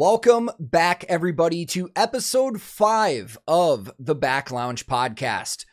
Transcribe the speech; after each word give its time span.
Welcome 0.00 0.48
back, 0.58 1.04
everybody, 1.10 1.66
to 1.66 1.90
episode 1.94 2.62
five 2.62 3.36
of 3.46 3.92
the 3.98 4.14
Back 4.14 4.50
Lounge 4.50 4.86
podcast. 4.86 5.66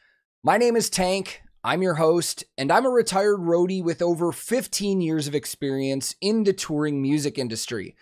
My 0.43 0.57
name 0.57 0.75
is 0.75 0.89
Tank. 0.89 1.39
I'm 1.63 1.81
your 1.81 1.93
host, 1.93 2.43
and 2.57 2.69
I'm 2.69 2.85
a 2.85 2.89
retired 2.89 3.39
roadie 3.39 3.81
with 3.81 4.01
over 4.01 4.33
15 4.33 4.99
years 4.99 5.29
of 5.29 5.33
experience 5.33 6.13
in 6.19 6.43
the 6.43 6.51
touring 6.51 7.01
music 7.01 7.37
industry. 7.37 7.95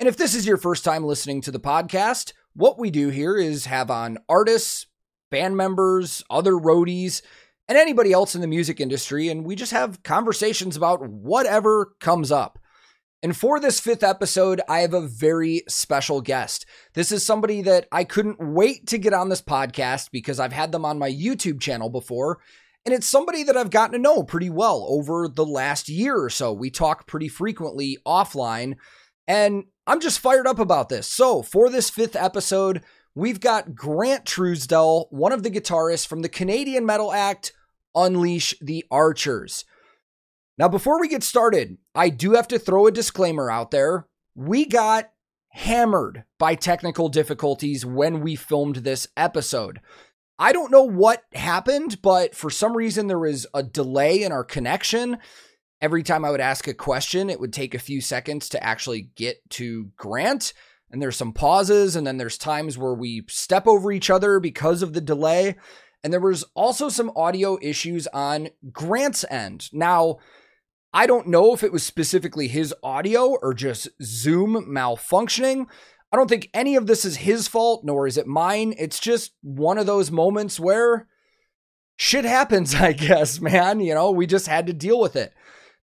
And 0.00 0.08
if 0.08 0.16
this 0.16 0.34
is 0.34 0.46
your 0.46 0.56
first 0.56 0.84
time 0.84 1.04
listening 1.04 1.42
to 1.42 1.50
the 1.50 1.60
podcast, 1.60 2.32
what 2.54 2.78
we 2.78 2.90
do 2.90 3.10
here 3.10 3.36
is 3.36 3.66
have 3.66 3.90
on 3.90 4.16
artists, 4.26 4.86
band 5.30 5.58
members, 5.58 6.24
other 6.30 6.52
roadies, 6.52 7.20
and 7.68 7.76
anybody 7.76 8.10
else 8.10 8.34
in 8.34 8.40
the 8.40 8.46
music 8.46 8.80
industry, 8.80 9.28
and 9.28 9.44
we 9.44 9.54
just 9.54 9.72
have 9.72 10.02
conversations 10.02 10.78
about 10.78 11.06
whatever 11.06 11.92
comes 12.00 12.32
up. 12.32 12.58
And 13.22 13.36
for 13.36 13.58
this 13.58 13.80
fifth 13.80 14.04
episode, 14.04 14.60
I 14.68 14.80
have 14.80 14.94
a 14.94 15.00
very 15.00 15.62
special 15.68 16.20
guest. 16.20 16.66
This 16.94 17.10
is 17.10 17.26
somebody 17.26 17.62
that 17.62 17.88
I 17.90 18.04
couldn't 18.04 18.38
wait 18.38 18.86
to 18.88 18.98
get 18.98 19.12
on 19.12 19.28
this 19.28 19.42
podcast 19.42 20.12
because 20.12 20.38
I've 20.38 20.52
had 20.52 20.70
them 20.70 20.84
on 20.84 21.00
my 21.00 21.10
YouTube 21.10 21.60
channel 21.60 21.90
before. 21.90 22.38
And 22.86 22.94
it's 22.94 23.08
somebody 23.08 23.42
that 23.42 23.56
I've 23.56 23.70
gotten 23.70 23.94
to 23.94 23.98
know 23.98 24.22
pretty 24.22 24.50
well 24.50 24.86
over 24.88 25.26
the 25.26 25.44
last 25.44 25.88
year 25.88 26.16
or 26.16 26.30
so. 26.30 26.52
We 26.52 26.70
talk 26.70 27.08
pretty 27.08 27.28
frequently 27.28 27.98
offline, 28.06 28.76
and 29.26 29.64
I'm 29.86 30.00
just 30.00 30.20
fired 30.20 30.46
up 30.46 30.60
about 30.60 30.88
this. 30.88 31.08
So, 31.08 31.42
for 31.42 31.68
this 31.68 31.90
fifth 31.90 32.14
episode, 32.14 32.82
we've 33.16 33.40
got 33.40 33.74
Grant 33.74 34.24
Truesdell, 34.24 35.06
one 35.10 35.32
of 35.32 35.42
the 35.42 35.50
guitarists 35.50 36.06
from 36.06 36.22
the 36.22 36.28
Canadian 36.28 36.86
metal 36.86 37.12
act 37.12 37.52
Unleash 37.94 38.54
the 38.60 38.84
Archers. 38.90 39.64
Now, 40.56 40.68
before 40.68 41.00
we 41.00 41.08
get 41.08 41.22
started, 41.22 41.78
I 41.98 42.10
do 42.10 42.34
have 42.34 42.46
to 42.48 42.60
throw 42.60 42.86
a 42.86 42.92
disclaimer 42.92 43.50
out 43.50 43.72
there. 43.72 44.06
We 44.36 44.66
got 44.66 45.10
hammered 45.48 46.22
by 46.38 46.54
technical 46.54 47.08
difficulties 47.08 47.84
when 47.84 48.20
we 48.20 48.36
filmed 48.36 48.76
this 48.76 49.08
episode. 49.16 49.80
I 50.38 50.52
don't 50.52 50.70
know 50.70 50.84
what 50.84 51.24
happened, 51.34 52.00
but 52.00 52.36
for 52.36 52.50
some 52.50 52.76
reason 52.76 53.08
there 53.08 53.18
was 53.18 53.48
a 53.52 53.64
delay 53.64 54.22
in 54.22 54.30
our 54.30 54.44
connection. 54.44 55.18
Every 55.80 56.04
time 56.04 56.24
I 56.24 56.30
would 56.30 56.40
ask 56.40 56.68
a 56.68 56.72
question, 56.72 57.30
it 57.30 57.40
would 57.40 57.52
take 57.52 57.74
a 57.74 57.80
few 57.80 58.00
seconds 58.00 58.48
to 58.50 58.62
actually 58.62 59.10
get 59.16 59.38
to 59.50 59.90
Grant. 59.96 60.52
And 60.92 61.02
there's 61.02 61.16
some 61.16 61.32
pauses, 61.32 61.96
and 61.96 62.06
then 62.06 62.16
there's 62.16 62.38
times 62.38 62.78
where 62.78 62.94
we 62.94 63.24
step 63.28 63.66
over 63.66 63.90
each 63.90 64.08
other 64.08 64.38
because 64.38 64.82
of 64.82 64.92
the 64.92 65.00
delay. 65.00 65.56
And 66.04 66.12
there 66.12 66.20
was 66.20 66.44
also 66.54 66.90
some 66.90 67.10
audio 67.16 67.58
issues 67.60 68.06
on 68.06 68.50
Grant's 68.70 69.24
end. 69.28 69.68
Now, 69.72 70.18
I 70.98 71.06
don't 71.06 71.28
know 71.28 71.54
if 71.54 71.62
it 71.62 71.70
was 71.70 71.84
specifically 71.84 72.48
his 72.48 72.74
audio 72.82 73.36
or 73.40 73.54
just 73.54 73.88
Zoom 74.02 74.66
malfunctioning. 74.68 75.66
I 76.10 76.16
don't 76.16 76.28
think 76.28 76.50
any 76.52 76.74
of 76.74 76.88
this 76.88 77.04
is 77.04 77.18
his 77.18 77.46
fault, 77.46 77.84
nor 77.84 78.08
is 78.08 78.16
it 78.16 78.26
mine. 78.26 78.74
It's 78.76 78.98
just 78.98 79.30
one 79.40 79.78
of 79.78 79.86
those 79.86 80.10
moments 80.10 80.58
where 80.58 81.06
shit 81.96 82.24
happens, 82.24 82.74
I 82.80 82.94
guess, 82.94 83.40
man. 83.40 83.78
You 83.78 83.94
know, 83.94 84.10
we 84.10 84.26
just 84.26 84.48
had 84.48 84.66
to 84.66 84.72
deal 84.72 84.98
with 84.98 85.14
it. 85.14 85.32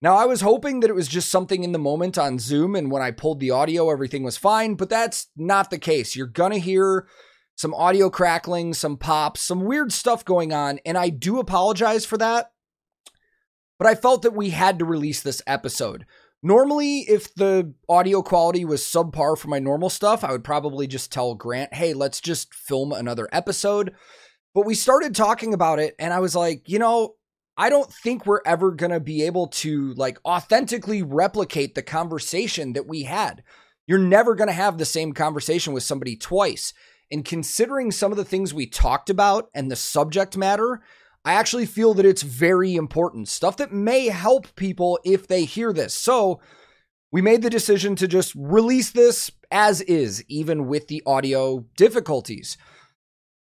Now, 0.02 0.16
I 0.16 0.26
was 0.26 0.42
hoping 0.42 0.80
that 0.80 0.90
it 0.90 0.96
was 0.96 1.08
just 1.08 1.30
something 1.30 1.64
in 1.64 1.74
the 1.74 1.78
moment 1.78 2.18
on 2.18 2.40
Zoom, 2.40 2.76
and 2.76 2.90
when 2.90 3.04
I 3.04 3.12
pulled 3.12 3.40
the 3.40 3.52
audio, 3.52 3.92
everything 3.92 4.24
was 4.24 4.36
fine, 4.36 4.74
but 4.74 4.90
that's 4.90 5.28
not 5.38 5.70
the 5.70 5.78
case. 5.78 6.16
You're 6.16 6.26
gonna 6.26 6.58
hear 6.58 7.08
some 7.56 7.76
audio 7.76 8.10
crackling, 8.10 8.74
some 8.74 8.98
pops, 8.98 9.42
some 9.42 9.64
weird 9.64 9.94
stuff 9.94 10.26
going 10.26 10.54
on, 10.54 10.80
and 10.88 10.98
I 10.98 11.10
do 11.10 11.38
apologize 11.38 12.04
for 12.04 12.18
that 12.18 12.53
but 13.84 13.90
I 13.90 13.96
felt 13.96 14.22
that 14.22 14.34
we 14.34 14.52
had 14.52 14.80
to 14.80 14.86
release 14.86 15.22
this 15.22 15.42
episode. 15.46 16.06
Normally, 16.42 17.00
if 17.00 17.36
the 17.36 17.74
audio 17.90 18.22
quality 18.22 18.64
was 18.64 18.82
subpar 18.82 19.38
for 19.38 19.50
my 19.50 19.60
normal 19.60 19.90
stuff, 19.90 20.24
I 20.24 20.32
would 20.32 20.46
probably 20.46 20.88
just 20.88 21.12
tell 21.12 21.36
Grant, 21.36 21.74
hey, 21.74 21.94
let's 21.94 22.22
just 22.22 22.54
film 22.54 22.94
another 22.94 23.28
episode. 23.34 23.94
But 24.56 24.66
we 24.66 24.74
started 24.74 25.14
talking 25.14 25.54
about 25.54 25.80
it, 25.80 25.96
and 26.00 26.14
I 26.14 26.20
was 26.20 26.34
like, 26.34 26.70
you 26.70 26.80
know, 26.80 27.16
I 27.58 27.70
don't 27.70 27.92
think 27.92 28.26
we're 28.26 28.40
ever 28.46 28.72
going 28.72 28.92
to 28.92 29.02
be 29.02 29.24
able 29.24 29.48
to 29.48 29.94
like 29.96 30.18
authentically 30.24 31.04
replicate 31.04 31.76
the 31.76 31.84
conversation 31.84 32.72
that 32.74 32.88
we 32.88 33.04
had. 33.04 33.44
You're 33.86 34.00
never 34.00 34.34
going 34.34 34.48
to 34.48 34.54
have 34.54 34.78
the 34.78 34.86
same 34.86 35.12
conversation 35.12 35.74
with 35.74 35.84
somebody 35.84 36.16
twice. 36.16 36.74
And 37.12 37.26
considering 37.26 37.92
some 37.92 38.12
of 38.14 38.18
the 38.18 38.24
things 38.24 38.54
we 38.54 38.66
talked 38.66 39.10
about 39.10 39.50
and 39.54 39.70
the 39.70 39.76
subject 39.76 40.38
matter, 40.38 40.80
I 41.26 41.34
actually 41.34 41.66
feel 41.66 41.94
that 41.94 42.06
it's 42.06 42.24
very 42.24 42.76
important. 42.76 43.30
Stuff 43.30 43.58
that 43.58 43.72
may 43.72 44.08
help 44.08 44.56
people 44.56 45.00
if 45.06 45.28
they 45.28 45.46
hear 45.46 45.72
this. 45.72 45.94
So 45.94 46.42
we 47.12 47.22
made 47.22 47.42
the 47.42 47.50
decision 47.50 47.96
to 47.98 48.08
just 48.08 48.34
release 48.36 48.92
this 48.92 49.32
as 49.52 49.82
is, 49.82 50.24
even 50.28 50.68
with 50.68 50.88
the 50.88 51.04
audio 51.06 51.66
difficulties. 51.78 52.58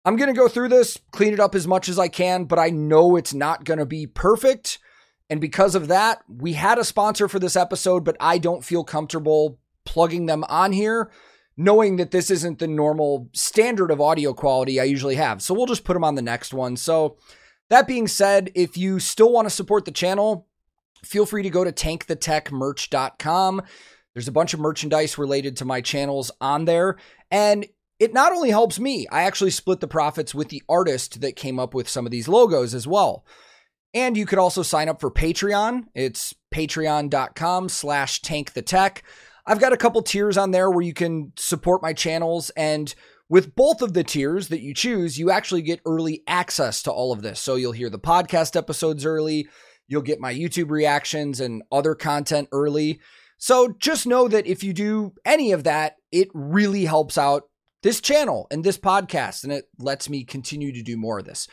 I'm 0.04 0.16
going 0.16 0.34
to 0.34 0.40
go 0.40 0.48
through 0.48 0.70
this, 0.70 0.98
clean 1.12 1.34
it 1.34 1.40
up 1.40 1.56
as 1.56 1.68
much 1.68 1.88
as 1.88 2.00
I 2.00 2.08
can, 2.08 2.46
but 2.46 2.58
I 2.58 2.70
know 2.70 3.16
it's 3.16 3.34
not 3.34 3.64
going 3.64 3.80
to 3.80 3.86
be 3.86 4.08
perfect. 4.08 4.80
And 5.30 5.40
because 5.40 5.76
of 5.76 5.88
that, 5.90 6.24
we 6.28 6.54
had 6.54 6.80
a 6.80 6.84
sponsor 6.84 7.28
for 7.28 7.38
this 7.38 7.56
episode, 7.56 8.04
but 8.04 8.18
I 8.20 8.40
don't 8.40 8.64
feel 8.64 8.84
comfortable 8.84 9.60
plugging 9.86 10.26
them 10.26 10.44
on 10.50 10.72
here, 10.72 11.12
knowing 11.56 11.98
that 11.98 12.12
this 12.12 12.32
isn't 12.32 12.60
the 12.60 12.68
normal 12.68 13.30
standard 13.34 13.92
of 13.92 14.02
audio 14.02 14.34
quality 14.34 14.80
I 14.80 14.86
usually 14.86 15.16
have. 15.16 15.42
So 15.42 15.54
we'll 15.54 15.68
just 15.68 15.84
put 15.84 15.94
them 15.94 16.04
on 16.04 16.16
the 16.16 16.22
next 16.22 16.54
one. 16.54 16.76
So 16.76 17.18
that 17.70 17.88
being 17.88 18.08
said, 18.08 18.52
if 18.56 18.78
you 18.78 19.00
still 19.00 19.32
want 19.32 19.46
to 19.46 19.54
support 19.54 19.86
the 19.86 19.92
channel, 19.92 20.48
feel 21.04 21.26
free 21.26 21.44
to 21.44 21.50
go 21.50 21.64
to 21.64 21.72
tankthetechmerch.com. 21.72 23.62
There's 24.14 24.28
a 24.28 24.34
bunch 24.34 24.54
of 24.54 24.60
merchandise 24.60 25.18
related 25.18 25.58
to 25.58 25.66
my 25.66 25.82
channels 25.82 26.32
on 26.42 26.66
there. 26.66 26.98
And 27.32 27.68
it 28.00 28.14
not 28.14 28.32
only 28.32 28.50
helps 28.50 28.80
me, 28.80 29.08
I 29.12 29.24
actually 29.24 29.52
split 29.52 29.82
the 29.82 29.88
profits 29.88 30.34
with 30.34 30.50
the 30.50 30.64
artist 30.68 31.22
that 31.22 31.36
came 31.36 31.60
up 31.60 31.74
with 31.74 31.88
some 31.88 32.06
of 32.06 32.12
these 32.12 32.28
logos 32.28 32.74
as 32.74 32.88
well. 32.88 33.26
And 33.94 34.16
you 34.16 34.26
could 34.26 34.40
also 34.40 34.62
sign 34.62 34.90
up 34.90 35.00
for 35.00 35.12
Patreon. 35.12 35.86
It's 35.94 36.34
patreon.com 36.54 37.70
slash 37.70 38.22
tankthetech. 38.22 39.02
I've 39.46 39.60
got 39.60 39.74
a 39.74 39.78
couple 39.78 40.02
tiers 40.02 40.38
on 40.38 40.52
there 40.52 40.70
where 40.70 40.84
you 40.84 40.94
can 40.94 41.34
support 41.36 41.82
my 41.82 41.94
channels 41.94 42.52
and 42.52 42.94
with 43.30 43.56
both 43.56 43.82
of 43.82 43.94
the 43.94 44.04
tiers 44.04 44.48
that 44.48 44.62
you 44.62 44.74
choose, 44.74 45.20
you 45.20 45.30
actually 45.30 45.62
get 45.62 45.82
early 45.86 46.24
access 46.28 46.82
to 46.84 46.92
all 46.92 47.12
of 47.12 47.22
this. 47.22 47.40
So 47.40 47.56
you'll 47.56 47.72
hear 47.72 47.90
the 47.90 48.00
podcast 48.00 48.56
episodes 48.56 49.06
early, 49.06 49.48
you'll 49.88 50.02
get 50.02 50.20
my 50.20 50.34
YouTube 50.34 50.72
reactions 50.72 51.40
and 51.40 51.64
other 51.72 51.96
content 51.96 52.50
early. 52.52 53.00
So 53.38 53.76
just 53.80 54.06
know 54.06 54.28
that 54.28 54.48
if 54.48 54.64
you 54.64 54.74
do 54.74 55.14
any 55.24 55.52
of 55.52 55.64
that, 55.64 55.96
it 56.12 56.28
really 56.34 56.86
helps 56.86 57.18
out 57.18 57.44
this 57.84 58.02
channel 58.02 58.48
and 58.52 58.64
this 58.64 58.78
podcast, 58.78 59.44
and 59.44 59.54
it 59.54 59.70
lets 59.78 60.10
me 60.10 60.26
continue 60.26 60.74
to 60.74 60.84
do 60.84 60.98
more 60.98 61.20
of 61.20 61.26
this. 61.26 61.48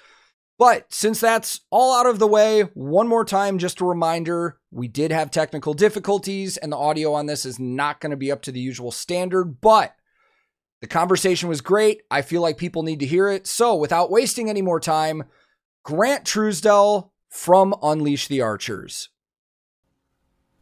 But 0.59 0.93
since 0.93 1.21
that's 1.21 1.61
all 1.71 1.95
out 1.95 2.07
of 2.07 2.19
the 2.19 2.27
way, 2.27 2.63
one 2.75 3.07
more 3.07 3.25
time, 3.25 3.59
just 3.59 3.81
a 3.81 3.85
reminder 3.85 4.59
we 4.71 4.89
did 4.89 5.13
have 5.13 5.31
technical 5.31 5.75
difficulties, 5.75 6.57
and 6.57 6.73
the 6.73 6.79
audio 6.79 7.13
on 7.13 7.27
this 7.27 7.45
is 7.45 7.61
not 7.61 8.01
going 8.01 8.11
to 8.11 8.17
be 8.17 8.33
up 8.33 8.43
to 8.43 8.53
the 8.53 8.61
usual 8.61 8.91
standard, 8.91 9.61
but 9.61 9.95
the 10.87 10.93
conversation 10.93 11.49
was 11.49 11.61
great. 11.63 12.03
I 12.13 12.23
feel 12.23 12.41
like 12.41 12.59
people 12.59 12.85
need 12.85 13.01
to 13.01 13.07
hear 13.07 13.29
it. 13.29 13.49
So, 13.49 13.75
without 13.75 14.09
wasting 14.09 14.49
any 14.49 14.63
more 14.63 14.79
time, 14.79 15.25
Grant 15.83 16.25
Truesdell 16.25 17.11
from 17.29 17.75
Unleash 17.83 18.29
the 18.29 18.41
Archers. 18.41 19.09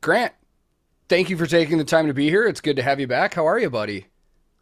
Grant, 0.01 0.33
thank 1.11 1.29
you 1.29 1.37
for 1.37 1.47
taking 1.47 1.77
the 1.77 1.85
time 1.85 2.07
to 2.07 2.15
be 2.15 2.31
here. 2.31 2.47
It's 2.47 2.63
good 2.63 2.77
to 2.77 2.83
have 2.83 3.01
you 3.01 3.07
back. 3.07 3.35
How 3.35 3.47
are 3.47 3.59
you, 3.59 3.69
buddy? 3.69 4.07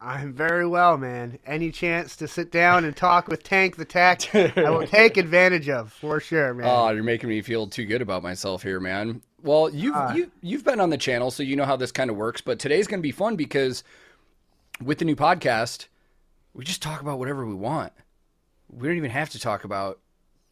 I'm 0.01 0.33
very 0.33 0.67
well, 0.67 0.99
man. 0.99 1.39
Any 1.47 1.71
chance 1.71 2.17
to 2.17 2.27
sit 2.27 2.51
down 2.51 2.85
and 2.85 2.97
talk 2.97 3.29
with 3.29 3.45
Tank 3.45 3.77
the 3.77 3.85
Tech, 3.85 4.35
I 4.35 4.69
will 4.69 4.85
take 4.89 5.17
advantage 5.17 5.69
of 5.69 5.93
for 5.93 6.19
sure, 6.19 6.55
man. 6.55 6.67
Oh, 6.69 6.91
you're 6.91 7.05
making 7.05 7.29
me 7.29 7.41
feel 7.41 7.69
too 7.69 7.85
good 7.85 8.03
about 8.03 8.25
myself 8.25 8.65
here, 8.65 8.81
man. 8.81 9.23
Well, 9.45 9.71
you've 9.71 9.95
uh, 9.95 10.13
you, 10.17 10.33
you've 10.41 10.65
been 10.65 10.81
on 10.81 10.91
the 10.91 10.99
channel, 10.99 11.31
so 11.31 11.45
you 11.45 11.55
know 11.55 11.67
how 11.67 11.77
this 11.77 11.93
kind 11.93 12.11
of 12.11 12.17
works. 12.17 12.41
But 12.41 12.59
today's 12.59 12.89
going 12.89 12.99
to 12.99 13.07
be 13.07 13.13
fun 13.13 13.37
because 13.37 13.85
with 14.81 14.99
the 14.99 15.05
new 15.05 15.17
podcast, 15.17 15.87
we 16.55 16.65
just 16.65 16.83
talk 16.83 17.01
about 17.01 17.19
whatever 17.19 17.47
we 17.47 17.55
want. 17.55 17.93
We 18.71 18.89
don't 18.89 18.97
even 18.97 19.11
have 19.11 19.31
to 19.31 19.39
talk 19.39 19.65
about, 19.65 20.01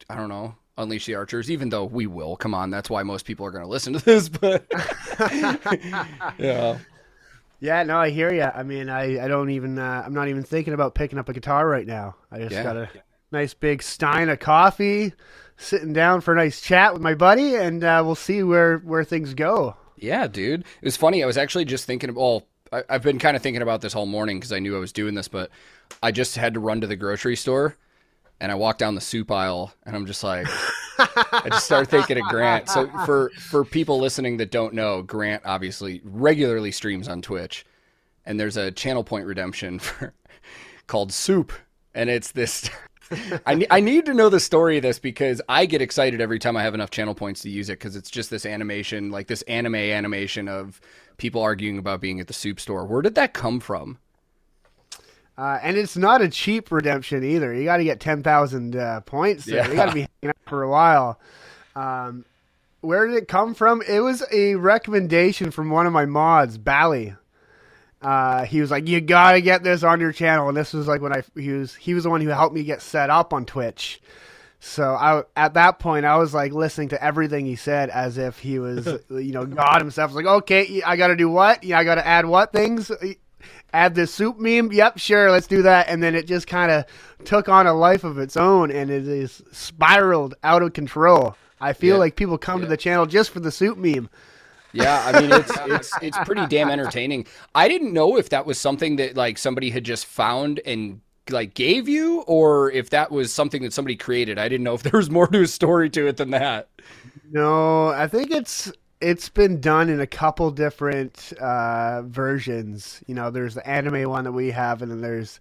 I 0.09 0.15
don't 0.15 0.29
know, 0.29 0.55
Unleash 0.77 1.05
the 1.05 1.15
Archers, 1.15 1.51
even 1.51 1.69
though 1.69 1.85
we 1.85 2.07
will. 2.07 2.35
Come 2.35 2.53
on, 2.53 2.69
that's 2.69 2.89
why 2.89 3.03
most 3.03 3.25
people 3.25 3.45
are 3.45 3.51
going 3.51 3.63
to 3.63 3.69
listen 3.69 3.93
to 3.93 3.99
this. 4.05 4.29
But 4.29 4.65
yeah, 6.37 6.77
yeah, 7.59 7.83
no, 7.83 7.97
I 7.97 8.09
hear 8.09 8.33
you. 8.33 8.43
I 8.43 8.63
mean, 8.63 8.89
I, 8.89 9.23
I 9.23 9.27
don't 9.27 9.51
even, 9.51 9.77
uh, 9.77 10.03
I'm 10.05 10.13
not 10.13 10.27
even 10.27 10.43
thinking 10.43 10.73
about 10.73 10.95
picking 10.95 11.19
up 11.19 11.29
a 11.29 11.33
guitar 11.33 11.67
right 11.67 11.85
now. 11.85 12.15
I 12.31 12.39
just 12.39 12.51
yeah. 12.51 12.63
got 12.63 12.77
a 12.77 12.89
nice 13.31 13.53
big 13.53 13.83
stein 13.83 14.29
of 14.29 14.39
coffee, 14.39 15.13
sitting 15.57 15.93
down 15.93 16.21
for 16.21 16.33
a 16.33 16.37
nice 16.37 16.61
chat 16.61 16.93
with 16.93 17.01
my 17.01 17.13
buddy, 17.13 17.55
and 17.55 17.83
uh, 17.83 18.01
we'll 18.03 18.15
see 18.15 18.43
where 18.43 18.77
where 18.79 19.03
things 19.03 19.33
go. 19.33 19.75
Yeah, 19.97 20.27
dude. 20.27 20.61
It 20.61 20.85
was 20.85 20.97
funny. 20.97 21.21
I 21.23 21.27
was 21.27 21.37
actually 21.37 21.65
just 21.65 21.85
thinking. 21.85 22.09
About 22.09 22.21
well, 22.21 22.47
I, 22.71 22.83
have 22.89 23.03
been 23.03 23.19
kind 23.19 23.35
of 23.35 23.43
thinking 23.43 23.61
about 23.61 23.81
this 23.81 23.95
all 23.95 24.05
morning 24.05 24.39
because 24.39 24.51
I 24.51 24.59
knew 24.59 24.75
I 24.75 24.79
was 24.79 24.93
doing 24.93 25.13
this, 25.13 25.27
but 25.27 25.49
I 26.01 26.11
just 26.11 26.35
had 26.35 26.53
to 26.53 26.59
run 26.59 26.81
to 26.81 26.87
the 26.87 26.95
grocery 26.95 27.35
store 27.35 27.75
and 28.39 28.51
I 28.51 28.55
walked 28.55 28.79
down 28.79 28.95
the 28.95 29.01
soup 29.01 29.31
aisle 29.31 29.73
and 29.85 29.95
I'm 29.95 30.05
just 30.05 30.23
like, 30.23 30.47
I 30.97 31.47
just 31.49 31.65
started 31.65 31.89
thinking 31.89 32.17
of 32.17 32.23
Grant. 32.25 32.69
So 32.69 32.87
for 33.05 33.29
for 33.39 33.63
people 33.63 33.99
listening 33.99 34.37
that 34.37 34.51
don't 34.51 34.73
know, 34.73 35.01
Grant 35.03 35.43
obviously 35.45 36.01
regularly 36.03 36.71
streams 36.71 37.07
on 37.07 37.21
Twitch, 37.21 37.65
and 38.25 38.39
there's 38.39 38.57
a 38.57 38.71
channel 38.71 39.03
point 39.03 39.25
redemption 39.25 39.79
for, 39.79 40.13
called 40.87 41.13
Soup, 41.13 41.53
and 41.93 42.09
it's 42.09 42.31
this. 42.31 42.69
I, 43.45 43.65
I 43.69 43.79
need 43.81 44.05
to 44.05 44.13
know 44.13 44.29
the 44.29 44.39
story 44.39 44.77
of 44.77 44.83
this 44.83 44.97
because 44.97 45.41
I 45.49 45.65
get 45.65 45.81
excited 45.81 46.21
every 46.21 46.39
time 46.39 46.55
I 46.55 46.63
have 46.63 46.73
enough 46.73 46.91
channel 46.91 47.13
points 47.13 47.41
to 47.41 47.49
use 47.49 47.69
it 47.69 47.73
because 47.73 47.97
it's 47.97 48.09
just 48.09 48.29
this 48.29 48.45
animation, 48.45 49.11
like 49.11 49.27
this 49.27 49.41
anime 49.43 49.75
animation 49.75 50.47
of 50.47 50.79
people 51.21 51.41
arguing 51.41 51.77
about 51.77 52.01
being 52.01 52.19
at 52.19 52.25
the 52.25 52.33
soup 52.33 52.59
store. 52.59 52.83
Where 52.83 53.03
did 53.03 53.15
that 53.15 53.33
come 53.33 53.59
from? 53.59 53.99
Uh, 55.37 55.59
and 55.61 55.77
it's 55.77 55.95
not 55.95 56.21
a 56.21 56.27
cheap 56.27 56.71
redemption 56.71 57.23
either. 57.23 57.53
You 57.53 57.63
got 57.63 57.77
to 57.77 57.83
get 57.83 57.99
10,000 57.99 58.75
uh, 58.75 59.01
points 59.01 59.45
there. 59.45 59.57
Yeah. 59.57 59.69
You 59.69 59.75
got 59.75 59.85
to 59.85 59.93
be 59.93 59.99
hanging 60.01 60.29
out 60.29 60.49
for 60.49 60.63
a 60.63 60.69
while. 60.69 61.19
Um, 61.75 62.25
where 62.81 63.07
did 63.07 63.15
it 63.15 63.27
come 63.27 63.53
from? 63.53 63.83
It 63.87 63.99
was 63.99 64.23
a 64.31 64.55
recommendation 64.55 65.51
from 65.51 65.69
one 65.69 65.85
of 65.85 65.93
my 65.93 66.05
mods, 66.05 66.57
Bally. 66.57 67.15
Uh, 68.01 68.45
he 68.45 68.59
was 68.59 68.71
like, 68.71 68.87
"You 68.87 68.99
gotta 68.99 69.41
get 69.41 69.61
this 69.61 69.83
on 69.83 69.99
your 69.99 70.11
channel," 70.11 70.47
and 70.47 70.57
this 70.57 70.73
was 70.73 70.87
like 70.87 71.01
when 71.01 71.13
I 71.13 71.21
he 71.39 71.51
was 71.51 71.75
he 71.75 71.93
was 71.93 72.03
the 72.03 72.09
one 72.09 72.19
who 72.19 72.29
helped 72.29 72.55
me 72.55 72.63
get 72.63 72.81
set 72.81 73.11
up 73.11 73.31
on 73.31 73.45
Twitch. 73.45 74.01
So 74.63 74.93
I 74.93 75.23
at 75.35 75.55
that 75.55 75.79
point 75.79 76.05
I 76.05 76.17
was 76.17 76.35
like 76.35 76.53
listening 76.53 76.89
to 76.89 77.03
everything 77.03 77.47
he 77.47 77.55
said 77.55 77.89
as 77.89 78.19
if 78.19 78.37
he 78.37 78.59
was 78.59 78.87
you 79.09 79.31
know 79.31 79.43
God 79.45 79.81
himself. 79.81 80.13
Like, 80.13 80.27
okay, 80.27 80.83
I 80.85 80.95
got 80.95 81.07
to 81.07 81.15
do 81.15 81.29
what? 81.29 81.63
Yeah, 81.63 81.79
I 81.79 81.83
got 81.83 81.95
to 81.95 82.05
add 82.05 82.27
what 82.27 82.53
things? 82.53 82.91
Add 83.73 83.95
the 83.95 84.05
soup 84.05 84.37
meme? 84.37 84.71
Yep, 84.71 84.99
sure, 84.99 85.31
let's 85.31 85.47
do 85.47 85.63
that. 85.63 85.87
And 85.89 86.03
then 86.03 86.13
it 86.13 86.27
just 86.27 86.45
kind 86.45 86.71
of 86.71 86.85
took 87.25 87.49
on 87.49 87.65
a 87.65 87.73
life 87.73 88.03
of 88.03 88.19
its 88.19 88.37
own, 88.37 88.69
and 88.69 88.91
it 88.91 89.07
is 89.07 89.41
spiraled 89.51 90.35
out 90.43 90.61
of 90.61 90.73
control. 90.73 91.35
I 91.59 91.73
feel 91.73 91.95
yeah. 91.95 91.99
like 91.99 92.15
people 92.15 92.37
come 92.37 92.59
yeah. 92.59 92.65
to 92.65 92.69
the 92.69 92.77
channel 92.77 93.07
just 93.07 93.31
for 93.31 93.39
the 93.39 93.51
soup 93.51 93.79
meme. 93.79 94.11
Yeah, 94.73 95.03
I 95.03 95.19
mean 95.19 95.31
it's 95.31 95.51
it's 95.65 95.91
it's 96.03 96.17
pretty 96.19 96.45
damn 96.45 96.69
entertaining. 96.69 97.25
I 97.55 97.67
didn't 97.67 97.93
know 97.93 98.15
if 98.15 98.29
that 98.29 98.45
was 98.45 98.59
something 98.59 98.97
that 98.97 99.15
like 99.15 99.39
somebody 99.39 99.71
had 99.71 99.83
just 99.83 100.05
found 100.05 100.61
and 100.67 101.01
like 101.29 101.53
gave 101.53 101.87
you 101.87 102.21
or 102.21 102.71
if 102.71 102.89
that 102.89 103.11
was 103.11 103.33
something 103.33 103.61
that 103.63 103.73
somebody 103.73 103.95
created. 103.95 104.37
I 104.39 104.49
didn't 104.49 104.63
know 104.63 104.73
if 104.73 104.83
there 104.83 104.97
was 104.97 105.09
more 105.09 105.27
to 105.27 105.41
a 105.41 105.47
story 105.47 105.89
to 105.91 106.07
it 106.07 106.17
than 106.17 106.31
that. 106.31 106.69
No, 107.31 107.87
I 107.87 108.07
think 108.07 108.31
it's 108.31 108.71
it's 108.99 109.29
been 109.29 109.59
done 109.61 109.89
in 109.89 109.99
a 109.99 110.07
couple 110.07 110.51
different 110.51 111.33
uh, 111.39 112.03
versions. 112.03 113.01
You 113.07 113.15
know, 113.15 113.31
there's 113.31 113.55
the 113.55 113.67
anime 113.67 114.09
one 114.09 114.25
that 114.25 114.31
we 114.31 114.51
have, 114.51 114.81
and 114.81 114.91
then 114.91 115.01
there's 115.01 115.39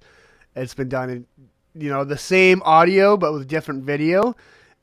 it's 0.56 0.74
been 0.74 0.88
done 0.88 1.10
in 1.10 1.26
you 1.74 1.88
know 1.88 2.04
the 2.04 2.18
same 2.18 2.60
audio 2.64 3.16
but 3.16 3.32
with 3.32 3.46
different 3.46 3.84
video 3.84 4.34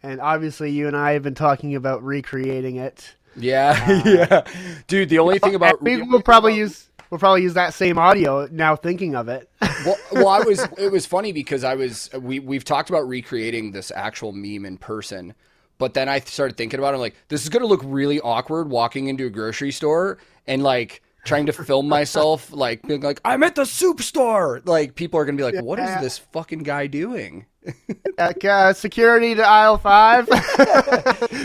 and 0.03 0.21
obviously 0.21 0.71
you 0.71 0.87
and 0.87 0.95
I 0.95 1.13
have 1.13 1.23
been 1.23 1.35
talking 1.35 1.75
about 1.75 2.03
recreating 2.03 2.77
it. 2.77 3.15
Yeah, 3.35 3.75
uh, 3.87 4.09
yeah, 4.09 4.43
dude. 4.87 5.09
The 5.09 5.19
only 5.19 5.39
thing 5.39 5.55
about 5.55 5.81
we 5.81 6.01
will 6.01 6.21
probably 6.21 6.55
use 6.55 6.86
we'll 7.09 7.19
probably 7.19 7.43
use 7.43 7.53
that 7.53 7.73
same 7.73 7.97
audio 7.97 8.47
now. 8.51 8.75
Thinking 8.75 9.15
of 9.15 9.27
it. 9.27 9.49
well, 9.85 9.97
well, 10.11 10.27
I 10.27 10.39
was. 10.39 10.65
It 10.77 10.91
was 10.91 11.05
funny 11.05 11.31
because 11.31 11.63
I 11.63 11.75
was. 11.75 12.09
We 12.19 12.39
we've 12.39 12.63
talked 12.63 12.89
about 12.89 13.07
recreating 13.07 13.71
this 13.71 13.91
actual 13.95 14.31
meme 14.31 14.65
in 14.65 14.77
person, 14.77 15.33
but 15.77 15.93
then 15.93 16.07
I 16.09 16.19
started 16.19 16.57
thinking 16.57 16.79
about 16.79 16.93
it. 16.93 16.95
I'm 16.95 17.01
like, 17.01 17.15
this 17.29 17.43
is 17.43 17.49
going 17.49 17.61
to 17.61 17.67
look 17.67 17.81
really 17.83 18.19
awkward 18.21 18.69
walking 18.69 19.07
into 19.07 19.25
a 19.25 19.29
grocery 19.29 19.71
store 19.71 20.17
and 20.45 20.63
like 20.63 21.01
trying 21.25 21.45
to 21.47 21.53
film 21.53 21.87
myself, 21.89 22.51
like 22.51 22.81
being 22.83 23.01
like, 23.01 23.21
I'm 23.25 23.43
at 23.43 23.55
the 23.55 23.65
soup 23.65 24.01
store. 24.01 24.61
Like 24.65 24.95
people 24.95 25.19
are 25.19 25.25
going 25.25 25.37
to 25.37 25.41
be 25.41 25.51
like, 25.51 25.63
what 25.63 25.79
is 25.79 25.99
this 26.01 26.17
fucking 26.17 26.59
guy 26.59 26.87
doing? 26.87 27.45
uh, 28.17 28.73
security 28.73 29.35
to 29.35 29.43
aisle 29.43 29.77
five. 29.77 30.27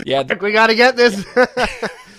yeah, 0.05 0.23
we 0.41 0.51
got 0.51 0.67
to 0.67 0.75
get 0.75 0.95
this. 0.95 1.15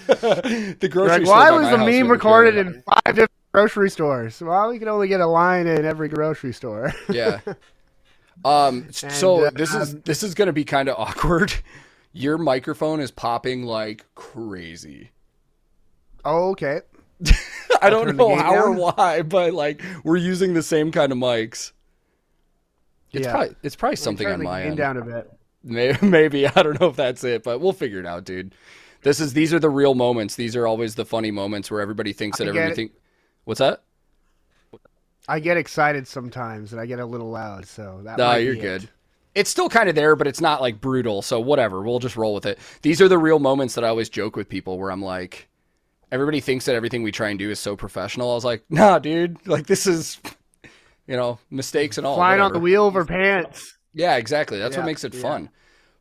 the 0.07 0.89
grocery 0.91 1.25
like, 1.25 1.27
Why 1.27 1.51
was 1.51 1.71
the 1.71 1.79
meme 1.79 2.11
recorded 2.11 2.57
in 2.57 2.83
five 2.83 3.15
different 3.15 3.31
grocery 3.55 3.89
stores? 3.89 4.41
Well, 4.41 4.69
we 4.69 4.79
can 4.81 4.89
only 4.89 5.07
get 5.07 5.21
a 5.21 5.27
line 5.27 5.69
in 5.69 5.85
every 5.85 6.09
grocery 6.09 6.53
store. 6.53 6.93
yeah. 7.09 7.41
Um. 8.45 8.83
And, 8.83 8.95
so 9.13 9.45
uh, 9.45 9.51
this 9.51 9.73
is 9.73 9.95
this 10.01 10.25
is 10.25 10.35
going 10.35 10.49
to 10.49 10.53
be 10.53 10.65
kind 10.65 10.89
of 10.89 10.99
awkward. 10.99 11.55
Your 12.13 12.37
microphone 12.37 12.99
is 12.99 13.13
popping 13.13 13.63
like 13.63 14.05
crazy. 14.17 15.13
Oh, 16.25 16.51
okay. 16.51 16.81
I 17.81 17.91
don't 17.91 18.17
know 18.17 18.35
how 18.35 18.51
down. 18.51 18.63
or 18.63 18.73
why, 18.73 19.23
but 19.23 19.55
like 19.55 19.81
we're 20.03 20.17
using 20.17 20.53
the 20.53 20.65
same 20.65 20.91
kind 20.91 21.13
of 21.13 21.19
mics. 21.19 21.71
It's 23.13 23.25
yeah. 23.25 23.31
probably 23.31 23.55
it's 23.63 23.77
probably 23.77 23.97
something 23.97 24.27
on 24.27 24.43
my 24.43 24.65
end. 24.65 24.79
Down 24.79 24.97
a 24.97 25.05
bit. 25.05 25.31
Maybe, 25.63 26.05
maybe 26.05 26.49
I 26.49 26.61
don't 26.61 26.81
know 26.81 26.89
if 26.89 26.97
that's 26.97 27.23
it, 27.23 27.45
but 27.45 27.61
we'll 27.61 27.73
figure 27.73 28.01
it 28.01 28.07
out, 28.07 28.25
dude. 28.25 28.53
This 29.03 29.21
is 29.21 29.33
these 29.33 29.55
are 29.55 29.61
the 29.61 29.71
real 29.71 29.95
moments. 29.95 30.35
These 30.35 30.57
are 30.57 30.67
always 30.67 30.97
the 30.97 31.05
funny 31.05 31.31
moments 31.31 31.71
where 31.71 31.81
everybody 31.81 32.13
thinks 32.13 32.39
that 32.39 32.49
everything. 32.49 32.91
What's 33.45 33.59
that? 33.59 33.83
I 35.27 35.41
get 35.41 35.57
excited 35.57 36.07
sometimes 36.07 36.73
and 36.73 36.81
I 36.81 36.87
get 36.87 37.01
a 37.01 37.07
little 37.07 37.31
loud, 37.31 37.67
so 37.67 38.01
that. 38.05 38.19
No, 38.19 38.35
you're 38.35 38.57
good. 38.57 38.85
It. 38.85 38.91
It's 39.35 39.51
still 39.51 39.69
kind 39.69 39.89
of 39.89 39.95
there, 39.95 40.15
but 40.17 40.27
it's 40.27 40.41
not 40.41 40.61
like 40.61 40.81
brutal. 40.81 41.23
So 41.23 41.41
whatever, 41.41 41.83
we'll 41.83 41.99
just 41.99 42.17
roll 42.17 42.35
with 42.35 42.47
it. 42.47 42.59
These 42.83 43.01
are 43.01 43.09
the 43.09 43.19
real 43.19 43.39
moments 43.39 43.75
that 43.75 43.85
I 43.85 43.89
always 43.89 44.09
joke 44.09 44.37
with 44.37 44.49
people 44.49 44.79
where 44.79 44.91
I'm 44.91 45.03
like, 45.03 45.49
everybody 46.13 46.41
thinks 46.41 46.67
that 46.67 46.75
everything 46.75 47.03
we 47.03 47.11
try 47.11 47.31
and 47.31 47.39
do 47.39 47.51
is 47.51 47.59
so 47.59 47.75
professional. 47.75 48.31
I 48.31 48.35
was 48.35 48.45
like, 48.45 48.65
nah, 48.71 48.99
dude, 48.99 49.47
like 49.47 49.67
this 49.67 49.87
is 49.87 50.21
you 51.07 51.17
know, 51.17 51.39
mistakes 51.51 51.99
and 51.99 52.07
all. 52.07 52.17
Flying 52.17 52.39
whatever. 52.39 52.47
on 52.47 52.53
the 52.53 52.61
wheel 52.61 52.85
over 52.85 53.05
pants. 53.05 53.77
Yeah, 53.93 54.17
exactly. 54.17 54.59
That's 54.59 54.75
yeah, 54.75 54.81
what 54.81 54.87
makes 54.87 55.05
it 55.05 55.15
yeah. 55.15 55.23
fun. 55.23 55.51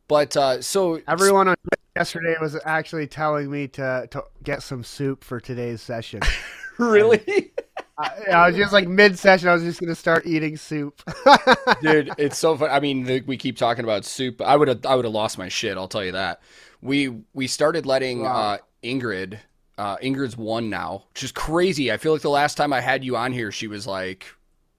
But 0.08 0.36
uh, 0.36 0.62
so 0.62 1.00
everyone 1.08 1.48
on 1.48 1.56
yesterday 1.96 2.36
was 2.40 2.58
actually 2.64 3.06
telling 3.06 3.50
me 3.50 3.68
to 3.68 4.08
to 4.10 4.24
get 4.42 4.62
some 4.62 4.84
soup 4.84 5.24
for 5.24 5.40
today's 5.40 5.80
session. 5.80 6.20
really? 6.78 7.52
I, 7.96 8.10
I, 8.32 8.48
was 8.48 8.56
just 8.56 8.72
like 8.72 8.88
mid 8.88 9.18
session. 9.18 9.48
I 9.48 9.54
was 9.54 9.62
just 9.62 9.80
gonna 9.80 9.94
start 9.94 10.26
eating 10.26 10.56
soup. 10.56 11.02
Dude, 11.82 12.10
it's 12.18 12.38
so 12.38 12.56
fun. 12.56 12.70
I 12.70 12.80
mean, 12.80 13.04
the, 13.04 13.20
we 13.20 13.36
keep 13.36 13.56
talking 13.56 13.84
about 13.84 14.04
soup. 14.04 14.40
I 14.40 14.56
would 14.56 14.68
have 14.68 14.84
I 14.84 14.96
would 14.96 15.04
have 15.04 15.14
lost 15.14 15.38
my 15.38 15.48
shit. 15.48 15.76
I'll 15.76 15.88
tell 15.88 16.04
you 16.04 16.12
that. 16.12 16.40
We 16.82 17.20
we 17.32 17.46
started 17.46 17.86
letting 17.86 18.22
wow. 18.22 18.32
uh, 18.32 18.58
Ingrid. 18.82 19.38
Uh, 19.76 19.96
Ingrid's 19.98 20.36
one 20.36 20.70
now, 20.70 21.04
which 21.12 21.24
is 21.24 21.32
crazy. 21.32 21.90
I 21.90 21.96
feel 21.96 22.12
like 22.12 22.22
the 22.22 22.30
last 22.30 22.56
time 22.56 22.72
I 22.72 22.80
had 22.80 23.04
you 23.04 23.16
on 23.16 23.32
here, 23.32 23.50
she 23.50 23.66
was 23.66 23.86
like 23.86 24.26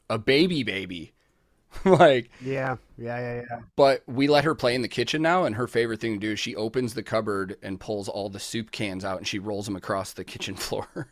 a 0.10 0.18
baby 0.18 0.64
baby. 0.64 1.14
like 1.86 2.30
yeah, 2.42 2.78
yeah, 2.98 3.20
yeah, 3.20 3.42
yeah. 3.50 3.60
But 3.76 4.04
we 4.08 4.28
let 4.28 4.44
her 4.44 4.56
play 4.56 4.76
in 4.76 4.82
the 4.82 4.88
kitchen 4.88 5.22
now, 5.22 5.46
and 5.46 5.56
her 5.56 5.68
favorite 5.68 6.00
thing 6.00 6.14
to 6.14 6.20
do 6.20 6.34
is 6.34 6.40
she 6.40 6.56
opens 6.56 6.94
the 6.94 7.04
cupboard 7.04 7.58
and 7.62 7.80
pulls 7.80 8.08
all 8.08 8.30
the 8.30 8.40
soup 8.40 8.72
cans 8.72 9.04
out, 9.04 9.18
and 9.18 9.28
she 9.28 9.40
rolls 9.40 9.66
them 9.66 9.76
across 9.76 10.14
the 10.14 10.24
kitchen 10.24 10.56
floor. 10.56 11.10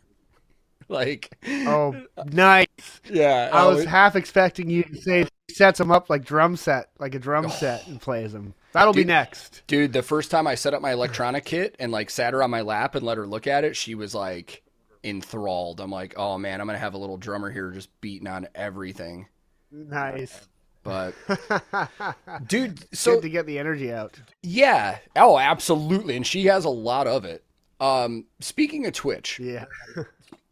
like 0.88 1.36
oh, 1.46 1.94
nice. 2.26 2.66
Yeah, 3.10 3.50
I 3.52 3.66
was 3.66 3.84
half 3.84 4.16
expecting 4.16 4.68
you 4.68 4.82
to 4.84 5.00
say 5.00 5.28
sets 5.50 5.78
them 5.78 5.90
up 5.90 6.10
like 6.10 6.24
drum 6.24 6.56
set, 6.56 6.90
like 6.98 7.14
a 7.14 7.18
drum 7.18 7.46
oh. 7.46 7.48
set, 7.48 7.86
and 7.86 8.00
plays 8.00 8.32
them. 8.32 8.54
That'll 8.72 8.92
dude, 8.92 9.06
be 9.06 9.12
next, 9.12 9.62
dude. 9.66 9.92
The 9.92 10.02
first 10.02 10.30
time 10.30 10.46
I 10.46 10.56
set 10.56 10.74
up 10.74 10.82
my 10.82 10.92
electronic 10.92 11.44
kit 11.44 11.76
and 11.78 11.92
like 11.92 12.10
sat 12.10 12.32
her 12.32 12.42
on 12.42 12.50
my 12.50 12.62
lap 12.62 12.94
and 12.94 13.04
let 13.04 13.18
her 13.18 13.26
look 13.26 13.46
at 13.46 13.64
it, 13.64 13.76
she 13.76 13.94
was 13.94 14.14
like 14.14 14.62
enthralled. 15.04 15.80
I'm 15.80 15.90
like, 15.90 16.14
oh 16.16 16.38
man, 16.38 16.60
I'm 16.60 16.66
gonna 16.66 16.78
have 16.78 16.94
a 16.94 16.98
little 16.98 17.16
drummer 17.16 17.50
here 17.50 17.70
just 17.70 17.88
beating 18.00 18.28
on 18.28 18.48
everything. 18.54 19.28
Nice. 19.70 20.48
But 20.82 21.14
dude, 22.46 22.84
so 22.94 23.14
Good 23.14 23.22
to 23.22 23.28
get 23.30 23.46
the 23.46 23.58
energy 23.58 23.92
out. 23.92 24.20
Yeah. 24.42 24.98
Oh, 25.16 25.38
absolutely. 25.38 26.16
And 26.16 26.26
she 26.26 26.44
has 26.46 26.66
a 26.66 26.70
lot 26.70 27.06
of 27.06 27.24
it. 27.24 27.42
Um, 27.80 28.26
speaking 28.40 28.86
of 28.86 28.92
Twitch, 28.92 29.40
yeah. 29.40 29.64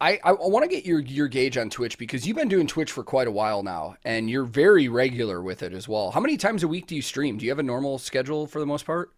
I, 0.02 0.18
I 0.24 0.32
want 0.32 0.64
to 0.64 0.68
get 0.68 0.84
your 0.84 0.98
your 0.98 1.28
gauge 1.28 1.56
on 1.56 1.70
Twitch 1.70 1.96
because 1.96 2.26
you've 2.26 2.36
been 2.36 2.48
doing 2.48 2.66
Twitch 2.66 2.90
for 2.90 3.04
quite 3.04 3.28
a 3.28 3.30
while 3.30 3.62
now, 3.62 3.96
and 4.04 4.28
you're 4.28 4.42
very 4.42 4.88
regular 4.88 5.40
with 5.40 5.62
it 5.62 5.72
as 5.72 5.86
well. 5.86 6.10
How 6.10 6.18
many 6.18 6.36
times 6.36 6.64
a 6.64 6.68
week 6.68 6.88
do 6.88 6.96
you 6.96 7.02
stream? 7.02 7.38
Do 7.38 7.44
you 7.44 7.52
have 7.52 7.60
a 7.60 7.62
normal 7.62 7.98
schedule 7.98 8.48
for 8.48 8.58
the 8.58 8.66
most 8.66 8.84
part? 8.84 9.12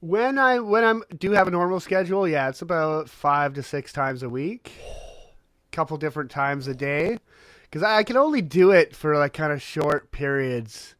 When 0.00 0.38
I 0.38 0.60
when 0.60 0.84
I'm 0.84 1.02
do 1.18 1.30
have 1.30 1.48
a 1.48 1.50
normal 1.50 1.80
schedule, 1.80 2.28
yeah, 2.28 2.50
it's 2.50 2.60
about 2.60 3.08
five 3.08 3.54
to 3.54 3.62
six 3.62 3.94
times 3.94 4.22
a 4.22 4.28
week, 4.28 4.70
a 4.86 5.70
couple 5.72 5.96
different 5.96 6.30
times 6.30 6.68
a 6.68 6.74
day, 6.74 7.16
because 7.62 7.82
I 7.82 8.02
can 8.02 8.18
only 8.18 8.42
do 8.42 8.72
it 8.72 8.94
for 8.94 9.16
like 9.16 9.32
kind 9.32 9.54
of 9.54 9.62
short 9.62 10.12
periods, 10.12 10.96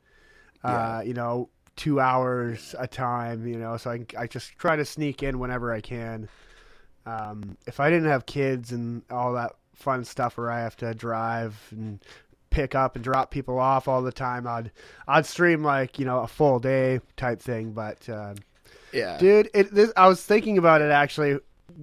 uh, 0.65 0.69
yeah. 0.69 0.97
uh, 0.97 1.01
you 1.03 1.13
know, 1.13 1.51
two 1.77 2.01
hours 2.01 2.75
a 2.79 2.87
time, 2.87 3.47
you 3.47 3.59
know. 3.59 3.77
So 3.77 3.91
I 3.91 4.07
I 4.17 4.27
just 4.29 4.57
try 4.57 4.77
to 4.77 4.85
sneak 4.87 5.23
in 5.23 5.39
whenever 5.39 5.75
I 5.75 5.83
can. 5.83 6.31
Um, 7.06 7.56
if 7.66 7.80
I 7.80 7.90
didn't 7.90 8.09
have 8.09 8.26
kids 8.26 8.73
and 8.73 9.02
all 9.11 9.32
that 9.35 9.52
fun 9.75 10.04
stuff 10.04 10.37
where 10.37 10.50
I 10.50 10.61
have 10.61 10.76
to 10.76 10.94
drive 10.94 11.56
and 11.71 12.00
pick 12.50 12.75
up 12.75 12.94
and 12.94 13.04
drop 13.04 13.30
people 13.30 13.59
off 13.59 13.88
all 13.88 14.02
the 14.02 14.12
time, 14.12 14.47
I'd 14.47 14.71
I'd 15.09 15.26
stream 15.26 15.62
like 15.62 15.99
you 15.99 16.04
know 16.04 16.21
a 16.21 16.28
full 16.28 16.59
day 16.59 17.00
type 17.16 17.40
thing, 17.40 17.73
but. 17.73 18.09
Uh, 18.09 18.35
yeah, 18.92 19.16
dude. 19.16 19.49
It, 19.54 19.75
this, 19.75 19.90
I 19.97 20.06
was 20.06 20.23
thinking 20.23 20.59
about 20.59 20.82
it 20.82 20.90
actually 20.90 21.38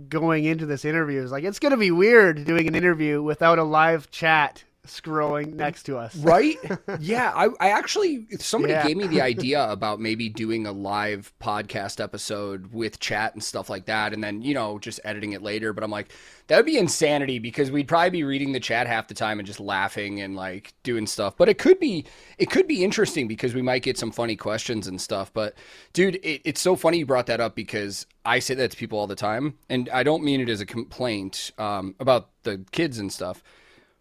going 0.10 0.46
into 0.46 0.66
this 0.66 0.86
interview. 0.86 1.22
It's 1.24 1.32
like 1.32 1.44
it's 1.44 1.60
gonna 1.60 1.78
be 1.78 1.92
weird 1.92 2.46
doing 2.46 2.68
an 2.68 2.76
interview 2.76 3.22
without 3.22 3.58
a 3.58 3.64
live 3.64 4.12
chat 4.12 4.64
scrolling 4.90 5.54
next 5.54 5.84
to 5.84 5.98
us. 5.98 6.16
Right? 6.16 6.58
Yeah. 7.00 7.32
I, 7.36 7.48
I 7.60 7.70
actually, 7.70 8.28
somebody 8.40 8.74
yeah. 8.74 8.86
gave 8.86 8.98
me 8.98 9.08
the 9.08 9.22
idea 9.30 9.70
about 9.70 10.00
maybe 10.00 10.28
doing 10.28 10.66
a 10.66 10.72
live 10.72 11.32
podcast 11.40 12.04
episode 12.04 12.74
with 12.74 13.00
chat 13.00 13.34
and 13.34 13.44
stuff 13.44 13.70
like 13.70 13.86
that. 13.86 14.12
And 14.12 14.24
then, 14.24 14.42
you 14.42 14.54
know, 14.54 14.80
just 14.80 15.00
editing 15.04 15.34
it 15.34 15.42
later. 15.42 15.72
But 15.72 15.84
I'm 15.84 15.92
like, 15.92 16.12
that 16.48 16.58
would 16.58 16.66
be 16.66 16.78
insanity 16.78 17.40
because 17.40 17.72
we'd 17.72 17.88
probably 17.88 18.10
be 18.10 18.24
reading 18.24 18.52
the 18.52 18.60
chat 18.60 18.88
half 18.88 19.08
the 19.08 19.14
time 19.14 19.40
and 19.40 19.46
just 19.46 19.60
laughing 19.60 20.20
and 20.20 20.36
like 20.36 20.74
doing 20.84 21.06
stuff. 21.06 21.38
But 21.38 21.48
it 21.48 21.58
could 21.58 21.80
be, 21.80 22.06
it 22.38 22.50
could 22.50 22.68
be 22.68 22.84
interesting 22.84 23.28
because 23.28 23.54
we 23.54 23.62
might 23.62 23.84
get 23.84 23.98
some 23.98 24.12
funny 24.12 24.36
questions 24.36 24.88
and 24.88 25.00
stuff. 25.00 25.32
But 25.34 25.56
dude, 25.94 26.16
it, 26.16 26.42
it's 26.44 26.62
so 26.62 26.76
funny 26.76 26.98
you 27.00 27.06
brought 27.06 27.28
that 27.28 27.40
up 27.40 27.56
because 27.56 28.08
I 28.26 28.40
say 28.40 28.56
that 28.56 28.72
to 28.72 28.78
people 28.78 29.00
all 29.00 29.08
the 29.08 29.16
time. 29.16 29.58
And 29.70 29.90
I 29.90 30.04
don't 30.04 30.24
mean 30.24 30.42
it 30.42 30.50
as 30.50 30.60
a 30.60 30.66
complaint 30.66 31.52
um, 31.58 31.96
about 32.00 32.30
the 32.44 32.66
kids 32.72 33.00
and 33.00 33.14
stuff 33.14 33.44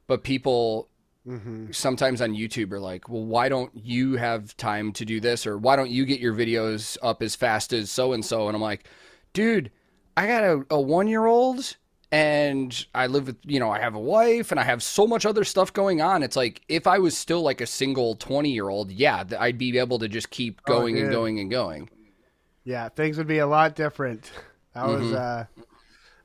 but 0.09 0.25
people 0.25 0.88
mm-hmm. 1.25 1.71
sometimes 1.71 2.21
on 2.21 2.33
YouTube 2.33 2.73
are 2.73 2.81
like, 2.81 3.09
well, 3.09 3.25
why 3.25 3.49
don't 3.49 3.71
you 3.75 4.17
have 4.17 4.57
time 4.57 4.93
to 4.95 5.05
do 5.05 5.21
this? 5.21 5.47
Or 5.47 5.57
why 5.57 5.77
don't 5.77 5.91
you 5.91 6.05
get 6.05 6.19
your 6.19 6.35
videos 6.35 6.97
up 7.00 7.23
as 7.23 7.37
fast 7.37 7.73
as 7.73 7.93
so 7.93 8.12
and 8.12 8.25
so? 8.25 8.49
And 8.49 8.57
I'm 8.57 8.62
like, 8.62 8.88
dude, 9.33 9.71
I 10.17 10.27
got 10.27 10.43
a, 10.43 10.67
a 10.71 10.81
one 10.81 11.07
year 11.07 11.27
old 11.27 11.77
and 12.11 12.87
I 12.95 13.07
live 13.07 13.27
with, 13.27 13.37
you 13.45 13.61
know, 13.61 13.71
I 13.71 13.81
have 13.81 13.95
a 13.95 14.00
wife 14.00 14.50
and 14.50 14.59
I 14.59 14.65
have 14.65 14.83
so 14.83 15.07
much 15.07 15.27
other 15.27 15.45
stuff 15.45 15.73
going 15.73 16.00
on. 16.00 16.23
It's 16.23 16.37
like, 16.37 16.62
if 16.69 16.87
I 16.87 16.99
was 16.99 17.17
still 17.17 17.43
like 17.43 17.61
a 17.61 17.67
single 17.67 18.17
20 18.17 18.50
year 18.50 18.71
old, 18.71 18.91
yeah, 18.91 19.25
I'd 19.38 19.59
be 19.59 19.79
able 19.79 19.99
to 19.99 20.09
just 20.09 20.31
keep 20.31 20.62
oh, 20.67 20.73
going 20.73 20.97
oh, 20.97 21.03
and 21.03 21.11
going 21.12 21.38
and 21.38 21.50
going. 21.50 21.91
Yeah, 22.65 22.88
things 22.88 23.19
would 23.19 23.29
be 23.29 23.38
a 23.38 23.47
lot 23.47 23.77
different. 23.77 24.31
That 24.75 24.85
mm-hmm. 24.85 25.05
was, 25.05 25.12
uh, 25.12 25.47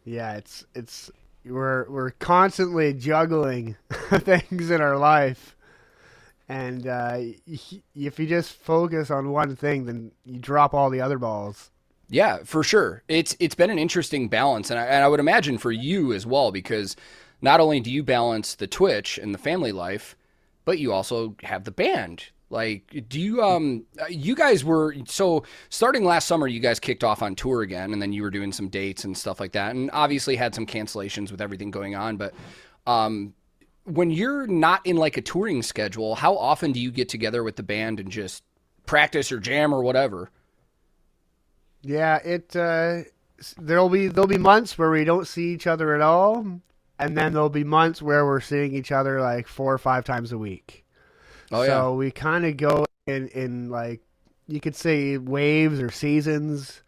yeah, 0.06 0.36
it's, 0.36 0.66
it's, 0.74 1.12
we're 1.46 1.90
we're 1.90 2.12
constantly 2.12 2.94
juggling 2.94 3.76
things 3.92 4.70
in 4.72 4.82
our 4.82 4.98
life, 4.98 5.56
and 6.48 6.88
uh, 6.88 7.18
if 7.48 8.20
you 8.20 8.28
just 8.28 8.54
focus 8.54 9.12
on 9.12 9.32
one 9.32 9.56
thing, 9.56 9.86
then 9.86 10.12
you 10.26 10.40
drop 10.40 10.74
all 10.74 10.90
the 10.90 11.02
other 11.02 11.18
balls. 11.18 11.72
Yeah, 12.10 12.40
for 12.44 12.64
sure. 12.64 13.04
It's 13.08 13.36
it's 13.40 13.56
been 13.56 13.70
an 13.70 13.80
interesting 13.80 14.28
balance, 14.28 14.70
and 14.70 14.80
I, 14.80 14.86
and 14.86 15.04
I 15.04 15.08
would 15.08 15.20
imagine 15.20 15.58
for 15.58 15.72
you 15.72 16.14
as 16.14 16.26
well, 16.26 16.52
because 16.52 16.96
not 17.42 17.60
only 17.60 17.80
do 17.80 17.92
you 17.92 18.04
balance 18.04 18.56
the 18.56 18.68
Twitch 18.68 19.18
and 19.18 19.34
the 19.34 19.40
family 19.40 19.72
life, 19.72 20.16
but 20.66 20.80
you 20.80 20.94
also 20.94 21.36
have 21.44 21.64
the 21.64 21.72
band 21.72 22.26
like, 22.54 23.04
do 23.10 23.20
you 23.20 23.44
um 23.44 23.84
you 24.10 24.36
guys 24.36 24.64
were 24.64 24.96
so 25.06 25.44
starting 25.70 26.06
last 26.06 26.28
summer 26.28 26.48
you 26.48 26.60
guys 26.60 26.80
kicked 26.80 27.04
off 27.04 27.22
on 27.22 27.36
tour 27.36 27.62
again 27.62 27.92
and 27.92 28.02
then 28.02 28.14
you 28.14 28.22
were 28.22 28.30
doing 28.30 28.54
some 28.54 28.70
dates 28.70 29.04
and 29.04 29.18
stuff 29.18 29.40
like 29.40 29.52
that 29.52 29.76
and 29.76 29.90
obviously 29.92 30.36
had 30.36 30.56
some 30.56 30.66
cancellations 30.66 31.32
with 31.32 31.42
everything 31.42 31.72
going 31.72 31.96
on, 31.96 32.16
but 32.16 32.34
um 32.88 33.34
when 33.86 34.10
you're 34.10 34.48
not 34.48 34.86
in 34.86 34.96
like 34.96 35.18
a 35.18 35.22
touring 35.22 35.62
schedule, 35.62 36.16
how 36.16 36.38
often 36.38 36.72
do 36.72 36.80
you 36.80 36.90
get 36.90 37.10
together 37.10 37.44
with 37.44 37.58
the 37.58 37.64
band 37.64 38.00
and 38.00 38.10
just 38.10 38.42
practice 38.86 39.30
or 39.30 39.40
jam 39.40 39.74
or 39.74 39.84
whatever? 39.84 40.30
Yeah, 41.82 42.18
it 42.24 42.56
uh 42.56 43.02
there'll 43.58 43.90
be 43.90 44.08
there'll 44.08 44.28
be 44.28 44.38
months 44.38 44.78
where 44.78 44.92
we 44.92 45.04
don't 45.04 45.28
see 45.28 45.54
each 45.54 45.68
other 45.68 45.94
at 45.96 46.02
all 46.02 46.62
and 47.00 47.18
then 47.18 47.34
there'll 47.34 47.50
be 47.50 47.64
months 47.64 48.02
where 48.02 48.26
we're 48.26 48.40
seeing 48.40 48.74
each 48.74 48.92
other 48.92 49.20
like 49.20 49.48
four 49.48 49.74
or 49.74 49.78
five 49.78 50.06
times 50.06 50.32
a 50.32 50.38
week. 50.38 50.83
Oh, 51.54 51.66
so 51.66 51.68
yeah. 51.68 51.90
we 51.90 52.12
kind 52.12 52.46
of 52.46 52.58
go 52.58 52.86
in, 53.08 53.28
in 53.30 53.70
like, 53.70 54.02
you 54.48 54.60
could 54.60 54.76
say 54.76 55.18
waves 55.18 55.80
or 55.80 55.90
seasons 55.90 56.82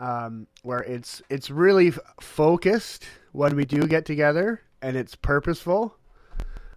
um, 0.00 0.46
where 0.62 0.80
it's 0.80 1.22
it's 1.28 1.50
really 1.50 1.92
focused 2.20 3.06
when 3.32 3.56
we 3.56 3.64
do 3.64 3.86
get 3.86 4.04
together 4.04 4.60
and 4.82 4.96
it's 4.96 5.14
purposeful, 5.14 5.96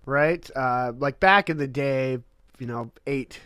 right? 0.06 0.50
Uh, 0.56 0.94
like 0.98 1.20
back 1.20 1.50
in 1.50 1.58
the 1.58 1.68
day, 1.68 2.18
you 2.58 2.68
know, 2.68 2.92
eight, 3.08 3.40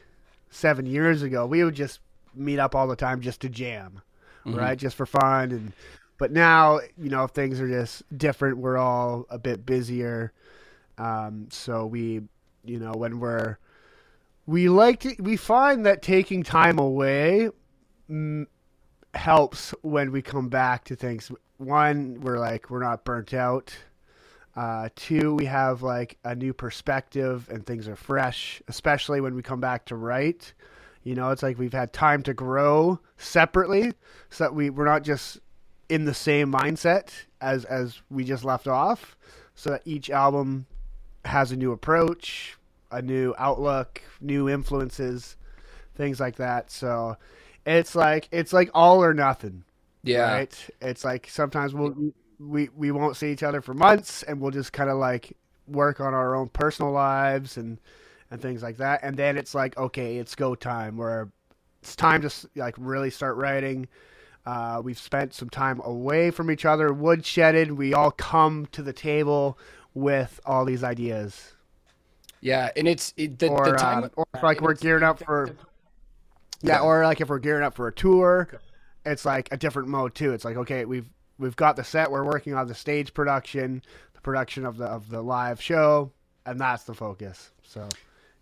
seven 0.50 0.85
years 0.85 1.24
ago, 1.24 1.45
we 1.45 1.63
would 1.63 1.75
just 1.75 2.00
meet 2.33 2.59
up 2.59 2.75
all 2.75 2.88
the 2.88 2.95
time 2.95 3.21
just 3.21 3.41
to 3.41 3.50
jam, 3.50 4.01
mm-hmm. 4.45 4.57
right? 4.57 4.77
Just 4.77 4.95
for 4.95 5.05
fun. 5.05 5.51
And 5.51 5.74
but 6.17 6.31
now, 6.31 6.79
you 6.97 7.09
know, 7.09 7.27
things 7.27 7.59
are 7.59 7.67
just 7.67 8.03
different. 8.17 8.57
We're 8.57 8.77
all 8.77 9.25
a 9.29 9.38
bit 9.38 9.65
busier, 9.65 10.31
um, 10.97 11.47
so 11.51 11.85
we 11.85 12.21
you 12.67 12.79
know, 12.79 12.93
when 12.93 13.19
we're 13.19 13.57
we 14.45 14.69
like 14.69 15.00
to, 15.01 15.15
we 15.19 15.38
find 15.38 15.86
that 15.86 16.01
taking 16.01 16.43
time 16.43 16.79
away 16.79 17.50
mm, 18.10 18.45
helps 19.13 19.74
when 19.81 20.12
we 20.12 20.22
come 20.22 20.50
back 20.50 20.84
to 20.86 20.95
things. 20.95 21.31
One, 21.57 22.19
we're 22.22 22.39
like 22.39 22.69
we're 22.69 22.84
not 22.84 23.03
burnt 23.05 23.34
out. 23.34 23.75
Uh, 24.55 24.88
two, 24.95 25.36
we 25.36 25.45
have 25.45 25.81
like 25.81 26.17
a 26.24 26.34
new 26.34 26.53
perspective 26.53 27.50
and 27.50 27.65
things 27.65 27.88
are 27.88 27.95
fresh, 27.95 28.62
especially 28.67 29.19
when 29.19 29.36
we 29.36 29.41
come 29.41 29.60
back 29.60 29.86
to 29.86 29.95
write. 29.95 30.53
You 31.03 31.13
know, 31.13 31.31
it's 31.31 31.43
like 31.43 31.60
we've 31.60 31.74
had 31.74 31.91
time 31.91 32.24
to 32.24 32.34
grow 32.34 33.00
separately, 33.17 33.93
so 34.29 34.45
that 34.45 34.55
we 34.55 34.69
we're 34.69 34.86
not 34.86 35.03
just 35.03 35.39
in 35.89 36.05
the 36.05 36.13
same 36.13 36.51
mindset 36.51 37.12
as 37.41 37.65
as 37.65 38.01
we 38.10 38.24
just 38.24 38.43
left 38.43 38.67
off. 38.67 39.15
So 39.55 39.72
that 39.72 39.81
each 39.86 40.10
album 40.10 40.65
has 41.25 41.51
a 41.51 41.55
new 41.55 41.72
approach, 41.72 42.58
a 42.91 43.01
new 43.01 43.34
outlook, 43.38 44.01
new 44.22 44.50
influences, 44.50 45.36
things 45.96 46.20
like 46.20 46.36
that. 46.38 46.72
So 46.72 47.17
it's 47.65 47.96
like 47.96 48.27
it's 48.32 48.53
like 48.53 48.70
all 48.74 49.03
or 49.03 49.13
nothing. 49.13 49.63
Yeah. 50.03 50.32
Right? 50.32 50.70
It's 50.82 51.03
like 51.03 51.27
sometimes 51.29 51.74
we'll 51.74 52.13
we 52.39 52.70
we 52.75 52.91
won't 52.91 53.17
see 53.17 53.32
each 53.32 53.44
other 53.44 53.62
for 53.62 53.74
months 53.74 54.24
and 54.24 54.39
we'll 54.39 54.51
just 54.51 54.74
kind 54.74 54.89
of 54.89 54.98
like 54.98 55.36
work 55.67 56.00
on 56.00 56.13
our 56.13 56.36
own 56.36 56.50
personal 56.50 56.91
lives 56.91 57.58
and 57.58 57.79
and 58.29 58.41
things 58.41 58.62
like 58.62 58.77
that. 58.77 59.01
And 59.03 59.17
then 59.17 59.38
it's 59.38 59.55
like 59.55 59.77
okay, 59.77 60.17
it's 60.17 60.36
go 60.36 60.55
time 60.55 60.98
where 60.98 61.29
it's 61.82 61.96
time 61.96 62.22
to 62.22 62.32
like 62.55 62.75
really 62.77 63.10
start 63.10 63.36
writing. 63.38 63.88
Uh, 64.46 64.79
we've 64.84 65.00
spent 65.00 65.34
some 65.34 65.50
time 65.50 65.82
away 65.84 66.29
from 66.29 66.51
each 66.51 66.65
other, 66.65 66.89
woodshedded. 66.89 67.72
We 67.72 67.96
all 67.96 68.12
come 68.12 68.67
to 68.74 68.84
the 68.84 68.94
table 68.94 69.58
with 69.95 70.39
all 70.45 70.65
these 70.65 70.83
ideas. 70.83 71.53
Yeah, 72.41 72.69
and 72.75 72.87
it's 72.87 73.13
it, 73.17 73.39
the, 73.39 73.47
or, 73.47 73.71
the 73.71 73.77
time, 73.77 74.03
uh, 74.03 74.09
or 74.15 74.27
like 74.43 74.61
we're 74.61 74.75
gearing 74.75 75.03
up 75.03 75.23
for, 75.23 75.55
yeah, 76.61 76.81
or 76.81 77.03
like 77.03 77.19
if 77.19 77.29
we're 77.29 77.39
gearing 77.39 77.63
up 77.63 77.73
for 77.73 77.87
a 77.87 77.91
tour, 77.91 78.47
it's 79.03 79.25
like 79.25 79.49
a 79.51 79.57
different 79.57 79.87
mode 79.87 80.13
too. 80.13 80.31
It's 80.31 80.45
like 80.45 80.57
okay, 80.57 80.85
we've 80.85 81.09
we've 81.39 81.55
got 81.55 81.75
the 81.75 81.83
set, 81.83 82.11
we're 82.11 82.23
working 82.23 82.53
on 82.53 82.67
the 82.67 82.75
stage 82.75 83.15
production, 83.15 83.81
the 84.13 84.21
production 84.21 84.65
of 84.65 84.77
the 84.77 84.85
of 84.85 85.09
the 85.09 85.23
live 85.23 85.59
show, 85.59 86.11
and 86.45 86.61
that's 86.61 86.83
the 86.83 86.93
focus. 86.93 87.51
So, 87.63 87.89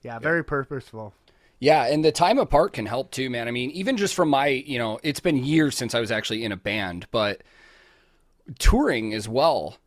yeah, 0.01 0.19
very 0.19 0.39
yeah. 0.39 0.47
purposeful. 0.47 1.13
Yeah, 1.59 1.85
and 1.85 2.03
the 2.03 2.11
time 2.11 2.39
apart 2.39 2.73
can 2.73 2.85
help 2.85 3.11
too, 3.11 3.29
man. 3.29 3.47
I 3.47 3.51
mean, 3.51 3.71
even 3.71 3.95
just 3.95 4.15
from 4.15 4.27
my, 4.27 4.47
you 4.47 4.77
know, 4.77 4.99
it's 5.01 5.21
been 5.21 5.37
years 5.37 5.77
since 5.77 5.95
I 5.95 6.01
was 6.01 6.11
actually 6.11 6.43
in 6.43 6.51
a 6.51 6.57
band, 6.57 7.07
but 7.09 7.41
touring 8.59 9.13
as 9.13 9.29
well 9.29 9.77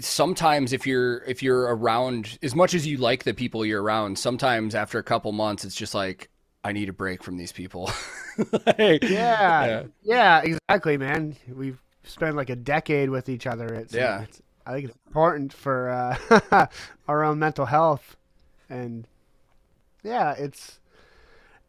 sometimes 0.00 0.72
if 0.72 0.86
you're 0.86 1.18
if 1.24 1.42
you're 1.42 1.74
around 1.74 2.38
as 2.42 2.54
much 2.54 2.74
as 2.74 2.86
you 2.86 2.96
like 2.96 3.22
the 3.24 3.34
people 3.34 3.64
you're 3.64 3.82
around 3.82 4.18
sometimes 4.18 4.74
after 4.74 4.98
a 4.98 5.02
couple 5.02 5.30
months 5.30 5.64
it's 5.64 5.76
just 5.76 5.94
like 5.94 6.28
i 6.64 6.72
need 6.72 6.88
a 6.88 6.92
break 6.92 7.22
from 7.22 7.36
these 7.36 7.52
people. 7.52 7.90
Like, 8.36 9.04
yeah, 9.04 9.64
yeah, 9.64 9.82
yeah 10.02 10.42
exactly 10.42 10.96
man. 10.96 11.36
We've 11.48 11.80
spent 12.02 12.34
like 12.34 12.50
a 12.50 12.56
decade 12.56 13.08
with 13.08 13.28
each 13.28 13.46
other. 13.46 13.66
It's 13.66 13.94
yeah. 13.94 14.22
it's, 14.22 14.42
i 14.66 14.72
think 14.72 14.88
it's 14.88 14.98
important 15.06 15.52
for 15.52 15.88
uh, 15.88 16.66
our 17.08 17.22
own 17.22 17.38
mental 17.38 17.66
health. 17.66 18.16
And 18.68 19.06
yeah 20.02 20.32
it's 20.36 20.80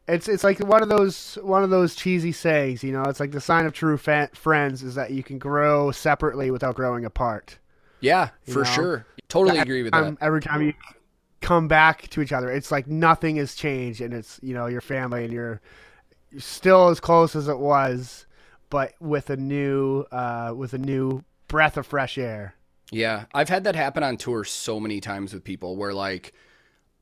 it's 0.07 0.27
it's 0.27 0.43
like 0.43 0.57
one 0.59 0.81
of 0.81 0.89
those 0.89 1.37
one 1.43 1.63
of 1.63 1.69
those 1.69 1.93
cheesy 1.93 2.31
sayings 2.31 2.83
you 2.83 2.91
know? 2.91 3.03
It's 3.03 3.19
like 3.19 3.31
the 3.31 3.39
sign 3.41 3.67
of 3.67 3.73
true 3.73 3.97
fa- 3.97 4.31
friends 4.33 4.81
is 4.81 4.95
that 4.95 5.11
you 5.11 5.21
can 5.21 5.37
grow 5.37 5.91
separately 5.91 6.49
without 6.49 6.73
growing 6.73 7.05
apart 7.05 7.59
yeah, 8.05 8.29
for 8.47 8.59
know? 8.59 8.63
sure. 8.65 9.05
Totally 9.27 9.57
agree 9.57 9.83
with 9.83 9.93
that. 9.93 10.17
Every 10.21 10.41
time 10.41 10.61
you 10.61 10.73
come 11.41 11.67
back 11.67 12.07
to 12.09 12.21
each 12.21 12.31
other, 12.31 12.49
it's 12.49 12.71
like 12.71 12.87
nothing 12.87 13.37
has 13.37 13.55
changed, 13.55 14.01
and 14.01 14.13
it's 14.13 14.39
you 14.43 14.53
know 14.53 14.67
your 14.67 14.81
family, 14.81 15.25
and 15.25 15.33
you're 15.33 15.61
still 16.37 16.89
as 16.89 16.99
close 16.99 17.35
as 17.35 17.47
it 17.47 17.57
was, 17.57 18.25
but 18.69 18.93
with 18.99 19.29
a 19.29 19.37
new 19.37 20.05
uh, 20.11 20.53
with 20.55 20.73
a 20.73 20.77
new 20.77 21.23
breath 21.47 21.77
of 21.77 21.87
fresh 21.87 22.17
air. 22.17 22.55
Yeah, 22.91 23.25
I've 23.33 23.49
had 23.49 23.63
that 23.63 23.75
happen 23.75 24.03
on 24.03 24.17
tour 24.17 24.43
so 24.43 24.79
many 24.79 25.01
times 25.01 25.33
with 25.33 25.43
people 25.43 25.75
where 25.75 25.93
like 25.93 26.33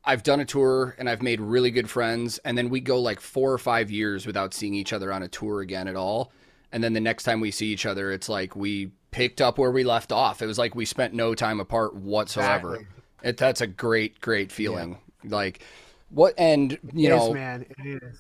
I've 0.06 0.24
done 0.24 0.40
a 0.40 0.46
tour 0.46 0.96
and 0.98 1.10
I've 1.10 1.22
made 1.22 1.42
really 1.42 1.72
good 1.72 1.90
friends, 1.90 2.38
and 2.40 2.58
then 2.58 2.70
we 2.70 2.80
go 2.80 3.00
like 3.00 3.20
four 3.20 3.52
or 3.52 3.58
five 3.58 3.92
years 3.92 4.26
without 4.26 4.54
seeing 4.54 4.74
each 4.74 4.94
other 4.94 5.12
on 5.12 5.24
a 5.24 5.28
tour 5.28 5.62
again 5.62 5.88
at 5.88 5.96
all. 5.96 6.32
And 6.72 6.84
then 6.84 6.94
the 6.94 7.02
next 7.02 7.24
time 7.24 7.40
we 7.40 7.52
see 7.52 7.68
each 7.68 7.86
other, 7.86 8.12
it's 8.12 8.30
like 8.30 8.56
we 8.56 8.92
picked 9.14 9.40
up 9.40 9.58
where 9.58 9.72
we 9.72 9.86
left 9.86 10.12
off. 10.12 10.42
It 10.42 10.48
was 10.48 10.58
like 10.58 10.76
we 10.76 10.84
spent 10.84 11.14
no 11.14 11.34
time 11.36 11.62
apart 11.62 11.96
whatsoever. 11.96 12.76
Exactly. 12.76 13.30
It, 13.30 13.38
that's 13.38 13.62
a 13.62 13.68
great, 13.68 14.20
great 14.20 14.52
feeling. 14.52 14.98
Yeah. 15.24 15.30
Like 15.36 15.64
what, 16.10 16.34
and 16.38 16.78
you 16.94 17.08
it 17.08 17.16
know, 17.16 17.28
is, 17.28 17.34
man, 17.34 17.66
it 17.70 18.04
is. 18.04 18.20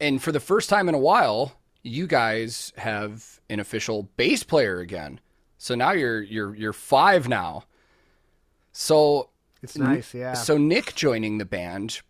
And 0.00 0.22
for 0.22 0.30
the 0.30 0.40
first 0.40 0.68
time 0.68 0.88
in 0.88 0.94
a 0.94 0.98
while, 0.98 1.54
you 1.82 2.06
guys 2.06 2.72
have 2.76 3.40
an 3.50 3.58
official 3.58 4.08
bass 4.16 4.44
player 4.44 4.78
again. 4.78 5.18
So 5.58 5.74
now 5.74 5.92
you're 5.92 6.22
you're 6.22 6.54
you're 6.54 6.72
five 6.72 7.28
now. 7.28 7.64
So 8.72 9.30
It's 9.62 9.78
nice, 9.78 10.12
yeah. 10.12 10.34
So 10.34 10.58
Nick 10.58 10.94
joining 10.94 11.38
the 11.38 11.44
band. 11.44 12.00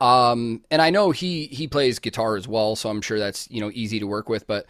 Um, 0.00 0.62
and 0.70 0.80
I 0.80 0.90
know 0.90 1.10
he 1.10 1.46
he 1.46 1.66
plays 1.66 1.98
guitar 1.98 2.36
as 2.36 2.46
well, 2.46 2.76
so 2.76 2.88
I'm 2.90 3.02
sure 3.02 3.18
that's 3.18 3.50
you 3.50 3.60
know 3.60 3.70
easy 3.72 3.98
to 3.98 4.06
work 4.06 4.28
with. 4.28 4.46
But 4.46 4.66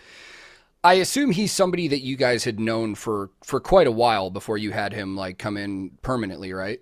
I 0.83 0.95
assume 0.95 1.31
he's 1.33 1.53
somebody 1.53 1.89
that 1.89 2.01
you 2.01 2.17
guys 2.17 2.45
had 2.45 2.59
known 2.59 2.95
for 2.95 3.31
for 3.45 3.61
quite 3.61 3.87
a 3.87 3.93
while 3.93 4.31
before 4.31 4.57
you 4.57 4.71
had 4.71 4.93
him 4.93 5.17
like 5.17 5.39
come 5.39 5.57
in 5.57 5.91
permanently, 6.03 6.53
right? 6.53 6.81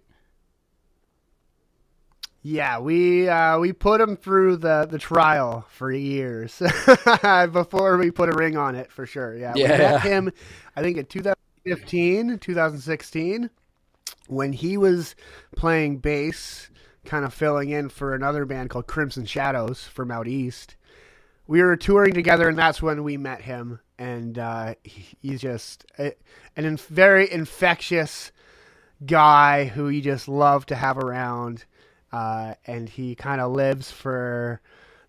Yeah, 2.42 2.78
we 2.78 3.28
uh, 3.28 3.58
we 3.58 3.72
put 3.72 4.00
him 4.00 4.16
through 4.16 4.58
the, 4.58 4.86
the 4.88 4.98
trial 4.98 5.66
for 5.70 5.90
years 5.90 6.58
before 7.52 7.98
we 7.98 8.12
put 8.12 8.28
a 8.28 8.36
ring 8.36 8.56
on 8.56 8.76
it 8.76 8.92
for 8.92 9.04
sure. 9.04 9.36
Yeah, 9.36 9.54
yeah. 9.56 9.72
we 9.72 9.78
met 9.78 10.00
him, 10.02 10.32
I 10.76 10.82
think 10.82 10.96
in 10.96 11.06
2015, 11.06 12.38
2016, 12.38 13.50
when 14.28 14.52
he 14.52 14.76
was 14.76 15.16
playing 15.56 15.98
bass, 15.98 16.70
kind 17.04 17.24
of 17.24 17.34
filling 17.34 17.70
in 17.70 17.88
for 17.88 18.14
another 18.14 18.44
band 18.44 18.70
called 18.70 18.86
Crimson 18.86 19.26
Shadows 19.26 19.84
from 19.84 20.12
out 20.12 20.28
east. 20.28 20.76
We 21.48 21.62
were 21.62 21.76
touring 21.76 22.14
together, 22.14 22.48
and 22.48 22.58
that's 22.58 22.80
when 22.80 23.02
we 23.02 23.16
met 23.16 23.42
him. 23.42 23.80
And 23.98 24.38
uh, 24.38 24.74
he, 24.84 25.16
he's 25.20 25.40
just 25.40 25.84
a, 25.98 26.14
an 26.56 26.64
inf- 26.64 26.86
very 26.86 27.30
infectious 27.30 28.32
guy 29.04 29.64
who 29.64 29.88
you 29.88 30.00
just 30.00 30.28
love 30.28 30.66
to 30.66 30.74
have 30.74 30.98
around 30.98 31.64
uh, 32.12 32.54
and 32.66 32.88
he 32.88 33.14
kind 33.14 33.40
of 33.40 33.52
lives 33.52 33.90
for 33.90 34.60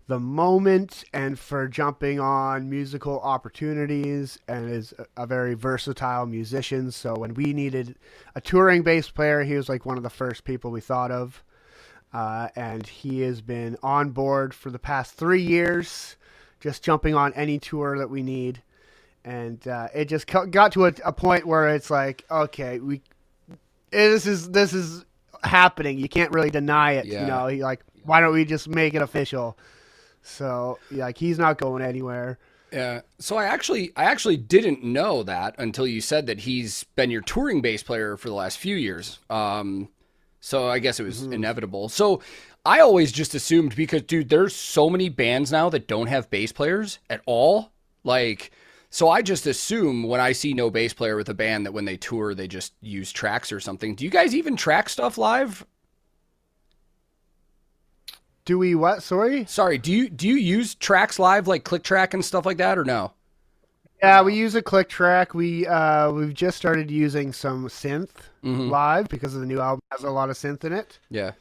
the 0.06 0.20
moment 0.20 1.04
and 1.12 1.38
for 1.38 1.68
jumping 1.68 2.18
on 2.18 2.68
musical 2.68 3.20
opportunities 3.20 4.38
and 4.48 4.68
is 4.68 4.92
a, 4.98 5.22
a 5.22 5.26
very 5.26 5.54
versatile 5.54 6.26
musician. 6.26 6.90
So 6.90 7.14
when 7.14 7.34
we 7.34 7.52
needed 7.52 7.96
a 8.34 8.40
touring 8.40 8.82
bass 8.82 9.08
player, 9.08 9.44
he 9.44 9.54
was 9.54 9.68
like 9.68 9.86
one 9.86 9.96
of 9.96 10.02
the 10.02 10.10
first 10.10 10.44
people 10.44 10.70
we 10.70 10.80
thought 10.80 11.10
of. 11.10 11.42
Uh, 12.12 12.48
and 12.56 12.86
he 12.88 13.20
has 13.20 13.40
been 13.40 13.76
on 13.84 14.10
board 14.10 14.52
for 14.52 14.70
the 14.70 14.80
past 14.80 15.14
three 15.14 15.42
years, 15.42 16.16
just 16.58 16.82
jumping 16.82 17.14
on 17.14 17.32
any 17.34 17.60
tour 17.60 17.96
that 17.96 18.10
we 18.10 18.22
need. 18.22 18.62
And 19.24 19.66
uh, 19.68 19.88
it 19.94 20.06
just 20.06 20.26
got 20.26 20.72
to 20.72 20.86
a, 20.86 20.92
a 21.04 21.12
point 21.12 21.46
where 21.46 21.74
it's 21.74 21.90
like, 21.90 22.24
okay, 22.30 22.78
we 22.78 23.02
this 23.90 24.26
is 24.26 24.50
this 24.50 24.72
is 24.72 25.04
happening. 25.42 25.98
You 25.98 26.08
can't 26.08 26.32
really 26.32 26.50
deny 26.50 26.92
it. 26.92 27.06
Yeah. 27.06 27.22
You 27.22 27.26
know, 27.26 27.46
he, 27.48 27.62
like 27.62 27.80
why 28.04 28.20
don't 28.20 28.32
we 28.32 28.44
just 28.44 28.68
make 28.68 28.94
it 28.94 29.02
official? 29.02 29.58
So 30.22 30.78
like 30.90 31.18
he's 31.18 31.38
not 31.38 31.58
going 31.58 31.82
anywhere. 31.82 32.38
Yeah. 32.72 33.00
So 33.18 33.36
I 33.36 33.46
actually 33.46 33.92
I 33.96 34.04
actually 34.04 34.36
didn't 34.36 34.84
know 34.84 35.22
that 35.24 35.54
until 35.58 35.86
you 35.86 36.00
said 36.00 36.26
that 36.26 36.40
he's 36.40 36.84
been 36.96 37.10
your 37.10 37.22
touring 37.22 37.60
bass 37.60 37.82
player 37.82 38.16
for 38.16 38.28
the 38.28 38.34
last 38.34 38.58
few 38.58 38.76
years. 38.76 39.18
Um 39.28 39.88
so 40.40 40.68
I 40.68 40.78
guess 40.78 41.00
it 41.00 41.04
was 41.04 41.22
mm-hmm. 41.22 41.34
inevitable. 41.34 41.88
So 41.88 42.22
I 42.64 42.80
always 42.80 43.12
just 43.12 43.34
assumed 43.34 43.74
because 43.74 44.02
dude, 44.02 44.28
there's 44.28 44.54
so 44.54 44.88
many 44.88 45.08
bands 45.08 45.50
now 45.50 45.68
that 45.70 45.88
don't 45.88 46.06
have 46.06 46.30
bass 46.30 46.52
players 46.52 46.98
at 47.08 47.22
all. 47.26 47.72
Like 48.04 48.50
so 48.90 49.08
I 49.08 49.22
just 49.22 49.46
assume 49.46 50.02
when 50.02 50.20
I 50.20 50.32
see 50.32 50.52
no 50.52 50.68
bass 50.68 50.92
player 50.92 51.16
with 51.16 51.28
a 51.28 51.34
band 51.34 51.64
that 51.64 51.72
when 51.72 51.84
they 51.84 51.96
tour 51.96 52.34
they 52.34 52.48
just 52.48 52.74
use 52.80 53.12
tracks 53.12 53.52
or 53.52 53.60
something. 53.60 53.94
Do 53.94 54.04
you 54.04 54.10
guys 54.10 54.34
even 54.34 54.56
track 54.56 54.88
stuff 54.88 55.16
live? 55.16 55.64
Do 58.44 58.58
we 58.58 58.74
what? 58.74 59.04
Sorry? 59.04 59.44
Sorry, 59.44 59.78
do 59.78 59.92
you 59.92 60.10
do 60.10 60.26
you 60.26 60.34
use 60.34 60.74
tracks 60.74 61.20
live 61.20 61.46
like 61.46 61.62
click 61.62 61.84
track 61.84 62.14
and 62.14 62.24
stuff 62.24 62.44
like 62.44 62.56
that 62.56 62.78
or 62.78 62.84
no? 62.84 63.12
Yeah, 64.02 64.22
we 64.22 64.34
use 64.34 64.56
a 64.56 64.62
click 64.62 64.88
track. 64.88 65.34
We 65.34 65.68
uh 65.68 66.10
we've 66.10 66.34
just 66.34 66.56
started 66.56 66.90
using 66.90 67.32
some 67.32 67.68
synth 67.68 68.10
mm-hmm. 68.42 68.70
live 68.70 69.08
because 69.08 69.34
of 69.34 69.40
the 69.40 69.46
new 69.46 69.60
album 69.60 69.82
has 69.92 70.02
a 70.02 70.10
lot 70.10 70.30
of 70.30 70.36
synth 70.36 70.64
in 70.64 70.72
it. 70.72 70.98
Yeah. 71.10 71.32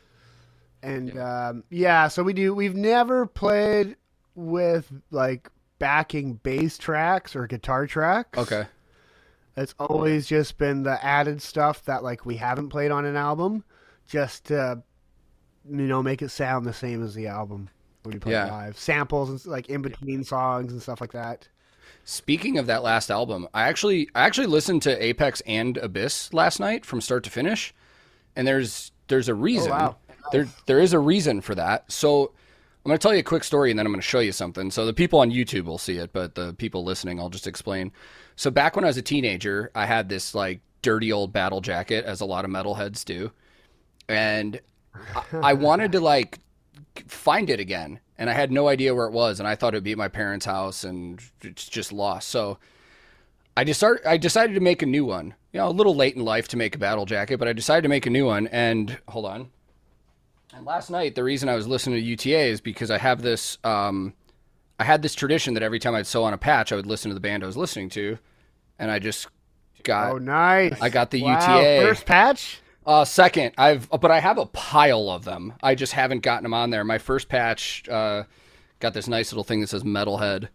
And 0.84 1.16
yeah. 1.16 1.48
um 1.48 1.64
yeah, 1.72 2.10
so 2.10 2.22
we 2.22 2.34
do 2.34 2.54
we've 2.54 2.76
never 2.76 3.26
played 3.26 3.96
with 4.36 4.92
like 5.10 5.50
backing 5.80 6.36
bass 6.36 6.78
tracks 6.78 7.36
or 7.36 7.48
guitar 7.48 7.88
tracks. 7.88 8.38
Okay. 8.38 8.66
It's 9.58 9.76
always 9.80 10.28
just 10.28 10.58
been 10.58 10.84
the 10.84 11.04
added 11.04 11.42
stuff 11.42 11.84
that 11.86 12.04
like 12.04 12.26
we 12.26 12.38
haven't 12.38 12.70
played 12.70 12.92
on 12.92 13.06
an 13.06 13.16
album, 13.16 13.64
just 14.08 14.46
to 14.46 14.84
you 15.70 15.88
know 15.88 16.02
make 16.02 16.22
it 16.22 16.30
sound 16.30 16.66
the 16.66 16.74
same 16.74 17.04
as 17.04 17.14
the 17.14 17.28
album 17.28 17.70
when 18.04 18.14
you 18.14 18.20
play 18.20 18.34
yeah. 18.34 18.46
live. 18.46 18.78
Samples 18.78 19.30
and 19.30 19.46
like 19.46 19.68
in 19.70 19.82
between 19.82 20.24
songs 20.24 20.72
and 20.72 20.82
stuff 20.82 21.02
like 21.02 21.12
that. 21.12 21.48
Speaking 22.06 22.58
of 22.58 22.68
that 22.68 22.84
last 22.84 23.12
album, 23.12 23.48
I 23.54 23.64
actually 23.64 24.10
I 24.16 24.22
actually 24.22 24.48
listened 24.48 24.82
to 24.84 25.04
Apex 25.04 25.42
and 25.46 25.78
Abyss 25.78 26.34
last 26.34 26.60
night 26.60 26.86
from 26.86 27.02
start 27.02 27.24
to 27.26 27.30
finish, 27.30 27.74
and 28.36 28.48
there's 28.48 28.92
there's 29.10 29.28
a 29.28 29.36
reason. 29.36 29.72
Oh, 29.72 29.76
wow. 29.76 29.98
There 30.32 30.48
there 30.68 30.80
is 30.80 30.94
a 30.94 31.00
reason 31.00 31.42
for 31.42 31.56
that. 31.56 31.92
So 31.92 32.32
I'm 32.90 32.94
going 32.94 33.00
to 33.02 33.04
tell 33.04 33.14
you 33.14 33.20
a 33.20 33.24
quick 33.24 33.44
story 33.44 33.70
and 33.70 33.78
then 33.78 33.86
I'm 33.86 33.92
going 33.92 34.02
to 34.02 34.08
show 34.08 34.20
you 34.20 34.32
something. 34.32 34.72
So 34.72 34.84
the 34.88 34.94
people 34.94 35.20
on 35.20 35.30
YouTube 35.30 35.66
will 35.66 35.78
see 35.78 35.98
it, 35.98 36.12
but 36.12 36.34
the 36.34 36.54
people 36.56 36.84
listening, 36.84 37.20
I'll 37.20 37.30
just 37.30 37.46
explain. 37.46 37.92
So 38.36 38.50
back 38.50 38.76
when 38.76 38.84
I 38.84 38.88
was 38.88 38.98
a 38.98 39.04
teenager, 39.04 39.70
I 39.76 39.86
had 39.86 40.10
this 40.10 40.34
like 40.34 40.62
dirty 40.82 41.12
old 41.12 41.32
battle 41.32 41.62
jacket, 41.62 42.04
as 42.06 42.20
a 42.20 42.26
lot 42.26 42.46
of 42.46 42.52
metalheads 42.52 43.06
do, 43.06 43.32
and 44.08 44.60
I, 45.32 45.54
wanted 45.54 45.92
to 45.92 46.00
like 46.00 46.40
find 47.06 47.52
it 47.52 47.60
again, 47.60 48.00
and 48.18 48.28
I 48.28 48.34
had 48.34 48.52
no 48.52 48.68
idea 48.68 48.96
where 48.96 49.06
it 49.06 49.14
was, 49.14 49.40
and 49.40 49.48
I 49.48 49.54
thought 49.54 49.76
it'd 49.76 49.84
be 49.84 49.92
at 49.92 49.98
my 50.00 50.08
parents' 50.08 50.48
house, 50.48 50.84
and 50.84 51.22
it's 51.42 51.70
just 51.70 51.92
lost. 51.92 52.30
So 52.30 52.58
I 53.56 53.66
just 53.66 53.80
start, 53.80 54.02
I 54.04 54.18
decided 54.18 54.56
to 54.56 54.62
make 54.62 54.82
a 54.82 54.88
new 54.88 55.06
one. 55.06 55.36
You 55.54 55.60
know, 55.60 55.68
a 55.68 55.70
little 55.70 55.96
late 55.96 56.16
in 56.16 56.26
life 56.26 56.48
to 56.48 56.58
make 56.58 56.74
a 56.74 56.80
battle 56.80 57.06
jacket, 57.06 57.38
but 57.38 57.48
I 57.48 57.54
decided 57.54 57.84
to 57.84 57.90
make 57.90 58.08
a 58.08 58.10
new 58.10 58.26
one. 58.26 58.48
And 58.48 58.98
hold 59.08 59.28
on, 59.28 59.52
and 60.54 60.66
last 60.66 60.90
night, 60.90 61.16
the 61.16 61.24
reason 61.24 61.50
I 61.50 61.56
was 61.56 61.68
listening 61.68 62.00
to 62.00 62.06
UTA 62.06 62.38
is 62.38 62.62
because 62.62 62.90
I 62.92 62.98
have 62.98 63.22
this, 63.22 63.58
um, 63.64 64.14
I 64.80 64.84
had 64.84 65.02
this 65.02 65.16
tradition 65.16 65.54
that 65.54 65.64
every 65.64 65.80
time 65.80 65.96
I'd 65.96 66.08
sew 66.08 66.24
on 66.24 66.34
a 66.34 66.38
patch, 66.38 66.72
I 66.72 66.76
would 66.76 66.86
listen 66.88 67.10
to 67.10 67.16
the 67.16 67.20
band 67.20 67.44
I 67.44 67.48
was 67.48 67.58
listening 67.58 67.90
to, 67.90 68.18
and 68.78 68.90
I 68.90 69.00
just 69.00 69.28
got. 69.84 70.12
Oh, 70.14 70.18
nice! 70.18 70.80
I 70.82 70.90
got 70.90 71.12
the 71.12 71.22
wow. 71.24 71.60
UTA 71.60 71.88
first 71.88 72.06
patch. 72.06 72.62
Uh, 72.86 73.06
second, 73.06 73.54
I've 73.58 73.90
but 73.90 74.10
I 74.10 74.20
have 74.20 74.38
a 74.38 74.48
pile 74.48 75.10
of 75.10 75.24
them. 75.26 75.54
I 75.62 75.76
just 75.76 75.94
haven't 75.94 76.22
gotten 76.22 76.44
them 76.44 76.54
on 76.54 76.72
there. 76.72 76.84
My 76.84 76.98
first 76.98 77.30
patch 77.30 77.88
uh, 77.88 78.24
got 78.80 78.94
this 78.94 79.08
nice 79.08 79.32
little 79.32 79.44
thing 79.44 79.62
that 79.62 79.68
says 79.68 79.84
Metalhead. 79.84 80.48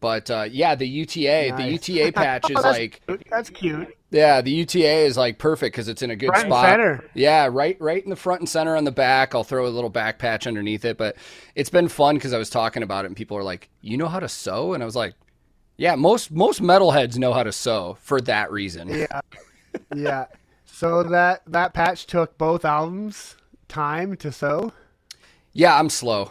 But 0.00 0.30
uh, 0.30 0.46
yeah, 0.50 0.74
the 0.74 0.86
UTA, 0.86 1.50
nice. 1.50 1.56
the 1.56 1.70
UTA 1.70 2.12
patch 2.14 2.50
is 2.50 2.56
oh, 2.56 2.62
that's 2.62 2.78
like 2.78 3.00
cute. 3.06 3.26
that's 3.30 3.50
cute. 3.50 3.96
Yeah, 4.10 4.40
the 4.40 4.50
UTA 4.50 5.04
is 5.04 5.16
like 5.16 5.38
perfect 5.38 5.74
because 5.74 5.88
it's 5.88 6.02
in 6.02 6.10
a 6.10 6.16
good 6.16 6.28
front 6.28 6.46
spot. 6.46 6.64
center. 6.66 7.04
Yeah, 7.14 7.48
right, 7.50 7.76
right 7.80 8.02
in 8.02 8.08
the 8.08 8.16
front 8.16 8.40
and 8.40 8.48
center 8.48 8.76
on 8.76 8.84
the 8.84 8.92
back. 8.92 9.34
I'll 9.34 9.44
throw 9.44 9.66
a 9.66 9.68
little 9.68 9.90
back 9.90 10.18
patch 10.18 10.46
underneath 10.46 10.84
it, 10.84 10.96
but 10.96 11.16
it's 11.54 11.68
been 11.68 11.88
fun 11.88 12.14
because 12.14 12.32
I 12.32 12.38
was 12.38 12.48
talking 12.48 12.82
about 12.82 13.04
it 13.04 13.08
and 13.08 13.16
people 13.16 13.36
are 13.36 13.42
like, 13.42 13.68
"You 13.82 13.96
know 13.96 14.08
how 14.08 14.20
to 14.20 14.28
sew?" 14.28 14.72
And 14.72 14.82
I 14.82 14.86
was 14.86 14.96
like, 14.96 15.14
"Yeah, 15.76 15.94
most 15.96 16.30
most 16.30 16.62
metalheads 16.62 17.18
know 17.18 17.32
how 17.32 17.42
to 17.42 17.52
sew 17.52 17.98
for 18.00 18.20
that 18.22 18.50
reason." 18.52 18.88
Yeah, 18.88 19.20
yeah. 19.94 20.26
So 20.64 21.02
that 21.02 21.42
that 21.48 21.74
patch 21.74 22.06
took 22.06 22.38
both 22.38 22.64
albums 22.64 23.36
time 23.66 24.16
to 24.18 24.30
sew. 24.32 24.72
Yeah, 25.52 25.78
I'm 25.78 25.90
slow. 25.90 26.30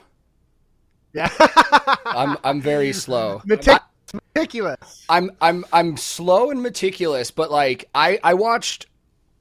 Yeah, 1.13 1.29
I'm 2.05 2.37
I'm 2.43 2.61
very 2.61 2.93
slow. 2.93 3.41
Metic- 3.45 3.81
meticulous. 4.13 5.05
I'm 5.09 5.31
I'm 5.41 5.65
I'm 5.73 5.97
slow 5.97 6.51
and 6.51 6.61
meticulous, 6.61 7.31
but 7.31 7.51
like 7.51 7.89
I 7.95 8.19
I 8.23 8.33
watched 8.33 8.87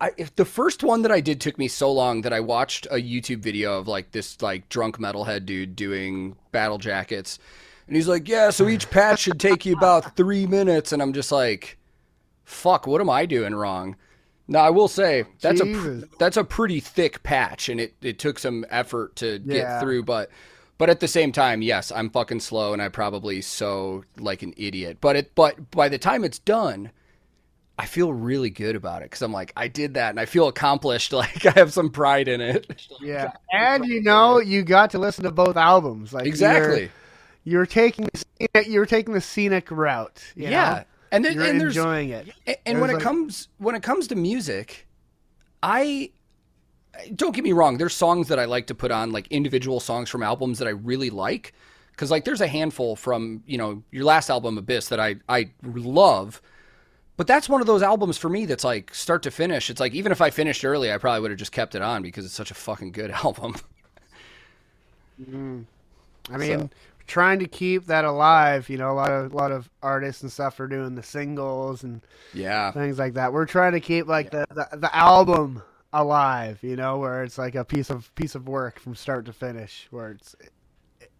I, 0.00 0.11
the 0.37 0.44
first 0.44 0.83
one 0.83 1.02
that 1.02 1.12
I 1.12 1.20
did 1.20 1.40
took 1.40 1.57
me 1.59 1.68
so 1.68 1.90
long 1.90 2.22
that 2.22 2.33
I 2.33 2.40
watched 2.40 2.87
a 2.87 2.96
YouTube 2.96 3.38
video 3.38 3.79
of 3.79 3.88
like 3.88 4.12
this 4.12 4.40
like 4.42 4.68
drunk 4.68 4.98
metalhead 4.98 5.46
dude 5.46 5.74
doing 5.74 6.37
battle 6.52 6.79
jackets, 6.79 7.38
and 7.87 7.96
he's 7.96 8.09
like, 8.09 8.29
"Yeah, 8.29 8.50
so 8.50 8.68
each 8.68 8.90
patch 8.90 9.20
should 9.20 9.40
take 9.40 9.64
you 9.64 9.74
about 9.74 10.16
three 10.16 10.46
minutes," 10.46 10.92
and 10.92 11.00
I'm 11.00 11.14
just 11.14 11.33
like, 11.33 11.79
"Fuck, 12.44 12.87
what 12.87 13.00
am 13.00 13.09
I 13.09 13.24
doing 13.24 13.55
wrong?" 13.55 13.96
Now 14.48 14.61
I 14.61 14.70
will 14.70 14.88
say 14.88 15.24
that's 15.40 15.62
Jesus. 15.62 16.05
a 16.05 16.09
that's 16.18 16.37
a 16.37 16.44
pretty 16.44 16.81
thick 16.81 17.22
patch, 17.22 17.70
and 17.70 17.81
it 17.81 17.94
it 18.02 18.18
took 18.18 18.38
some 18.38 18.66
effort 18.68 19.16
to 19.16 19.38
get 19.38 19.81
through, 19.81 20.02
but 20.02 20.31
but 20.79 20.91
at 20.91 21.01
the 21.01 21.09
same 21.09 21.33
time, 21.33 21.62
yes, 21.62 21.91
I'm 21.91 22.11
fucking 22.11 22.41
slow 22.41 22.73
and 22.73 22.83
I 22.83 22.89
probably 22.89 23.41
so 23.41 24.05
like 24.19 24.43
an 24.43 24.53
idiot. 24.57 24.99
But 25.01 25.17
it 25.17 25.35
but 25.35 25.71
by 25.71 25.89
the 25.89 25.99
time 25.99 26.25
it's 26.25 26.39
done, 26.39 26.91
I 27.79 27.87
feel 27.87 28.12
really 28.12 28.51
good 28.51 28.77
about 28.77 29.03
it 29.03 29.07
because 29.07 29.23
I'm 29.23 29.33
like, 29.33 29.53
I 29.57 29.69
did 29.69 29.95
that 29.95 30.11
and 30.11 30.21
I 30.21 30.27
feel 30.27 30.49
accomplished. 30.49 31.12
Like 31.17 31.47
I 31.47 31.51
have 31.51 31.73
some 31.73 31.91
pride 31.91 32.29
in 32.29 32.41
it. 32.41 32.89
Yeah, 33.01 33.33
and 33.53 33.87
you 33.87 34.03
know, 34.03 34.39
you 34.39 34.62
got 34.62 34.91
to 34.91 34.99
listen 34.99 35.25
to 35.25 35.31
both 35.31 35.57
albums. 35.57 36.12
Like 36.12 36.27
exactly, 36.27 36.91
you're, 37.45 37.61
you're 37.61 37.67
taking 37.67 38.09
you're 38.67 38.87
taking 38.87 39.15
the 39.15 39.21
scenic 39.21 39.71
route. 39.71 40.23
yeah, 40.37 40.51
know? 40.51 40.85
and 41.12 41.25
then, 41.25 41.35
you're 41.35 41.45
and 41.45 41.62
enjoying 41.62 42.11
it. 42.11 42.29
And, 42.47 42.57
and 42.67 42.81
when 42.81 42.91
like, 42.91 43.01
it 43.01 43.03
comes 43.03 43.49
when 43.59 43.75
it 43.75 43.83
comes 43.83 44.09
to 44.09 44.15
music, 44.15 44.87
I 45.62 46.11
don't 47.15 47.35
get 47.35 47.45
me 47.45 47.53
wrong, 47.53 47.79
there's 47.79 47.95
songs 47.95 48.29
that 48.29 48.39
I 48.39 48.45
like 48.45 48.67
to 48.69 48.75
put 48.75 48.91
on, 48.91 49.13
like 49.13 49.29
individual 49.29 49.81
songs 49.81 50.09
from 50.11 50.23
albums 50.23 50.59
that 50.59 50.69
I 50.69 50.73
really 50.73 51.11
like. 51.11 51.53
Cause 51.97 52.11
like 52.11 52.25
there's 52.27 52.43
a 52.43 52.47
handful 52.47 52.95
from, 52.95 53.43
you 53.47 53.57
know, 53.57 53.83
your 53.91 54.05
last 54.05 54.29
album, 54.29 54.59
Abyss, 54.59 54.89
that 54.89 55.01
I, 55.01 55.17
I 55.29 55.51
love. 55.63 56.43
But 57.17 57.27
that's 57.27 57.49
one 57.49 57.63
of 57.63 57.67
those 57.67 57.83
albums 57.83 58.19
for 58.19 58.29
me 58.29 58.45
that's 58.45 58.65
like 58.65 58.95
start 58.95 59.23
to 59.23 59.31
finish. 59.31 59.71
It's 59.71 59.81
like 59.81 59.95
even 59.95 60.13
if 60.13 60.21
I 60.21 60.29
finished 60.29 60.65
early, 60.65 60.93
I 60.93 60.99
probably 60.99 61.21
would 61.21 61.31
have 61.31 61.39
just 61.39 61.53
kept 61.53 61.75
it 61.75 61.81
on 61.81 62.03
because 62.03 62.27
it's 62.27 62.35
such 62.35 62.51
a 62.51 62.55
fucking 62.55 62.93
good 62.93 63.11
album. 63.25 63.57
mm. 65.21 65.65
I 66.31 66.37
mean, 66.37 66.59
so. 66.59 66.71
trying 67.07 67.39
to 67.39 67.47
keep 67.47 67.87
that 67.87 68.05
alive. 68.05 68.69
You 68.69 68.77
know, 68.77 68.91
a 68.91 68.93
lot 68.93 69.11
of 69.11 69.33
a 69.33 69.37
lot 69.37 69.53
of 69.53 69.71
artists 69.83 70.23
and 70.23 70.31
stuff 70.31 70.61
are 70.61 70.67
doing 70.67 70.95
the 70.95 71.03
singles 71.03 71.85
and 71.85 72.03
yeah 72.35 72.73
things 72.73 72.99
like 72.99 73.15
that. 73.15 73.33
We're 73.33 73.47
trying 73.47 73.73
to 73.73 73.81
keep 73.81 74.07
like 74.07 74.31
yeah. 74.33 74.45
the, 74.51 74.69
the 74.71 74.77
the 74.77 74.97
album 74.97 75.63
alive. 76.01 76.59
You 76.63 76.77
know, 76.77 76.99
where 76.99 77.23
it's 77.23 77.39
like 77.39 77.55
a 77.55 77.65
piece 77.65 77.91
of 77.91 78.15
piece 78.15 78.35
of 78.35 78.49
work 78.49 78.79
from 78.79 78.95
start 78.95 79.27
to 79.27 79.33
finish. 79.33 79.87
Where 79.91 80.11
it's 80.11 80.37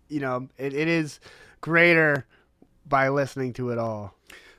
you 0.09 0.21
know 0.21 0.49
it, 0.57 0.75
it 0.75 0.89
is 0.89 1.21
greater 1.61 2.27
by 2.87 3.09
listening 3.09 3.53
to 3.55 3.71
it 3.71 3.79
all 3.79 4.15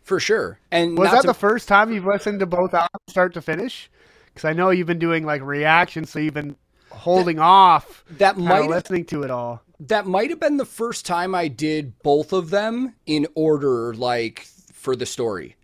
for 0.07 0.19
sure. 0.19 0.59
And 0.71 0.97
was 0.97 1.11
that 1.11 1.21
to... 1.21 1.27
the 1.27 1.33
first 1.33 1.67
time 1.67 1.91
you've 1.91 2.05
listened 2.05 2.39
to 2.39 2.45
both 2.45 2.73
albums 2.73 2.89
start 3.09 3.33
to 3.33 3.41
finish? 3.41 3.91
Because 4.25 4.45
I 4.45 4.53
know 4.53 4.69
you've 4.69 4.87
been 4.87 4.99
doing 4.99 5.25
like 5.25 5.41
reactions, 5.41 6.09
so 6.09 6.19
you've 6.19 6.33
been 6.33 6.55
holding 6.89 7.35
that, 7.35 7.43
off. 7.43 8.05
That 8.11 8.37
might 8.37 8.69
listening 8.69 9.05
to 9.05 9.23
it 9.23 9.31
all. 9.31 9.61
That 9.81 10.07
might 10.07 10.29
have 10.29 10.39
been 10.39 10.57
the 10.57 10.65
first 10.65 11.05
time 11.05 11.35
I 11.35 11.49
did 11.49 11.99
both 11.99 12.33
of 12.33 12.49
them 12.49 12.95
in 13.05 13.27
order, 13.35 13.93
like 13.93 14.47
for 14.71 14.95
the 14.95 15.05
story. 15.05 15.56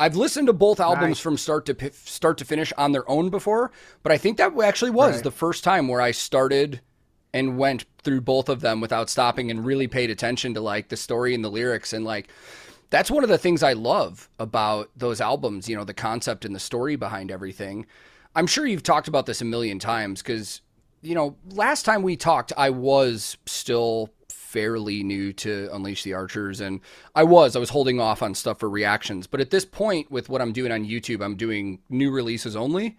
I've 0.00 0.16
listened 0.16 0.46
to 0.46 0.52
both 0.52 0.78
albums 0.78 1.08
nice. 1.08 1.18
from 1.18 1.36
start 1.36 1.66
to 1.66 1.90
start 1.92 2.38
to 2.38 2.44
finish 2.44 2.72
on 2.78 2.92
their 2.92 3.08
own 3.10 3.30
before, 3.30 3.72
but 4.02 4.12
I 4.12 4.18
think 4.18 4.36
that 4.38 4.56
actually 4.60 4.90
was 4.92 5.16
right. 5.16 5.24
the 5.24 5.30
first 5.30 5.64
time 5.64 5.88
where 5.88 6.00
I 6.00 6.12
started 6.12 6.80
and 7.34 7.58
went 7.58 7.84
through 8.02 8.20
both 8.20 8.48
of 8.48 8.60
them 8.60 8.80
without 8.80 9.10
stopping 9.10 9.50
and 9.50 9.64
really 9.64 9.86
paid 9.86 10.10
attention 10.10 10.54
to 10.54 10.60
like 10.60 10.88
the 10.88 10.96
story 10.96 11.34
and 11.34 11.44
the 11.44 11.50
lyrics 11.50 11.92
and 11.92 12.04
like 12.04 12.28
that's 12.90 13.10
one 13.10 13.22
of 13.22 13.28
the 13.28 13.38
things 13.38 13.62
I 13.62 13.74
love 13.74 14.30
about 14.38 14.90
those 14.96 15.20
albums, 15.20 15.68
you 15.68 15.76
know, 15.76 15.84
the 15.84 15.92
concept 15.92 16.44
and 16.44 16.54
the 16.54 16.60
story 16.60 16.96
behind 16.96 17.30
everything. 17.30 17.86
I'm 18.34 18.46
sure 18.46 18.66
you've 18.66 18.82
talked 18.82 19.08
about 19.08 19.26
this 19.26 19.42
a 19.42 19.44
million 19.44 19.78
times 19.78 20.22
because, 20.22 20.62
you 21.02 21.14
know, 21.14 21.36
last 21.50 21.84
time 21.84 22.02
we 22.02 22.16
talked, 22.16 22.52
I 22.56 22.70
was 22.70 23.36
still 23.46 24.10
fairly 24.48 25.02
new 25.02 25.32
to 25.34 25.68
Unleash 25.72 26.04
the 26.04 26.14
Archers 26.14 26.60
and 26.60 26.80
I 27.14 27.22
was 27.22 27.54
I 27.54 27.58
was 27.58 27.70
holding 27.70 28.00
off 28.00 28.22
on 28.22 28.34
stuff 28.34 28.58
for 28.58 28.70
reactions 28.70 29.26
but 29.26 29.40
at 29.40 29.50
this 29.50 29.64
point 29.64 30.10
with 30.10 30.28
what 30.28 30.40
I'm 30.40 30.52
doing 30.52 30.72
on 30.72 30.86
YouTube 30.86 31.22
I'm 31.22 31.36
doing 31.36 31.80
new 31.90 32.10
releases 32.10 32.56
only 32.56 32.96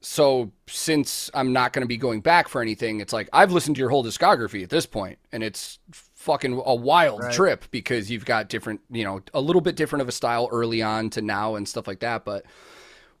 so 0.00 0.50
since 0.66 1.30
I'm 1.34 1.52
not 1.52 1.72
going 1.72 1.82
to 1.82 1.88
be 1.88 1.98
going 1.98 2.22
back 2.22 2.48
for 2.48 2.62
anything 2.62 3.00
it's 3.00 3.12
like 3.12 3.28
I've 3.32 3.52
listened 3.52 3.76
to 3.76 3.80
your 3.80 3.90
whole 3.90 4.02
discography 4.02 4.62
at 4.62 4.70
this 4.70 4.86
point 4.86 5.18
and 5.30 5.42
it's 5.42 5.78
fucking 6.26 6.60
a 6.66 6.74
wild 6.74 7.20
right. 7.20 7.32
trip 7.32 7.64
because 7.70 8.10
you've 8.10 8.24
got 8.24 8.48
different, 8.48 8.80
you 8.90 9.04
know, 9.04 9.22
a 9.32 9.40
little 9.40 9.62
bit 9.62 9.76
different 9.76 10.02
of 10.02 10.08
a 10.08 10.12
style 10.12 10.48
early 10.50 10.82
on 10.82 11.08
to 11.10 11.22
now 11.22 11.54
and 11.54 11.68
stuff 11.68 11.86
like 11.86 12.00
that. 12.00 12.24
But 12.24 12.44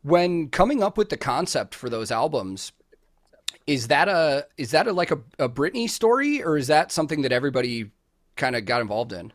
when 0.02 0.48
coming 0.48 0.82
up 0.82 0.98
with 0.98 1.08
the 1.10 1.16
concept 1.16 1.74
for 1.74 1.88
those 1.88 2.10
albums, 2.10 2.72
is 3.66 3.88
that 3.88 4.08
a 4.08 4.46
is 4.56 4.70
that 4.70 4.86
a 4.86 4.92
like 4.92 5.10
a, 5.10 5.18
a 5.38 5.48
Brittney 5.48 5.88
story 5.88 6.42
or 6.42 6.56
is 6.56 6.68
that 6.68 6.92
something 6.92 7.22
that 7.22 7.32
everybody 7.32 7.90
kind 8.36 8.54
of 8.54 8.64
got 8.64 8.80
involved 8.80 9.12
in? 9.12 9.32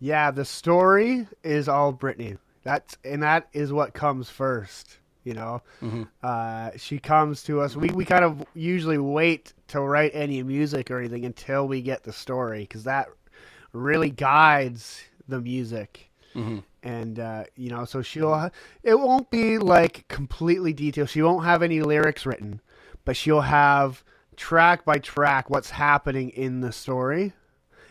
Yeah, 0.00 0.30
the 0.30 0.44
story 0.44 1.26
is 1.42 1.68
all 1.68 1.92
Brittney. 1.92 2.38
That's 2.62 2.96
and 3.04 3.22
that 3.22 3.48
is 3.52 3.72
what 3.72 3.94
comes 3.94 4.28
first. 4.28 4.98
You 5.24 5.34
know, 5.34 5.62
mm-hmm. 5.82 6.04
uh, 6.22 6.70
she 6.76 6.98
comes 6.98 7.42
to 7.44 7.60
us. 7.60 7.76
We 7.76 7.90
we 7.90 8.04
kind 8.04 8.24
of 8.24 8.44
usually 8.54 8.98
wait 8.98 9.52
to 9.68 9.80
write 9.80 10.12
any 10.14 10.42
music 10.42 10.90
or 10.90 10.98
anything 10.98 11.24
until 11.24 11.68
we 11.68 11.82
get 11.82 12.02
the 12.02 12.12
story 12.12 12.60
because 12.60 12.84
that 12.84 13.08
really 13.72 14.10
guides 14.10 15.02
the 15.28 15.40
music. 15.40 16.07
Mm-hmm. 16.34 16.58
And 16.82 17.18
uh, 17.18 17.44
you 17.56 17.70
know, 17.70 17.84
so 17.84 18.02
she'll 18.02 18.50
it 18.82 18.98
won't 18.98 19.30
be 19.30 19.58
like 19.58 20.06
completely 20.08 20.72
detailed. 20.72 21.10
She 21.10 21.22
won't 21.22 21.44
have 21.44 21.62
any 21.62 21.80
lyrics 21.80 22.26
written, 22.26 22.60
but 23.04 23.16
she'll 23.16 23.40
have 23.40 24.04
track 24.36 24.84
by 24.84 24.98
track 24.98 25.50
what's 25.50 25.70
happening 25.70 26.30
in 26.30 26.60
the 26.60 26.70
story 26.70 27.32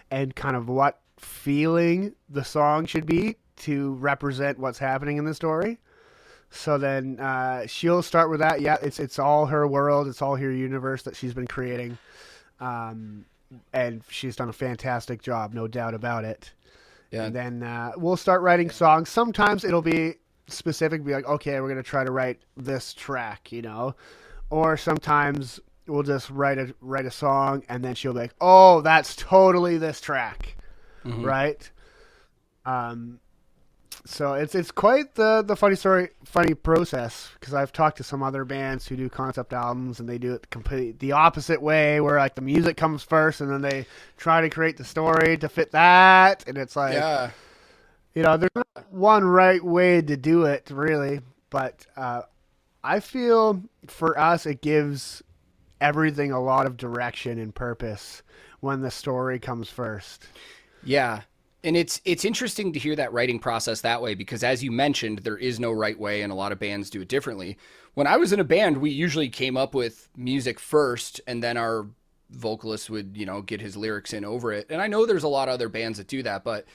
and 0.09 0.35
kind 0.35 0.55
of 0.55 0.69
what 0.69 1.01
feeling 1.17 2.15
the 2.29 2.43
song 2.43 2.85
should 2.85 3.05
be 3.05 3.35
to 3.57 3.93
represent 3.95 4.59
what's 4.59 4.79
happening 4.79 5.17
in 5.17 5.25
the 5.25 5.33
story. 5.33 5.79
So 6.49 6.77
then 6.77 7.19
uh, 7.19 7.67
she'll 7.67 8.01
start 8.01 8.29
with 8.29 8.39
that. 8.39 8.61
Yeah, 8.61 8.77
it's 8.81 8.99
it's 8.99 9.19
all 9.19 9.47
her 9.47 9.67
world. 9.67 10.07
It's 10.07 10.21
all 10.21 10.35
her 10.37 10.51
universe 10.51 11.03
that 11.03 11.15
she's 11.15 11.33
been 11.33 11.47
creating, 11.47 11.97
um, 12.59 13.25
and 13.73 14.01
she's 14.09 14.35
done 14.37 14.47
a 14.47 14.53
fantastic 14.53 15.21
job, 15.21 15.53
no 15.53 15.67
doubt 15.67 15.93
about 15.93 16.23
it. 16.23 16.53
Yeah. 17.11 17.25
And 17.25 17.35
then 17.35 17.63
uh, 17.63 17.91
we'll 17.97 18.17
start 18.17 18.41
writing 18.41 18.69
songs. 18.69 19.09
Sometimes 19.09 19.63
it'll 19.63 19.81
be 19.81 20.15
specific, 20.47 21.03
be 21.03 21.13
like, 21.13 21.27
okay, 21.27 21.59
we're 21.59 21.69
gonna 21.69 21.83
try 21.83 22.03
to 22.03 22.11
write 22.11 22.39
this 22.55 22.93
track, 22.93 23.51
you 23.51 23.61
know, 23.61 23.95
or 24.49 24.77
sometimes 24.77 25.59
we'll 25.87 26.03
just 26.03 26.29
write 26.29 26.57
a 26.57 26.73
write 26.81 27.05
a 27.05 27.11
song, 27.11 27.63
and 27.69 27.83
then 27.83 27.95
she'll 27.95 28.13
be 28.13 28.19
like, 28.19 28.35
oh, 28.41 28.81
that's 28.81 29.15
totally 29.15 29.77
this 29.77 30.01
track, 30.01 30.57
mm-hmm. 31.05 31.23
right? 31.23 31.69
Um, 32.65 33.19
so 34.07 34.33
it's 34.33 34.55
it's 34.55 34.71
quite 34.71 35.15
the 35.15 35.43
the 35.45 35.55
funny 35.55 35.75
story, 35.75 36.09
funny 36.23 36.53
process 36.53 37.29
because 37.39 37.53
I've 37.53 37.71
talked 37.71 37.97
to 37.97 38.03
some 38.03 38.23
other 38.23 38.45
bands 38.45 38.87
who 38.87 38.95
do 38.95 39.09
concept 39.09 39.53
albums 39.53 39.99
and 39.99 40.07
they 40.07 40.17
do 40.17 40.33
it 40.33 40.49
complete 40.49 40.99
the 40.99 41.11
opposite 41.11 41.61
way, 41.61 41.99
where 41.99 42.17
like 42.17 42.35
the 42.35 42.41
music 42.41 42.77
comes 42.77 43.03
first 43.03 43.41
and 43.41 43.51
then 43.51 43.61
they 43.61 43.85
try 44.17 44.41
to 44.41 44.49
create 44.49 44.77
the 44.77 44.83
story 44.83 45.37
to 45.37 45.49
fit 45.49 45.71
that, 45.71 46.47
and 46.47 46.57
it's 46.57 46.75
like, 46.75 46.93
yeah. 46.93 47.31
you 48.15 48.23
know, 48.23 48.37
there's 48.37 48.51
not 48.55 48.91
one 48.91 49.23
right 49.25 49.63
way 49.63 50.01
to 50.01 50.15
do 50.15 50.45
it 50.45 50.69
really, 50.71 51.19
but 51.49 51.85
uh, 51.95 52.21
I 52.83 52.99
feel 53.01 53.61
for 53.87 54.17
us 54.17 54.45
it 54.45 54.61
gives 54.61 55.21
everything 55.81 56.31
a 56.31 56.41
lot 56.41 56.65
of 56.65 56.77
direction 56.77 57.39
and 57.39 57.53
purpose 57.53 58.23
when 58.61 58.81
the 58.81 58.91
story 58.91 59.39
comes 59.39 59.69
first. 59.69 60.25
Yeah, 60.83 61.21
and 61.67 61.75
it's 61.75 61.99
it's 62.05 62.23
interesting 62.23 62.71
to 62.71 62.79
hear 62.79 62.95
that 62.95 63.11
writing 63.11 63.39
process 63.39 63.81
that 63.81 64.01
way 64.01 64.15
because 64.15 64.41
as 64.41 64.63
you 64.63 64.71
mentioned 64.71 65.19
there 65.19 65.37
is 65.37 65.59
no 65.59 65.69
right 65.69 65.99
way 65.99 66.21
and 66.21 66.31
a 66.31 66.35
lot 66.35 66.53
of 66.53 66.59
bands 66.59 66.89
do 66.89 67.01
it 67.01 67.09
differently. 67.09 67.57
When 67.93 68.07
i 68.07 68.15
was 68.15 68.31
in 68.31 68.39
a 68.39 68.45
band 68.45 68.77
we 68.77 68.89
usually 68.89 69.27
came 69.27 69.57
up 69.57 69.75
with 69.75 70.07
music 70.15 70.59
first 70.59 71.19
and 71.27 71.43
then 71.43 71.57
our 71.57 71.87
vocalist 72.29 72.89
would 72.89 73.17
you 73.17 73.25
know 73.25 73.41
get 73.41 73.59
his 73.59 73.75
lyrics 73.75 74.13
in 74.13 74.23
over 74.23 74.53
it. 74.53 74.67
And 74.69 74.81
i 74.81 74.87
know 74.87 75.05
there's 75.05 75.23
a 75.23 75.27
lot 75.27 75.49
of 75.49 75.55
other 75.55 75.67
bands 75.67 75.97
that 75.97 76.07
do 76.07 76.23
that 76.23 76.45
but 76.45 76.65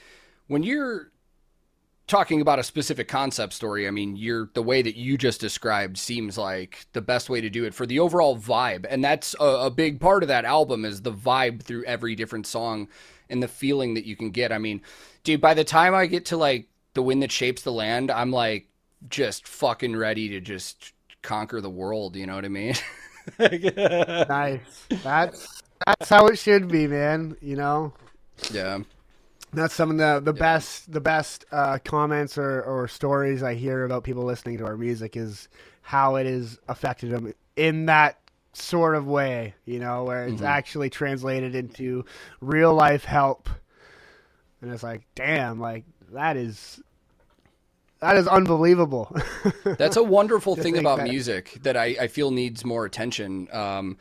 when 0.47 0.61
you're 0.61 1.09
talking 2.05 2.41
about 2.41 2.59
a 2.59 2.63
specific 2.63 3.07
concept 3.07 3.53
story 3.53 3.87
i 3.87 3.91
mean 3.91 4.15
you're 4.15 4.51
the 4.53 4.61
way 4.61 4.83
that 4.83 4.95
you 4.95 5.17
just 5.17 5.41
described 5.41 5.97
seems 5.97 6.37
like 6.37 6.85
the 6.93 7.01
best 7.01 7.31
way 7.31 7.41
to 7.41 7.49
do 7.49 7.63
it 7.63 7.73
for 7.73 7.87
the 7.87 7.99
overall 7.99 8.37
vibe. 8.37 8.85
And 8.87 9.03
that's 9.03 9.35
a, 9.39 9.45
a 9.45 9.69
big 9.71 9.99
part 9.99 10.21
of 10.21 10.27
that 10.27 10.45
album 10.45 10.85
is 10.85 11.01
the 11.01 11.13
vibe 11.13 11.63
through 11.63 11.85
every 11.85 12.13
different 12.13 12.45
song 12.45 12.89
and 13.29 13.41
the 13.41 13.47
feeling 13.47 13.93
that 13.95 14.05
you 14.05 14.15
can 14.15 14.31
get. 14.31 14.51
I 14.51 14.57
mean, 14.57 14.81
dude, 15.23 15.41
by 15.41 15.53
the 15.53 15.63
time 15.63 15.95
I 15.95 16.05
get 16.05 16.25
to 16.25 16.37
like 16.37 16.67
the 16.93 17.01
wind 17.01 17.23
that 17.23 17.31
shapes 17.31 17.63
the 17.63 17.71
land, 17.71 18.11
I'm 18.11 18.31
like 18.31 18.67
just 19.09 19.47
fucking 19.47 19.95
ready 19.95 20.29
to 20.29 20.39
just 20.39 20.93
conquer 21.21 21.61
the 21.61 21.69
world. 21.69 22.15
You 22.15 22.27
know 22.27 22.35
what 22.35 22.45
I 22.45 22.49
mean? 22.49 22.75
nice. 23.39 24.87
That's 25.03 25.61
that's 25.85 26.09
how 26.09 26.27
it 26.27 26.37
should 26.37 26.67
be, 26.67 26.87
man. 26.87 27.35
You 27.41 27.55
know. 27.55 27.93
Yeah. 28.51 28.79
That's 29.51 29.73
some 29.73 29.91
of 29.91 29.97
the 29.97 30.19
the 30.19 30.33
yeah. 30.35 30.39
best 30.39 30.91
the 30.91 31.01
best 31.01 31.45
uh, 31.51 31.77
comments 31.83 32.37
or, 32.37 32.63
or 32.63 32.87
stories 32.87 33.43
I 33.43 33.53
hear 33.53 33.85
about 33.85 34.03
people 34.03 34.23
listening 34.23 34.57
to 34.59 34.65
our 34.65 34.77
music 34.77 35.15
is 35.15 35.47
how 35.81 36.15
it 36.15 36.25
has 36.25 36.59
affected 36.67 37.11
them 37.11 37.33
in 37.55 37.85
that 37.85 38.17
sort 38.53 38.95
of 38.95 39.07
way, 39.07 39.55
you 39.65 39.79
know, 39.79 40.03
where 40.03 40.25
it's 40.25 40.35
mm-hmm. 40.35 40.45
actually 40.45 40.89
translated 40.89 41.55
into 41.55 42.05
real 42.41 42.73
life 42.73 43.03
help. 43.03 43.49
And 44.61 44.71
it's 44.71 44.83
like, 44.83 45.03
damn, 45.15 45.59
like 45.59 45.83
that 46.11 46.37
is 46.37 46.81
that 47.99 48.17
is 48.17 48.27
unbelievable. 48.27 49.15
That's 49.63 49.97
a 49.97 50.03
wonderful 50.03 50.55
thing 50.55 50.77
about 50.77 50.99
that. 50.99 51.07
music 51.07 51.57
that 51.63 51.77
I, 51.77 51.95
I 52.01 52.07
feel 52.07 52.31
needs 52.31 52.65
more 52.65 52.85
attention. 52.85 53.47
Um, 53.51 53.97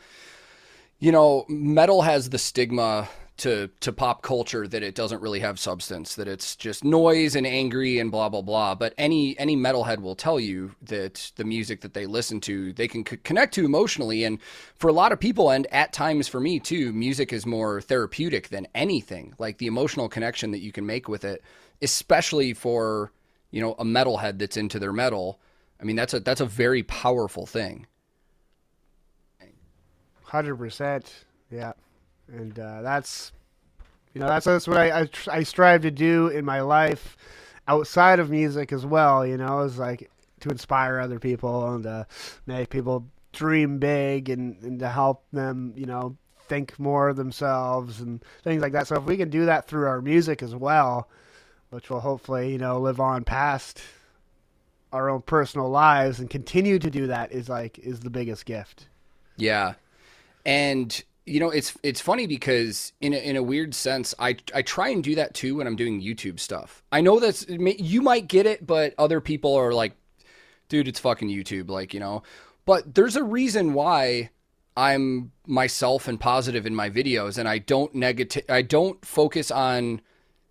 you 0.98 1.12
know, 1.12 1.44
metal 1.48 2.02
has 2.02 2.30
the 2.30 2.38
stigma 2.38 3.08
to 3.38 3.68
to 3.80 3.92
pop 3.92 4.22
culture 4.22 4.68
that 4.68 4.82
it 4.82 4.94
doesn't 4.94 5.22
really 5.22 5.40
have 5.40 5.58
substance 5.58 6.14
that 6.16 6.28
it's 6.28 6.54
just 6.54 6.84
noise 6.84 7.34
and 7.34 7.46
angry 7.46 7.98
and 7.98 8.10
blah 8.10 8.28
blah 8.28 8.42
blah. 8.42 8.74
But 8.74 8.94
any 8.98 9.38
any 9.38 9.56
metalhead 9.56 10.00
will 10.00 10.14
tell 10.14 10.38
you 10.38 10.74
that 10.82 11.32
the 11.36 11.44
music 11.44 11.80
that 11.80 11.94
they 11.94 12.06
listen 12.06 12.40
to 12.42 12.72
they 12.72 12.88
can 12.88 13.06
c- 13.06 13.16
connect 13.18 13.54
to 13.54 13.64
emotionally. 13.64 14.24
And 14.24 14.38
for 14.76 14.88
a 14.88 14.92
lot 14.92 15.12
of 15.12 15.20
people 15.20 15.50
and 15.50 15.66
at 15.72 15.92
times 15.92 16.28
for 16.28 16.40
me 16.40 16.60
too 16.60 16.92
music 16.92 17.32
is 17.32 17.46
more 17.46 17.80
therapeutic 17.80 18.48
than 18.48 18.68
anything. 18.74 19.34
Like 19.38 19.58
the 19.58 19.66
emotional 19.66 20.08
connection 20.08 20.50
that 20.52 20.60
you 20.60 20.72
can 20.72 20.86
make 20.86 21.08
with 21.08 21.24
it 21.24 21.42
especially 21.82 22.54
for 22.54 23.12
you 23.50 23.60
know 23.60 23.72
a 23.74 23.84
metalhead 23.84 24.38
that's 24.38 24.56
into 24.56 24.78
their 24.78 24.92
metal 24.92 25.40
i 25.80 25.84
mean 25.84 25.96
that's 25.96 26.14
a 26.14 26.20
that's 26.20 26.40
a 26.40 26.46
very 26.46 26.82
powerful 26.84 27.44
thing. 27.44 27.86
100% 30.26 31.04
yeah 31.50 31.72
and 32.28 32.58
uh, 32.58 32.82
that's 32.82 33.32
you 34.14 34.20
know 34.20 34.26
that's 34.26 34.46
that's 34.46 34.68
what 34.68 34.78
I, 34.78 35.02
I, 35.02 35.08
I 35.30 35.42
strive 35.42 35.82
to 35.82 35.90
do 35.90 36.28
in 36.28 36.44
my 36.44 36.60
life 36.60 37.16
outside 37.68 38.18
of 38.18 38.30
music 38.30 38.72
as 38.72 38.84
well. 38.84 39.26
You 39.26 39.36
know, 39.36 39.60
is 39.60 39.78
like 39.78 40.10
to 40.40 40.50
inspire 40.50 40.98
other 40.98 41.18
people 41.18 41.74
and 41.74 41.84
to 41.84 42.06
make 42.46 42.68
people 42.70 43.06
dream 43.32 43.78
big 43.78 44.28
and, 44.28 44.62
and 44.62 44.78
to 44.80 44.88
help 44.88 45.24
them, 45.32 45.72
you 45.76 45.86
know, 45.86 46.16
think 46.48 46.78
more 46.78 47.08
of 47.08 47.16
themselves 47.16 48.00
and 48.00 48.22
things 48.42 48.60
like 48.60 48.72
that. 48.72 48.86
So 48.86 48.96
if 48.96 49.04
we 49.04 49.16
can 49.16 49.30
do 49.30 49.46
that 49.46 49.66
through 49.66 49.86
our 49.86 50.02
music 50.02 50.42
as 50.42 50.54
well, 50.54 51.08
which 51.70 51.88
will 51.88 52.00
hopefully, 52.00 52.52
you 52.52 52.58
know, 52.58 52.78
live 52.78 53.00
on 53.00 53.24
past 53.24 53.80
our 54.92 55.08
own 55.08 55.22
personal 55.22 55.70
lives 55.70 56.20
and 56.20 56.28
continue 56.28 56.78
to 56.78 56.90
do 56.90 57.06
that 57.06 57.32
is 57.32 57.48
like 57.48 57.78
is 57.78 58.00
the 58.00 58.10
biggest 58.10 58.44
gift. 58.44 58.88
Yeah. 59.36 59.74
And 60.44 61.02
you 61.24 61.38
know, 61.38 61.50
it's 61.50 61.76
it's 61.82 62.00
funny 62.00 62.26
because 62.26 62.92
in 63.00 63.12
a, 63.12 63.16
in 63.16 63.36
a 63.36 63.42
weird 63.42 63.74
sense, 63.74 64.14
I 64.18 64.36
I 64.54 64.62
try 64.62 64.88
and 64.88 65.04
do 65.04 65.14
that 65.14 65.34
too 65.34 65.56
when 65.56 65.66
I'm 65.66 65.76
doing 65.76 66.02
YouTube 66.02 66.40
stuff. 66.40 66.82
I 66.90 67.00
know 67.00 67.20
that's 67.20 67.46
you 67.48 68.02
might 68.02 68.26
get 68.26 68.46
it, 68.46 68.66
but 68.66 68.94
other 68.98 69.20
people 69.20 69.54
are 69.54 69.72
like, 69.72 69.94
dude, 70.68 70.88
it's 70.88 71.00
fucking 71.00 71.28
YouTube, 71.28 71.70
like 71.70 71.94
you 71.94 72.00
know. 72.00 72.22
But 72.64 72.94
there's 72.94 73.16
a 73.16 73.22
reason 73.22 73.72
why 73.72 74.30
I'm 74.76 75.30
myself 75.46 76.08
and 76.08 76.18
positive 76.18 76.66
in 76.66 76.74
my 76.74 76.90
videos, 76.90 77.38
and 77.38 77.48
I 77.48 77.58
don't 77.58 77.94
negative. 77.94 78.44
I 78.48 78.62
don't 78.62 79.04
focus 79.04 79.52
on 79.52 80.00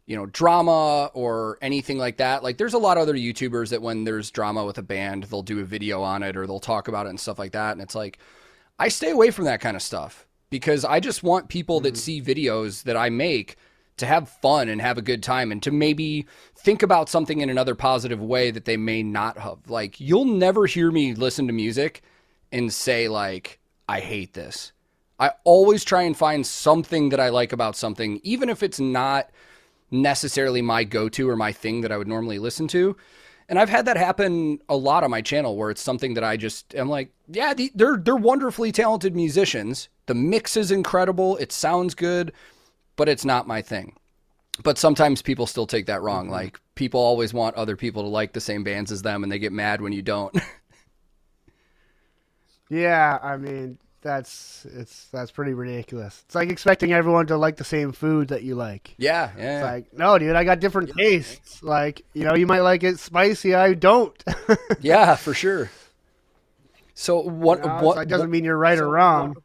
you 0.05 0.15
know 0.15 0.25
drama 0.27 1.11
or 1.13 1.57
anything 1.61 1.97
like 1.97 2.17
that. 2.17 2.43
Like 2.43 2.57
there's 2.57 2.73
a 2.73 2.79
lot 2.79 2.95
of 2.95 3.03
other 3.03 3.15
YouTubers 3.15 3.71
that 3.71 3.81
when 3.81 4.05
there's 4.05 4.31
drama 4.31 4.63
with 4.65 4.77
a 4.77 4.83
band, 4.83 5.25
they'll 5.25 5.43
do 5.43 5.59
a 5.59 5.65
video 5.65 6.01
on 6.01 6.23
it 6.23 6.37
or 6.37 6.47
they'll 6.47 6.61
talk 6.61 6.87
about 6.87 7.07
it 7.07 7.09
and 7.09 7.19
stuff 7.19 7.39
like 7.39 7.51
that. 7.51 7.73
And 7.73 7.81
it's 7.81 7.95
like 7.95 8.19
I 8.79 8.87
stay 8.87 9.11
away 9.11 9.31
from 9.31 9.45
that 9.45 9.59
kind 9.59 9.75
of 9.75 9.81
stuff 9.81 10.25
because 10.51 10.85
I 10.85 10.99
just 10.99 11.23
want 11.23 11.49
people 11.49 11.77
mm-hmm. 11.77 11.85
that 11.85 11.97
see 11.97 12.21
videos 12.21 12.83
that 12.83 12.95
I 12.95 13.09
make 13.09 13.57
to 13.97 14.05
have 14.05 14.29
fun 14.29 14.69
and 14.69 14.79
have 14.81 14.97
a 14.97 15.01
good 15.01 15.23
time 15.23 15.51
and 15.51 15.61
to 15.63 15.71
maybe 15.71 16.27
think 16.55 16.83
about 16.83 17.09
something 17.09 17.41
in 17.41 17.49
another 17.49 17.75
positive 17.75 18.21
way 18.21 18.51
that 18.51 18.65
they 18.65 18.77
may 18.77 19.01
not 19.01 19.39
have. 19.39 19.59
Like 19.67 19.99
you'll 19.99 20.25
never 20.25 20.67
hear 20.67 20.91
me 20.91 21.15
listen 21.15 21.47
to 21.47 21.53
music 21.53 22.03
and 22.51 22.71
say 22.71 23.07
like 23.07 23.59
I 23.89 23.99
hate 23.99 24.33
this. 24.33 24.71
I 25.19 25.31
always 25.43 25.83
try 25.83 26.01
and 26.03 26.17
find 26.17 26.45
something 26.45 27.09
that 27.09 27.19
I 27.19 27.29
like 27.29 27.53
about 27.53 27.75
something 27.75 28.19
even 28.23 28.49
if 28.49 28.63
it's 28.63 28.79
not 28.79 29.29
necessarily 29.91 30.61
my 30.61 30.83
go-to 30.83 31.29
or 31.29 31.35
my 31.35 31.51
thing 31.51 31.81
that 31.81 31.91
I 31.91 31.97
would 31.97 32.07
normally 32.07 32.39
listen 32.39 32.67
to. 32.69 32.95
And 33.49 33.59
I've 33.59 33.69
had 33.69 33.85
that 33.85 33.97
happen 33.97 34.59
a 34.69 34.77
lot 34.77 35.03
on 35.03 35.11
my 35.11 35.21
channel 35.21 35.57
where 35.57 35.69
it's 35.69 35.81
something 35.81 36.13
that 36.13 36.23
I 36.23 36.37
just 36.37 36.73
am 36.73 36.87
like, 36.89 37.11
yeah, 37.27 37.53
they're 37.75 37.97
they're 37.97 38.15
wonderfully 38.15 38.71
talented 38.71 39.15
musicians. 39.15 39.89
The 40.11 40.15
mix 40.15 40.57
is 40.57 40.71
incredible. 40.71 41.37
It 41.37 41.53
sounds 41.53 41.95
good, 41.95 42.33
but 42.97 43.07
it's 43.07 43.23
not 43.23 43.47
my 43.47 43.61
thing. 43.61 43.95
But 44.61 44.77
sometimes 44.77 45.21
people 45.21 45.47
still 45.47 45.65
take 45.65 45.85
that 45.85 46.01
wrong. 46.01 46.25
Mm-hmm. 46.25 46.33
Like 46.33 46.59
people 46.75 46.99
always 46.99 47.33
want 47.33 47.55
other 47.55 47.77
people 47.77 48.03
to 48.03 48.09
like 48.09 48.33
the 48.33 48.41
same 48.41 48.65
bands 48.65 48.91
as 48.91 49.03
them 49.03 49.23
and 49.23 49.31
they 49.31 49.39
get 49.39 49.53
mad 49.53 49.79
when 49.79 49.93
you 49.93 50.01
don't. 50.01 50.35
yeah, 52.69 53.19
I 53.23 53.37
mean, 53.37 53.77
that's 54.01 54.67
it's 54.73 55.05
that's 55.13 55.31
pretty 55.31 55.53
ridiculous. 55.53 56.23
It's 56.25 56.35
like 56.35 56.49
expecting 56.49 56.91
everyone 56.91 57.27
to 57.27 57.37
like 57.37 57.55
the 57.55 57.63
same 57.63 57.93
food 57.93 58.27
that 58.27 58.43
you 58.43 58.55
like. 58.55 58.93
Yeah, 58.97 59.31
yeah. 59.37 59.59
It's 59.59 59.63
like, 59.63 59.97
no, 59.97 60.19
dude, 60.19 60.35
I 60.35 60.43
got 60.43 60.59
different 60.59 60.89
yeah. 60.89 61.05
tastes. 61.05 61.63
Like, 61.63 62.03
you 62.13 62.25
know, 62.25 62.35
you 62.35 62.47
might 62.47 62.59
like 62.59 62.83
it 62.83 62.99
spicy, 62.99 63.55
I 63.55 63.75
don't. 63.75 64.21
yeah, 64.81 65.15
for 65.15 65.33
sure. 65.33 65.71
So 66.95 67.21
what? 67.21 67.59
You 67.59 67.67
know, 67.67 67.81
what 67.81 67.95
so 67.95 68.03
doesn't 68.03 68.27
what, 68.27 68.29
mean 68.29 68.43
you're 68.43 68.57
right 68.57 68.77
so 68.77 68.83
or 68.83 68.89
wrong. 68.89 69.37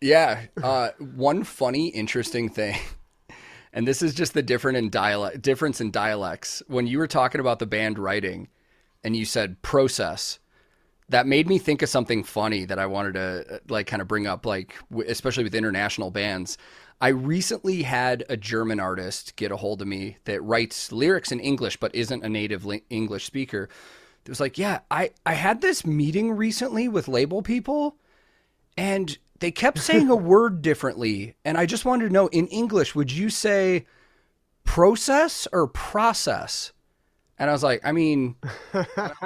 Yeah. 0.00 0.42
Uh, 0.62 0.90
one 0.98 1.44
funny, 1.44 1.88
interesting 1.88 2.48
thing, 2.48 2.78
and 3.72 3.86
this 3.86 4.02
is 4.02 4.12
just 4.14 4.34
the 4.34 4.42
different 4.42 4.76
in 4.76 4.90
dialect 4.90 5.40
difference 5.40 5.80
in 5.80 5.90
dialects. 5.90 6.62
When 6.66 6.86
you 6.86 6.98
were 6.98 7.06
talking 7.06 7.40
about 7.40 7.58
the 7.58 7.66
band 7.66 7.98
writing, 7.98 8.48
and 9.04 9.16
you 9.16 9.24
said 9.24 9.62
process 9.62 10.38
that 11.08 11.26
made 11.26 11.48
me 11.48 11.58
think 11.58 11.80
of 11.82 11.88
something 11.88 12.22
funny 12.22 12.64
that 12.66 12.78
I 12.78 12.86
wanted 12.86 13.14
to 13.14 13.54
uh, 13.54 13.58
like 13.68 13.86
kind 13.86 14.02
of 14.02 14.08
bring 14.08 14.26
up, 14.26 14.44
like 14.44 14.74
especially 15.06 15.44
with 15.44 15.54
international 15.54 16.10
bands. 16.10 16.58
I 17.00 17.08
recently 17.08 17.84
had 17.84 18.24
a 18.28 18.36
German 18.36 18.80
artist 18.80 19.36
get 19.36 19.52
a 19.52 19.56
hold 19.56 19.80
of 19.80 19.88
me 19.88 20.16
that 20.24 20.42
writes 20.42 20.90
lyrics 20.90 21.30
in 21.30 21.40
English 21.40 21.76
but 21.78 21.94
isn't 21.94 22.24
a 22.24 22.28
native 22.28 22.66
English 22.90 23.24
speaker. 23.24 23.68
It 24.24 24.28
was 24.28 24.40
like, 24.40 24.58
yeah, 24.58 24.80
I 24.90 25.12
I 25.24 25.34
had 25.34 25.60
this 25.60 25.86
meeting 25.86 26.32
recently 26.32 26.88
with 26.88 27.08
label 27.08 27.40
people, 27.40 27.96
and 28.76 29.16
they 29.40 29.50
kept 29.50 29.78
saying 29.78 30.08
a 30.10 30.16
word 30.34 30.62
differently, 30.62 31.34
and 31.44 31.56
I 31.56 31.66
just 31.66 31.84
wanted 31.84 32.06
to 32.08 32.12
know 32.12 32.26
in 32.28 32.46
English, 32.48 32.94
would 32.94 33.12
you 33.12 33.30
say 33.30 33.86
process 34.64 35.46
or 35.52 35.66
process? 35.66 36.72
And 37.38 37.48
I 37.48 37.52
was 37.52 37.62
like, 37.62 37.80
I 37.84 37.92
mean, 37.92 38.34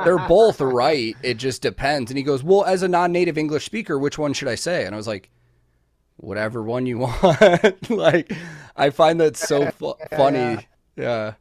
they're 0.04 0.18
both 0.28 0.60
right. 0.60 1.16
It 1.22 1.34
just 1.34 1.62
depends. 1.62 2.10
And 2.10 2.18
he 2.18 2.22
goes, 2.22 2.42
Well, 2.42 2.64
as 2.64 2.82
a 2.82 2.88
non 2.88 3.10
native 3.10 3.38
English 3.38 3.64
speaker, 3.64 3.98
which 3.98 4.18
one 4.18 4.34
should 4.34 4.48
I 4.48 4.54
say? 4.54 4.84
And 4.84 4.94
I 4.94 4.98
was 4.98 5.06
like, 5.06 5.30
Whatever 6.16 6.62
one 6.62 6.84
you 6.84 6.98
want. 7.22 7.90
like, 7.90 8.32
I 8.76 8.90
find 8.90 9.18
that 9.20 9.36
so 9.36 9.70
fu- 9.70 9.94
funny. 10.14 10.38
Yeah. 10.38 10.58
yeah. 10.96 11.34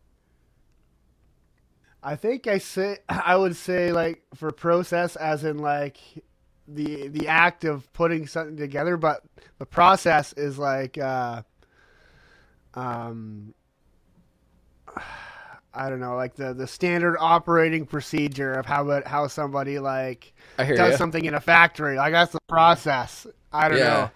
I 2.04 2.16
think 2.16 2.48
I 2.48 2.58
say 2.58 2.98
I 3.08 3.36
would 3.36 3.56
say 3.56 3.92
like 3.92 4.24
for 4.34 4.52
process 4.52 5.16
as 5.16 5.44
in 5.44 5.60
like 5.60 5.98
the 6.74 7.08
the 7.08 7.28
act 7.28 7.64
of 7.64 7.92
putting 7.94 8.28
something 8.28 8.58
together, 8.58 8.98
but 8.98 9.24
the 9.60 9.66
process 9.66 10.34
is 10.34 10.58
like 10.58 10.98
uh 10.98 11.44
um 12.74 13.54
I 15.74 15.90
don't 15.90 16.02
know, 16.02 16.16
like 16.16 16.36
the, 16.36 16.54
the 16.54 16.68
standard 16.68 17.18
operating 17.20 17.86
procedure 17.86 18.54
of 18.54 18.66
how 18.66 18.90
it, 18.90 19.08
how 19.08 19.28
somebody 19.28 19.80
like 19.80 20.34
does 20.58 20.92
you. 20.92 20.98
something 20.98 21.24
in 21.24 21.34
a 21.34 21.40
factory. 21.40 21.96
Like 21.96 22.12
that's 22.12 22.34
the 22.34 22.42
process. 22.48 23.26
I 23.54 23.70
don't 23.70 23.78
yeah. 23.78 23.84
know. 23.84 24.12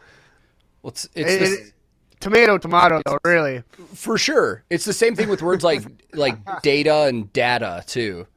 Well, 0.82 0.92
it's, 0.92 1.06
it's 1.16 1.32
it, 1.32 1.40
this, 1.40 1.60
it, 1.60 1.74
tomato, 2.20 2.58
tomato, 2.58 3.02
though. 3.06 3.18
Really, 3.24 3.64
for 3.94 4.18
sure. 4.18 4.64
It's 4.70 4.84
the 4.84 4.94
same 4.94 5.16
thing 5.16 5.30
with 5.30 5.42
words 5.42 5.64
like 5.64 5.84
like 6.14 6.38
data 6.62 7.04
and 7.04 7.32
data 7.32 7.84
too. 7.88 8.28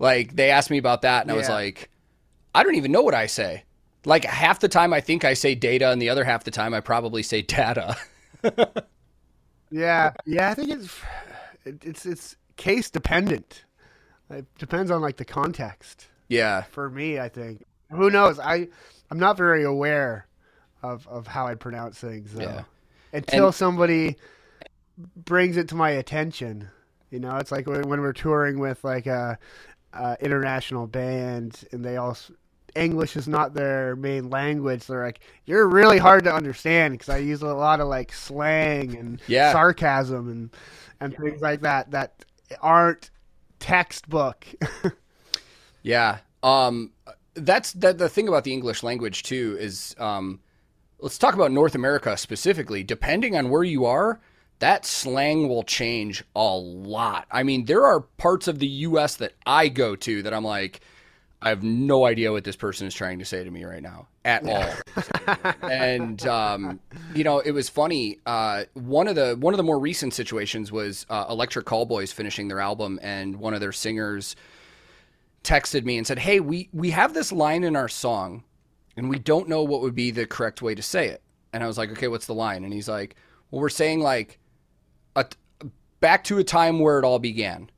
Like 0.00 0.34
they 0.34 0.50
asked 0.50 0.70
me 0.70 0.78
about 0.78 1.02
that, 1.02 1.22
and 1.22 1.28
yeah. 1.28 1.34
I 1.34 1.38
was 1.38 1.48
like, 1.48 1.90
I 2.54 2.62
don't 2.62 2.74
even 2.74 2.92
know 2.92 3.02
what 3.02 3.14
I 3.14 3.26
say. 3.26 3.64
Like 4.04 4.24
half 4.24 4.60
the 4.60 4.68
time 4.68 4.92
I 4.92 5.00
think 5.00 5.24
I 5.24 5.34
say 5.34 5.54
data, 5.54 5.90
and 5.90 6.02
the 6.02 6.08
other 6.08 6.24
half 6.24 6.44
the 6.44 6.50
time 6.50 6.74
I 6.74 6.80
probably 6.80 7.22
say 7.22 7.42
data. 7.42 7.96
yeah, 9.70 10.12
yeah. 10.26 10.50
I 10.50 10.54
think 10.54 10.70
it's 10.70 11.00
it's 11.64 12.06
it's 12.06 12.36
case 12.56 12.90
dependent. 12.90 13.64
It 14.30 14.46
depends 14.58 14.90
on 14.90 15.00
like 15.00 15.18
the 15.18 15.24
context. 15.24 16.08
Yeah. 16.28 16.62
For 16.62 16.90
me, 16.90 17.20
I 17.20 17.28
think. 17.28 17.64
Who 17.90 18.10
knows? 18.10 18.40
I 18.40 18.68
I'm 19.10 19.18
not 19.18 19.36
very 19.36 19.62
aware 19.62 20.26
of 20.82 21.06
of 21.06 21.26
how 21.26 21.46
I 21.46 21.54
pronounce 21.54 21.98
things 21.98 22.32
though. 22.32 22.42
Yeah. 22.42 22.62
Until 23.12 23.46
and, 23.46 23.54
somebody 23.54 24.16
brings 25.16 25.56
it 25.56 25.68
to 25.68 25.74
my 25.74 25.90
attention. 25.90 26.68
You 27.10 27.20
know, 27.20 27.36
it's 27.36 27.52
like 27.52 27.66
when, 27.66 27.88
when 27.88 28.00
we're 28.00 28.14
touring 28.14 28.58
with 28.58 28.82
like 28.84 29.06
a, 29.06 29.38
a 29.92 30.16
international 30.20 30.86
band 30.86 31.64
and 31.72 31.84
they 31.84 31.98
all 31.98 32.16
English 32.74 33.16
is 33.16 33.28
not 33.28 33.54
their 33.54 33.96
main 33.96 34.30
language. 34.30 34.86
They're 34.86 35.04
like, 35.04 35.20
you're 35.44 35.68
really 35.68 35.98
hard 35.98 36.24
to 36.24 36.34
understand 36.34 36.94
because 36.94 37.08
I 37.08 37.18
use 37.18 37.42
a 37.42 37.54
lot 37.54 37.80
of 37.80 37.88
like 37.88 38.12
slang 38.12 38.96
and 38.96 39.20
yeah. 39.26 39.52
sarcasm 39.52 40.28
and 40.28 40.50
and 41.00 41.16
things 41.16 41.40
like 41.40 41.62
that 41.62 41.90
that 41.90 42.24
aren't 42.60 43.10
textbook. 43.58 44.46
yeah. 45.82 46.18
Um, 46.42 46.92
that's 47.34 47.72
that. 47.74 47.98
The 47.98 48.08
thing 48.08 48.28
about 48.28 48.44
the 48.44 48.52
English 48.52 48.82
language 48.82 49.22
too 49.22 49.56
is, 49.58 49.94
um, 49.98 50.40
let's 50.98 51.18
talk 51.18 51.34
about 51.34 51.52
North 51.52 51.74
America 51.74 52.16
specifically. 52.16 52.82
Depending 52.82 53.36
on 53.36 53.50
where 53.50 53.64
you 53.64 53.84
are, 53.84 54.20
that 54.58 54.84
slang 54.84 55.48
will 55.48 55.62
change 55.62 56.24
a 56.36 56.56
lot. 56.56 57.26
I 57.30 57.42
mean, 57.42 57.64
there 57.64 57.84
are 57.84 58.00
parts 58.00 58.48
of 58.48 58.58
the 58.58 58.66
U.S. 58.66 59.16
that 59.16 59.32
I 59.46 59.68
go 59.68 59.96
to 59.96 60.22
that 60.22 60.34
I'm 60.34 60.44
like, 60.44 60.80
I 61.42 61.48
have 61.48 61.64
no 61.64 62.06
idea 62.06 62.30
what 62.30 62.44
this 62.44 62.54
person 62.54 62.86
is 62.86 62.94
trying 62.94 63.18
to 63.18 63.24
say 63.24 63.42
to 63.42 63.50
me 63.50 63.64
right 63.64 63.82
now 63.82 64.06
at 64.24 64.46
all. 64.46 64.72
and 65.68 66.24
um, 66.24 66.78
you 67.14 67.24
know, 67.24 67.40
it 67.40 67.50
was 67.50 67.68
funny. 67.68 68.20
Uh, 68.24 68.64
one 68.74 69.08
of 69.08 69.16
the 69.16 69.36
one 69.40 69.52
of 69.52 69.58
the 69.58 69.64
more 69.64 69.80
recent 69.80 70.14
situations 70.14 70.70
was 70.70 71.04
uh, 71.10 71.26
Electric 71.28 71.66
Callboys 71.66 72.12
finishing 72.12 72.46
their 72.46 72.60
album, 72.60 73.00
and 73.02 73.36
one 73.36 73.54
of 73.54 73.60
their 73.60 73.72
singers 73.72 74.36
texted 75.42 75.84
me 75.84 75.98
and 75.98 76.06
said, 76.06 76.20
"Hey, 76.20 76.38
we 76.38 76.68
we 76.72 76.90
have 76.90 77.12
this 77.12 77.32
line 77.32 77.64
in 77.64 77.74
our 77.74 77.88
song, 77.88 78.44
and 78.96 79.10
we 79.10 79.18
don't 79.18 79.48
know 79.48 79.64
what 79.64 79.80
would 79.80 79.96
be 79.96 80.12
the 80.12 80.26
correct 80.26 80.62
way 80.62 80.76
to 80.76 80.82
say 80.82 81.08
it." 81.08 81.22
And 81.52 81.64
I 81.64 81.66
was 81.66 81.76
like, 81.76 81.90
"Okay, 81.90 82.06
what's 82.06 82.26
the 82.26 82.34
line?" 82.34 82.62
And 82.62 82.72
he's 82.72 82.88
like, 82.88 83.16
"Well, 83.50 83.60
we're 83.60 83.68
saying 83.68 83.98
like 83.98 84.38
a, 85.16 85.26
back 85.98 86.22
to 86.24 86.38
a 86.38 86.44
time 86.44 86.78
where 86.78 87.00
it 87.00 87.04
all 87.04 87.18
began." 87.18 87.68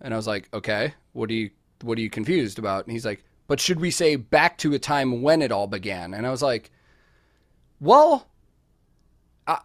And 0.00 0.14
I 0.14 0.16
was 0.16 0.26
like, 0.26 0.48
"Okay, 0.54 0.94
what 1.12 1.28
do 1.28 1.34
you?" 1.34 1.50
What 1.82 1.98
are 1.98 2.02
you 2.02 2.10
confused 2.10 2.58
about? 2.58 2.84
And 2.84 2.92
he's 2.92 3.06
like, 3.06 3.24
but 3.46 3.60
should 3.60 3.80
we 3.80 3.90
say 3.90 4.16
back 4.16 4.58
to 4.58 4.74
a 4.74 4.78
time 4.78 5.22
when 5.22 5.42
it 5.42 5.52
all 5.52 5.66
began? 5.66 6.14
And 6.14 6.26
I 6.26 6.30
was 6.30 6.42
like, 6.42 6.70
well, 7.80 8.28
I, 9.46 9.58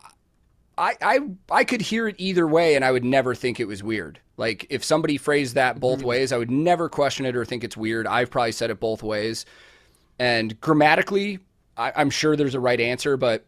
I, 0.78 0.96
I, 1.02 1.20
I 1.52 1.64
could 1.64 1.82
hear 1.82 2.08
it 2.08 2.16
either 2.18 2.48
way, 2.48 2.76
and 2.76 2.84
I 2.84 2.92
would 2.92 3.06
never 3.06 3.36
think 3.36 3.60
it 3.60 3.68
was 3.68 3.84
weird. 3.84 4.20
Like 4.38 4.66
if 4.70 4.84
somebody 4.84 5.18
phrased 5.18 5.56
that 5.56 5.80
both 5.80 6.00
mm-hmm. 6.00 6.08
ways, 6.08 6.32
I 6.32 6.38
would 6.38 6.52
never 6.52 6.90
question 6.90 7.26
it 7.26 7.36
or 7.36 7.46
think 7.46 7.64
it's 7.64 7.78
weird. 7.78 8.08
I've 8.08 8.32
probably 8.32 8.52
said 8.52 8.70
it 8.70 8.80
both 8.80 9.04
ways. 9.04 9.46
And 10.20 10.60
grammatically, 10.62 11.40
I, 11.78 11.94
I'm 11.96 12.10
sure 12.10 12.36
there's 12.36 12.56
a 12.56 12.60
right 12.60 12.80
answer, 12.80 13.18
but 13.18 13.46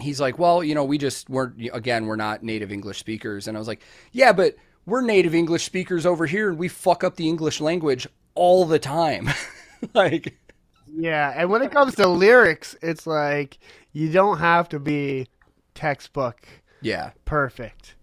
he's 0.00 0.20
like, 0.20 0.38
well, 0.38 0.64
you 0.64 0.74
know, 0.74 0.84
we 0.84 0.98
just 0.98 1.30
weren't, 1.30 1.60
again, 1.72 2.06
we're 2.06 2.16
not 2.16 2.42
native 2.42 2.72
English 2.72 2.98
speakers. 2.98 3.48
And 3.48 3.56
I 3.56 3.60
was 3.60 3.68
like, 3.68 3.82
yeah, 4.12 4.32
but 4.32 4.56
we're 4.86 5.02
native 5.02 5.34
English 5.34 5.64
speakers 5.64 6.06
over 6.06 6.26
here 6.26 6.50
and 6.50 6.58
we 6.58 6.68
fuck 6.68 7.04
up 7.04 7.16
the 7.16 7.28
English 7.28 7.60
language 7.60 8.06
all 8.34 8.64
the 8.64 8.78
time. 8.78 9.28
like, 9.94 10.38
yeah. 10.86 11.32
And 11.36 11.50
when 11.50 11.62
it 11.62 11.70
comes 11.70 11.94
to 11.96 12.08
lyrics, 12.08 12.76
it's 12.82 13.06
like, 13.06 13.58
you 13.92 14.10
don't 14.10 14.38
have 14.38 14.68
to 14.70 14.78
be 14.78 15.28
textbook 15.74 16.46
yeah 16.82 17.10
perfect 17.24 17.94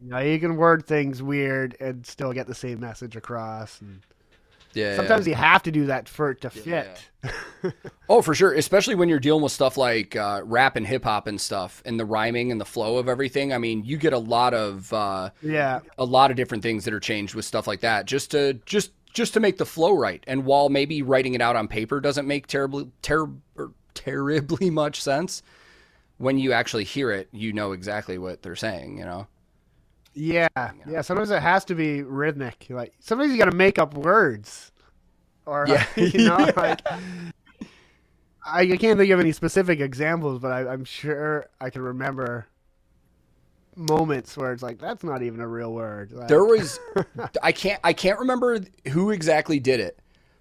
you 0.00 0.10
know 0.10 0.18
you 0.18 0.38
can 0.38 0.56
word 0.56 0.86
things 0.86 1.22
weird 1.22 1.76
and 1.80 2.06
still 2.06 2.32
get 2.32 2.46
the 2.46 2.54
same 2.54 2.80
message 2.80 3.16
across 3.16 3.80
and 3.80 4.04
yeah 4.74 4.96
sometimes 4.96 5.26
yeah. 5.26 5.30
you 5.30 5.36
have 5.36 5.62
to 5.62 5.70
do 5.70 5.86
that 5.86 6.08
for 6.08 6.30
it 6.30 6.40
to 6.40 6.50
fit 6.50 7.06
yeah. 7.24 7.30
oh 8.08 8.22
for 8.22 8.34
sure 8.34 8.52
especially 8.52 8.94
when 8.94 9.08
you're 9.08 9.20
dealing 9.20 9.42
with 9.42 9.52
stuff 9.52 9.76
like 9.76 10.16
uh, 10.16 10.40
rap 10.44 10.76
and 10.76 10.86
hip-hop 10.86 11.26
and 11.26 11.40
stuff 11.40 11.82
and 11.84 11.98
the 11.98 12.04
rhyming 12.04 12.50
and 12.50 12.60
the 12.60 12.64
flow 12.64 12.96
of 12.96 13.08
everything 13.08 13.52
i 13.52 13.58
mean 13.58 13.84
you 13.84 13.96
get 13.96 14.12
a 14.12 14.18
lot 14.18 14.54
of 14.54 14.92
uh, 14.92 15.30
yeah 15.42 15.80
a 15.98 16.04
lot 16.04 16.30
of 16.30 16.36
different 16.36 16.62
things 16.62 16.84
that 16.84 16.94
are 16.94 17.00
changed 17.00 17.34
with 17.34 17.44
stuff 17.44 17.66
like 17.66 17.80
that 17.80 18.06
just 18.06 18.30
to 18.30 18.54
just 18.66 18.92
just 19.12 19.34
to 19.34 19.40
make 19.40 19.58
the 19.58 19.66
flow 19.66 19.96
right 19.96 20.22
and 20.26 20.44
while 20.44 20.68
maybe 20.68 21.02
writing 21.02 21.34
it 21.34 21.40
out 21.40 21.56
on 21.56 21.66
paper 21.66 22.00
doesn't 22.00 22.26
make 22.26 22.46
terribly 22.46 22.88
ter- 23.02 23.30
terribly 23.94 24.70
much 24.70 25.02
sense 25.02 25.42
when 26.20 26.36
you 26.36 26.52
actually 26.52 26.84
hear 26.84 27.10
it, 27.10 27.28
you 27.32 27.50
know 27.54 27.72
exactly 27.72 28.18
what 28.18 28.42
they're 28.42 28.54
saying, 28.54 28.98
you 28.98 29.04
know? 29.04 29.26
Yeah. 30.14 30.48
Yeah. 30.88 31.00
Sometimes 31.02 31.30
it 31.30 31.42
has 31.42 31.64
to 31.66 31.74
be 31.74 32.02
rhythmic. 32.02 32.66
Like 32.68 32.94
sometimes 33.00 33.32
you 33.32 33.38
got 33.38 33.50
to 33.50 33.56
make 33.56 33.78
up 33.78 33.94
words. 33.94 34.72
Or, 35.46 35.66
yeah. 35.68 35.86
you 35.96 36.26
know, 36.28 36.38
yeah. 36.38 36.52
like, 36.56 36.80
I, 38.44 38.60
I 38.60 38.76
can't 38.76 38.98
think 38.98 39.10
of 39.10 39.20
any 39.20 39.32
specific 39.32 39.80
examples, 39.80 40.40
but 40.40 40.52
I, 40.52 40.72
I'm 40.72 40.84
sure 40.84 41.46
I 41.60 41.70
can 41.70 41.82
remember 41.82 42.46
moments 43.76 44.36
where 44.36 44.52
it's 44.52 44.62
like 44.62 44.78
that's 44.78 45.04
not 45.04 45.22
even 45.22 45.40
a 45.40 45.48
real 45.48 45.72
word. 45.72 46.12
Like, 46.12 46.28
there 46.28 46.44
was 46.44 46.78
I 47.42 47.52
can't 47.52 47.80
I 47.84 47.92
can't 47.92 48.18
remember 48.18 48.60
who 48.88 49.10
exactly 49.10 49.58
did 49.58 49.80
it, 49.80 49.98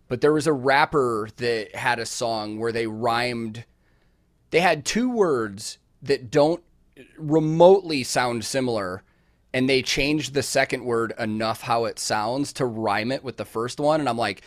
but 0.07 0.21
there 0.21 0.33
was 0.33 0.47
a 0.47 0.53
rapper 0.53 1.29
that 1.37 1.75
had 1.75 1.99
a 1.99 2.05
song 2.05 2.59
where 2.59 2.71
they 2.71 2.87
rhymed 2.87 3.65
they 4.51 4.59
had 4.59 4.85
two 4.85 5.09
words 5.09 5.77
that 6.01 6.31
don't 6.31 6.63
remotely 7.17 8.03
sound 8.03 8.43
similar 8.43 9.03
and 9.53 9.69
they 9.69 9.81
changed 9.81 10.33
the 10.33 10.43
second 10.43 10.83
word 10.85 11.13
enough 11.17 11.61
how 11.61 11.85
it 11.85 11.99
sounds 11.99 12.53
to 12.53 12.65
rhyme 12.65 13.11
it 13.11 13.23
with 13.23 13.37
the 13.37 13.45
first 13.45 13.79
one. 13.79 13.99
And 13.99 14.09
i'm 14.09 14.17
like 14.17 14.41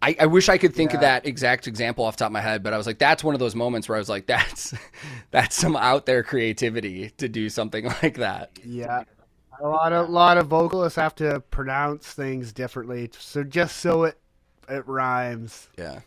i, 0.00 0.16
I 0.18 0.26
wish 0.26 0.48
i 0.48 0.58
could 0.58 0.74
think 0.74 0.90
yeah. 0.90 0.96
of 0.96 1.00
that 1.02 1.26
exact 1.26 1.66
example 1.66 2.04
off 2.04 2.16
top 2.16 2.26
of 2.26 2.32
my 2.32 2.40
head 2.40 2.62
but 2.62 2.72
i 2.72 2.76
was 2.76 2.86
like 2.86 2.98
that's 2.98 3.22
one 3.22 3.34
of 3.34 3.38
those 3.38 3.54
moments 3.54 3.88
where 3.88 3.96
i 3.96 3.98
was 3.98 4.08
like 4.08 4.26
that's 4.32 4.74
that's 5.30 5.56
some 5.56 5.76
out 5.76 6.06
there 6.06 6.22
creativity 6.22 7.10
to 7.18 7.28
do 7.28 7.48
something 7.48 7.84
like 8.02 8.18
that. 8.18 8.58
Yeah. 8.64 9.04
A 9.60 9.68
lot 9.68 9.92
of 9.92 10.10
lot 10.10 10.38
of 10.38 10.46
vocalists 10.46 10.96
have 10.96 11.14
to 11.16 11.40
pronounce 11.50 12.12
things 12.12 12.52
differently 12.52 13.10
so 13.18 13.44
just 13.44 13.76
so 13.78 14.04
it 14.04 14.18
it 14.68 14.86
rhymes. 14.86 15.68
Yeah. 15.78 16.00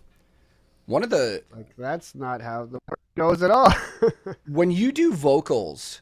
One 0.85 1.03
of 1.03 1.09
the 1.09 1.43
like 1.55 1.75
that's 1.77 2.15
not 2.15 2.41
how 2.41 2.65
the 2.65 2.79
word 2.87 2.99
goes 3.15 3.41
at 3.43 3.51
all. 3.51 3.73
when 4.47 4.71
you 4.71 4.91
do 4.91 5.13
vocals, 5.13 6.01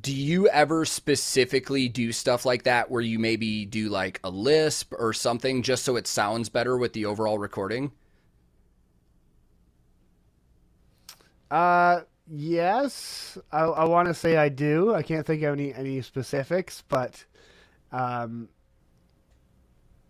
do 0.00 0.14
you 0.14 0.48
ever 0.48 0.84
specifically 0.84 1.88
do 1.88 2.12
stuff 2.12 2.44
like 2.44 2.64
that 2.64 2.90
where 2.90 3.02
you 3.02 3.18
maybe 3.18 3.64
do 3.64 3.88
like 3.88 4.20
a 4.24 4.30
lisp 4.30 4.92
or 4.98 5.12
something 5.12 5.62
just 5.62 5.84
so 5.84 5.96
it 5.96 6.06
sounds 6.06 6.48
better 6.48 6.76
with 6.76 6.92
the 6.92 7.06
overall 7.06 7.38
recording? 7.38 7.92
Uh 11.50 12.00
yes. 12.26 13.38
I 13.52 13.60
I 13.62 13.84
want 13.84 14.08
to 14.08 14.14
say 14.14 14.36
I 14.36 14.48
do. 14.48 14.94
I 14.94 15.02
can't 15.02 15.24
think 15.26 15.42
of 15.42 15.52
any 15.52 15.72
any 15.74 16.02
specifics, 16.02 16.82
but 16.88 17.24
um 17.92 18.48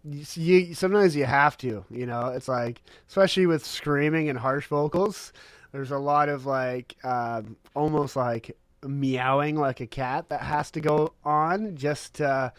you 0.05 0.75
sometimes 0.75 1.16
you 1.16 1.25
have 1.25 1.57
to 1.59 1.85
you 1.90 2.07
know 2.07 2.29
it's 2.29 2.49
like 2.49 2.81
especially 3.09 3.46
with 3.46 3.66
screaming 3.66 4.29
and 4.29 4.38
harsh 4.38 4.66
vocals 4.68 5.33
there's 5.72 5.90
a 5.90 5.99
lot 5.99 6.29
of 6.29 6.46
like 6.46 6.96
um, 7.05 7.57
almost 7.75 8.16
like 8.16 8.57
meowing 8.88 9.57
like 9.57 9.81
a 9.81 9.87
cat 9.87 10.29
that 10.29 10.42
has 10.42 10.70
to 10.72 10.81
go 10.81 11.12
on 11.25 11.77
just 11.77 12.14
to 12.14 12.53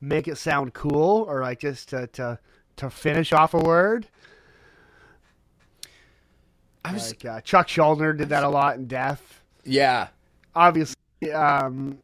make 0.00 0.28
it 0.28 0.36
sound 0.36 0.74
cool 0.74 1.24
or 1.28 1.40
like 1.42 1.60
just 1.60 1.88
to 1.90 2.06
to, 2.08 2.38
to 2.76 2.90
finish 2.90 3.32
off 3.32 3.54
a 3.54 3.58
word 3.58 4.08
I 6.84 6.92
was 6.92 7.10
like, 7.10 7.24
uh, 7.24 7.40
Chuck 7.40 7.66
Schuldiner 7.66 8.16
did 8.16 8.28
that 8.28 8.44
a 8.44 8.48
lot 8.48 8.76
in 8.76 8.86
Death. 8.86 9.40
Yeah, 9.64 10.08
obviously, 10.54 10.96
um, 11.32 11.98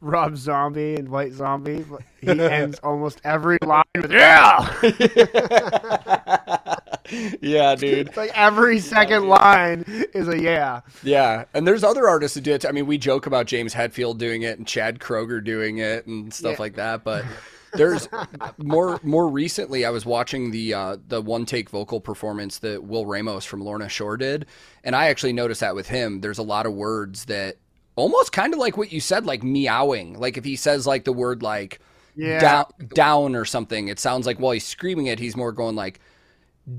Rob 0.00 0.36
Zombie 0.36 0.96
and 0.96 1.08
White 1.08 1.32
Zombie. 1.32 1.84
He 2.20 2.28
ends 2.40 2.78
almost 2.80 3.20
every 3.24 3.56
line 3.64 3.84
with 3.94 4.12
"Yeah." 4.12 4.58
yeah, 7.40 7.74
dude. 7.76 8.08
It's 8.08 8.16
like 8.16 8.32
every 8.34 8.78
second 8.78 9.28
line 9.28 9.84
is 10.14 10.28
a 10.28 10.40
yeah. 10.40 10.80
Yeah, 11.02 11.44
and 11.54 11.66
there's 11.66 11.84
other 11.84 12.08
artists 12.08 12.34
who 12.34 12.40
do 12.40 12.52
it. 12.52 12.66
I 12.66 12.72
mean, 12.72 12.86
we 12.86 12.98
joke 12.98 13.26
about 13.26 13.46
James 13.46 13.74
Hetfield 13.74 14.18
doing 14.18 14.42
it 14.42 14.58
and 14.58 14.66
Chad 14.66 14.98
Kroeger 14.98 15.42
doing 15.42 15.78
it 15.78 16.06
and 16.06 16.32
stuff 16.32 16.52
yeah. 16.52 16.62
like 16.62 16.74
that, 16.76 17.04
but. 17.04 17.24
There's 17.74 18.08
more 18.56 18.98
more 19.02 19.28
recently. 19.28 19.84
I 19.84 19.90
was 19.90 20.06
watching 20.06 20.52
the 20.52 20.72
uh, 20.72 20.96
the 21.06 21.20
one 21.20 21.44
take 21.44 21.68
vocal 21.68 22.00
performance 22.00 22.60
that 22.60 22.82
Will 22.82 23.04
Ramos 23.04 23.44
from 23.44 23.60
Lorna 23.60 23.90
Shore 23.90 24.16
did, 24.16 24.46
and 24.84 24.96
I 24.96 25.08
actually 25.08 25.34
noticed 25.34 25.60
that 25.60 25.74
with 25.74 25.86
him. 25.86 26.22
There's 26.22 26.38
a 26.38 26.42
lot 26.42 26.64
of 26.64 26.72
words 26.72 27.26
that 27.26 27.58
almost 27.98 28.32
kind 28.32 28.54
of 28.54 28.60
like 28.60 28.76
what 28.76 28.92
you 28.92 29.00
said, 29.00 29.26
like 29.26 29.42
meowing. 29.42 30.18
Like 30.18 30.36
if 30.36 30.44
he 30.44 30.56
says 30.56 30.86
like 30.86 31.04
the 31.04 31.12
word 31.12 31.42
like 31.42 31.80
yeah. 32.16 32.40
down, 32.40 32.66
down 32.94 33.36
or 33.36 33.44
something, 33.44 33.88
it 33.88 33.98
sounds 33.98 34.26
like 34.26 34.38
while 34.38 34.52
he's 34.52 34.66
screaming 34.66 35.06
it, 35.06 35.18
he's 35.18 35.36
more 35.36 35.52
going 35.52 35.76
like 35.76 36.00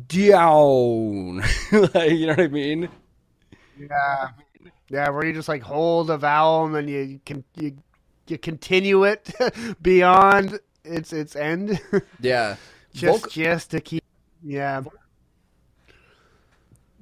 down. 0.08 1.38
like, 1.72 2.12
you 2.12 2.28
know 2.28 2.34
what 2.34 2.40
I 2.40 2.48
mean? 2.48 2.90
Yeah, 3.80 4.30
yeah. 4.90 5.10
Where 5.10 5.26
you 5.26 5.34
just 5.34 5.50
like 5.50 5.62
hold 5.62 6.10
a 6.10 6.18
vowel 6.18 6.66
and 6.66 6.76
then 6.76 6.88
you 6.88 7.20
can 7.26 7.44
you 7.56 7.78
you 8.28 8.38
continue 8.38 9.04
it 9.06 9.34
beyond 9.82 10.60
its 10.84 11.14
its 11.14 11.36
end. 11.36 11.80
Yeah, 12.20 12.58
just 12.94 13.26
Voc- 13.26 13.32
just 13.32 13.72
to 13.72 13.80
keep. 13.80 14.04
Yeah, 14.44 14.84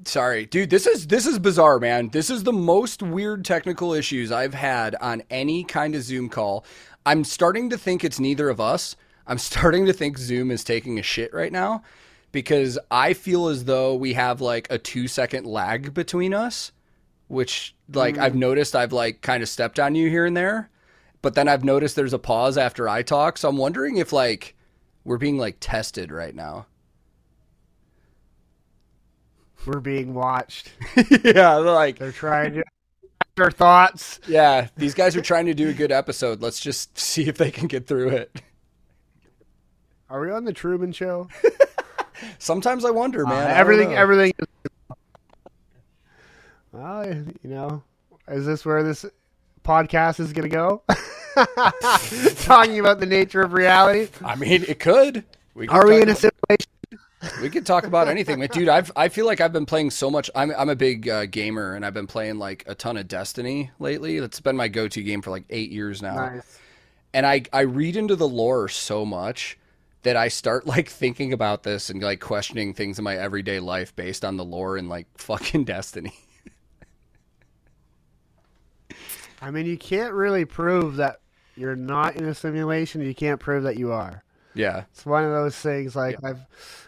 Sorry, 0.06 0.46
dude. 0.46 0.70
This 0.70 0.88
is 0.88 1.08
this 1.08 1.26
is 1.26 1.38
bizarre, 1.38 1.80
man. 1.80 2.10
This 2.10 2.30
is 2.30 2.44
the 2.44 2.54
most 2.54 3.04
weird 3.04 3.44
technical 3.44 3.94
issues 3.94 4.32
I've 4.32 4.54
had 4.54 4.96
on 5.02 5.22
any 5.30 5.64
kind 5.66 5.96
of 5.96 6.02
Zoom 6.02 6.30
call. 6.30 6.64
I'm 7.06 7.24
starting 7.24 7.70
to 7.72 7.78
think 7.78 8.04
it's 8.04 8.20
neither 8.20 8.50
of 8.50 8.62
us. 8.62 8.96
I'm 9.26 9.38
starting 9.38 9.86
to 9.88 9.94
think 9.94 10.18
Zoom 10.18 10.50
is 10.52 10.64
taking 10.64 10.98
a 10.98 11.04
shit 11.04 11.34
right 11.34 11.52
now 11.52 11.84
because 12.38 12.78
I 12.92 13.14
feel 13.14 13.48
as 13.48 13.66
though 13.66 13.96
we 13.96 14.14
have 14.14 14.42
like 14.42 14.68
a 14.70 14.78
2 14.78 15.08
second 15.08 15.46
lag 15.46 15.94
between 15.94 16.34
us, 16.34 16.72
which 17.28 17.76
like 17.92 18.16
mm. 18.16 18.22
I've 18.22 18.36
noticed 18.36 18.76
I've 18.76 18.94
like 18.94 19.22
kind 19.22 19.42
of 19.42 19.50
stepped 19.50 19.80
on 19.80 19.96
you 19.96 20.10
here 20.10 20.26
and 20.26 20.38
there, 20.38 20.70
but 21.22 21.34
then 21.34 21.48
I've 21.48 21.64
noticed 21.64 21.96
there's 21.96 22.14
a 22.14 22.20
pause 22.20 22.58
after 22.58 22.88
I 22.88 23.02
talk. 23.02 23.38
So 23.38 23.50
I'm 23.50 23.58
wondering 23.58 23.98
if 23.98 24.14
like 24.14 24.56
we're 25.04 25.18
being 25.18 25.38
like 25.38 25.58
tested 25.60 26.12
right 26.12 26.36
now 26.36 26.68
we're 29.68 29.80
being 29.80 30.14
watched. 30.14 30.72
yeah, 31.24 31.56
like 31.56 32.00
they're 32.00 32.12
trying 32.12 32.54
to 32.54 32.64
their 33.36 33.52
thoughts. 33.52 34.20
Yeah, 34.28 34.70
these 34.78 34.94
guys 34.94 35.16
are 35.16 35.22
trying 35.22 35.46
to 35.48 35.54
do 35.54 35.70
a 35.70 35.74
good 35.74 35.92
episode. 35.92 36.42
Let's 36.42 36.60
just 36.60 36.98
see 37.00 37.28
if 37.28 37.38
they 37.38 37.52
can 37.52 37.68
get 37.68 37.86
through 37.86 38.10
it. 38.10 38.42
Are 40.10 40.22
we 40.22 40.32
on 40.32 40.46
the 40.46 40.54
Truman 40.54 40.94
Show? 40.94 41.28
Sometimes 42.40 42.86
I 42.86 42.92
wonder, 42.92 43.26
uh, 43.26 43.30
man. 43.30 43.52
Uh, 43.52 43.54
everything, 43.54 43.94
everything. 43.94 44.34
Well, 46.72 47.08
you 47.08 47.50
know, 47.50 47.84
is 48.28 48.46
this 48.46 48.66
where 48.66 48.84
this 48.84 49.06
podcast 49.64 50.20
is 50.20 50.34
going 50.34 50.50
to 50.50 50.56
go? 50.56 50.84
Talking 52.44 52.80
about 52.80 53.00
the 53.00 53.06
nature 53.08 53.42
of 53.42 53.54
reality. 53.54 54.10
I 54.24 54.36
mean, 54.36 54.64
it 54.68 54.80
could. 54.80 55.24
We 55.56 55.68
Are 55.70 55.88
we 55.88 56.02
in 56.02 56.10
a 56.10 56.16
situation 56.16 56.68
we 57.42 57.50
could 57.50 57.66
talk 57.66 57.86
about 57.86 58.08
anything, 58.08 58.46
dude, 58.48 58.70
I've 58.70 58.92
I 58.96 59.10
feel 59.10 59.26
like 59.26 59.42
I've 59.42 59.54
been 59.54 59.66
playing 59.66 59.92
so 59.92 60.10
much. 60.10 60.30
I'm 60.36 60.52
I'm 60.58 60.70
a 60.70 60.76
big 60.76 61.10
uh, 61.10 61.26
gamer, 61.26 61.74
and 61.74 61.86
I've 61.86 61.94
been 61.94 62.08
playing 62.08 62.38
like 62.38 62.64
a 62.68 62.76
ton 62.76 62.98
of 62.98 63.08
Destiny 63.08 63.72
lately. 63.80 64.20
That's 64.20 64.40
been 64.40 64.56
my 64.56 64.68
go-to 64.68 65.02
game 65.02 65.22
for 65.22 65.32
like 65.32 65.46
eight 65.50 65.72
years 65.72 66.02
now. 66.02 66.16
Nice. 66.16 66.60
And 67.14 67.26
I 67.26 67.44
I 67.52 67.62
read 67.62 67.96
into 67.96 68.16
the 68.16 68.28
lore 68.28 68.70
so 68.70 69.06
much 69.06 69.58
that 70.08 70.16
I 70.16 70.30
start 70.30 70.66
like 70.66 70.88
thinking 70.88 71.34
about 71.34 71.64
this 71.64 71.90
and 71.90 72.02
like 72.02 72.22
questioning 72.22 72.74
things 72.74 72.98
in 72.98 73.04
my 73.04 73.18
everyday 73.18 73.60
life 73.60 73.94
based 73.94 74.24
on 74.24 74.38
the 74.38 74.46
lore 74.46 74.78
and 74.78 74.88
like 74.88 75.06
fucking 75.18 75.66
Destiny. 75.66 76.14
I 79.42 79.52
mean, 79.52 79.66
you 79.66 79.78
can't 79.78 80.14
really 80.14 80.46
prove 80.46 80.96
that 80.96 81.20
you're 81.58 81.76
not 81.76 82.16
in 82.16 82.24
a 82.24 82.34
simulation. 82.34 83.02
You 83.02 83.14
can't 83.14 83.38
prove 83.38 83.64
that 83.64 83.78
you 83.78 83.92
are. 83.92 84.24
Yeah, 84.54 84.86
it's 84.92 85.06
one 85.06 85.26
of 85.26 85.32
those 85.32 85.58
things. 85.58 85.94
Like 85.94 86.18
yeah. 86.24 86.30
I've 86.30 86.46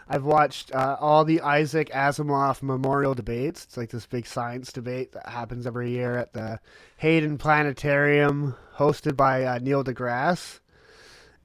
I've 0.07 0.23
watched 0.23 0.73
uh, 0.73 0.95
all 0.97 1.25
the 1.25 1.41
Isaac 1.41 1.89
Asimov 1.89 2.63
memorial 2.63 3.15
debates. 3.15 3.65
It's 3.65 3.75
like 3.75 3.89
this 3.89 4.05
big 4.05 4.27
science 4.27 4.71
debate 4.71 5.11
that 5.11 5.27
happens 5.27 5.67
every 5.67 5.91
year 5.91 6.15
at 6.15 6.31
the 6.31 6.61
Hayden 6.97 7.37
Planetarium, 7.37 8.55
hosted 8.77 9.17
by 9.17 9.43
uh, 9.43 9.59
Neil 9.59 9.83
deGrasse, 9.83 10.61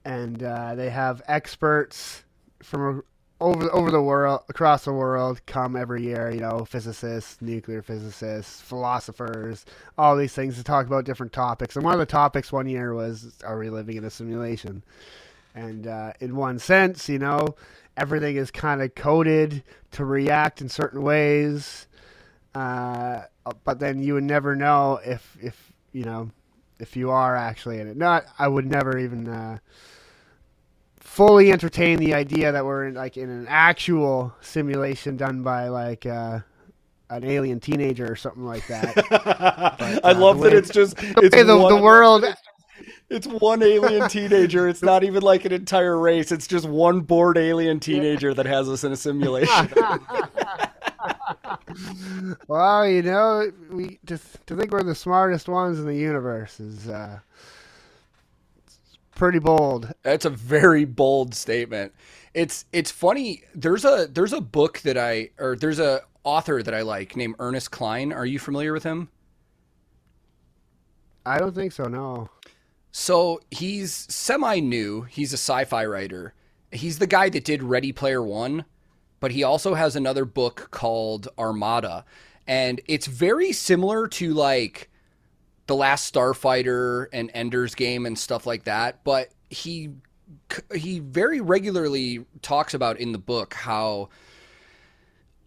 and 0.04 0.42
uh, 0.42 0.74
they 0.74 0.90
have 0.90 1.22
experts 1.26 2.24
from 2.62 3.02
over 3.40 3.70
over 3.72 3.90
the 3.90 4.00
world, 4.00 4.42
across 4.48 4.84
the 4.84 4.92
world, 4.92 5.40
come 5.46 5.76
every 5.76 6.02
year. 6.02 6.30
You 6.30 6.40
know, 6.40 6.64
physicists, 6.64 7.40
nuclear 7.40 7.82
physicists, 7.82 8.60
philosophers, 8.60 9.64
all 9.98 10.16
these 10.16 10.32
things 10.32 10.56
to 10.56 10.64
talk 10.64 10.86
about 10.86 11.04
different 11.04 11.32
topics. 11.32 11.76
And 11.76 11.84
one 11.84 11.94
of 11.94 12.00
the 12.00 12.06
topics 12.06 12.52
one 12.52 12.66
year 12.68 12.94
was, 12.94 13.34
"Are 13.44 13.58
we 13.58 13.70
living 13.70 13.96
in 13.96 14.04
a 14.04 14.10
simulation?" 14.10 14.82
And 15.54 15.86
uh, 15.86 16.12
in 16.20 16.36
one 16.36 16.58
sense, 16.58 17.08
you 17.08 17.18
know, 17.18 17.54
everything 17.96 18.36
is 18.36 18.50
kind 18.50 18.82
of 18.82 18.94
coded 18.94 19.62
to 19.92 20.04
react 20.04 20.60
in 20.60 20.68
certain 20.68 21.02
ways. 21.02 21.86
Uh, 22.54 23.22
but 23.64 23.78
then 23.78 24.02
you 24.02 24.14
would 24.14 24.24
never 24.24 24.54
know 24.54 25.00
if 25.04 25.36
if 25.40 25.72
you 25.92 26.04
know 26.04 26.30
if 26.78 26.96
you 26.96 27.10
are 27.10 27.36
actually 27.36 27.80
in 27.80 27.88
it. 27.88 27.96
Not, 27.96 28.24
I 28.38 28.48
would 28.48 28.66
never 28.66 28.98
even. 28.98 29.28
Uh, 29.28 29.58
fully 31.14 31.52
entertain 31.52 31.98
the 31.98 32.12
idea 32.12 32.50
that 32.50 32.64
we're 32.64 32.88
in 32.88 32.94
like 32.94 33.16
in 33.16 33.30
an 33.30 33.46
actual 33.48 34.34
simulation 34.40 35.16
done 35.16 35.44
by 35.44 35.68
like 35.68 36.04
uh, 36.04 36.40
an 37.08 37.24
alien 37.24 37.60
teenager 37.60 38.10
or 38.10 38.16
something 38.16 38.44
like 38.44 38.66
that. 38.66 38.96
but, 39.10 40.04
I 40.04 40.10
uh, 40.10 40.18
love 40.18 40.40
that 40.40 40.52
it's 40.52 40.70
just 40.70 40.96
it's 40.98 41.36
the, 41.36 41.56
one, 41.56 41.72
the 41.72 41.80
world. 41.80 42.24
It's 43.08 43.28
one 43.28 43.62
alien 43.62 44.08
teenager. 44.08 44.68
It's 44.68 44.82
not 44.82 45.04
even 45.04 45.22
like 45.22 45.44
an 45.44 45.52
entire 45.52 45.96
race. 45.96 46.32
It's 46.32 46.48
just 46.48 46.68
one 46.68 47.02
bored 47.02 47.38
alien 47.38 47.78
teenager 47.78 48.34
that 48.34 48.46
has 48.46 48.68
us 48.68 48.82
in 48.82 48.90
a 48.90 48.96
simulation. 48.96 49.72
well, 52.48 52.88
you 52.88 53.02
know, 53.02 53.52
we 53.70 54.00
to, 54.06 54.18
to 54.46 54.56
think 54.56 54.72
we're 54.72 54.82
the 54.82 54.96
smartest 54.96 55.48
ones 55.48 55.78
in 55.78 55.86
the 55.86 55.94
universe 55.94 56.58
is 56.58 56.88
uh, 56.88 57.20
pretty 59.14 59.38
bold. 59.38 59.92
That's 60.02 60.24
a 60.24 60.30
very 60.30 60.84
bold 60.84 61.34
statement. 61.34 61.92
It's 62.34 62.64
it's 62.72 62.90
funny. 62.90 63.42
There's 63.54 63.84
a 63.84 64.08
there's 64.10 64.32
a 64.32 64.40
book 64.40 64.80
that 64.80 64.98
I 64.98 65.30
or 65.38 65.56
there's 65.56 65.78
a 65.78 66.02
author 66.24 66.62
that 66.62 66.74
I 66.74 66.82
like 66.82 67.16
named 67.16 67.36
Ernest 67.38 67.70
Cline. 67.70 68.12
Are 68.12 68.26
you 68.26 68.38
familiar 68.38 68.72
with 68.72 68.82
him? 68.82 69.08
I 71.26 71.38
don't 71.38 71.54
think 71.54 71.72
so. 71.72 71.84
No. 71.84 72.28
So 72.92 73.40
he's 73.50 73.92
semi 73.92 74.60
new. 74.60 75.02
He's 75.02 75.32
a 75.32 75.36
sci-fi 75.36 75.84
writer. 75.84 76.34
He's 76.70 76.98
the 76.98 77.06
guy 77.06 77.28
that 77.28 77.44
did 77.44 77.62
Ready 77.62 77.92
Player 77.92 78.22
One, 78.22 78.64
but 79.20 79.32
he 79.32 79.42
also 79.42 79.74
has 79.74 79.96
another 79.96 80.24
book 80.24 80.68
called 80.70 81.28
Armada, 81.38 82.04
and 82.46 82.80
it's 82.86 83.06
very 83.06 83.52
similar 83.52 84.06
to 84.08 84.34
like 84.34 84.90
the 85.66 85.76
Last 85.76 86.12
Starfighter 86.12 87.06
and 87.12 87.30
Ender's 87.34 87.74
Game 87.74 88.06
and 88.06 88.18
stuff 88.18 88.46
like 88.46 88.64
that. 88.64 89.04
But 89.04 89.30
he 89.50 89.90
he 90.74 90.98
very 90.98 91.40
regularly 91.40 92.24
talks 92.42 92.74
about 92.74 92.98
in 92.98 93.12
the 93.12 93.18
book 93.18 93.54
how 93.54 94.08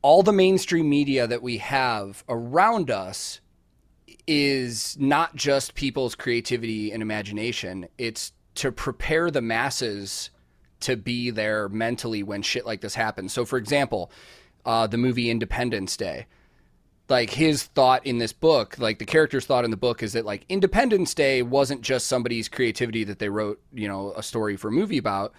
all 0.02 0.24
the 0.24 0.34
mainstream 0.34 0.90
media 0.90 1.28
that 1.28 1.42
we 1.42 1.58
have 1.58 2.24
around 2.30 2.90
us 2.90 3.42
is 4.28 4.98
not 5.00 5.36
just 5.36 5.76
people's 5.76 6.16
creativity 6.16 6.92
and 6.92 7.02
imagination. 7.02 7.88
It's 7.98 8.34
to 8.56 8.72
prepare 8.72 9.32
the 9.32 9.42
masses 9.42 10.30
to 10.82 10.96
be 10.96 11.32
there 11.32 11.70
mentally 11.70 12.24
when 12.24 12.42
shit 12.42 12.66
like 12.66 12.82
this 12.82 12.96
happens. 12.96 13.34
So, 13.34 13.46
for 13.46 13.58
example, 13.58 14.12
uh, 14.66 14.88
the 14.88 14.98
movie 14.98 15.30
Independence 15.30 15.96
Day 15.98 16.28
like 17.10 17.30
his 17.30 17.64
thought 17.64 18.06
in 18.06 18.18
this 18.18 18.34
book, 18.34 18.78
like 18.80 19.00
the 19.00 19.06
character's 19.06 19.46
thought 19.46 19.66
in 19.66 19.72
the 19.72 19.78
book 19.78 20.04
is 20.04 20.14
that 20.14 20.26
like 20.26 20.46
Independence 20.50 21.14
Day 21.14 21.42
wasn't 21.42 21.82
just 21.82 22.08
somebody's 22.08 22.50
creativity 22.50 23.04
that 23.06 23.20
they 23.20 23.30
wrote, 23.30 23.62
you 23.74 23.88
know, 23.88 24.14
a 24.16 24.24
story 24.24 24.58
for 24.58 24.68
a 24.68 24.72
movie 24.72 24.98
about. 24.98 25.34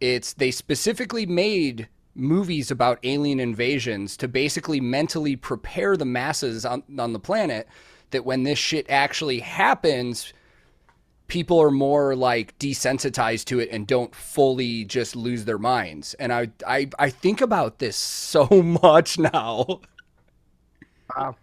It's 0.00 0.32
they 0.32 0.50
specifically 0.50 1.26
made 1.26 1.88
movies 2.14 2.70
about 2.70 2.98
alien 3.02 3.38
invasions 3.38 4.16
to 4.16 4.28
basically 4.28 4.80
mentally 4.80 5.36
prepare 5.36 5.96
the 5.96 6.04
masses 6.04 6.64
on, 6.64 6.82
on 6.98 7.12
the 7.12 7.20
planet 7.20 7.68
that 8.10 8.24
when 8.24 8.42
this 8.42 8.58
shit 8.58 8.86
actually 8.88 9.40
happens, 9.40 10.32
people 11.28 11.60
are 11.60 11.70
more 11.70 12.16
like 12.16 12.58
desensitized 12.58 13.44
to 13.44 13.60
it 13.60 13.68
and 13.70 13.86
don't 13.86 14.14
fully 14.14 14.84
just 14.84 15.14
lose 15.14 15.44
their 15.44 15.58
minds. 15.58 16.14
And 16.14 16.32
I 16.32 16.48
I, 16.66 16.88
I 16.98 17.10
think 17.10 17.40
about 17.40 17.78
this 17.78 17.96
so 17.96 18.46
much 18.46 19.18
now. 19.18 19.80
Wow. 21.16 21.36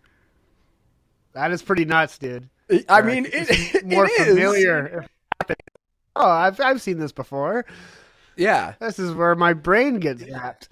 That 1.33 1.51
is 1.51 1.61
pretty 1.61 1.85
nuts, 1.85 2.17
dude. 2.17 2.49
I 2.89 3.01
mean, 3.01 3.25
it, 3.25 3.33
it 3.75 3.85
more 3.85 4.05
it 4.05 4.25
familiar. 4.25 5.05
Oh, 6.15 6.29
I've 6.29 6.59
I've 6.59 6.81
seen 6.81 6.99
this 6.99 7.11
before. 7.11 7.65
Yeah. 8.35 8.73
This 8.79 8.99
is 8.99 9.13
where 9.13 9.35
my 9.35 9.53
brain 9.53 9.99
gets 9.99 10.23
zapped. 10.23 10.67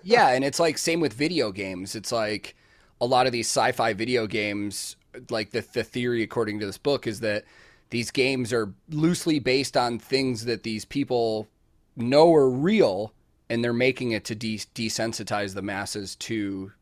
yeah, 0.02 0.30
and 0.30 0.44
it's 0.44 0.60
like 0.60 0.78
same 0.78 1.00
with 1.00 1.12
video 1.12 1.52
games. 1.52 1.94
It's 1.94 2.12
like 2.12 2.56
a 3.00 3.06
lot 3.06 3.26
of 3.26 3.32
these 3.32 3.46
sci-fi 3.46 3.92
video 3.92 4.26
games 4.26 4.96
like 5.30 5.50
the 5.50 5.64
the 5.72 5.84
theory 5.84 6.22
according 6.22 6.60
to 6.60 6.66
this 6.66 6.78
book 6.78 7.06
is 7.06 7.20
that 7.20 7.44
these 7.90 8.10
games 8.10 8.52
are 8.52 8.72
loosely 8.90 9.38
based 9.38 9.76
on 9.76 9.98
things 9.98 10.44
that 10.44 10.62
these 10.62 10.84
people 10.84 11.48
know 11.96 12.34
are 12.34 12.50
real 12.50 13.12
and 13.48 13.62
they're 13.62 13.72
making 13.72 14.10
it 14.10 14.24
to 14.24 14.34
de- 14.34 14.58
desensitize 14.74 15.54
the 15.54 15.62
masses 15.62 16.16
to 16.16 16.72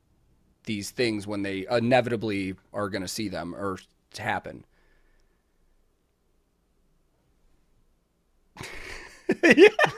these 0.65 0.91
things 0.91 1.27
when 1.27 1.43
they 1.43 1.67
inevitably 1.71 2.55
are 2.73 2.89
going 2.89 3.03
to 3.03 3.09
see 3.09 3.29
them 3.29 3.55
or 3.55 3.79
happen. 4.19 4.65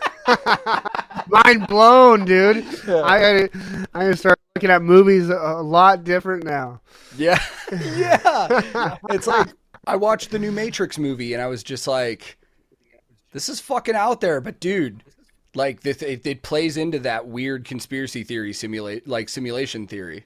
Mind 1.29 1.67
blown, 1.69 2.25
dude. 2.25 2.65
Yeah. 2.87 3.03
I 3.03 3.49
I 3.95 4.05
gotta 4.05 4.17
start 4.17 4.39
looking 4.55 4.71
at 4.71 4.83
movies 4.83 5.29
a 5.29 5.63
lot 5.63 6.05
different 6.05 6.45
now. 6.45 6.81
Yeah, 7.17 7.43
yeah. 7.73 8.97
it's 9.11 9.27
like 9.27 9.49
I 9.87 9.97
watched 9.97 10.31
the 10.31 10.39
new 10.39 10.53
Matrix 10.53 10.99
movie 10.99 11.33
and 11.33 11.43
I 11.43 11.47
was 11.47 11.63
just 11.63 11.87
like, 11.87 12.39
"This 13.33 13.49
is 13.49 13.61
fucking 13.61 13.97
out 13.97 14.21
there," 14.21 14.41
but 14.41 14.61
dude, 14.61 15.03
like 15.55 15.85
it, 15.87 16.27
it 16.27 16.43
plays 16.43 16.77
into 16.77 16.99
that 17.01 17.27
weird 17.29 17.65
conspiracy 17.65 18.25
theory 18.25 18.53
simulate 18.53 19.07
like 19.09 19.29
simulation 19.29 19.87
theory. 19.87 20.25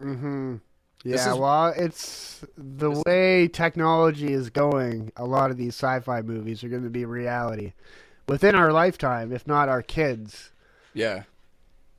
Mm-hmm. 0.00 0.56
Yeah, 1.04 1.32
is, 1.32 1.38
well, 1.38 1.74
it's 1.76 2.44
the 2.56 3.02
way 3.04 3.46
technology 3.48 4.32
is 4.32 4.48
going. 4.48 5.12
A 5.18 5.24
lot 5.26 5.50
of 5.50 5.58
these 5.58 5.74
sci-fi 5.74 6.22
movies 6.22 6.64
are 6.64 6.70
going 6.70 6.84
to 6.84 6.90
be 6.90 7.04
reality 7.04 7.74
within 8.26 8.54
our 8.54 8.72
lifetime, 8.72 9.30
if 9.30 9.46
not 9.46 9.68
our 9.68 9.82
kids. 9.82 10.50
Yeah, 10.94 11.24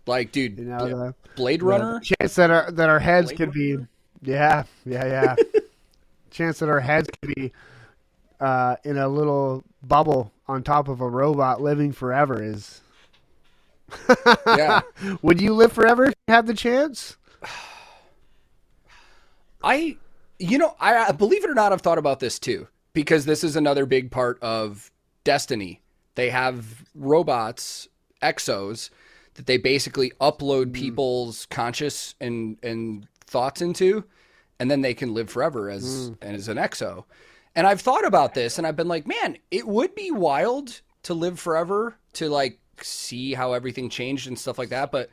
like, 0.08 0.32
dude, 0.32 0.58
you 0.58 0.66
know, 0.66 0.88
the, 0.88 1.16
Blade 1.36 1.62
Runner. 1.62 2.00
chance 2.00 2.34
that 2.36 2.50
our 2.50 2.72
that 2.72 2.90
our 2.90 2.98
heads 2.98 3.28
Blade 3.28 3.38
could 3.38 3.56
Runner? 3.56 3.88
be, 4.24 4.32
yeah, 4.32 4.64
yeah, 4.86 5.06
yeah. 5.06 5.36
chance 6.32 6.58
that 6.58 6.70
our 6.70 6.80
heads 6.80 7.08
could 7.22 7.36
be 7.36 7.52
uh, 8.40 8.78
in 8.84 8.98
a 8.98 9.08
little 9.08 9.64
bubble 9.84 10.32
on 10.48 10.64
top 10.64 10.88
of 10.88 11.00
a 11.00 11.08
robot 11.08 11.62
living 11.62 11.92
forever 11.92 12.42
is. 12.42 12.82
yeah. 14.48 14.82
Would 15.22 15.40
you 15.42 15.54
live 15.54 15.74
forever? 15.74 16.06
If 16.06 16.16
you 16.28 16.34
have 16.34 16.48
the 16.48 16.56
chance? 16.56 17.18
I, 19.66 19.98
you 20.40 20.58
know, 20.58 20.76
I 20.80 21.12
believe 21.12 21.44
it 21.44 21.50
or 21.50 21.56
not, 21.56 21.74
I've 21.74 21.82
thought 21.82 21.98
about 21.98 22.20
this 22.20 22.40
too 22.40 22.68
because 22.94 23.26
this 23.26 23.44
is 23.44 23.56
another 23.56 23.86
big 23.86 24.12
part 24.12 24.42
of 24.42 24.92
Destiny. 25.24 25.82
They 26.14 26.30
have 26.30 26.86
robots, 26.94 27.90
exos, 28.22 28.90
that 29.34 29.48
they 29.48 29.58
basically 29.58 30.12
upload 30.22 30.68
mm. 30.68 30.74
people's 30.74 31.46
conscious 31.48 32.16
and 32.22 32.58
and 32.64 33.08
thoughts 33.26 33.62
into, 33.62 34.06
and 34.60 34.72
then 34.72 34.82
they 34.82 34.94
can 34.94 35.14
live 35.14 35.30
forever 35.30 35.70
as 35.70 36.12
mm. 36.12 36.18
as 36.22 36.48
an 36.48 36.58
exo. 36.58 37.04
And 37.56 37.68
I've 37.68 37.82
thought 37.82 38.06
about 38.06 38.34
this, 38.34 38.58
and 38.58 38.66
I've 38.68 38.76
been 38.76 38.88
like, 38.88 39.08
man, 39.08 39.38
it 39.52 39.68
would 39.68 39.96
be 39.96 40.12
wild 40.12 40.82
to 41.04 41.14
live 41.14 41.40
forever 41.40 41.98
to 42.14 42.30
like 42.30 42.60
see 42.82 43.34
how 43.34 43.54
everything 43.54 43.90
changed 43.90 44.28
and 44.28 44.38
stuff 44.38 44.58
like 44.58 44.70
that, 44.70 44.92
but 44.92 45.10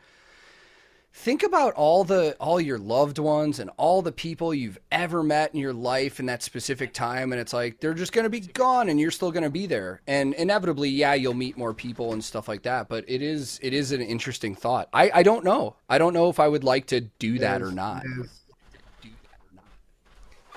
think 1.14 1.42
about 1.42 1.74
all 1.74 2.04
the 2.04 2.34
all 2.40 2.60
your 2.60 2.78
loved 2.78 3.18
ones 3.18 3.58
and 3.58 3.70
all 3.76 4.00
the 4.02 4.12
people 4.12 4.54
you've 4.54 4.78
ever 4.90 5.22
met 5.22 5.52
in 5.52 5.60
your 5.60 5.72
life 5.72 6.18
in 6.18 6.26
that 6.26 6.42
specific 6.42 6.94
time 6.94 7.32
and 7.32 7.40
it's 7.40 7.52
like 7.52 7.80
they're 7.80 7.92
just 7.92 8.12
going 8.12 8.24
to 8.24 8.30
be 8.30 8.40
gone 8.40 8.88
and 8.88 8.98
you're 8.98 9.10
still 9.10 9.30
going 9.30 9.42
to 9.42 9.50
be 9.50 9.66
there 9.66 10.00
and 10.06 10.32
inevitably 10.34 10.88
yeah 10.88 11.12
you'll 11.12 11.34
meet 11.34 11.56
more 11.56 11.74
people 11.74 12.14
and 12.14 12.24
stuff 12.24 12.48
like 12.48 12.62
that 12.62 12.88
but 12.88 13.04
it 13.08 13.20
is 13.20 13.60
it 13.62 13.74
is 13.74 13.92
an 13.92 14.00
interesting 14.00 14.54
thought 14.54 14.88
i 14.94 15.10
i 15.14 15.22
don't 15.22 15.44
know 15.44 15.76
i 15.88 15.98
don't 15.98 16.14
know 16.14 16.30
if 16.30 16.40
i 16.40 16.48
would 16.48 16.64
like 16.64 16.86
to 16.86 17.02
do 17.18 17.38
that 17.38 17.60
or 17.60 17.70
not 17.70 18.02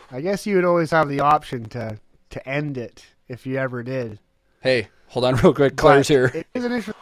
i 0.09 0.21
guess 0.21 0.47
you 0.47 0.55
would 0.55 0.65
always 0.65 0.91
have 0.91 1.09
the 1.09 1.19
option 1.19 1.65
to 1.65 1.99
to 2.35 2.49
end 2.49 2.77
it 2.77 3.05
if 3.29 3.45
you 3.47 3.57
ever 3.57 3.81
did. 3.81 4.19
Hey, 4.61 4.89
hold 5.07 5.25
on 5.25 5.35
real 5.43 5.53
quick. 5.53 5.77
Claire's 5.77 6.07
here. 6.07 6.31
It 6.33 6.47
is 6.53 6.65
an 6.65 6.71
issue. 6.73 6.93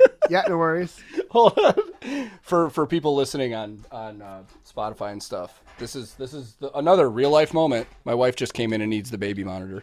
yeah, 0.30 0.42
no 0.48 0.58
worries. 0.58 0.98
Hold 1.30 1.58
on. 1.58 2.30
For 2.42 2.70
for 2.70 2.86
people 2.86 3.14
listening 3.14 3.54
on 3.54 3.84
on 3.90 4.22
uh, 4.22 4.42
Spotify 4.66 5.12
and 5.12 5.22
stuff, 5.22 5.62
this 5.78 5.94
is 5.96 6.14
this 6.14 6.34
is 6.34 6.54
the, 6.54 6.76
another 6.76 7.10
real 7.10 7.30
life 7.30 7.52
moment. 7.54 7.86
My 8.04 8.14
wife 8.14 8.36
just 8.36 8.54
came 8.54 8.72
in 8.72 8.80
and 8.80 8.90
needs 8.90 9.10
the 9.10 9.18
baby 9.18 9.44
monitor. 9.44 9.82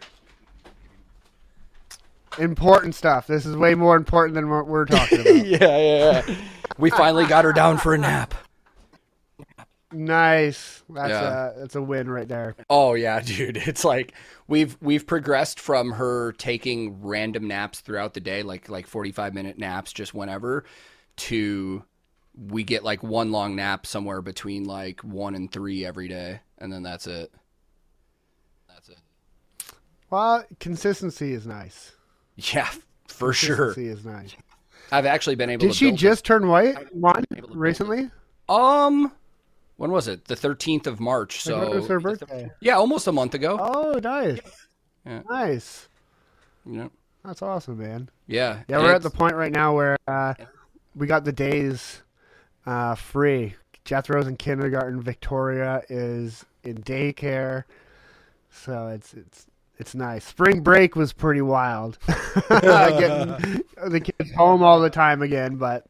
Important 2.38 2.94
stuff. 2.94 3.26
This 3.26 3.46
is 3.46 3.56
way 3.56 3.74
more 3.74 3.96
important 3.96 4.34
than 4.34 4.50
what 4.50 4.66
we're 4.66 4.84
talking 4.84 5.20
about. 5.22 5.46
yeah, 5.46 5.78
yeah, 5.78 6.22
yeah. 6.26 6.34
We 6.78 6.90
finally 6.90 7.26
got 7.26 7.44
her 7.44 7.52
down 7.52 7.78
for 7.78 7.94
a 7.94 7.98
nap. 7.98 8.34
Nice. 9.92 10.82
That's 10.90 11.10
yeah. 11.10 11.50
a 11.50 11.58
that's 11.60 11.74
a 11.74 11.82
win 11.82 12.10
right 12.10 12.28
there. 12.28 12.56
Oh 12.68 12.94
yeah, 12.94 13.20
dude. 13.20 13.56
It's 13.66 13.84
like 13.84 14.12
we've 14.48 14.76
we've 14.80 15.06
progressed 15.06 15.60
from 15.60 15.92
her 15.92 16.32
taking 16.32 17.02
random 17.02 17.48
naps 17.48 17.80
throughout 17.80 18.14
the 18.14 18.20
day, 18.20 18.42
like 18.42 18.68
like 18.68 18.86
45 18.86 19.34
minute 19.34 19.58
naps 19.58 19.92
just 19.92 20.14
whenever 20.14 20.64
to 21.16 21.84
we 22.36 22.64
get 22.64 22.84
like 22.84 23.02
one 23.02 23.32
long 23.32 23.56
nap 23.56 23.86
somewhere 23.86 24.20
between 24.20 24.64
like 24.64 25.00
1 25.02 25.34
and 25.34 25.50
3 25.50 25.86
every 25.86 26.08
day 26.08 26.40
and 26.58 26.72
then 26.72 26.82
that's 26.82 27.06
it. 27.06 27.32
That's 28.68 28.88
it. 28.90 28.98
Well, 30.10 30.44
consistency 30.60 31.32
is 31.32 31.46
nice. 31.46 31.92
Yeah, 32.36 32.68
for 33.08 33.32
sure. 33.32 33.72
Consistency 33.72 33.88
is 33.88 34.04
nice. 34.04 34.36
I've 34.92 35.06
actually 35.06 35.36
been 35.36 35.50
able 35.50 35.62
to 35.62 35.68
Did 35.68 35.74
she 35.74 35.92
just 35.92 36.24
turn 36.24 36.46
white 36.46 36.94
one 36.94 37.24
recently? 37.48 38.10
Um 38.48 39.12
when 39.76 39.90
was 39.90 40.08
it? 40.08 40.24
The 40.26 40.34
13th 40.34 40.86
of 40.86 41.00
March. 41.00 41.42
So 41.42 41.60
it 41.60 41.74
was 41.74 41.86
her 41.88 42.00
birthday. 42.00 42.50
Yeah, 42.60 42.76
almost 42.76 43.06
a 43.06 43.12
month 43.12 43.34
ago. 43.34 43.58
Oh, 43.60 43.98
nice. 44.02 44.40
Yeah. 45.04 45.22
Nice. 45.28 45.88
Yeah. 46.64 46.88
That's 47.24 47.42
awesome, 47.42 47.78
man. 47.78 48.08
Yeah. 48.26 48.62
Yeah, 48.68 48.78
we're 48.78 48.94
at 48.94 49.02
the 49.02 49.10
point 49.10 49.34
right 49.34 49.52
now 49.52 49.74
where 49.74 49.96
uh, 50.06 50.34
we 50.94 51.06
got 51.06 51.24
the 51.24 51.32
days 51.32 52.02
uh, 52.64 52.94
free. 52.94 53.54
Jethro's 53.84 54.26
in 54.26 54.36
kindergarten. 54.36 55.00
Victoria 55.00 55.82
is 55.88 56.44
in 56.64 56.78
daycare. 56.78 57.64
So 58.50 58.88
it's 58.88 59.14
it's 59.14 59.46
it's 59.78 59.94
nice. 59.94 60.24
Spring 60.24 60.60
break 60.60 60.96
was 60.96 61.12
pretty 61.12 61.42
wild. 61.42 61.98
Getting 62.48 63.62
the 63.88 64.00
kids 64.00 64.32
home 64.32 64.62
all 64.62 64.80
the 64.80 64.90
time 64.90 65.22
again, 65.22 65.56
but 65.56 65.84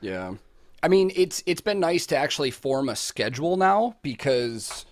yeah. 0.00 0.34
I 0.86 0.88
mean, 0.88 1.10
it's 1.16 1.42
it's 1.46 1.60
been 1.60 1.80
nice 1.80 2.06
to 2.06 2.16
actually 2.16 2.52
form 2.52 2.88
a 2.88 2.94
schedule 2.94 3.56
now 3.56 3.96
because 4.02 4.86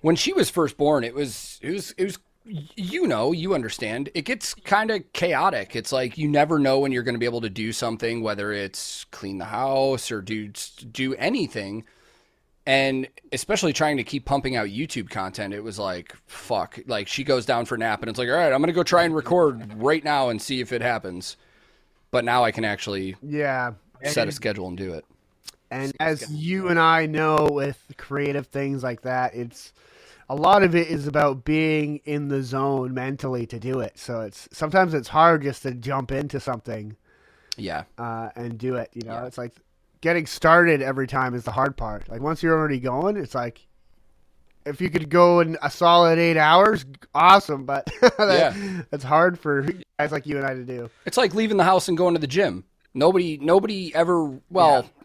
when 0.00 0.16
she 0.16 0.32
was 0.32 0.50
first 0.50 0.76
born, 0.76 1.04
it 1.04 1.14
was 1.14 1.60
it 1.62 1.70
was 1.70 1.92
it 1.92 2.02
was 2.02 2.18
you 2.74 3.06
know, 3.06 3.30
you 3.30 3.54
understand. 3.54 4.10
It 4.12 4.22
gets 4.22 4.54
kind 4.54 4.90
of 4.90 5.12
chaotic. 5.12 5.76
It's 5.76 5.92
like 5.92 6.18
you 6.18 6.26
never 6.26 6.58
know 6.58 6.80
when 6.80 6.90
you're 6.90 7.04
going 7.04 7.14
to 7.14 7.20
be 7.20 7.26
able 7.26 7.42
to 7.42 7.48
do 7.48 7.70
something, 7.70 8.22
whether 8.22 8.50
it's 8.50 9.04
clean 9.12 9.38
the 9.38 9.44
house 9.44 10.10
or 10.10 10.20
do 10.20 10.48
do 10.48 11.14
anything. 11.14 11.84
And 12.66 13.06
especially 13.30 13.72
trying 13.72 13.98
to 13.98 14.04
keep 14.04 14.24
pumping 14.24 14.56
out 14.56 14.66
YouTube 14.66 15.10
content, 15.10 15.54
it 15.54 15.62
was 15.62 15.78
like 15.78 16.12
fuck. 16.26 16.80
Like 16.88 17.06
she 17.06 17.22
goes 17.22 17.46
down 17.46 17.66
for 17.66 17.76
a 17.76 17.78
nap, 17.78 18.02
and 18.02 18.10
it's 18.10 18.18
like, 18.18 18.28
all 18.28 18.34
right, 18.34 18.52
I'm 18.52 18.58
going 18.58 18.66
to 18.66 18.72
go 18.72 18.82
try 18.82 19.04
and 19.04 19.14
record 19.14 19.74
right 19.74 20.02
now 20.02 20.28
and 20.30 20.42
see 20.42 20.60
if 20.60 20.72
it 20.72 20.82
happens. 20.82 21.36
But 22.10 22.24
now 22.24 22.42
I 22.42 22.50
can 22.50 22.64
actually 22.64 23.14
yeah 23.22 23.74
set 24.04 24.28
a 24.28 24.32
schedule 24.32 24.68
and 24.68 24.76
do 24.76 24.94
it. 24.94 25.04
And 25.70 25.92
as 26.00 26.30
you 26.30 26.68
and 26.68 26.78
I 26.78 27.06
know 27.06 27.48
with 27.50 27.82
creative 27.96 28.46
things 28.46 28.82
like 28.82 29.02
that, 29.02 29.34
it's 29.34 29.72
a 30.28 30.34
lot 30.34 30.62
of 30.62 30.74
it 30.74 30.88
is 30.88 31.06
about 31.06 31.44
being 31.44 32.00
in 32.04 32.28
the 32.28 32.42
zone 32.42 32.94
mentally 32.94 33.46
to 33.46 33.58
do 33.58 33.80
it. 33.80 33.98
So 33.98 34.22
it's 34.22 34.48
sometimes 34.52 34.94
it's 34.94 35.08
hard 35.08 35.42
just 35.42 35.62
to 35.62 35.72
jump 35.72 36.12
into 36.12 36.40
something. 36.40 36.96
Yeah. 37.56 37.84
Uh, 37.96 38.30
and 38.36 38.58
do 38.58 38.76
it. 38.76 38.90
You 38.94 39.02
know, 39.02 39.14
yeah. 39.14 39.26
it's 39.26 39.38
like 39.38 39.54
getting 40.00 40.26
started 40.26 40.80
every 40.80 41.06
time 41.06 41.34
is 41.34 41.44
the 41.44 41.52
hard 41.52 41.76
part. 41.76 42.08
Like 42.08 42.20
once 42.20 42.42
you're 42.42 42.56
already 42.56 42.78
going, 42.78 43.16
it's 43.16 43.34
like 43.34 43.66
if 44.64 44.80
you 44.80 44.90
could 44.90 45.08
go 45.08 45.40
in 45.40 45.56
a 45.62 45.70
solid 45.70 46.18
eight 46.18 46.36
hours, 46.36 46.84
awesome. 47.14 47.64
But 47.64 47.90
that, 48.00 48.14
yeah, 48.18 48.82
it's 48.92 49.04
hard 49.04 49.38
for 49.38 49.66
guys 49.98 50.12
like 50.12 50.26
you 50.26 50.36
and 50.36 50.46
I 50.46 50.54
to 50.54 50.64
do. 50.64 50.90
It's 51.06 51.16
like 51.16 51.34
leaving 51.34 51.56
the 51.56 51.64
house 51.64 51.88
and 51.88 51.96
going 51.96 52.14
to 52.14 52.20
the 52.20 52.26
gym. 52.26 52.64
Nobody, 52.94 53.38
nobody 53.38 53.94
ever. 53.94 54.40
Well, 54.50 54.82
yeah. 54.82 55.04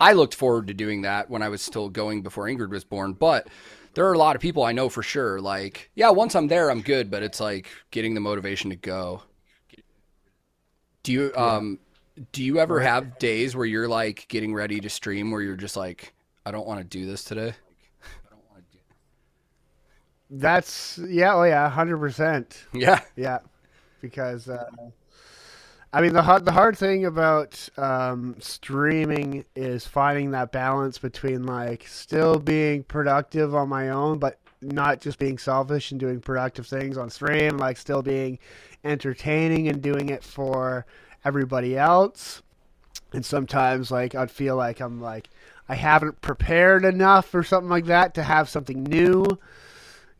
I 0.00 0.12
looked 0.12 0.34
forward 0.34 0.68
to 0.68 0.74
doing 0.74 1.02
that 1.02 1.28
when 1.28 1.42
I 1.42 1.48
was 1.48 1.62
still 1.62 1.88
going 1.88 2.22
before 2.22 2.44
Ingrid 2.44 2.70
was 2.70 2.84
born, 2.84 3.14
but 3.14 3.48
there 3.94 4.06
are 4.06 4.12
a 4.12 4.18
lot 4.18 4.36
of 4.36 4.42
people 4.42 4.62
I 4.62 4.72
know 4.72 4.88
for 4.88 5.02
sure. 5.02 5.40
Like, 5.40 5.90
yeah, 5.94 6.10
once 6.10 6.36
I'm 6.36 6.46
there, 6.46 6.70
I'm 6.70 6.82
good, 6.82 7.10
but 7.10 7.22
it's 7.22 7.40
like 7.40 7.68
getting 7.90 8.14
the 8.14 8.20
motivation 8.20 8.70
to 8.70 8.76
go. 8.76 9.22
Do 11.02 11.12
you 11.12 11.32
yeah. 11.34 11.56
um 11.56 11.78
do 12.32 12.44
you 12.44 12.58
ever 12.58 12.80
have 12.80 13.18
days 13.18 13.56
where 13.56 13.66
you're 13.66 13.88
like 13.88 14.26
getting 14.28 14.54
ready 14.54 14.80
to 14.80 14.90
stream 14.90 15.30
where 15.30 15.40
you're 15.40 15.56
just 15.56 15.76
like, 15.76 16.12
I 16.44 16.50
don't 16.50 16.66
want 16.66 16.80
to 16.80 16.84
do 16.84 17.06
this 17.06 17.24
today? 17.24 17.54
That's 20.30 20.98
yeah, 21.08 21.34
oh 21.34 21.44
yeah, 21.44 21.68
hundred 21.70 21.98
percent. 21.98 22.66
Yeah, 22.72 23.00
yeah, 23.16 23.38
because 24.00 24.48
uh, 24.48 24.66
I 25.90 26.02
mean, 26.02 26.12
the 26.12 26.22
hard, 26.22 26.44
the 26.44 26.52
hard 26.52 26.76
thing 26.76 27.06
about 27.06 27.68
um, 27.78 28.36
streaming 28.40 29.46
is 29.56 29.86
finding 29.86 30.32
that 30.32 30.52
balance 30.52 30.98
between 30.98 31.46
like 31.46 31.86
still 31.88 32.38
being 32.38 32.82
productive 32.84 33.54
on 33.54 33.70
my 33.70 33.88
own, 33.88 34.18
but 34.18 34.38
not 34.60 35.00
just 35.00 35.18
being 35.18 35.38
selfish 35.38 35.90
and 35.90 35.98
doing 35.98 36.20
productive 36.20 36.66
things 36.66 36.98
on 36.98 37.08
stream, 37.08 37.56
like 37.56 37.78
still 37.78 38.02
being 38.02 38.38
entertaining 38.84 39.68
and 39.68 39.80
doing 39.80 40.10
it 40.10 40.22
for 40.22 40.84
everybody 41.24 41.76
else. 41.76 42.42
And 43.12 43.24
sometimes, 43.24 43.90
like, 43.90 44.14
I'd 44.14 44.30
feel 44.30 44.56
like 44.56 44.80
I'm 44.80 45.00
like 45.00 45.30
I 45.68 45.74
haven't 45.74 46.20
prepared 46.20 46.84
enough 46.84 47.34
or 47.34 47.42
something 47.42 47.70
like 47.70 47.86
that 47.86 48.14
to 48.14 48.22
have 48.22 48.48
something 48.48 48.84
new, 48.84 49.24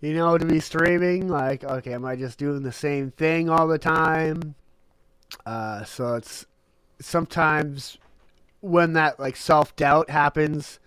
you 0.01 0.15
know, 0.15 0.39
to 0.39 0.47
be 0.47 0.61
streaming. 0.61 1.29
Like, 1.29 1.65
okay, 1.65 1.93
am 1.93 2.07
I 2.07 2.17
just 2.17 2.39
doing 2.39 2.63
the 2.63 2.73
same 2.73 3.11
thing 3.11 3.51
all 3.51 3.67
the 3.67 3.79
time? 3.79 4.55
Uh, 5.47 5.85
so 5.85 6.15
it's 6.15 6.47
sometimes 7.01 7.99
when 8.61 8.95
that 8.95 9.21
like 9.21 9.37
self 9.37 9.75
doubt 9.77 10.11
happens, 10.11 10.79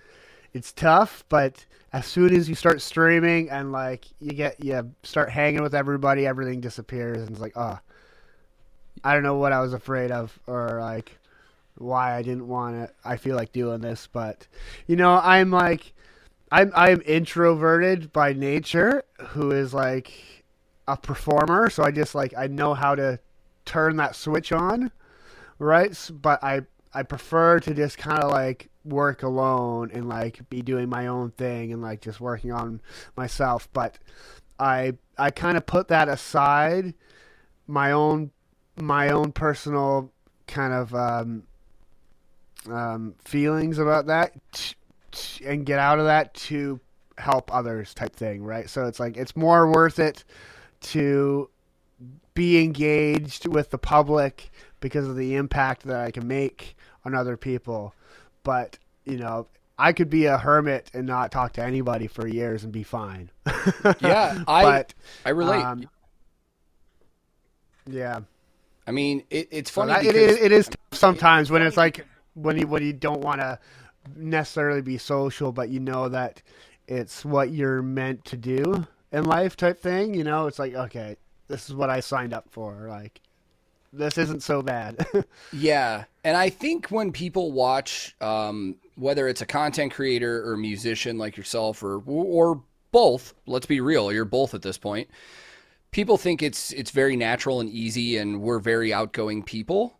it's 0.53 0.71
tough. 0.71 1.23
But 1.29 1.65
as 1.93 2.05
soon 2.05 2.35
as 2.35 2.49
you 2.49 2.55
start 2.55 2.81
streaming 2.81 3.49
and 3.49 3.71
like 3.71 4.05
you 4.19 4.31
get 4.31 4.63
you 4.63 4.91
start 5.03 5.29
hanging 5.29 5.63
with 5.63 5.75
everybody, 5.75 6.25
everything 6.25 6.61
disappears 6.61 7.19
and 7.19 7.29
it's 7.31 7.39
like, 7.39 7.53
oh, 7.55 7.79
I 9.03 9.13
don't 9.13 9.23
know 9.23 9.37
what 9.37 9.53
I 9.53 9.61
was 9.61 9.73
afraid 9.73 10.11
of 10.11 10.37
or 10.47 10.79
like 10.79 11.17
why 11.77 12.15
I 12.15 12.21
didn't 12.21 12.47
want 12.47 12.75
to. 12.75 12.93
I 13.03 13.17
feel 13.17 13.35
like 13.35 13.51
doing 13.51 13.81
this, 13.81 14.07
but 14.11 14.47
you 14.87 14.95
know, 14.95 15.19
I'm 15.23 15.51
like. 15.51 15.93
I'm 16.53 16.71
I'm 16.75 17.01
introverted 17.05 18.11
by 18.11 18.33
nature, 18.33 19.03
who 19.29 19.51
is 19.51 19.73
like 19.73 20.43
a 20.87 20.97
performer. 20.97 21.69
So 21.69 21.81
I 21.83 21.91
just 21.91 22.13
like 22.13 22.33
I 22.37 22.47
know 22.47 22.73
how 22.73 22.93
to 22.95 23.19
turn 23.71 23.95
that 23.95 24.15
switch 24.17 24.51
on, 24.51 24.91
right? 25.57 25.97
But 26.21 26.43
I 26.43 26.61
I 26.93 27.03
prefer 27.03 27.59
to 27.61 27.73
just 27.73 27.97
kind 27.97 28.21
of 28.21 28.29
like 28.29 28.69
work 28.83 29.23
alone 29.23 29.91
and 29.93 30.09
like 30.09 30.49
be 30.49 30.61
doing 30.61 30.89
my 30.89 31.07
own 31.07 31.31
thing 31.31 31.71
and 31.71 31.81
like 31.81 32.01
just 32.01 32.19
working 32.19 32.51
on 32.51 32.81
myself. 33.15 33.69
But 33.71 33.97
I 34.59 34.93
I 35.17 35.31
kind 35.31 35.55
of 35.55 35.65
put 35.65 35.87
that 35.87 36.09
aside, 36.09 36.93
my 37.65 37.93
own 37.93 38.31
my 38.75 39.09
own 39.09 39.31
personal 39.31 40.11
kind 40.47 40.73
of 40.73 40.93
um, 40.93 41.43
um, 42.69 43.15
feelings 43.23 43.77
about 43.77 44.07
that, 44.07 44.33
and 45.45 45.65
get 45.65 45.79
out 45.79 45.97
of 45.97 46.05
that 46.05 46.33
to 46.33 46.81
help 47.17 47.53
others 47.53 47.93
type 47.93 48.17
thing, 48.17 48.43
right? 48.43 48.69
So 48.69 48.85
it's 48.85 48.99
like 48.99 49.15
it's 49.15 49.35
more 49.37 49.71
worth 49.71 49.97
it 49.97 50.25
to 50.81 51.49
be 52.33 52.63
engaged 52.63 53.47
with 53.47 53.69
the 53.69 53.77
public 53.77 54.49
because 54.79 55.07
of 55.07 55.15
the 55.15 55.35
impact 55.35 55.83
that 55.83 55.99
I 55.99 56.11
can 56.11 56.27
make 56.27 56.75
on 57.05 57.13
other 57.13 57.37
people. 57.37 57.93
But, 58.43 58.77
you 59.05 59.17
know, 59.17 59.47
I 59.77 59.93
could 59.93 60.09
be 60.09 60.25
a 60.25 60.37
hermit 60.37 60.91
and 60.93 61.07
not 61.07 61.31
talk 61.31 61.53
to 61.53 61.63
anybody 61.63 62.07
for 62.07 62.27
years 62.27 62.63
and 62.63 62.71
be 62.71 62.83
fine. 62.83 63.31
yeah, 64.01 64.43
I 64.47 64.63
but, 64.63 64.93
I 65.25 65.29
relate. 65.29 65.63
Um, 65.63 65.89
yeah. 67.89 68.21
I 68.85 68.91
mean, 68.91 69.23
it, 69.29 69.47
it's 69.51 69.69
funny. 69.69 69.93
because... 69.93 70.07
it, 70.07 70.15
is, 70.15 70.37
it 70.37 70.51
is 70.51 70.69
sometimes 70.91 71.51
when 71.51 71.61
it's 71.61 71.77
like 71.77 72.05
when 72.33 72.57
you 72.57 72.67
when 72.67 72.83
you 72.83 72.93
don't 72.93 73.21
want 73.21 73.41
to 73.41 73.59
necessarily 74.15 74.81
be 74.81 74.97
social, 74.97 75.51
but 75.51 75.69
you 75.69 75.79
know 75.79 76.09
that 76.09 76.41
it's 76.87 77.23
what 77.23 77.51
you're 77.51 77.81
meant 77.81 78.25
to 78.25 78.37
do 78.37 78.87
in 79.11 79.25
life, 79.25 79.55
type 79.55 79.79
thing. 79.79 80.13
You 80.13 80.23
know, 80.23 80.47
it's 80.47 80.59
like 80.59 80.73
okay, 80.73 81.15
this 81.51 81.69
is 81.69 81.75
what 81.75 81.89
I 81.89 81.99
signed 81.99 82.33
up 82.33 82.45
for. 82.49 82.87
Like, 82.87 83.21
this 83.93 84.17
isn't 84.17 84.41
so 84.41 84.61
bad. 84.61 85.05
yeah, 85.53 86.05
and 86.23 86.37
I 86.37 86.49
think 86.49 86.87
when 86.87 87.11
people 87.11 87.51
watch, 87.51 88.15
um, 88.21 88.77
whether 88.95 89.27
it's 89.27 89.41
a 89.41 89.45
content 89.45 89.93
creator 89.93 90.49
or 90.49 90.57
musician 90.57 91.17
like 91.17 91.37
yourself, 91.37 91.83
or 91.83 92.01
or 92.05 92.61
both. 92.91 93.33
Let's 93.45 93.65
be 93.65 93.81
real, 93.81 94.11
you're 94.11 94.25
both 94.25 94.53
at 94.53 94.61
this 94.61 94.77
point. 94.77 95.09
People 95.91 96.17
think 96.17 96.41
it's 96.41 96.71
it's 96.71 96.91
very 96.91 97.15
natural 97.15 97.59
and 97.59 97.69
easy, 97.69 98.17
and 98.17 98.41
we're 98.41 98.59
very 98.59 98.93
outgoing 98.93 99.43
people. 99.43 99.97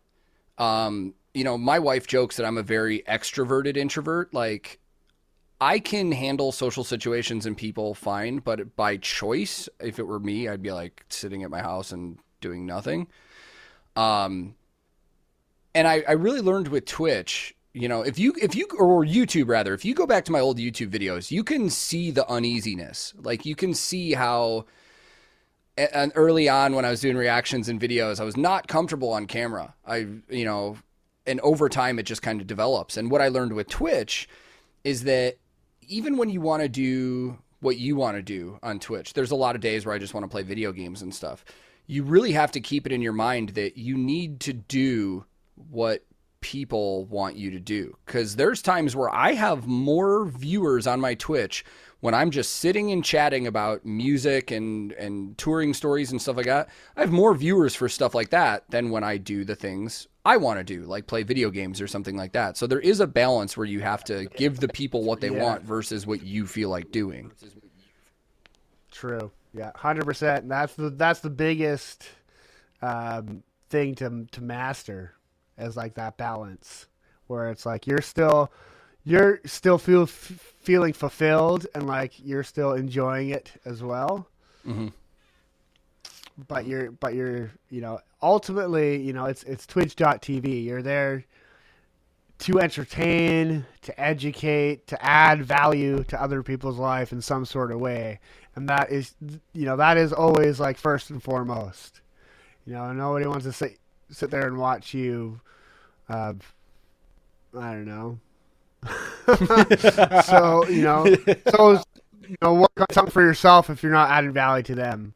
Um, 0.58 1.14
you 1.34 1.44
know, 1.44 1.58
my 1.58 1.78
wife 1.78 2.06
jokes 2.06 2.36
that 2.36 2.46
I'm 2.46 2.58
a 2.58 2.62
very 2.62 3.02
extroverted 3.08 3.76
introvert. 3.76 4.32
Like, 4.32 4.78
I 5.62 5.78
can 5.78 6.10
handle 6.10 6.50
social 6.50 6.82
situations 6.82 7.46
and 7.46 7.56
people 7.56 7.94
fine, 7.94 8.38
but 8.38 8.74
by 8.74 8.96
choice, 8.96 9.68
if 9.78 10.00
it 10.00 10.08
were 10.08 10.18
me, 10.18 10.48
I'd 10.48 10.60
be 10.60 10.72
like 10.72 11.04
sitting 11.08 11.44
at 11.44 11.50
my 11.50 11.60
house 11.60 11.92
and 11.92 12.18
doing 12.40 12.66
nothing. 12.66 13.06
Um, 13.94 14.56
and 15.72 15.86
I, 15.86 16.02
I 16.08 16.12
really 16.12 16.40
learned 16.40 16.66
with 16.66 16.84
Twitch 16.84 17.54
you 17.74 17.88
know 17.88 18.02
if 18.02 18.18
you 18.18 18.34
if 18.38 18.54
you 18.54 18.68
or 18.78 19.02
youtube 19.02 19.48
rather 19.48 19.72
if 19.72 19.82
you 19.82 19.94
go 19.94 20.06
back 20.06 20.26
to 20.26 20.32
my 20.32 20.40
old 20.40 20.58
youtube 20.58 20.90
videos 20.90 21.30
you 21.30 21.42
can 21.42 21.70
see 21.70 22.10
the 22.10 22.28
uneasiness. 22.28 23.14
Like 23.16 23.46
you 23.46 23.54
can 23.54 23.72
see 23.72 24.12
how 24.12 24.66
and 25.78 26.12
early 26.14 26.50
on 26.50 26.74
when 26.74 26.84
i 26.84 26.90
was 26.90 27.00
doing 27.00 27.16
reactions 27.16 27.70
and 27.70 27.80
videos 27.80 28.20
i 28.20 28.24
was 28.24 28.36
not 28.36 28.68
comfortable 28.68 29.10
on 29.10 29.26
camera. 29.26 29.74
I 29.86 30.06
you 30.28 30.44
know 30.44 30.76
and 31.24 31.40
over 31.40 31.70
time 31.70 31.98
it 31.98 32.02
just 32.02 32.20
kind 32.20 32.42
of 32.42 32.46
develops. 32.46 32.98
And 32.98 33.10
what 33.10 33.22
i 33.22 33.28
learned 33.28 33.54
with 33.54 33.68
twitch 33.68 34.28
is 34.84 35.04
that 35.04 35.38
even 35.88 36.16
when 36.16 36.30
you 36.30 36.40
want 36.40 36.62
to 36.62 36.68
do 36.68 37.38
what 37.60 37.76
you 37.76 37.96
want 37.96 38.16
to 38.16 38.22
do 38.22 38.58
on 38.62 38.78
twitch 38.78 39.12
there's 39.12 39.30
a 39.30 39.36
lot 39.36 39.54
of 39.54 39.60
days 39.60 39.86
where 39.86 39.94
i 39.94 39.98
just 39.98 40.14
want 40.14 40.24
to 40.24 40.28
play 40.28 40.42
video 40.42 40.72
games 40.72 41.02
and 41.02 41.14
stuff 41.14 41.44
you 41.86 42.02
really 42.02 42.32
have 42.32 42.52
to 42.52 42.60
keep 42.60 42.86
it 42.86 42.92
in 42.92 43.02
your 43.02 43.12
mind 43.12 43.50
that 43.50 43.76
you 43.76 43.96
need 43.96 44.40
to 44.40 44.52
do 44.52 45.24
what 45.54 46.04
people 46.40 47.06
want 47.06 47.36
you 47.36 47.50
to 47.50 47.60
do. 47.60 47.96
Because 48.04 48.36
there's 48.36 48.60
times 48.60 48.94
where 48.94 49.08
I 49.08 49.32
have 49.32 49.66
more 49.66 50.26
viewers 50.26 50.86
on 50.86 51.00
my 51.00 51.14
Twitch 51.14 51.64
when 52.00 52.14
I'm 52.14 52.30
just 52.30 52.56
sitting 52.56 52.90
and 52.90 53.04
chatting 53.04 53.46
about 53.46 53.86
music 53.86 54.50
and, 54.50 54.92
and 54.92 55.38
touring 55.38 55.72
stories 55.72 56.10
and 56.10 56.20
stuff 56.20 56.36
like 56.36 56.46
that. 56.46 56.68
I 56.96 57.00
have 57.00 57.12
more 57.12 57.34
viewers 57.34 57.74
for 57.74 57.88
stuff 57.88 58.14
like 58.14 58.30
that 58.30 58.64
than 58.70 58.90
when 58.90 59.04
I 59.04 59.16
do 59.16 59.44
the 59.44 59.56
things 59.56 60.08
I 60.24 60.36
want 60.36 60.58
to 60.58 60.64
do, 60.64 60.82
like 60.82 61.06
play 61.06 61.24
video 61.24 61.50
games 61.50 61.80
or 61.80 61.88
something 61.88 62.16
like 62.16 62.32
that. 62.32 62.56
So 62.56 62.66
there 62.66 62.80
is 62.80 63.00
a 63.00 63.06
balance 63.06 63.56
where 63.56 63.66
you 63.66 63.80
have 63.80 64.04
to 64.04 64.26
give 64.36 64.60
the 64.60 64.68
people 64.68 65.02
what 65.02 65.20
they 65.20 65.30
yeah. 65.30 65.42
want 65.42 65.62
versus 65.64 66.06
what 66.06 66.22
you 66.22 66.46
feel 66.46 66.68
like 66.68 66.92
doing. 66.92 67.32
True. 68.92 69.32
Yeah, 69.52 69.72
hundred 69.74 70.04
percent. 70.04 70.48
That's 70.48 70.74
the 70.74 70.90
that's 70.90 71.20
the 71.20 71.30
biggest 71.30 72.08
um, 72.80 73.42
thing 73.68 73.94
to 73.96 74.26
to 74.30 74.40
master 74.40 75.14
as 75.58 75.76
like 75.76 75.94
that 75.94 76.16
balance 76.16 76.86
where 77.26 77.50
it's 77.50 77.66
like 77.66 77.86
you're 77.86 78.00
still 78.00 78.52
you're 79.04 79.40
still 79.44 79.78
feel 79.78 80.02
f- 80.02 80.54
feeling 80.60 80.92
fulfilled 80.92 81.66
and 81.74 81.86
like 81.86 82.12
you're 82.18 82.44
still 82.44 82.72
enjoying 82.72 83.30
it 83.30 83.52
as 83.64 83.82
well. 83.82 84.28
Mm-hmm. 84.66 84.88
But 86.48 86.66
you're 86.66 86.90
but 86.90 87.14
you're 87.14 87.52
you 87.70 87.80
know 87.80 88.00
ultimately 88.22 89.00
you 89.00 89.12
know 89.12 89.26
it's 89.26 89.42
it's 89.44 89.66
Twitch.tv. 89.66 90.64
You're 90.64 90.82
there 90.82 91.24
to 92.40 92.58
entertain, 92.58 93.64
to 93.82 94.00
educate, 94.00 94.86
to 94.88 95.04
add 95.04 95.44
value 95.44 96.02
to 96.04 96.20
other 96.20 96.42
people's 96.42 96.78
life 96.78 97.12
in 97.12 97.20
some 97.20 97.44
sort 97.44 97.70
of 97.70 97.78
way, 97.78 98.18
and 98.56 98.68
that 98.68 98.90
is 98.90 99.14
you 99.52 99.66
know 99.66 99.76
that 99.76 99.96
is 99.96 100.12
always 100.12 100.58
like 100.58 100.78
first 100.78 101.10
and 101.10 101.22
foremost. 101.22 102.00
You 102.66 102.74
know, 102.74 102.92
nobody 102.92 103.26
wants 103.26 103.44
to 103.44 103.52
sit 103.52 103.78
sit 104.10 104.30
there 104.30 104.46
and 104.46 104.58
watch 104.58 104.94
you 104.94 105.40
uh, 106.08 106.34
I 107.58 107.72
don't 107.72 107.86
know. 107.86 108.18
so 110.22 110.66
you 110.68 110.82
know, 110.82 111.06
so 111.50 111.82
you 112.28 112.36
know, 112.40 112.54
work 112.54 112.72
on 112.78 112.86
something 112.92 113.12
for 113.12 113.22
yourself 113.22 113.70
if 113.70 113.82
you're 113.82 113.92
not 113.92 114.10
adding 114.10 114.32
value 114.32 114.62
to 114.64 114.74
them. 114.74 115.14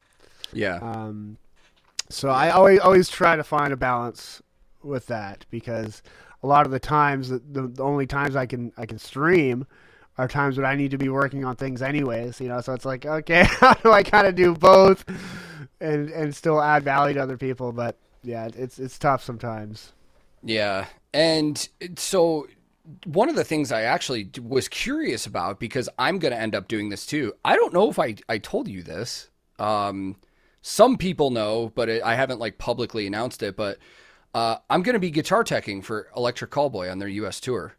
Yeah. 0.57 0.77
Um. 0.77 1.39
So 2.09 2.29
I 2.29 2.51
always 2.51 2.81
always 2.81 3.09
try 3.09 3.37
to 3.37 3.45
find 3.45 3.73
a 3.73 3.77
balance 3.77 4.43
with 4.83 5.07
that 5.09 5.45
because 5.51 6.03
a 6.43 6.47
lot 6.47 6.67
of 6.67 6.73
the 6.73 6.79
times 6.79 7.29
the, 7.29 7.41
the 7.41 7.83
only 7.83 8.07
times 8.07 8.37
I 8.37 8.47
can 8.47 8.73
I 8.77 8.87
can 8.87 8.99
stream 8.99 9.67
are 10.19 10.29
times 10.29 10.57
when 10.57 10.67
I 10.67 10.75
need 10.77 10.93
to 10.93 10.99
be 10.99 11.09
working 11.09 11.45
on 11.45 11.57
things 11.57 11.83
anyways. 11.83 12.41
You 12.41 12.49
know, 12.49 12.61
so 12.61 12.73
it's 12.73 12.85
like 12.85 13.05
okay, 13.05 13.45
how 13.49 13.75
do 13.75 13.93
I 13.93 14.03
kind 14.03 14.27
of 14.27 14.35
do 14.35 14.55
both 14.55 15.05
and 15.81 16.11
and 16.11 16.35
still 16.35 16.61
add 16.63 16.85
value 16.85 17.15
to 17.15 17.23
other 17.23 17.37
people? 17.37 17.73
But 17.73 17.97
yeah, 18.23 18.49
it's 18.55 18.79
it's 18.79 18.99
tough 18.99 19.23
sometimes. 19.23 19.93
Yeah. 20.43 20.87
And 21.13 21.69
so 21.97 22.47
one 23.05 23.29
of 23.29 23.37
the 23.37 23.45
things 23.45 23.73
I 23.73 23.83
actually 23.83 24.31
was 24.41 24.69
curious 24.69 25.27
about 25.27 25.59
because 25.59 25.89
I'm 25.99 26.19
going 26.19 26.33
to 26.33 26.41
end 26.41 26.55
up 26.55 26.69
doing 26.69 26.89
this 26.89 27.07
too. 27.07 27.33
I 27.45 27.57
don't 27.57 27.73
know 27.73 27.91
if 27.91 27.99
I, 27.99 28.17
I 28.29 28.39
told 28.39 28.69
you 28.69 28.83
this. 28.83 29.29
Um, 29.59 30.17
some 30.67 30.97
people 30.97 31.31
know, 31.31 31.71
but 31.77 31.89
it, 31.89 32.03
I 32.03 32.17
haven't 32.17 32.41
like 32.41 32.59
publicly 32.59 33.07
announced 33.07 33.41
it. 33.45 33.57
But 33.57 33.79
uh, 34.35 34.57
I'm 34.69 34.83
going 34.83 34.95
to 34.95 35.01
be 35.01 35.13
guitar 35.13 35.45
teching 35.45 35.83
for 35.83 36.09
Electric 36.17 36.51
Callboy 36.51 36.91
on 36.91 36.99
their 36.99 37.09
U.S. 37.09 37.39
tour, 37.39 37.77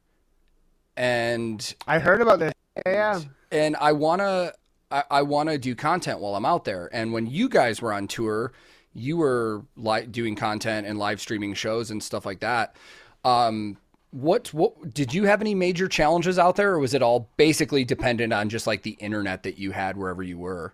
and 0.95 1.75
I 1.85 1.99
heard 1.99 2.21
about 2.21 2.39
this. 2.39 2.53
Yeah, 2.85 3.19
and 3.51 3.75
I 3.75 3.91
wanna 3.91 4.53
I, 4.89 5.03
I 5.11 5.21
want 5.23 5.49
to 5.49 5.57
do 5.57 5.75
content 5.75 6.21
while 6.21 6.35
I'm 6.35 6.45
out 6.45 6.63
there. 6.63 6.89
And 6.93 7.11
when 7.11 7.27
you 7.27 7.49
guys 7.49 7.81
were 7.81 7.91
on 7.91 8.07
tour, 8.07 8.53
you 8.93 9.17
were 9.17 9.65
like 9.75 10.09
doing 10.13 10.37
content 10.37 10.87
and 10.87 10.97
live 10.97 11.19
streaming 11.19 11.55
shows 11.55 11.91
and 11.91 12.01
stuff 12.01 12.25
like 12.25 12.39
that. 12.39 12.77
Um, 13.25 13.77
what 14.11 14.53
what 14.53 14.93
did 14.93 15.13
you 15.13 15.25
have 15.25 15.41
any 15.41 15.55
major 15.55 15.89
challenges 15.89 16.39
out 16.39 16.55
there, 16.55 16.71
or 16.71 16.79
was 16.79 16.93
it 16.93 17.01
all 17.01 17.29
basically 17.35 17.83
dependent 17.83 18.31
on 18.31 18.47
just 18.47 18.65
like 18.65 18.83
the 18.83 18.91
internet 18.91 19.43
that 19.43 19.57
you 19.57 19.71
had 19.71 19.97
wherever 19.97 20.23
you 20.23 20.37
were? 20.37 20.73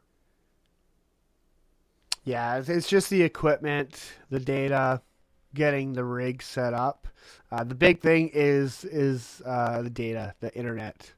Yeah, 2.23 2.61
it's 2.65 2.87
just 2.87 3.09
the 3.09 3.21
equipment, 3.21 4.01
the 4.29 4.39
data, 4.39 5.01
getting 5.53 5.93
the 5.93 6.05
rig 6.05 6.41
set 6.41 6.73
up. 6.73 7.07
Uh, 7.51 7.63
the 7.63 7.75
big 7.75 8.01
thing 8.01 8.31
is 8.33 8.85
is 8.85 9.41
uh, 9.45 9.81
the 9.81 9.89
data, 9.89 10.33
the 10.39 10.53
internet, 10.55 11.11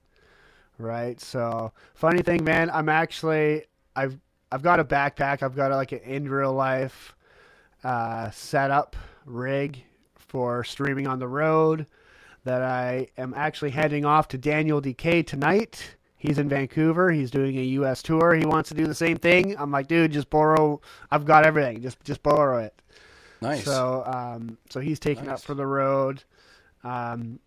right? 0.78 1.20
So, 1.22 1.72
funny 1.94 2.22
thing, 2.22 2.44
man, 2.44 2.70
I'm 2.72 2.90
actually 2.90 3.66
I've 3.96 4.18
I've 4.52 4.64
got 4.64 4.80
a 4.80 4.86
backpack. 4.86 5.44
I've 5.44 5.56
got 5.56 5.72
like 5.72 5.92
an 5.92 6.00
in 6.00 6.28
real 6.28 6.54
life 6.54 7.16
uh, 7.84 8.32
setup 8.32 8.96
rig 9.26 9.84
for 10.16 10.64
streaming 10.64 11.08
on 11.08 11.20
the 11.20 11.28
road 11.28 11.86
that 12.46 12.62
I 12.62 13.10
am 13.18 13.34
actually 13.36 13.72
heading 13.72 14.06
off 14.06 14.28
to 14.30 14.38
Daniel 14.38 14.82
DK 14.82 15.26
tonight. 15.26 15.96
He's 16.26 16.38
in 16.38 16.50
Vancouver. 16.50 17.12
He's 17.12 17.32
doing 17.32 17.58
a 17.58 17.64
U.S. 17.64 18.02
tour. 18.02 18.34
He 18.34 18.46
wants 18.46 18.70
to 18.70 18.76
do 18.76 18.86
the 18.88 18.96
same 18.96 19.18
thing. 19.18 19.56
I'm 19.58 19.72
like, 19.72 19.88
dude, 19.88 20.12
just 20.12 20.30
borrow. 20.30 20.82
I've 21.12 21.26
got 21.26 21.46
everything. 21.46 21.82
Just 21.82 22.04
just 22.04 22.24
borrow 22.24 22.60
it. 22.60 22.82
Nice. 23.42 23.64
So 23.64 24.04
um, 24.06 24.58
so 24.70 24.80
he's 24.80 25.00
taking 25.00 25.26
nice. 25.26 25.40
up 25.40 25.46
for 25.46 25.54
the 25.54 25.68
road. 25.68 26.24
Um, 26.84 27.40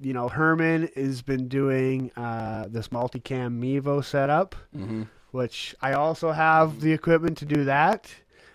you 0.00 0.12
know, 0.12 0.28
Herman 0.28 0.90
has 0.94 1.22
been 1.22 1.48
doing 1.48 2.10
uh, 2.16 2.66
this 2.68 2.88
multicam 2.88 3.58
Mevo 3.60 4.04
setup. 4.04 4.54
Mm-hmm 4.76 5.04
which 5.36 5.74
I 5.82 5.92
also 5.92 6.32
have 6.32 6.80
the 6.80 6.92
equipment 6.92 7.36
to 7.38 7.44
do 7.44 7.64
that. 7.64 8.08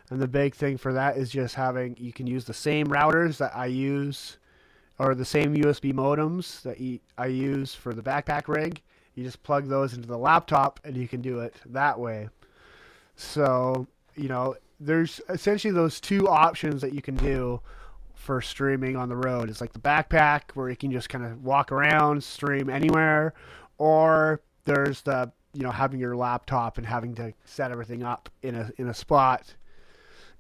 And 0.09 0.19
the 0.19 0.27
big 0.27 0.55
thing 0.55 0.77
for 0.77 0.93
that 0.93 1.15
is 1.15 1.29
just 1.29 1.53
having 1.53 1.95
you 1.99 2.11
can 2.11 2.25
use 2.25 2.43
the 2.45 2.55
same 2.55 2.88
routers 2.88 3.38
that 3.38 3.55
I 3.55 3.67
use 3.67 4.38
or 4.97 5.13
the 5.13 5.23
same 5.23 5.55
USB 5.55 5.93
modems 5.93 6.63
that 6.63 6.99
I 7.19 7.27
use 7.27 7.75
for 7.75 7.93
the 7.93 8.01
backpack 8.01 8.47
rig. 8.47 8.82
You 9.16 9.24
just 9.24 9.43
plug 9.43 9.68
those 9.68 9.93
into 9.93 10.07
the 10.07 10.18
laptop 10.18 10.80
and 10.84 10.95
you 10.95 11.07
can 11.07 11.22
do 11.22 11.39
it 11.39 11.55
that 11.68 11.99
way. 11.99 12.30
So, 13.16 13.88
you 14.16 14.30
know, 14.30 14.55
there's 14.80 15.22
essentially 15.30 15.74
those 15.74 15.99
two 15.99 16.28
options 16.28 16.82
that 16.82 16.93
you 16.93 17.01
can 17.01 17.16
do 17.16 17.62
for 18.16 18.41
streaming 18.41 18.95
on 18.95 19.09
the 19.09 19.16
road. 19.16 19.49
It's 19.49 19.62
like 19.62 19.74
the 19.74 19.80
backpack 19.80 20.51
where 20.53 20.70
you 20.70 20.76
can 20.76 20.91
just 20.91 21.09
kind 21.09 21.26
of 21.26 21.43
walk 21.43 21.72
around, 21.72 22.24
stream 22.24 22.70
anywhere, 22.70 23.34
or 23.78 24.41
there's 24.66 25.01
the 25.01 25.32
you 25.53 25.64
know 25.64 25.72
having 25.72 25.99
your 25.99 26.16
laptop 26.16 26.78
and 26.78 26.86
having 26.88 27.14
to 27.16 27.34
set 27.45 27.72
everything 27.72 28.03
up 28.03 28.30
in 28.41 28.55
a 28.55 28.72
in 28.78 28.88
a 28.88 28.93
spot 28.93 29.53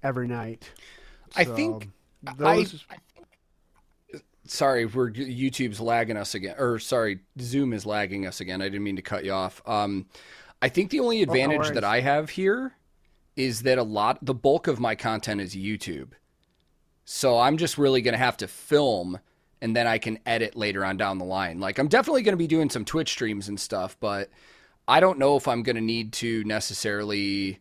every 0.03 0.27
night. 0.27 0.69
So 1.31 1.41
I 1.41 1.43
think 1.43 1.89
those. 2.37 2.85
I, 2.89 2.95
I, 2.95 2.97
sorry, 4.51 4.85
we're 4.85 5.11
YouTube's 5.11 5.79
lagging 5.79 6.17
us 6.17 6.35
again, 6.35 6.55
or 6.57 6.77
sorry, 6.77 7.19
Zoom 7.39 7.73
is 7.73 7.85
lagging 7.85 8.27
us 8.27 8.41
again. 8.41 8.61
I 8.61 8.65
didn't 8.65 8.83
mean 8.83 8.97
to 8.97 9.01
cut 9.01 9.23
you 9.23 9.31
off. 9.31 9.61
Um, 9.65 10.07
I 10.61 10.69
think 10.69 10.91
the 10.91 10.99
only 10.99 11.23
advantage 11.23 11.67
oh, 11.69 11.73
that 11.73 11.83
I 11.83 12.01
have 12.01 12.31
here 12.31 12.75
is 13.35 13.63
that 13.63 13.77
a 13.77 13.83
lot, 13.83 14.19
the 14.21 14.33
bulk 14.33 14.67
of 14.67 14.79
my 14.79 14.93
content 14.93 15.41
is 15.41 15.55
YouTube. 15.55 16.11
So 17.05 17.39
I'm 17.39 17.57
just 17.57 17.77
really 17.77 18.01
going 18.01 18.13
to 18.13 18.17
have 18.17 18.37
to 18.37 18.47
film 18.47 19.19
and 19.61 19.75
then 19.75 19.87
I 19.87 19.97
can 19.97 20.19
edit 20.25 20.55
later 20.55 20.83
on 20.83 20.97
down 20.97 21.17
the 21.17 21.25
line. 21.25 21.59
Like 21.59 21.79
I'm 21.79 21.87
definitely 21.87 22.23
going 22.23 22.33
to 22.33 22.37
be 22.37 22.47
doing 22.47 22.69
some 22.69 22.85
Twitch 22.85 23.09
streams 23.09 23.47
and 23.47 23.59
stuff, 23.59 23.95
but 23.99 24.29
I 24.87 24.99
don't 24.99 25.19
know 25.19 25.37
if 25.37 25.47
I'm 25.47 25.63
going 25.63 25.75
to 25.77 25.81
need 25.81 26.13
to 26.13 26.43
necessarily 26.43 27.59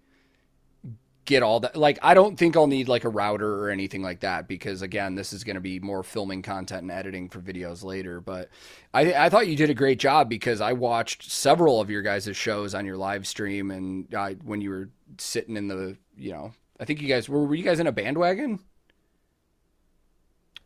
get 1.24 1.42
all 1.42 1.60
that. 1.60 1.76
Like, 1.76 1.98
I 2.02 2.14
don't 2.14 2.36
think 2.36 2.56
I'll 2.56 2.66
need 2.66 2.88
like 2.88 3.04
a 3.04 3.08
router 3.08 3.62
or 3.62 3.70
anything 3.70 4.02
like 4.02 4.20
that 4.20 4.48
because 4.48 4.82
again, 4.82 5.14
this 5.14 5.32
is 5.32 5.44
going 5.44 5.54
to 5.54 5.60
be 5.60 5.78
more 5.78 6.02
filming 6.02 6.42
content 6.42 6.82
and 6.82 6.90
editing 6.90 7.28
for 7.28 7.40
videos 7.40 7.84
later. 7.84 8.20
But 8.20 8.48
I, 8.92 9.12
I 9.14 9.28
thought 9.28 9.46
you 9.46 9.56
did 9.56 9.70
a 9.70 9.74
great 9.74 9.98
job 9.98 10.28
because 10.28 10.60
I 10.60 10.72
watched 10.72 11.30
several 11.30 11.80
of 11.80 11.90
your 11.90 12.02
guys' 12.02 12.36
shows 12.36 12.74
on 12.74 12.86
your 12.86 12.96
live 12.96 13.26
stream 13.26 13.70
and 13.70 14.12
uh, 14.14 14.30
when 14.44 14.60
you 14.60 14.70
were 14.70 14.90
sitting 15.18 15.56
in 15.56 15.68
the, 15.68 15.96
you 16.16 16.32
know, 16.32 16.52
I 16.78 16.84
think 16.84 17.00
you 17.00 17.08
guys 17.08 17.28
were, 17.28 17.44
were 17.44 17.54
you 17.54 17.64
guys 17.64 17.80
in 17.80 17.86
a 17.86 17.92
bandwagon? 17.92 18.60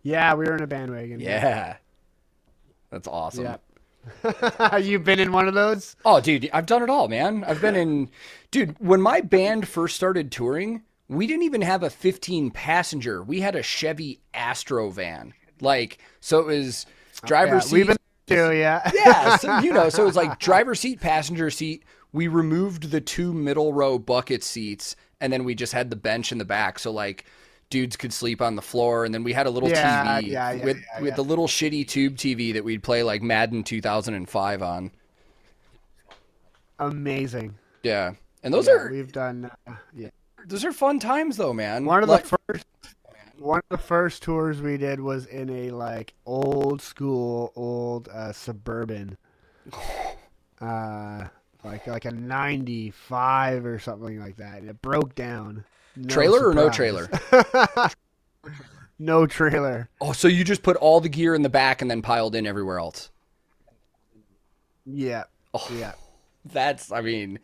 Yeah, 0.02 0.34
we 0.34 0.44
were 0.44 0.55
in 0.55 0.62
a 0.62 0.66
bandwagon. 0.66 1.18
Yeah. 1.18 1.76
That's 2.90 3.09
awesome. 3.09 3.44
Yeah. 3.44 3.57
You've 4.80 5.05
been 5.05 5.20
in 5.20 5.32
one 5.32 5.48
of 5.48 5.55
those? 5.55 5.96
Oh, 6.05 6.20
dude, 6.20 6.50
I've 6.52 6.66
done 6.66 6.82
it 6.82 6.90
all, 6.90 7.09
man. 7.09 7.44
I've 7.44 7.61
been 7.61 7.76
in, 7.76 8.11
dude. 8.50 8.76
When 8.78 9.00
my 9.00 9.20
band 9.20 9.68
first 9.68 9.96
started 9.96 10.30
touring, 10.30 10.82
we 11.09 11.26
didn't 11.26 11.44
even 11.44 11.62
have 11.62 11.82
a 11.82 11.90
15 11.90 12.50
passenger. 12.50 13.22
We 13.22 13.40
had 13.40 13.55
a 13.55 13.62
Chevy 13.62 14.20
Astro 14.32 14.90
van. 14.90 15.34
Like, 15.61 15.98
so 16.20 16.40
it 16.40 16.46
was 16.46 16.86
driver 17.24 17.57
yeah, 17.57 17.61
seat. 17.61 17.72
We've 17.72 17.86
been 17.86 17.96
too, 18.26 18.52
yeah. 18.52 18.90
yeah, 18.94 19.36
so 19.36 19.59
you 19.59 19.72
know, 19.72 19.88
so 19.88 20.02
it 20.02 20.07
was 20.07 20.16
like 20.16 20.38
driver 20.40 20.74
seat, 20.74 21.00
passenger 21.00 21.50
seat. 21.50 21.84
We 22.12 22.28
removed 22.28 22.90
the 22.90 23.00
two 23.00 23.32
middle 23.32 23.72
row 23.72 23.98
bucket 23.98 24.42
seats, 24.42 24.96
and 25.20 25.32
then 25.32 25.44
we 25.44 25.55
just 25.55 25.72
had 25.72 25.90
the 25.90 25.96
bench 25.96 26.32
in 26.32 26.38
the 26.38 26.44
back. 26.44 26.78
So 26.78 26.90
like 26.90 27.24
dudes 27.74 27.96
could 27.96 28.12
sleep 28.12 28.40
on 28.40 28.54
the 28.54 28.62
floor, 28.62 29.04
and 29.04 29.12
then 29.12 29.24
we 29.24 29.32
had 29.32 29.48
a 29.48 29.50
little 29.50 29.68
Yeah, 29.68 30.20
TV 30.20 30.28
yeah, 30.28 30.52
yeah, 30.52 30.64
with 30.64 30.76
with 31.00 31.16
the 31.16 31.24
little 31.24 31.48
shitty 31.48 31.88
tube 31.88 32.14
TV 32.16 32.52
that 32.52 32.62
we'd 32.62 32.84
play 32.84 33.02
like 33.02 33.20
Madden 33.20 33.64
2005 33.64 34.62
on. 34.62 34.92
Amazing. 36.78 37.56
Yeah, 37.82 38.12
and 38.44 38.54
those 38.54 38.68
are 38.68 38.90
we've 38.90 39.10
done. 39.10 39.50
Uh, 39.66 39.72
yeah. 39.92 40.10
those 40.46 40.64
are 40.64 40.72
fun 40.72 41.00
times 41.00 41.36
though, 41.36 41.52
man. 41.52 41.84
One 41.84 42.04
of 42.04 42.08
Like- 42.08 42.24
the 42.28 42.38
first 42.48 42.66
one 43.38 43.58
of 43.58 43.76
the 43.76 43.84
first 43.84 44.22
tours 44.22 44.62
we 44.62 44.76
did 44.76 45.00
was 45.00 45.26
in 45.26 45.50
a 45.50 45.70
like 45.70 46.14
old 46.26 46.80
school 46.80 47.52
old 47.56 48.06
uh, 48.08 48.32
suburban 48.32 49.18
uh 50.60 51.24
like 51.64 51.84
like 51.88 52.04
a 52.04 52.12
95 52.12 53.66
or 53.66 53.80
something 53.80 54.20
like 54.20 54.36
that 54.36 54.58
and 54.58 54.70
it 54.70 54.80
broke 54.80 55.16
down 55.16 55.64
No 55.97 56.09
trailer 56.09 56.49
or 56.49 56.55
no 56.55 56.70
trailer? 56.70 57.09
no 58.99 59.26
trailer 59.26 59.88
Oh, 60.01 60.12
so 60.12 60.28
you 60.28 60.45
just 60.45 60.62
put 60.62 60.76
all 60.76 61.01
the 61.01 61.09
gear 61.09 61.34
in 61.34 61.42
the 61.42 61.49
back 61.49 61.82
and 61.82 61.90
then 61.90 62.03
piled 62.03 62.34
in 62.34 62.47
everywhere 62.47 62.78
else. 62.78 63.11
yeah 64.84 65.24
Oh. 65.53 65.66
yeah 65.72 65.92
That's, 66.47 66.92
I 66.92 67.01
mean, 67.01 67.38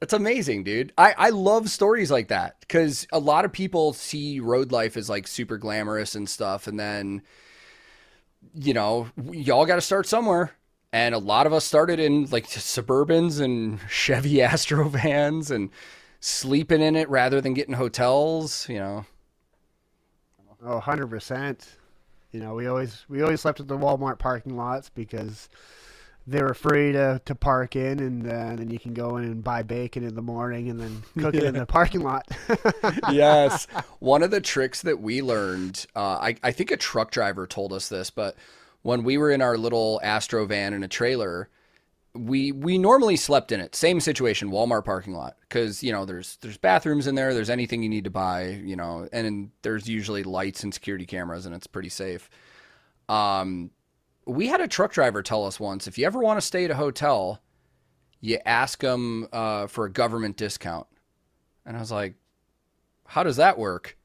that's 0.00 0.12
amazing, 0.14 0.64
dude. 0.64 0.92
I, 0.98 1.14
I 1.16 1.30
love 1.30 1.70
stories 1.70 2.10
like 2.10 2.26
that 2.28 2.56
because 2.60 3.06
a 3.12 3.20
lot 3.20 3.44
of 3.44 3.52
people 3.52 3.92
see 3.92 4.40
road 4.40 4.72
life 4.72 4.96
as 4.96 5.08
like 5.08 5.28
super 5.28 5.58
glamorous 5.58 6.16
and 6.16 6.28
stuff. 6.28 6.66
And 6.66 6.80
then, 6.80 7.22
you 8.52 8.74
know, 8.74 9.08
y'all 9.30 9.64
got 9.64 9.76
to 9.76 9.80
start 9.80 10.06
somewhere. 10.08 10.50
And 10.92 11.14
a 11.14 11.18
lot 11.18 11.46
of 11.46 11.52
us 11.52 11.64
started 11.64 12.00
in 12.00 12.24
like 12.32 12.48
Suburbans 12.48 13.40
and 13.40 13.78
Chevy 13.88 14.42
Astro 14.42 14.88
vans 14.88 15.52
and 15.52 15.70
sleeping 16.20 16.82
in 16.82 16.96
it 16.96 17.08
rather 17.08 17.40
than 17.40 17.54
getting 17.54 17.74
hotels, 17.74 18.68
you 18.68 18.78
know. 18.78 19.06
oh 20.64 20.80
100% 20.80 21.66
you 22.32 22.40
know 22.40 22.54
we 22.54 22.66
always 22.66 23.04
we 23.08 23.22
always 23.22 23.40
slept 23.40 23.60
at 23.60 23.68
the 23.68 23.76
Walmart 23.76 24.18
parking 24.18 24.56
lots 24.56 24.88
because 24.88 25.48
they 26.26 26.42
were 26.42 26.54
free 26.54 26.92
to, 26.92 27.20
to 27.24 27.34
park 27.34 27.74
in 27.74 27.98
and 27.98 28.26
uh, 28.26 28.54
then 28.54 28.70
you 28.70 28.78
can 28.78 28.94
go 28.94 29.16
in 29.16 29.24
and 29.24 29.42
buy 29.42 29.62
bacon 29.62 30.04
in 30.04 30.14
the 30.14 30.22
morning 30.22 30.68
and 30.68 30.78
then 30.78 31.02
cook 31.18 31.34
it 31.34 31.42
in 31.42 31.54
the 31.54 31.66
parking 31.66 32.02
lot 32.02 32.26
yes. 33.10 33.66
One 33.98 34.22
of 34.22 34.30
the 34.30 34.40
tricks 34.40 34.82
that 34.82 35.00
we 35.00 35.22
learned, 35.22 35.86
uh, 35.96 36.18
I, 36.20 36.36
I 36.42 36.52
think 36.52 36.70
a 36.70 36.76
truck 36.76 37.10
driver 37.10 37.46
told 37.46 37.72
us 37.72 37.88
this, 37.88 38.10
but 38.10 38.36
when 38.82 39.02
we 39.02 39.18
were 39.18 39.30
in 39.30 39.42
our 39.42 39.58
little 39.58 40.00
Astro 40.02 40.46
van 40.46 40.72
in 40.72 40.82
a 40.82 40.88
trailer, 40.88 41.48
we 42.14 42.52
we 42.52 42.78
normally 42.78 43.16
slept 43.16 43.52
in 43.52 43.60
it. 43.60 43.74
Same 43.74 44.00
situation, 44.00 44.50
Walmart 44.50 44.84
parking 44.84 45.14
lot, 45.14 45.36
because 45.42 45.82
you 45.82 45.92
know 45.92 46.04
there's 46.04 46.36
there's 46.38 46.56
bathrooms 46.56 47.06
in 47.06 47.14
there. 47.14 47.34
There's 47.34 47.50
anything 47.50 47.82
you 47.82 47.88
need 47.88 48.04
to 48.04 48.10
buy, 48.10 48.48
you 48.48 48.76
know, 48.76 49.08
and 49.12 49.50
there's 49.62 49.88
usually 49.88 50.22
lights 50.22 50.64
and 50.64 50.74
security 50.74 51.06
cameras, 51.06 51.46
and 51.46 51.54
it's 51.54 51.66
pretty 51.66 51.88
safe. 51.88 52.28
Um, 53.08 53.70
we 54.26 54.48
had 54.48 54.60
a 54.60 54.68
truck 54.68 54.92
driver 54.92 55.22
tell 55.22 55.46
us 55.46 55.58
once, 55.58 55.86
if 55.86 55.98
you 55.98 56.06
ever 56.06 56.20
want 56.20 56.38
to 56.38 56.46
stay 56.46 56.64
at 56.64 56.70
a 56.70 56.76
hotel, 56.76 57.42
you 58.20 58.38
ask 58.44 58.80
them 58.80 59.28
uh, 59.32 59.66
for 59.66 59.84
a 59.84 59.90
government 59.90 60.36
discount, 60.36 60.86
and 61.64 61.76
I 61.76 61.80
was 61.80 61.92
like, 61.92 62.14
how 63.06 63.22
does 63.22 63.36
that 63.36 63.58
work? 63.58 63.96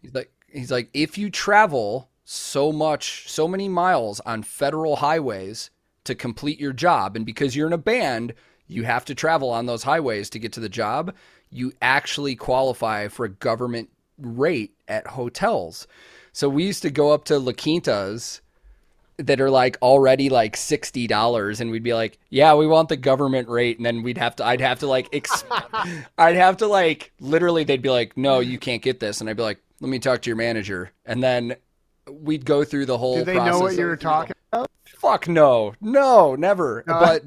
He's 0.00 0.14
like, 0.14 0.32
he's 0.48 0.70
like, 0.70 0.88
if 0.94 1.18
you 1.18 1.30
travel 1.30 2.10
so 2.24 2.72
much, 2.72 3.28
so 3.28 3.46
many 3.46 3.68
miles 3.68 4.20
on 4.20 4.42
federal 4.42 4.96
highways 4.96 5.70
to 6.04 6.14
complete 6.14 6.60
your 6.60 6.72
job, 6.72 7.16
and 7.16 7.24
because 7.26 7.54
you're 7.54 7.66
in 7.66 7.72
a 7.72 7.78
band, 7.78 8.34
you 8.66 8.84
have 8.84 9.04
to 9.06 9.14
travel 9.14 9.50
on 9.50 9.66
those 9.66 9.82
highways 9.82 10.30
to 10.30 10.38
get 10.38 10.52
to 10.54 10.60
the 10.60 10.68
job, 10.68 11.14
you 11.50 11.72
actually 11.82 12.34
qualify 12.34 13.08
for 13.08 13.24
a 13.24 13.28
government 13.30 13.90
rate 14.18 14.72
at 14.88 15.06
hotels. 15.08 15.86
So 16.32 16.48
we 16.48 16.64
used 16.64 16.82
to 16.82 16.90
go 16.90 17.12
up 17.12 17.24
to 17.24 17.38
La 17.38 17.52
Quintas 17.52 18.40
that 19.18 19.40
are 19.40 19.50
like 19.50 19.76
already 19.82 20.30
like 20.30 20.56
sixty 20.56 21.06
dollars, 21.06 21.60
and 21.60 21.70
we'd 21.70 21.82
be 21.82 21.94
like, 21.94 22.18
"Yeah, 22.30 22.54
we 22.54 22.66
want 22.66 22.88
the 22.88 22.96
government 22.96 23.48
rate," 23.48 23.76
and 23.76 23.84
then 23.84 24.02
we'd 24.02 24.18
have 24.18 24.36
to, 24.36 24.44
I'd 24.44 24.60
have 24.62 24.78
to 24.80 24.86
like, 24.86 25.08
ex- 25.12 25.44
I'd 26.18 26.36
have 26.36 26.56
to 26.58 26.66
like, 26.66 27.12
literally, 27.20 27.64
they'd 27.64 27.82
be 27.82 27.90
like, 27.90 28.16
"No, 28.16 28.40
you 28.40 28.58
can't 28.58 28.82
get 28.82 29.00
this," 29.00 29.20
and 29.20 29.28
I'd 29.28 29.36
be 29.36 29.42
like, 29.42 29.60
"Let 29.80 29.90
me 29.90 29.98
talk 29.98 30.22
to 30.22 30.30
your 30.30 30.36
manager," 30.36 30.90
and 31.04 31.22
then 31.22 31.56
we'd 32.10 32.46
go 32.46 32.64
through 32.64 32.86
the 32.86 32.98
whole. 32.98 33.16
Did 33.16 33.26
they 33.26 33.34
process 33.34 33.52
know 33.52 33.60
what 33.60 33.74
you 33.74 33.82
of- 33.82 33.88
were 33.88 33.96
talking 33.96 34.34
Fuck 34.86 35.26
no, 35.28 35.74
no, 35.80 36.34
never. 36.36 36.84
No. 36.86 37.00
But 37.00 37.24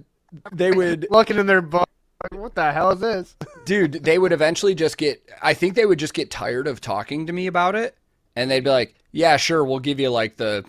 they 0.54 0.72
would, 0.72 1.08
Looking 1.10 1.38
in 1.38 1.46
their 1.46 1.62
book, 1.62 1.90
like, 2.24 2.42
what 2.42 2.56
the 2.56 2.72
hell 2.72 2.92
is 2.92 3.00
this? 3.02 3.36
dude. 3.66 4.04
They 4.04 4.18
would 4.18 4.32
eventually 4.32 4.76
just 4.76 4.98
get. 4.98 5.22
I 5.42 5.54
think 5.54 5.76
they 5.76 5.86
would 5.86 6.00
just 6.00 6.14
get 6.14 6.32
tired 6.32 6.68
of 6.68 6.80
talking 6.82 7.28
to 7.28 7.34
me 7.34 7.48
about 7.48 7.76
it, 7.76 7.96
and 8.36 8.50
they'd 8.50 8.64
be 8.64 8.70
like, 8.70 8.96
"Yeah, 9.12 9.36
sure, 9.38 9.64
we'll 9.66 9.80
give 9.80 10.00
you 10.00 10.10
like 10.10 10.38
the 10.38 10.64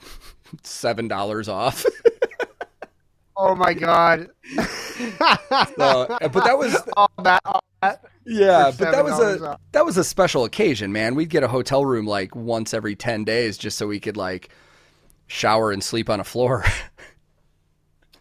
seven 0.62 1.08
dollars 1.08 1.48
off." 1.48 1.84
Oh 3.38 3.54
my 3.54 3.74
god! 3.74 4.30
So, 4.96 6.06
but 6.20 6.32
that 6.44 6.56
was 6.56 6.74
all 6.96 7.10
that, 7.22 7.42
all 7.44 7.60
that. 7.82 8.02
Yeah, 8.24 8.72
but 8.78 8.92
that 8.92 9.04
was 9.04 9.18
a 9.20 9.46
off. 9.50 9.60
that 9.72 9.84
was 9.84 9.98
a 9.98 10.04
special 10.04 10.44
occasion, 10.44 10.90
man. 10.90 11.14
We'd 11.14 11.28
get 11.28 11.42
a 11.42 11.48
hotel 11.48 11.84
room 11.84 12.06
like 12.06 12.34
once 12.34 12.72
every 12.72 12.96
ten 12.96 13.24
days 13.24 13.58
just 13.58 13.76
so 13.76 13.86
we 13.86 14.00
could 14.00 14.16
like 14.16 14.48
shower 15.26 15.72
and 15.72 15.82
sleep 15.82 16.08
on 16.10 16.20
a 16.20 16.24
floor. 16.24 16.64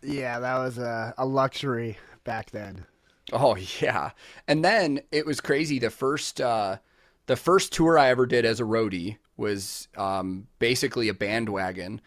Yeah, 0.02 0.40
that 0.40 0.58
was 0.60 0.78
a, 0.78 1.14
a 1.18 1.26
luxury 1.26 1.98
back 2.24 2.52
then. 2.52 2.86
oh 3.34 3.56
yeah, 3.82 4.12
and 4.48 4.64
then 4.64 5.02
it 5.12 5.26
was 5.26 5.42
crazy. 5.42 5.80
The 5.80 5.90
first 5.90 6.40
uh, 6.40 6.78
the 7.26 7.36
first 7.36 7.74
tour 7.74 7.98
I 7.98 8.10
ever 8.10 8.26
did 8.26 8.46
as 8.46 8.60
a 8.60 8.64
roadie 8.64 9.18
was 9.38 9.88
um, 9.98 10.48
basically 10.60 11.10
a 11.10 11.14
bandwagon. 11.14 12.02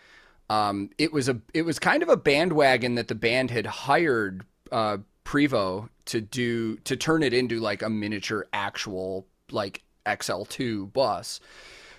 Um, 0.48 0.90
it 0.96 1.12
was 1.12 1.28
a 1.28 1.40
it 1.52 1.62
was 1.62 1.78
kind 1.78 2.02
of 2.02 2.08
a 2.08 2.16
bandwagon 2.16 2.94
that 2.94 3.08
the 3.08 3.14
band 3.14 3.50
had 3.50 3.66
hired 3.66 4.44
uh, 4.70 4.98
Prevost 5.24 5.88
to 6.06 6.20
do 6.20 6.76
to 6.78 6.96
turn 6.96 7.22
it 7.22 7.34
into 7.34 7.60
like 7.60 7.82
a 7.82 7.90
miniature 7.90 8.46
actual 8.52 9.26
like 9.50 9.82
XL2 10.06 10.92
bus. 10.92 11.40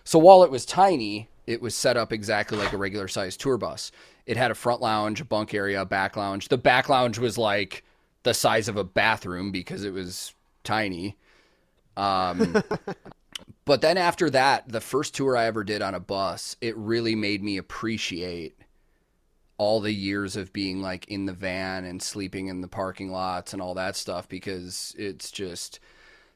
So 0.03 0.17
while 0.17 0.43
it 0.43 0.49
was 0.49 0.65
tiny, 0.65 1.28
it 1.49 1.63
was 1.63 1.73
set 1.73 1.97
up 1.97 2.13
exactly 2.13 2.59
like 2.59 2.73
a 2.73 2.77
regular 2.77 3.07
sized 3.07 3.41
tour 3.41 3.57
bus. 3.57 3.91
It 4.27 4.37
had 4.37 4.51
a 4.51 4.55
front 4.55 4.81
lounge, 4.81 5.19
a 5.19 5.25
bunk 5.25 5.55
area, 5.55 5.81
a 5.81 5.85
back 5.85 6.15
lounge. 6.15 6.47
The 6.47 6.59
back 6.59 6.89
lounge 6.89 7.17
was 7.17 7.39
like 7.39 7.83
the 8.21 8.35
size 8.35 8.67
of 8.67 8.77
a 8.77 8.83
bathroom 8.83 9.51
because 9.51 9.83
it 9.83 9.91
was 9.91 10.35
tiny. 10.63 11.17
Um, 11.97 12.61
but 13.65 13.81
then 13.81 13.97
after 13.97 14.29
that, 14.29 14.69
the 14.69 14.79
first 14.79 15.15
tour 15.15 15.35
I 15.35 15.45
ever 15.45 15.63
did 15.63 15.81
on 15.81 15.95
a 15.95 15.99
bus, 15.99 16.55
it 16.61 16.77
really 16.77 17.15
made 17.15 17.41
me 17.43 17.57
appreciate 17.57 18.55
all 19.57 19.79
the 19.79 19.91
years 19.91 20.35
of 20.35 20.53
being 20.53 20.83
like 20.83 21.07
in 21.07 21.25
the 21.25 21.33
van 21.33 21.83
and 21.83 21.99
sleeping 21.99 22.45
in 22.45 22.61
the 22.61 22.67
parking 22.67 23.11
lots 23.11 23.53
and 23.53 23.61
all 23.61 23.73
that 23.73 23.95
stuff 23.95 24.29
because 24.29 24.95
it's 24.99 25.31
just 25.31 25.79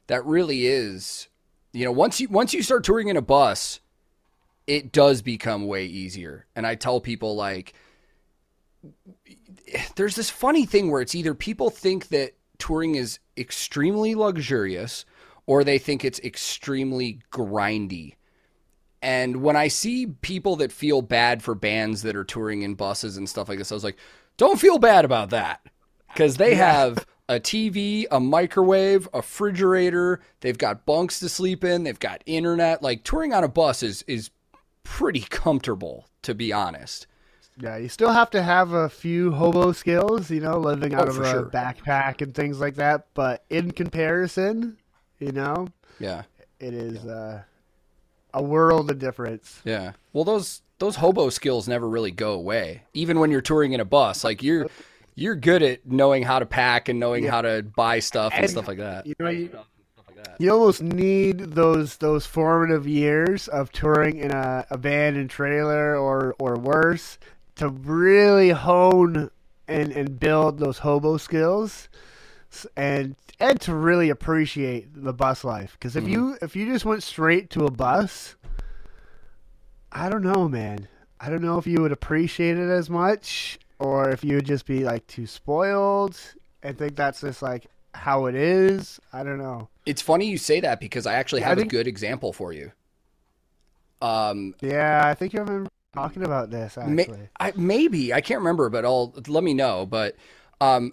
that 0.08 0.26
really 0.26 0.66
is 0.66 1.28
you 1.72 1.86
know 1.86 1.92
once 1.92 2.20
you 2.20 2.28
once 2.28 2.52
you 2.52 2.62
start 2.62 2.84
touring 2.84 3.08
in 3.08 3.16
a 3.16 3.22
bus 3.22 3.80
it 4.66 4.92
does 4.92 5.22
become 5.22 5.66
way 5.66 5.84
easier 5.84 6.46
and 6.54 6.66
i 6.66 6.74
tell 6.74 7.00
people 7.00 7.36
like 7.36 7.74
there's 9.96 10.16
this 10.16 10.30
funny 10.30 10.66
thing 10.66 10.90
where 10.90 11.00
it's 11.00 11.14
either 11.14 11.34
people 11.34 11.70
think 11.70 12.08
that 12.08 12.34
touring 12.58 12.94
is 12.94 13.18
extremely 13.36 14.14
luxurious 14.14 15.04
or 15.46 15.64
they 15.64 15.78
think 15.78 16.04
it's 16.04 16.20
extremely 16.20 17.20
grindy 17.32 18.14
and 19.04 19.42
when 19.42 19.54
I 19.54 19.68
see 19.68 20.06
people 20.06 20.56
that 20.56 20.72
feel 20.72 21.02
bad 21.02 21.42
for 21.42 21.54
bands 21.54 22.00
that 22.04 22.16
are 22.16 22.24
touring 22.24 22.62
in 22.62 22.72
buses 22.72 23.18
and 23.18 23.28
stuff 23.28 23.50
like 23.50 23.58
this, 23.58 23.70
I 23.70 23.74
was 23.74 23.84
like, 23.84 23.98
don't 24.38 24.58
feel 24.58 24.78
bad 24.78 25.04
about 25.04 25.28
that. 25.28 25.60
Because 26.08 26.38
they 26.38 26.54
have 26.54 27.04
a 27.28 27.34
TV, 27.34 28.06
a 28.10 28.18
microwave, 28.18 29.06
a 29.12 29.18
refrigerator. 29.18 30.22
They've 30.40 30.56
got 30.56 30.86
bunks 30.86 31.20
to 31.20 31.28
sleep 31.28 31.64
in. 31.64 31.82
They've 31.82 31.98
got 31.98 32.22
internet. 32.24 32.82
Like 32.82 33.04
touring 33.04 33.34
on 33.34 33.44
a 33.44 33.48
bus 33.48 33.82
is 33.82 34.04
is 34.06 34.30
pretty 34.84 35.20
comfortable, 35.28 36.06
to 36.22 36.34
be 36.34 36.52
honest. 36.52 37.06
Yeah, 37.60 37.76
you 37.76 37.88
still 37.88 38.10
have 38.12 38.30
to 38.30 38.42
have 38.42 38.72
a 38.72 38.88
few 38.88 39.30
hobo 39.32 39.72
skills, 39.72 40.30
you 40.30 40.40
know, 40.40 40.58
living 40.58 40.92
out 40.94 41.06
Oh, 41.08 41.10
of 41.10 41.20
a 41.20 41.30
sure. 41.30 41.44
backpack 41.46 42.20
and 42.20 42.34
things 42.34 42.58
like 42.60 42.74
that. 42.76 43.06
But 43.14 43.44
in 43.50 43.70
comparison, 43.70 44.76
you 45.20 45.30
know, 45.32 45.68
Yeah. 46.00 46.22
it 46.58 46.74
is 46.74 47.04
uh, 47.04 47.42
a 48.32 48.42
world 48.42 48.90
of 48.90 48.98
difference. 48.98 49.60
Yeah. 49.64 49.92
Well, 50.12 50.24
those 50.24 50.62
those 50.80 50.96
hobo 50.96 51.30
skills 51.30 51.68
never 51.68 51.88
really 51.88 52.10
go 52.10 52.32
away. 52.32 52.82
Even 52.92 53.20
when 53.20 53.30
you're 53.30 53.40
touring 53.40 53.72
in 53.72 53.78
a 53.80 53.84
bus, 53.84 54.24
like 54.24 54.42
you're 54.42 54.66
you're 55.14 55.36
good 55.36 55.62
at 55.62 55.86
knowing 55.86 56.24
how 56.24 56.40
to 56.40 56.46
pack 56.46 56.88
and 56.88 56.98
knowing 56.98 57.22
Yeah. 57.24 57.30
how 57.30 57.42
to 57.42 57.62
buy 57.62 58.00
stuff 58.00 58.32
and, 58.34 58.42
And- 58.42 58.50
stuff 58.50 58.66
like 58.66 58.78
that. 58.78 59.06
You 59.06 59.14
know, 59.20 59.28
you, 59.28 59.50
you 60.38 60.50
almost 60.50 60.82
need 60.82 61.38
those 61.38 61.96
those 61.98 62.26
formative 62.26 62.86
years 62.86 63.48
of 63.48 63.72
touring 63.72 64.18
in 64.18 64.30
a 64.30 64.66
abandoned 64.70 65.30
trailer 65.30 65.96
or 65.96 66.34
or 66.38 66.56
worse 66.56 67.18
to 67.56 67.68
really 67.68 68.50
hone 68.50 69.30
and 69.68 69.92
and 69.92 70.18
build 70.18 70.58
those 70.58 70.78
hobo 70.78 71.16
skills 71.16 71.88
and 72.76 73.16
and 73.40 73.60
to 73.60 73.74
really 73.74 74.10
appreciate 74.10 74.88
the 74.94 75.12
bus 75.12 75.44
life. 75.44 75.76
Because 75.78 75.96
if 75.96 76.04
mm-hmm. 76.04 76.12
you 76.12 76.38
if 76.42 76.54
you 76.56 76.66
just 76.66 76.84
went 76.84 77.02
straight 77.02 77.50
to 77.50 77.64
a 77.64 77.70
bus 77.70 78.36
i 79.92 80.08
don't 80.08 80.22
know 80.22 80.48
man. 80.48 80.88
I 81.20 81.30
don't 81.30 81.42
know 81.42 81.56
if 81.56 81.66
you 81.66 81.80
would 81.80 81.92
appreciate 81.92 82.58
it 82.58 82.68
as 82.68 82.90
much 82.90 83.58
or 83.78 84.10
if 84.10 84.24
you 84.24 84.36
would 84.36 84.44
just 84.44 84.66
be 84.66 84.84
like 84.84 85.06
too 85.06 85.26
spoiled 85.26 86.18
and 86.62 86.76
think 86.76 86.96
that's 86.96 87.20
just 87.20 87.40
like 87.40 87.66
how 87.94 88.26
it 88.26 88.34
is 88.34 89.00
i 89.12 89.22
don't 89.22 89.38
know 89.38 89.68
It's 89.86 90.02
funny 90.02 90.26
you 90.26 90.38
say 90.38 90.60
that 90.60 90.80
because 90.80 91.06
I 91.06 91.14
actually 91.14 91.40
Yeah, 91.42 91.46
I 91.46 91.48
have 91.50 91.58
think- 91.58 91.72
a 91.72 91.76
good 91.76 91.86
example 91.86 92.32
for 92.32 92.52
you. 92.52 92.72
Um, 94.02 94.54
yeah 94.60 95.02
i 95.06 95.14
think 95.14 95.34
i 95.34 95.38
remember 95.38 95.70
talking 95.94 96.24
about 96.24 96.50
this 96.50 96.76
May, 96.76 97.02
actually 97.04 97.28
I, 97.40 97.52
maybe 97.56 98.12
I 98.12 98.20
can't 98.20 98.40
remember, 98.40 98.68
but 98.68 98.84
I'll 98.84 99.14
let 99.28 99.44
me 99.44 99.54
know. 99.54 99.86
But 99.86 100.16
um, 100.60 100.92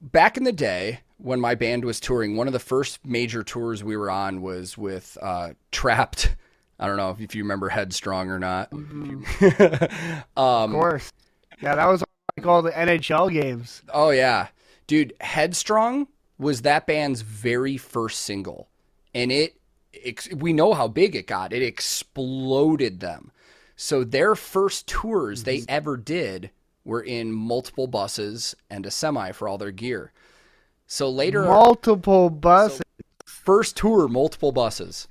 back 0.00 0.36
in 0.36 0.42
the 0.44 0.52
day 0.52 1.00
when 1.18 1.38
my 1.40 1.54
band 1.54 1.84
was 1.84 2.00
touring, 2.00 2.36
one 2.36 2.48
of 2.48 2.52
the 2.52 2.58
first 2.58 3.06
major 3.06 3.44
tours 3.44 3.84
we 3.84 3.96
were 3.96 4.10
on 4.10 4.42
was 4.42 4.76
with 4.76 5.16
uh, 5.22 5.50
Trapt. 5.70 6.34
I 6.80 6.88
don't 6.88 6.96
know 6.96 7.16
if 7.18 7.34
you 7.36 7.44
remember 7.44 7.68
Headstrong 7.68 8.28
or 8.30 8.40
not. 8.40 8.72
of 8.72 10.22
um, 10.36 10.72
course 10.72 11.12
yeah 11.60 11.76
that 11.76 11.86
was 11.86 12.02
like 12.36 12.46
all 12.46 12.62
the 12.62 12.72
nhl 12.72 13.30
games 13.32 13.82
oh 13.94 14.10
yeah, 14.10 14.48
dude, 14.88 15.14
Headstrong 15.20 16.08
was 16.42 16.62
that 16.62 16.86
band's 16.86 17.22
very 17.22 17.76
first 17.76 18.20
single, 18.20 18.68
and 19.14 19.32
it, 19.32 19.56
ex- 20.04 20.32
we 20.32 20.52
know 20.52 20.74
how 20.74 20.88
big 20.88 21.16
it 21.16 21.26
got. 21.26 21.52
It 21.52 21.62
exploded 21.62 23.00
them. 23.00 23.30
So 23.76 24.04
their 24.04 24.34
first 24.34 24.86
tours 24.86 25.44
they 25.44 25.58
mm-hmm. 25.58 25.66
ever 25.70 25.96
did 25.96 26.50
were 26.84 27.02
in 27.02 27.32
multiple 27.32 27.86
buses 27.86 28.54
and 28.68 28.84
a 28.84 28.90
semi 28.90 29.32
for 29.32 29.48
all 29.48 29.58
their 29.58 29.70
gear. 29.70 30.12
So 30.86 31.08
later, 31.08 31.44
multiple 31.44 32.28
buses 32.28 32.82
first 33.42 33.76
tour, 33.76 34.08
multiple 34.08 34.52
buses. 34.52 35.08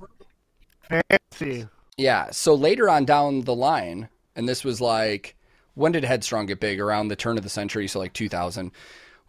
fancy 0.89 1.67
Yeah. 1.97 2.31
So 2.31 2.55
later 2.55 2.89
on 2.89 3.05
down 3.05 3.41
the 3.41 3.55
line, 3.55 4.09
and 4.35 4.47
this 4.47 4.63
was 4.63 4.79
like, 4.79 5.35
when 5.75 5.91
did 5.91 6.03
Headstrong 6.03 6.45
get 6.45 6.59
big? 6.59 6.79
Around 6.79 7.09
the 7.09 7.15
turn 7.15 7.37
of 7.37 7.43
the 7.43 7.49
century, 7.49 7.87
so 7.87 7.99
like 7.99 8.13
2000. 8.13 8.71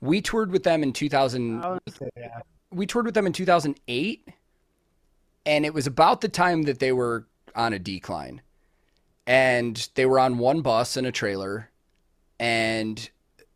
We 0.03 0.21
toured 0.21 0.51
with 0.51 0.65
them 0.65 0.83
in 0.83 0.93
2000. 0.93 1.81
Say 1.89 2.11
that. 2.17 2.45
We 2.73 2.87
toured 2.87 3.07
with 3.07 3.15
them 3.15 3.27
in 3.27 3.33
2008, 3.33 4.29
and 5.47 5.65
it 5.65 5.73
was 5.73 5.87
about 5.87 6.21
the 6.21 6.29
time 6.29 6.65
that 6.65 6.81
they 6.81 6.93
were 6.93 7.27
on 7.55 7.73
a 7.73 7.79
decline, 7.79 8.43
and 9.27 9.89
they 9.95 10.05
were 10.05 10.19
on 10.19 10.39
one 10.39 10.61
bus 10.61 10.97
and 10.97 11.07
a 11.07 11.13
trailer, 11.13 11.71
and 12.41 13.11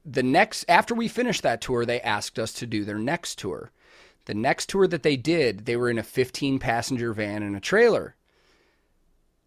the 0.04 0.22
next 0.22 0.64
after 0.68 0.94
we 0.94 1.08
finished 1.08 1.42
that 1.42 1.60
tour, 1.60 1.84
they 1.84 2.00
asked 2.00 2.38
us 2.38 2.52
to 2.54 2.66
do 2.66 2.84
their 2.84 2.98
next 2.98 3.38
tour. 3.38 3.72
The 4.26 4.34
next 4.34 4.68
tour 4.68 4.86
that 4.86 5.02
they 5.02 5.16
did, 5.16 5.66
they 5.66 5.76
were 5.76 5.90
in 5.90 5.98
a 5.98 6.04
15 6.04 6.58
passenger 6.60 7.12
van 7.12 7.42
and 7.42 7.56
a 7.56 7.60
trailer. 7.60 8.14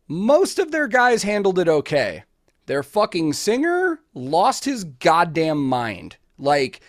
Most 0.07 0.59
of 0.59 0.71
their 0.71 0.87
guys 0.87 1.23
handled 1.23 1.59
it 1.59 1.69
okay. 1.69 2.23
Their 2.65 2.83
fucking 2.83 3.33
singer 3.33 4.01
lost 4.13 4.65
his 4.65 4.83
goddamn 4.83 5.63
mind. 5.63 6.17
Like, 6.39 6.81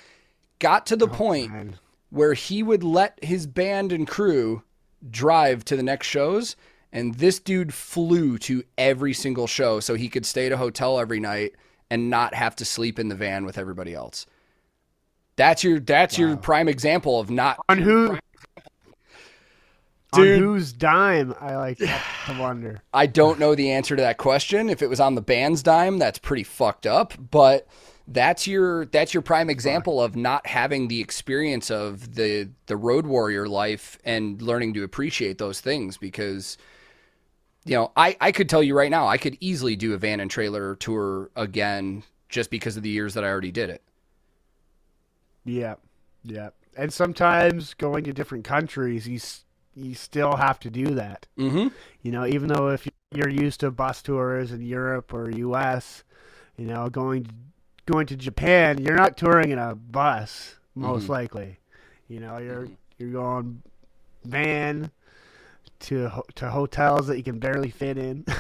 got 0.59 0.87
to 0.87 0.97
the 0.97 1.09
oh, 1.09 1.13
point 1.13 1.53
Man. 1.53 1.77
where 2.11 2.35
he 2.35 2.63
would 2.63 2.83
let 2.83 3.23
his 3.23 3.47
band 3.47 3.93
and 3.93 4.07
crew 4.07 4.63
drive 5.11 5.65
to 5.67 5.77
the 5.77 5.83
next 5.83 6.07
shows. 6.07 6.57
And 6.93 7.15
this 7.15 7.39
dude 7.39 7.73
flew 7.73 8.39
to 8.39 8.65
every 8.77 9.13
single 9.13 9.47
show 9.47 9.81
so 9.81 9.95
he 9.95 10.09
could 10.09 10.27
stay 10.27 10.47
at 10.47 10.53
a 10.53 10.57
hotel 10.57 10.99
every 10.99 11.21
night 11.21 11.55
and 11.91 12.11
not 12.11 12.35
have 12.35 12.57
to 12.57 12.65
sleep 12.65 12.99
in 12.99 13.09
the 13.09 13.15
van 13.15 13.45
with 13.45 13.59
everybody 13.59 13.95
else. 13.95 14.27
That's 15.37 15.65
your 15.65 15.81
that's 15.81 16.19
your 16.19 16.37
prime 16.37 16.69
example 16.69 17.19
of 17.19 17.31
not 17.31 17.59
On 17.69 17.79
who? 17.79 18.19
Dude. 20.13 20.43
On 20.43 20.43
whose 20.43 20.73
dime? 20.73 21.35
I 21.41 21.57
like 21.57 21.79
to 21.79 21.93
wonder. 22.39 22.83
I 22.93 23.07
don't 23.07 23.39
know 23.39 23.55
the 23.55 23.71
answer 23.71 23.95
to 23.97 24.03
that 24.03 24.19
question. 24.19 24.69
If 24.69 24.83
it 24.83 24.89
was 24.89 25.01
on 25.01 25.15
the 25.15 25.23
band's 25.23 25.63
dime, 25.63 25.99
that's 25.99 26.19
pretty 26.19 26.43
fucked 26.43 26.87
up. 26.87 27.15
But 27.31 27.67
that's 28.09 28.47
your 28.47 28.87
that's 28.87 29.15
your 29.15 29.23
prime 29.23 29.51
example 29.51 30.03
of 30.03 30.17
not 30.17 30.47
having 30.47 30.89
the 30.89 31.01
experience 31.01 31.71
of 31.71 32.15
the 32.15 32.49
the 32.67 32.77
road 32.77 33.07
warrior 33.07 33.49
life 33.49 33.99
and 34.05 34.43
learning 34.43 34.75
to 34.75 34.83
appreciate 34.83 35.39
those 35.39 35.61
things 35.61 35.97
because 35.97 36.59
you 37.65 37.77
know 37.77 37.93
I 37.97 38.17
I 38.21 38.33
could 38.33 38.49
tell 38.49 38.63
you 38.63 38.77
right 38.77 38.91
now 38.91 39.07
I 39.07 39.19
could 39.19 39.37
easily 39.41 39.77
do 39.77 39.95
a 39.95 39.99
van 39.99 40.21
and 40.21 40.31
trailer 40.31 40.75
tour 40.77 41.31
again 41.37 42.03
just 42.29 42.51
because 42.51 42.77
of 42.77 42.83
the 42.83 42.89
years 42.89 43.15
that 43.15 43.25
I 43.25 43.29
already 43.29 43.53
did 43.53 43.71
it. 43.71 43.83
Yeah, 45.45 45.75
yeah. 46.23 46.51
And 46.77 46.93
sometimes 46.93 47.75
going 47.75 48.05
to 48.05 48.13
different 48.13 48.45
countries, 48.45 49.07
you 49.07 49.21
you 49.75 49.95
still 49.95 50.37
have 50.37 50.59
to 50.61 50.71
do 50.71 50.95
that. 50.95 51.27
Mm-hmm. 51.39 51.69
You 52.03 52.13
know, 52.13 52.27
even 52.27 52.49
though 52.49 52.69
if 52.71 52.89
you're 53.13 53.29
used 53.29 53.61
to 53.61 53.71
bus 53.71 54.03
tours 54.03 54.53
in 54.53 54.63
Europe 54.63 55.13
or 55.13 55.31
U.S., 55.31 56.05
you 56.57 56.67
know, 56.67 56.89
going 56.89 57.27
going 57.91 58.07
to 58.07 58.17
Japan, 58.17 58.79
you're 58.79 58.97
not 58.97 59.17
touring 59.17 59.51
in 59.51 59.59
a 59.59 59.75
bus 59.75 60.57
most 60.75 61.07
Mhm. 61.07 61.09
likely. 61.11 61.59
You 62.09 62.21
know, 62.21 62.39
you're 62.39 62.69
you're 62.99 63.13
going 63.13 63.63
van 64.25 64.91
to 65.81 66.11
to 66.35 66.51
hotels 66.51 67.07
that 67.07 67.17
you 67.17 67.23
can 67.23 67.39
barely 67.39 67.71
fit 67.71 67.97
in. 67.99 68.25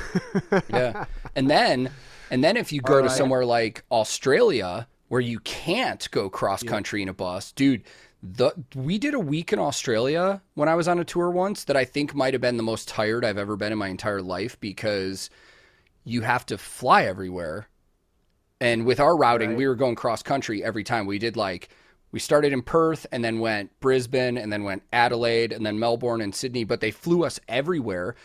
Yeah. 0.69 1.07
And 1.37 1.49
then 1.51 1.91
and 2.31 2.43
then 2.45 2.57
if 2.57 2.73
you 2.73 2.81
go 2.81 3.03
to 3.03 3.09
somewhere 3.11 3.45
like 3.45 3.85
Australia 3.91 4.87
where 5.09 5.21
you 5.21 5.41
can't 5.41 6.09
go 6.11 6.29
cross 6.31 6.63
country 6.63 7.03
in 7.03 7.09
a 7.09 7.15
bus, 7.15 7.53
dude, 7.53 7.83
the 8.23 8.53
we 8.75 8.99
did 8.99 9.15
a 9.15 9.19
week 9.21 9.53
in 9.53 9.59
Australia 9.59 10.43
when 10.55 10.69
I 10.69 10.75
was 10.75 10.87
on 10.89 10.99
a 10.99 11.05
tour 11.05 11.31
once 11.31 11.65
that 11.65 11.77
I 11.77 11.85
think 11.85 12.15
might 12.15 12.35
have 12.35 12.41
been 12.41 12.57
the 12.59 12.63
most 12.63 12.87
tired 12.89 13.25
I've 13.25 13.39
ever 13.39 13.57
been 13.57 13.73
in 13.73 13.79
my 13.79 13.89
entire 13.89 14.23
life 14.23 14.59
because 14.61 15.31
you 16.05 16.21
have 16.23 16.45
to 16.47 16.59
fly 16.59 17.05
everywhere. 17.05 17.69
And 18.61 18.85
with 18.85 19.01
our 19.01 19.17
routing, 19.17 19.51
Right. 19.51 19.59
we 19.59 19.67
were 19.67 19.75
going 19.75 19.95
cross 19.95 20.23
country 20.23 20.63
every 20.63 20.85
time. 20.85 21.07
We 21.07 21.19
did 21.19 21.37
like 21.37 21.69
we 22.13 22.19
started 22.19 22.53
in 22.53 22.63
Perth 22.63 23.07
and 23.13 23.25
then 23.25 23.39
went 23.39 23.79
Brisbane 23.81 24.37
and 24.37 24.53
then 24.53 24.65
went 24.65 24.83
Adelaide 24.93 25.53
and 25.53 25.65
then 25.65 25.79
Melbourne 25.79 26.21
and 26.21 26.35
Sydney, 26.35 26.65
but 26.65 26.81
they 26.81 26.91
flew 26.91 27.25
us 27.25 27.39
everywhere 27.49 28.17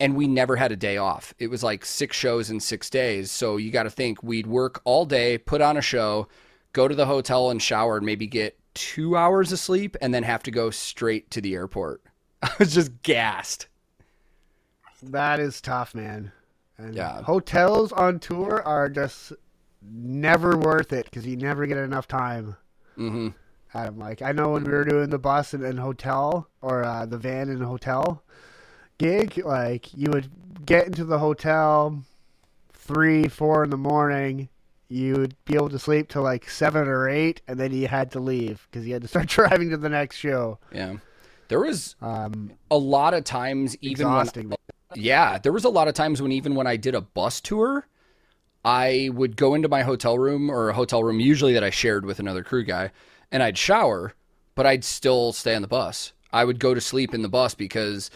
and 0.00 0.14
we 0.14 0.28
never 0.28 0.54
had 0.56 0.70
a 0.70 0.76
day 0.76 0.96
off. 0.96 1.34
It 1.40 1.48
was 1.48 1.64
like 1.64 1.84
six 1.84 2.16
shows 2.16 2.48
in 2.50 2.60
six 2.60 2.88
days. 2.88 3.32
So 3.32 3.56
you 3.56 3.72
got 3.72 3.82
to 3.82 3.90
think 3.90 4.22
we'd 4.22 4.46
work 4.46 4.80
all 4.84 5.04
day, 5.04 5.36
put 5.36 5.60
on 5.60 5.76
a 5.76 5.82
show, 5.82 6.28
go 6.72 6.86
to 6.86 6.94
the 6.94 7.06
hotel 7.06 7.50
and 7.50 7.60
shower, 7.60 7.96
and 7.96 8.06
maybe 8.06 8.28
get 8.28 8.56
two 8.74 9.16
hours 9.16 9.50
of 9.50 9.58
sleep, 9.58 9.96
and 10.00 10.14
then 10.14 10.22
have 10.22 10.44
to 10.44 10.52
go 10.52 10.70
straight 10.70 11.28
to 11.32 11.40
the 11.40 11.54
airport. 11.54 12.00
I 12.42 12.52
was 12.60 12.72
just 12.72 13.02
gassed. 13.02 13.66
That 15.02 15.40
is 15.40 15.60
tough, 15.60 15.94
man. 15.96 16.30
And 16.76 16.94
Yeah. 16.94 17.22
hotels 17.22 17.90
on 17.90 18.20
tour 18.20 18.62
are 18.64 18.88
just 18.88 19.32
never 19.82 20.56
worth 20.56 20.92
it 20.92 21.04
because 21.06 21.26
you 21.26 21.36
never 21.36 21.66
get 21.66 21.78
enough 21.78 22.08
time. 22.08 22.56
hmm 22.96 23.28
at 23.74 23.86
'em. 23.86 23.98
Like 23.98 24.22
I 24.22 24.32
know 24.32 24.50
when 24.52 24.64
we 24.64 24.70
were 24.72 24.84
doing 24.84 25.10
the 25.10 25.18
bus 25.18 25.52
and, 25.52 25.62
and 25.62 25.78
hotel 25.78 26.48
or 26.62 26.84
uh, 26.84 27.04
the 27.06 27.18
van 27.18 27.48
and 27.50 27.62
hotel 27.62 28.22
gig, 28.96 29.42
like 29.44 29.94
you 29.94 30.10
would 30.10 30.30
get 30.64 30.86
into 30.86 31.04
the 31.04 31.18
hotel 31.18 32.02
three, 32.72 33.28
four 33.28 33.64
in 33.64 33.70
the 33.70 33.76
morning. 33.76 34.48
You 34.88 35.16
would 35.16 35.34
be 35.44 35.54
able 35.54 35.68
to 35.68 35.78
sleep 35.78 36.08
till 36.08 36.22
like 36.22 36.48
seven 36.48 36.88
or 36.88 37.08
eight, 37.10 37.42
and 37.46 37.60
then 37.60 37.72
you 37.74 37.88
had 37.88 38.10
to 38.12 38.20
leave 38.20 38.66
because 38.70 38.86
you 38.86 38.94
had 38.94 39.02
to 39.02 39.08
start 39.08 39.26
driving 39.28 39.68
to 39.70 39.76
the 39.76 39.90
next 39.90 40.16
show. 40.16 40.58
Yeah. 40.72 40.96
There 41.48 41.60
was 41.60 41.94
Um, 42.00 42.52
a 42.70 42.78
lot 42.78 43.12
of 43.14 43.24
times, 43.24 43.76
even 43.82 44.06
when. 44.10 44.54
Yeah, 44.94 45.36
there 45.38 45.52
was 45.52 45.64
a 45.64 45.68
lot 45.68 45.88
of 45.88 45.94
times 45.94 46.22
when 46.22 46.32
even 46.32 46.54
when 46.54 46.66
I 46.66 46.76
did 46.76 46.94
a 46.94 47.02
bus 47.02 47.42
tour, 47.42 47.86
I 48.64 49.10
would 49.12 49.36
go 49.36 49.54
into 49.54 49.68
my 49.68 49.82
hotel 49.82 50.18
room 50.18 50.50
or 50.50 50.68
a 50.68 50.74
hotel 50.74 51.02
room 51.02 51.20
usually 51.20 51.52
that 51.54 51.64
I 51.64 51.70
shared 51.70 52.04
with 52.04 52.18
another 52.18 52.42
crew 52.42 52.64
guy, 52.64 52.90
and 53.30 53.42
I'd 53.42 53.58
shower, 53.58 54.14
but 54.54 54.66
I'd 54.66 54.84
still 54.84 55.32
stay 55.32 55.54
on 55.54 55.62
the 55.62 55.68
bus. 55.68 56.12
I 56.32 56.44
would 56.44 56.58
go 56.58 56.74
to 56.74 56.80
sleep 56.80 57.14
in 57.14 57.22
the 57.22 57.28
bus 57.28 57.54
because 57.54 58.10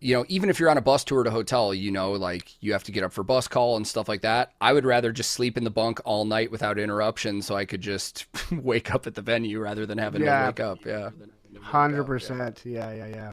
you 0.00 0.14
know, 0.14 0.24
even 0.28 0.48
if 0.48 0.60
you're 0.60 0.70
on 0.70 0.78
a 0.78 0.82
bus 0.82 1.02
tour 1.02 1.24
to 1.24 1.30
hotel, 1.30 1.74
you 1.74 1.90
know, 1.90 2.12
like 2.12 2.62
you 2.62 2.72
have 2.72 2.84
to 2.84 2.92
get 2.92 3.02
up 3.02 3.12
for 3.12 3.24
bus 3.24 3.48
call 3.48 3.76
and 3.76 3.86
stuff 3.86 4.08
like 4.08 4.22
that. 4.22 4.52
I 4.60 4.72
would 4.72 4.84
rather 4.84 5.10
just 5.12 5.32
sleep 5.32 5.56
in 5.56 5.64
the 5.64 5.70
bunk 5.70 6.00
all 6.04 6.24
night 6.24 6.50
without 6.50 6.78
interruption 6.78 7.42
so 7.42 7.56
I 7.56 7.64
could 7.64 7.80
just 7.80 8.26
wake 8.52 8.94
up 8.94 9.06
at 9.06 9.14
the 9.14 9.22
venue 9.22 9.60
rather 9.60 9.86
than 9.86 9.98
having 9.98 10.22
yeah. 10.22 10.40
to 10.40 10.46
wake 10.46 10.60
up. 10.60 10.84
Yeah. 10.84 11.10
100%. 11.52 12.64
Yeah, 12.64 12.92
yeah, 12.92 13.06
yeah. 13.06 13.32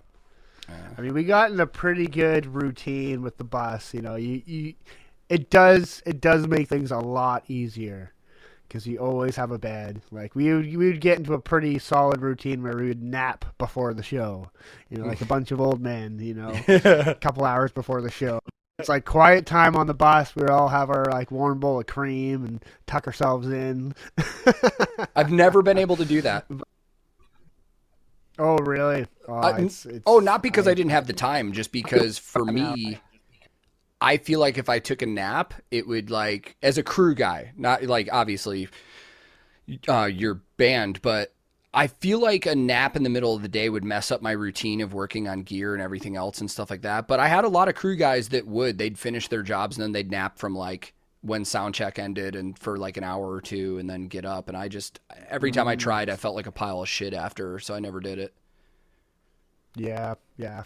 yeah. 0.67 0.75
I 0.97 1.01
mean, 1.01 1.13
we 1.13 1.23
got 1.23 1.51
in 1.51 1.59
a 1.59 1.67
pretty 1.67 2.07
good 2.07 2.47
routine 2.47 3.21
with 3.21 3.38
the 3.38 3.43
bus, 3.43 3.93
you 3.93 4.01
know. 4.01 4.15
You 4.15 4.41
you 4.45 4.73
it 5.30 5.49
does 5.49 6.03
it 6.05 6.21
does 6.21 6.47
make 6.47 6.69
things 6.69 6.91
a 6.91 6.97
lot 6.97 7.43
easier 7.47 8.13
because 8.67 8.86
you 8.86 8.97
always 8.97 9.36
have 9.36 9.51
a 9.51 9.59
bed. 9.59 10.01
Like 10.11 10.36
we 10.36 10.53
would, 10.53 10.65
we 10.65 10.88
would 10.88 11.01
get 11.01 11.17
into 11.17 11.34
a 11.34 11.39
pretty 11.39 11.80
solid 11.80 12.21
routine 12.21 12.63
where 12.63 12.76
we 12.76 12.88
would 12.88 13.03
nap 13.03 13.45
before 13.57 13.93
the 13.93 14.03
show, 14.03 14.49
you 14.89 14.97
know, 14.97 15.05
like 15.05 15.21
a 15.21 15.26
bunch 15.26 15.51
of 15.51 15.61
old 15.61 15.82
men, 15.82 16.19
you 16.19 16.34
know, 16.34 16.49
a 16.67 17.15
couple 17.15 17.45
hours 17.45 17.71
before 17.71 18.01
the 18.01 18.11
show. 18.11 18.39
It's 18.78 18.89
like 18.89 19.05
quiet 19.05 19.45
time 19.45 19.78
on 19.78 19.88
the 19.88 19.93
bus. 19.93 20.36
We 20.36 20.47
all 20.47 20.67
have 20.67 20.89
our 20.89 21.05
like 21.05 21.32
warm 21.32 21.59
bowl 21.59 21.80
of 21.80 21.88
cream 21.88 22.43
and 22.43 22.65
tuck 22.88 23.07
ourselves 23.07 23.47
in. 23.47 23.95
I've 25.15 25.32
never 25.32 25.61
been 25.61 25.78
able 25.78 25.95
to 25.95 26.05
do 26.05 26.21
that. 26.21 26.45
Oh 28.38 28.57
really? 28.57 29.07
Oh, 29.30 29.39
uh, 29.39 29.55
it's, 29.59 29.86
it's, 29.86 30.03
oh 30.05 30.19
not 30.19 30.43
because 30.43 30.67
I, 30.67 30.71
I, 30.71 30.73
didn't 30.73 30.91
have 30.91 31.07
the 31.07 31.13
time, 31.13 31.53
just 31.53 31.71
because 31.71 32.17
for 32.17 32.43
me, 32.43 32.99
I 34.06 34.18
feel 34.18 34.39
like 34.39 34.60
if 34.60 34.70
I 34.70 34.78
took 34.78 35.01
a 35.01 35.08
nap, 35.08 35.56
it 35.72 35.88
would 35.88 36.12
like 36.12 36.58
as 36.62 36.78
a 36.78 36.84
crew 36.84 37.16
guy, 37.16 37.53
not 37.58 37.82
like 37.82 38.08
obviously 38.12 38.70
uh, 39.89 40.06
your 40.06 40.43
band, 40.58 41.01
but 41.01 41.34
I 41.74 41.88
feel 41.88 42.20
like 42.20 42.45
a 42.45 42.53
nap 42.53 42.95
in 42.95 43.01
the 43.01 43.10
middle 43.10 43.36
of 43.36 43.41
the 43.41 43.47
day 43.47 43.68
would 43.68 43.84
mess 43.84 44.12
up 44.12 44.22
my 44.22 44.30
routine 44.32 44.82
of 44.82 44.93
working 44.93 45.28
on 45.28 45.41
gear 45.41 45.74
and 45.74 45.82
everything 45.82 46.16
else 46.16 46.39
and 46.39 46.51
stuff 46.51 46.70
like 46.70 46.84
that. 46.84 47.08
But 47.08 47.20
I 47.20 47.28
had 47.28 47.45
a 47.45 47.49
lot 47.49 47.68
of 47.68 47.74
crew 47.74 47.95
guys 47.95 48.30
that 48.30 48.45
would 48.45 48.78
they'd 48.78 48.99
finish 48.99 49.28
their 49.28 49.41
jobs 49.41 49.76
and 49.76 49.84
then 49.84 49.91
they'd 49.91 50.12
nap 50.12 50.38
from 50.38 50.56
like 50.56 50.93
when 51.22 51.43
sound 51.43 51.74
check 51.74 51.97
ended 51.97 52.36
and 52.36 52.60
for 52.60 52.78
like 52.78 52.97
an 52.97 53.03
hour 53.03 53.28
or 53.28 53.41
two 53.41 53.80
and 53.80 53.89
then 53.89 54.08
get 54.08 54.24
up 54.24 54.49
and 54.49 54.56
I 54.56 54.68
just 54.68 54.99
every 55.32 55.49
time 55.49 55.68
I 55.68 55.76
mm. 55.76 55.80
tried 55.80 56.12
I 56.12 56.16
felt 56.16 56.36
like 56.36 56.45
a 56.45 56.51
pile 56.51 56.84
of 56.84 56.88
shit 56.88 57.16
after 57.16 57.58
so 57.58 57.74
I 57.74 57.80
never 57.80 57.99
did 57.99 58.20
it. 58.20 58.36
Yeah, 59.76 60.15
yeah. 60.38 60.63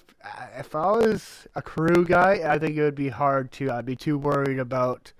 If 0.57 0.75
I 0.75 0.91
was 0.91 1.47
a 1.55 1.61
crew 1.61 2.05
guy, 2.05 2.41
I 2.45 2.59
think 2.59 2.77
it 2.77 2.83
would 2.83 2.95
be 2.95 3.09
hard 3.09 3.51
to. 3.53 3.71
I'd 3.71 3.85
be 3.85 3.95
too 3.95 4.17
worried 4.17 4.59
about, 4.59 5.11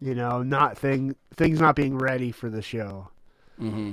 you 0.00 0.14
know, 0.14 0.42
not 0.42 0.78
thing 0.78 1.14
things 1.36 1.60
not 1.60 1.76
being 1.76 1.98
ready 1.98 2.32
for 2.32 2.48
the 2.48 2.62
show. 2.62 3.08
Mm-hmm. 3.60 3.92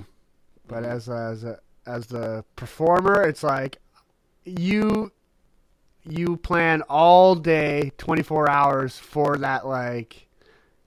But 0.68 0.84
as 0.84 1.10
as 1.10 1.44
a, 1.44 1.60
as 1.86 2.08
the 2.08 2.46
performer, 2.56 3.24
it's 3.24 3.44
like 3.44 3.78
you 4.46 5.12
you 6.04 6.38
plan 6.38 6.82
all 6.84 7.36
day, 7.36 7.92
twenty 7.98 8.24
four 8.24 8.50
hours 8.50 8.98
for 8.98 9.38
that 9.38 9.68
like 9.68 10.28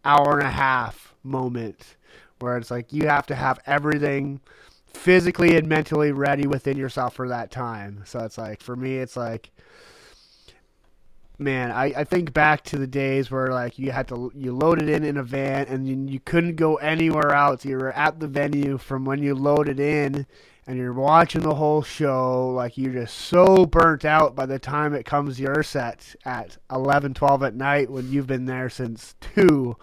hour 0.05 0.39
and 0.39 0.49
a 0.49 0.51
half 0.51 1.15
moment 1.23 1.97
where 2.41 2.57
it's 2.57 2.71
like 2.71 2.93
you 2.93 3.07
have 3.07 3.27
to 3.27 3.35
have 3.35 3.61
everything 3.67 4.41
physically 4.95 5.57
and 5.57 5.69
mentally 5.69 6.13
ready 6.13 6.47
within 6.47 6.77
yourself 6.77 7.15
for 7.15 7.29
that 7.29 7.51
time. 7.51 8.03
So 8.05 8.21
it's 8.21 8.39
like 8.39 8.61
for 8.61 8.77
me, 8.77 8.99
it's 8.99 9.17
like, 9.17 9.51
man, 11.39 11.71
I, 11.71 11.85
I 11.97 12.05
think 12.05 12.33
back 12.33 12.63
to 12.65 12.79
the 12.79 12.87
days 12.87 13.31
where 13.31 13.49
like 13.49 13.79
you 13.79 13.91
had 13.91 14.09
to 14.09 14.31
you 14.35 14.55
loaded 14.55 14.89
in 14.89 15.05
in 15.05 15.17
a 15.17 15.23
van 15.23 15.67
and 15.67 15.89
you, 15.89 16.13
you 16.15 16.21
couldn't 16.21 16.57
go 16.57 16.77
anywhere 16.77 17.33
else. 17.35 17.65
You 17.65 17.79
were 17.79 17.93
at 17.93 18.21
the 18.21 18.29
venue 18.29 18.79
from 18.79 19.05
when 19.05 19.23
you 19.23 19.35
loaded 19.35 19.81
in. 19.81 20.27
And 20.65 20.79
you're 20.79 20.93
watching 20.93 21.41
the 21.41 21.57
whole 21.57 21.83
show, 21.83 22.51
like 22.51 22.79
you're 22.79 22.93
just 22.93 23.19
so 23.19 23.67
burnt 23.67 24.05
out 24.05 24.37
by 24.37 24.47
the 24.47 24.61
time 24.61 24.95
it 24.95 25.05
comes 25.05 25.41
your 25.41 25.65
set 25.65 26.15
at 26.25 26.57
11, 26.71 27.15
12 27.15 27.43
at 27.43 27.57
night 27.57 27.91
when 27.91 28.13
you've 28.13 28.29
been 28.29 28.47
there 28.47 28.71
since 28.71 29.17
2. 29.35 29.77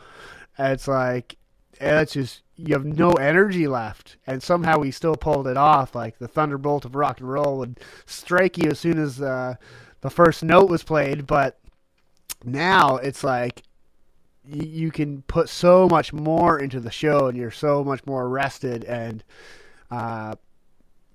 It's 0.57 0.87
like, 0.87 1.35
it's 1.81 2.13
just 2.13 2.43
you 2.65 2.73
have 2.73 2.85
no 2.85 3.11
energy 3.11 3.67
left, 3.67 4.17
and 4.27 4.43
somehow 4.43 4.81
he 4.81 4.91
still 4.91 5.15
pulled 5.15 5.47
it 5.47 5.57
off. 5.57 5.95
Like 5.95 6.19
the 6.19 6.27
thunderbolt 6.27 6.83
of 6.85 6.95
rock 6.95 7.19
and 7.19 7.29
roll 7.29 7.57
would 7.59 7.79
strike 8.05 8.57
you 8.57 8.71
as 8.71 8.79
soon 8.79 8.99
as 8.99 9.21
uh, 9.21 9.55
the 10.01 10.09
first 10.09 10.43
note 10.43 10.69
was 10.69 10.83
played. 10.83 11.25
But 11.25 11.57
now 12.43 12.97
it's 12.97 13.23
like 13.23 13.63
you 14.45 14.91
can 14.91 15.21
put 15.23 15.47
so 15.47 15.87
much 15.87 16.11
more 16.11 16.59
into 16.59 16.79
the 16.79 16.91
show, 16.91 17.27
and 17.27 17.37
you're 17.37 17.51
so 17.51 17.83
much 17.83 18.05
more 18.05 18.27
rested, 18.27 18.83
and 18.83 19.23
uh, 19.89 20.35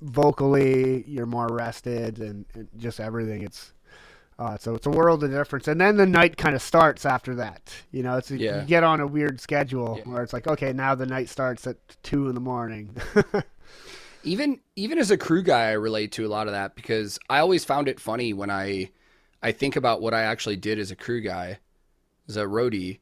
vocally 0.00 1.04
you're 1.06 1.26
more 1.26 1.48
rested, 1.48 2.20
and, 2.20 2.46
and 2.54 2.68
just 2.78 3.00
everything. 3.00 3.42
It's 3.42 3.74
uh, 4.38 4.58
so 4.58 4.74
it's 4.74 4.86
a 4.86 4.90
world 4.90 5.22
of 5.22 5.30
difference. 5.30 5.68
And 5.68 5.80
then 5.80 5.96
the 5.96 6.06
night 6.06 6.36
kind 6.36 6.54
of 6.54 6.62
starts 6.62 7.06
after 7.06 7.34
that. 7.36 7.72
You 7.92 8.02
know, 8.02 8.16
it's 8.16 8.30
yeah. 8.30 8.60
you 8.60 8.66
get 8.66 8.82
on 8.82 9.00
a 9.00 9.06
weird 9.06 9.40
schedule 9.40 9.96
yeah. 9.98 10.12
where 10.12 10.22
it's 10.22 10.32
like, 10.32 10.46
okay, 10.46 10.72
now 10.72 10.94
the 10.94 11.06
night 11.06 11.28
starts 11.28 11.66
at 11.66 11.76
two 12.02 12.28
in 12.28 12.34
the 12.34 12.40
morning. 12.40 12.96
even 14.24 14.60
even 14.74 14.98
as 14.98 15.10
a 15.10 15.16
crew 15.16 15.42
guy, 15.42 15.68
I 15.68 15.72
relate 15.72 16.12
to 16.12 16.26
a 16.26 16.28
lot 16.28 16.48
of 16.48 16.52
that 16.52 16.74
because 16.74 17.18
I 17.30 17.38
always 17.38 17.64
found 17.64 17.88
it 17.88 18.00
funny 18.00 18.32
when 18.32 18.50
I 18.50 18.90
I 19.42 19.52
think 19.52 19.76
about 19.76 20.00
what 20.00 20.14
I 20.14 20.22
actually 20.22 20.56
did 20.56 20.78
as 20.78 20.90
a 20.90 20.96
crew 20.96 21.20
guy, 21.20 21.58
as 22.28 22.36
a 22.36 22.44
roadie. 22.44 22.98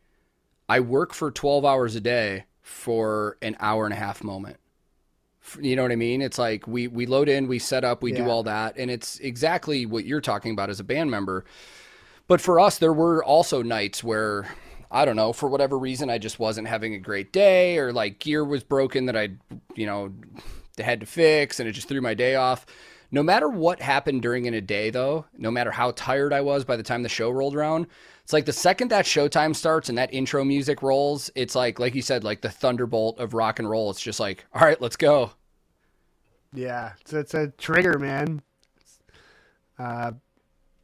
I 0.68 0.80
work 0.80 1.14
for 1.14 1.30
twelve 1.30 1.64
hours 1.64 1.94
a 1.94 2.00
day 2.00 2.44
for 2.60 3.38
an 3.40 3.56
hour 3.58 3.84
and 3.84 3.92
a 3.92 3.96
half 3.96 4.22
moment. 4.22 4.58
You 5.60 5.76
know 5.76 5.82
what 5.82 5.92
I 5.92 5.96
mean? 5.96 6.22
It's 6.22 6.38
like 6.38 6.66
we 6.66 6.88
we 6.88 7.06
load 7.06 7.28
in, 7.28 7.48
we 7.48 7.58
set 7.58 7.84
up, 7.84 8.02
we 8.02 8.12
yeah. 8.12 8.24
do 8.24 8.30
all 8.30 8.42
that, 8.44 8.76
and 8.76 8.90
it's 8.90 9.18
exactly 9.18 9.86
what 9.86 10.04
you're 10.04 10.20
talking 10.20 10.52
about 10.52 10.70
as 10.70 10.80
a 10.80 10.84
band 10.84 11.10
member. 11.10 11.44
But 12.28 12.40
for 12.40 12.60
us, 12.60 12.78
there 12.78 12.92
were 12.92 13.22
also 13.24 13.62
nights 13.62 14.02
where 14.04 14.48
I 14.92 15.06
don't 15.06 15.16
know, 15.16 15.32
for 15.32 15.48
whatever 15.48 15.78
reason, 15.78 16.10
I 16.10 16.18
just 16.18 16.38
wasn't 16.38 16.68
having 16.68 16.94
a 16.94 16.98
great 16.98 17.32
day, 17.32 17.78
or 17.78 17.92
like 17.92 18.18
gear 18.18 18.44
was 18.44 18.62
broken 18.62 19.06
that 19.06 19.16
I, 19.16 19.30
you 19.74 19.86
know, 19.86 20.12
had 20.78 21.00
to 21.00 21.06
fix, 21.06 21.58
and 21.58 21.68
it 21.68 21.72
just 21.72 21.88
threw 21.88 22.02
my 22.02 22.12
day 22.12 22.34
off. 22.34 22.66
No 23.10 23.22
matter 23.22 23.48
what 23.48 23.80
happened 23.80 24.22
during 24.22 24.44
in 24.44 24.54
a 24.54 24.60
day, 24.60 24.90
though, 24.90 25.24
no 25.36 25.50
matter 25.50 25.70
how 25.70 25.92
tired 25.92 26.32
I 26.32 26.42
was 26.42 26.64
by 26.64 26.76
the 26.76 26.82
time 26.82 27.02
the 27.02 27.08
show 27.08 27.30
rolled 27.30 27.56
around, 27.56 27.86
it's 28.24 28.32
like 28.32 28.46
the 28.46 28.52
second 28.52 28.88
that 28.88 29.04
showtime 29.04 29.54
starts 29.54 29.88
and 29.88 29.98
that 29.98 30.12
intro 30.14 30.44
music 30.44 30.82
rolls, 30.82 31.30
it's 31.34 31.54
like, 31.54 31.78
like 31.78 31.94
you 31.94 32.02
said, 32.02 32.24
like 32.24 32.40
the 32.40 32.50
thunderbolt 32.50 33.18
of 33.18 33.34
rock 33.34 33.58
and 33.58 33.68
roll. 33.68 33.90
It's 33.90 34.00
just 34.00 34.20
like, 34.20 34.44
all 34.54 34.62
right, 34.62 34.80
let's 34.80 34.96
go. 34.96 35.32
Yeah, 36.52 36.92
it's, 37.00 37.12
it's 37.12 37.34
a 37.34 37.48
trigger, 37.48 37.98
man. 37.98 38.42
Uh, 39.78 40.12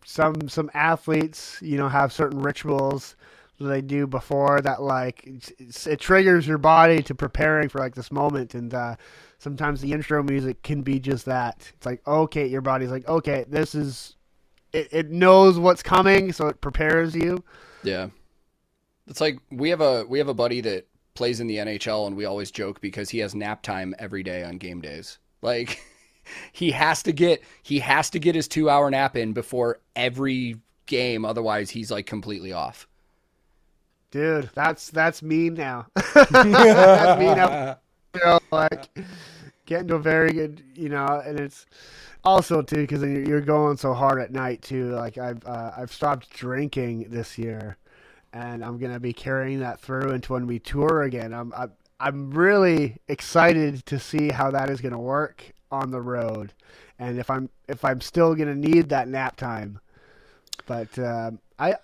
some 0.05 0.49
some 0.49 0.71
athletes, 0.73 1.59
you 1.61 1.77
know, 1.77 1.89
have 1.89 2.13
certain 2.13 2.41
rituals 2.41 3.17
that 3.59 3.67
they 3.67 3.83
do 3.83 4.07
before 4.07 4.61
that, 4.63 4.83
like 4.83 5.27
it, 5.27 5.87
it 5.87 6.01
triggers 6.01 6.47
your 6.47 6.59
body 6.59 7.03
to 7.03 7.15
preparing 7.15 7.69
for 7.69 7.79
like 7.79 7.95
this 7.95 8.11
moment, 8.11 8.55
and 8.55 8.73
uh, 8.73 8.97
sometimes 9.39 9.81
the 9.81 9.93
intro 9.93 10.23
music 10.23 10.63
can 10.63 10.83
be 10.83 10.99
just 10.99 11.27
that. 11.27 11.71
It's 11.77 11.87
like, 11.87 12.07
okay, 12.07 12.47
your 12.47 12.63
body's 12.63 12.91
like, 12.91 13.07
okay, 13.07 13.45
this 13.49 13.75
is 13.75 14.17
it, 14.73 14.89
it 14.91 15.11
knows 15.11 15.59
what's 15.59 15.83
coming, 15.83 16.33
so 16.33 16.47
it 16.47 16.61
prepares 16.61 17.15
you. 17.15 17.43
Yeah. 17.83 18.09
It's 19.07 19.21
like 19.21 19.39
we 19.51 19.71
have 19.71 19.81
a 19.81 20.05
we 20.05 20.19
have 20.19 20.29
a 20.29 20.35
buddy 20.35 20.61
that 20.63 20.87
plays 21.15 21.41
in 21.41 21.47
the 21.47 21.57
NHL 21.57 22.07
and 22.07 22.17
we 22.17 22.27
always 22.27 22.51
joke 22.51 22.81
because 22.81 23.11
he 23.11 23.19
has 23.19 23.35
nap 23.35 23.63
time 23.63 23.95
every 23.99 24.23
day 24.23 24.45
on 24.45 24.59
game 24.59 24.81
days. 24.81 25.19
Like 25.43 25.83
he 26.53 26.71
has 26.71 27.03
to 27.05 27.13
get 27.13 27.43
he 27.63 27.79
has 27.81 28.11
to 28.11 28.19
get 28.19 28.35
his 28.35 28.49
2-hour 28.49 28.91
nap 28.91 29.17
in 29.17 29.33
before 29.33 29.81
every 29.97 30.57
game 30.87 31.25
otherwise 31.25 31.71
he's 31.71 31.91
like 31.91 32.07
completely 32.07 32.53
off. 32.53 32.87
Dude, 34.11 34.51
that's 34.55 34.91
that's 34.91 35.23
me 35.23 35.51
now. 35.51 35.87
that's 36.15 36.33
me 36.33 36.51
now. 36.51 37.79
You 38.15 38.21
know, 38.25 38.39
like 38.51 38.89
getting 39.67 39.89
to 39.89 39.97
a 39.97 39.99
very 39.99 40.33
good, 40.33 40.63
you 40.75 40.89
know, 40.89 41.23
and 41.25 41.39
it's 41.39 41.67
also 42.29 42.61
too 42.61 42.77
because 42.77 43.03
you're 43.03 43.41
going 43.41 43.79
so 43.79 43.95
hard 43.95 44.21
at 44.21 44.31
night 44.31 44.61
too. 44.61 44.91
Like 44.91 45.17
I've 45.17 45.45
uh, 45.47 45.73
I've 45.77 45.93
stopped 45.93 46.31
drinking 46.31 47.07
this 47.09 47.39
year, 47.39 47.79
and 48.33 48.63
I'm 48.63 48.79
gonna 48.79 49.01
be 49.01 49.15
carrying 49.15 49.61
that 49.61 49.81
through 49.81 50.11
into 50.11 50.35
when 50.35 50.47
we 50.47 50.59
tour 50.59 51.03
again. 51.03 51.33
I'm 51.33 51.53
I'm, 51.57 51.73
I'm 51.99 52.31
really 52.31 52.99
excited 53.09 53.85
to 53.87 53.99
see 53.99 54.29
how 54.29 54.51
that 54.51 54.69
is 54.69 54.81
gonna 54.81 55.01
work 55.01 55.43
on 55.71 55.91
the 55.91 56.03
road, 56.03 56.53
and 56.99 57.19
if 57.19 57.31
I'm 57.31 57.49
if 57.67 57.83
I'm 57.85 58.03
still 58.03 58.35
gonna 58.35 58.55
need 58.55 58.91
that 58.91 59.09
nap 59.09 59.37
time. 59.37 59.81
But 60.67 60.99
um, 60.99 61.39
I 61.59 61.77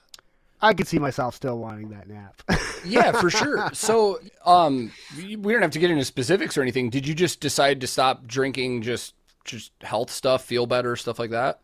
I 0.60 0.74
could 0.74 0.86
see 0.86 0.98
myself 0.98 1.34
still 1.34 1.58
wanting 1.58 1.88
that 1.88 2.06
nap. 2.06 2.42
yeah, 2.84 3.12
for 3.12 3.30
sure. 3.30 3.70
So, 3.72 4.20
um, 4.44 4.92
we 5.16 5.36
don't 5.36 5.62
have 5.62 5.70
to 5.70 5.78
get 5.78 5.90
into 5.90 6.04
specifics 6.04 6.58
or 6.58 6.62
anything. 6.62 6.90
Did 6.90 7.06
you 7.06 7.14
just 7.14 7.40
decide 7.40 7.80
to 7.80 7.86
stop 7.86 8.26
drinking 8.26 8.82
just 8.82 9.14
just 9.44 9.72
health 9.82 10.10
stuff, 10.10 10.44
feel 10.44 10.66
better, 10.66 10.96
stuff 10.96 11.18
like 11.18 11.30
that? 11.30 11.60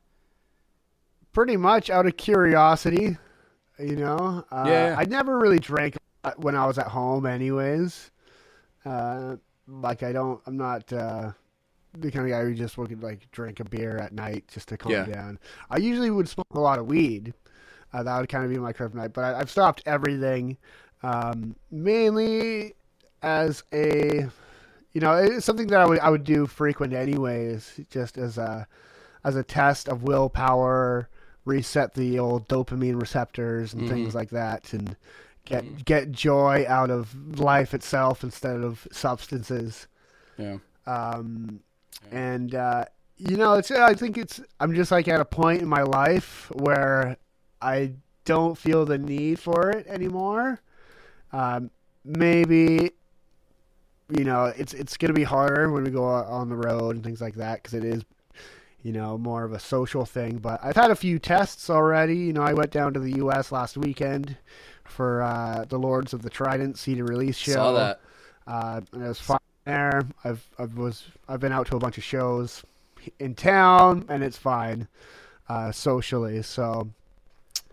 Pretty 1.33 1.57
much 1.57 1.91
out 1.91 2.07
of 2.07 2.17
curiosity, 2.17 3.17
you 3.79 3.97
know. 3.97 4.45
Uh, 4.51 4.65
yeah. 4.67 4.95
I 4.99 5.05
never 5.05 5.39
really 5.39 5.59
drank 5.61 5.97
when 6.37 6.57
I 6.57 6.67
was 6.67 6.79
at 6.79 6.89
home, 6.89 7.25
anyways. 7.25 8.11
Uh, 8.85 9.37
like 9.69 10.03
I 10.03 10.13
don't. 10.13 10.41
I'm 10.47 10.57
not 10.57 10.93
uh, 10.93 11.31
the 11.97 12.11
kind 12.11 12.25
of 12.27 12.31
guy 12.33 12.43
who 12.43 12.55
just 12.55 12.77
would 12.79 13.03
like 13.03 13.31
drink 13.31 13.61
a 13.61 13.65
beer 13.65 13.97
at 13.99 14.13
night 14.13 14.45
just 14.49 14.69
to 14.69 14.77
calm 14.77 14.93
Yeah. 14.93 15.05
down. 15.05 15.39
I 15.71 15.79
usually 15.79 16.11
would 16.11 16.29
smoke 16.29 16.47
a 16.53 16.61
lot 16.61 16.79
of 16.79 16.87
weed. 16.87 17.33
Uh, 17.93 18.03
that 18.03 18.19
would 18.21 18.29
kind 18.29 18.45
of 18.45 18.51
be 18.51 18.59
my 18.59 18.73
kryptonite. 18.73 19.13
But 19.13 19.23
I, 19.25 19.39
I've 19.41 19.51
stopped 19.51 19.83
everything, 19.87 20.57
um, 21.03 21.55
mainly 21.71 22.75
as 23.23 23.63
a, 23.73 24.29
you 24.93 25.01
know, 25.01 25.15
it's 25.15 25.45
something 25.45 25.69
that 25.69 25.81
I 25.81 25.87
would 25.87 25.99
I 26.01 26.11
would 26.11 26.25
do 26.25 26.47
frequent 26.47 26.93
anyways, 26.93 27.81
just 27.91 28.19
as 28.19 28.39
a 28.39 28.67
as 29.25 29.37
a 29.37 29.43
test 29.43 29.89
of 29.89 30.03
willpower, 30.03 31.09
reset 31.45 31.95
the 31.95 32.19
old 32.19 32.49
dopamine 32.49 33.01
receptors 33.01 33.73
and 33.75 33.89
things 33.89 34.15
like 34.15 34.31
that, 34.31 34.73
and 34.73 34.97
get 35.45 35.85
get 35.85 36.11
joy 36.11 36.65
out 36.69 36.91
of 36.91 37.39
life 37.39 37.75
itself 37.75 38.25
instead 38.25 38.61
of 38.61 38.87
substances. 38.91 39.87
Yeah. 40.37 40.59
Um, 40.87 41.61
and 42.11 42.55
uh, 42.55 42.87
you 43.17 43.37
know, 43.37 43.55
it's 43.55 43.71
I 43.71 43.95
think 43.95 44.19
it's 44.19 44.41
I'm 44.59 44.75
just 44.75 44.91
like 44.91 45.07
at 45.09 45.21
a 45.21 45.25
point 45.25 45.63
in 45.63 45.69
my 45.69 45.83
life 45.83 46.51
where 46.55 47.17
I 47.63 47.93
don't 48.25 48.57
feel 48.57 48.85
the 48.85 48.99
need 48.99 49.39
for 49.39 49.71
it 49.71 49.87
anymore. 49.87 50.61
Um, 51.33 51.71
maybe 52.05 52.93
you 54.11 54.25
know 54.25 54.47
it's 54.57 54.75
it's 54.75 54.97
gonna 54.97 55.13
be 55.13 55.25
harder 55.25 55.71
when 55.71 55.85
we 55.85 55.91
go 55.91 56.09
out 56.09 56.27
on 56.27 56.49
the 56.49 56.57
road 56.57 56.97
and 56.97 57.05
things 57.05 57.21
like 57.21 57.35
that 57.35 57.63
because 57.63 57.75
it 57.75 57.85
is 57.85 58.05
you 58.83 58.93
know 58.93 59.19
more 59.19 59.45
of 59.45 59.53
a 59.53 59.59
social 59.59 60.05
thing. 60.05 60.39
But 60.39 60.61
I've 60.63 60.77
had 60.77 60.91
a 60.91 60.97
few 60.97 61.19
tests 61.19 61.71
already. 61.71 62.17
You 62.17 62.33
know, 62.33 62.43
I 62.43 62.53
went 62.53 62.71
down 62.71 62.95
to 62.95 63.01
the 63.01 63.13
U.S. 63.17 63.53
last 63.53 63.77
weekend 63.77 64.37
for 64.85 65.23
uh, 65.23 65.65
the 65.69 65.79
Lords 65.79 66.13
of 66.13 66.23
the 66.23 66.31
Trident 66.31 66.79
CD 66.79 67.03
release 67.03 67.37
show. 67.37 67.53
Saw 67.53 67.73
that. 67.73 68.01
Uh, 68.47 68.81
and 68.93 69.05
it 69.05 69.09
was 69.09 69.21
fun 69.21 69.39
there. 69.65 70.03
I've 70.25 70.45
I've 70.59 70.77
was 70.77 71.05
I've 71.29 71.41
been 71.41 71.53
out 71.53 71.67
to 71.69 71.77
a 71.77 71.79
bunch 71.79 71.99
of 71.99 72.05
shows 72.05 72.63
in 73.19 73.35
town, 73.35 74.05
and 74.09 74.23
it's 74.23 74.37
fine 74.37 74.89
uh, 75.49 75.73
socially. 75.73 76.43
So, 76.43 76.91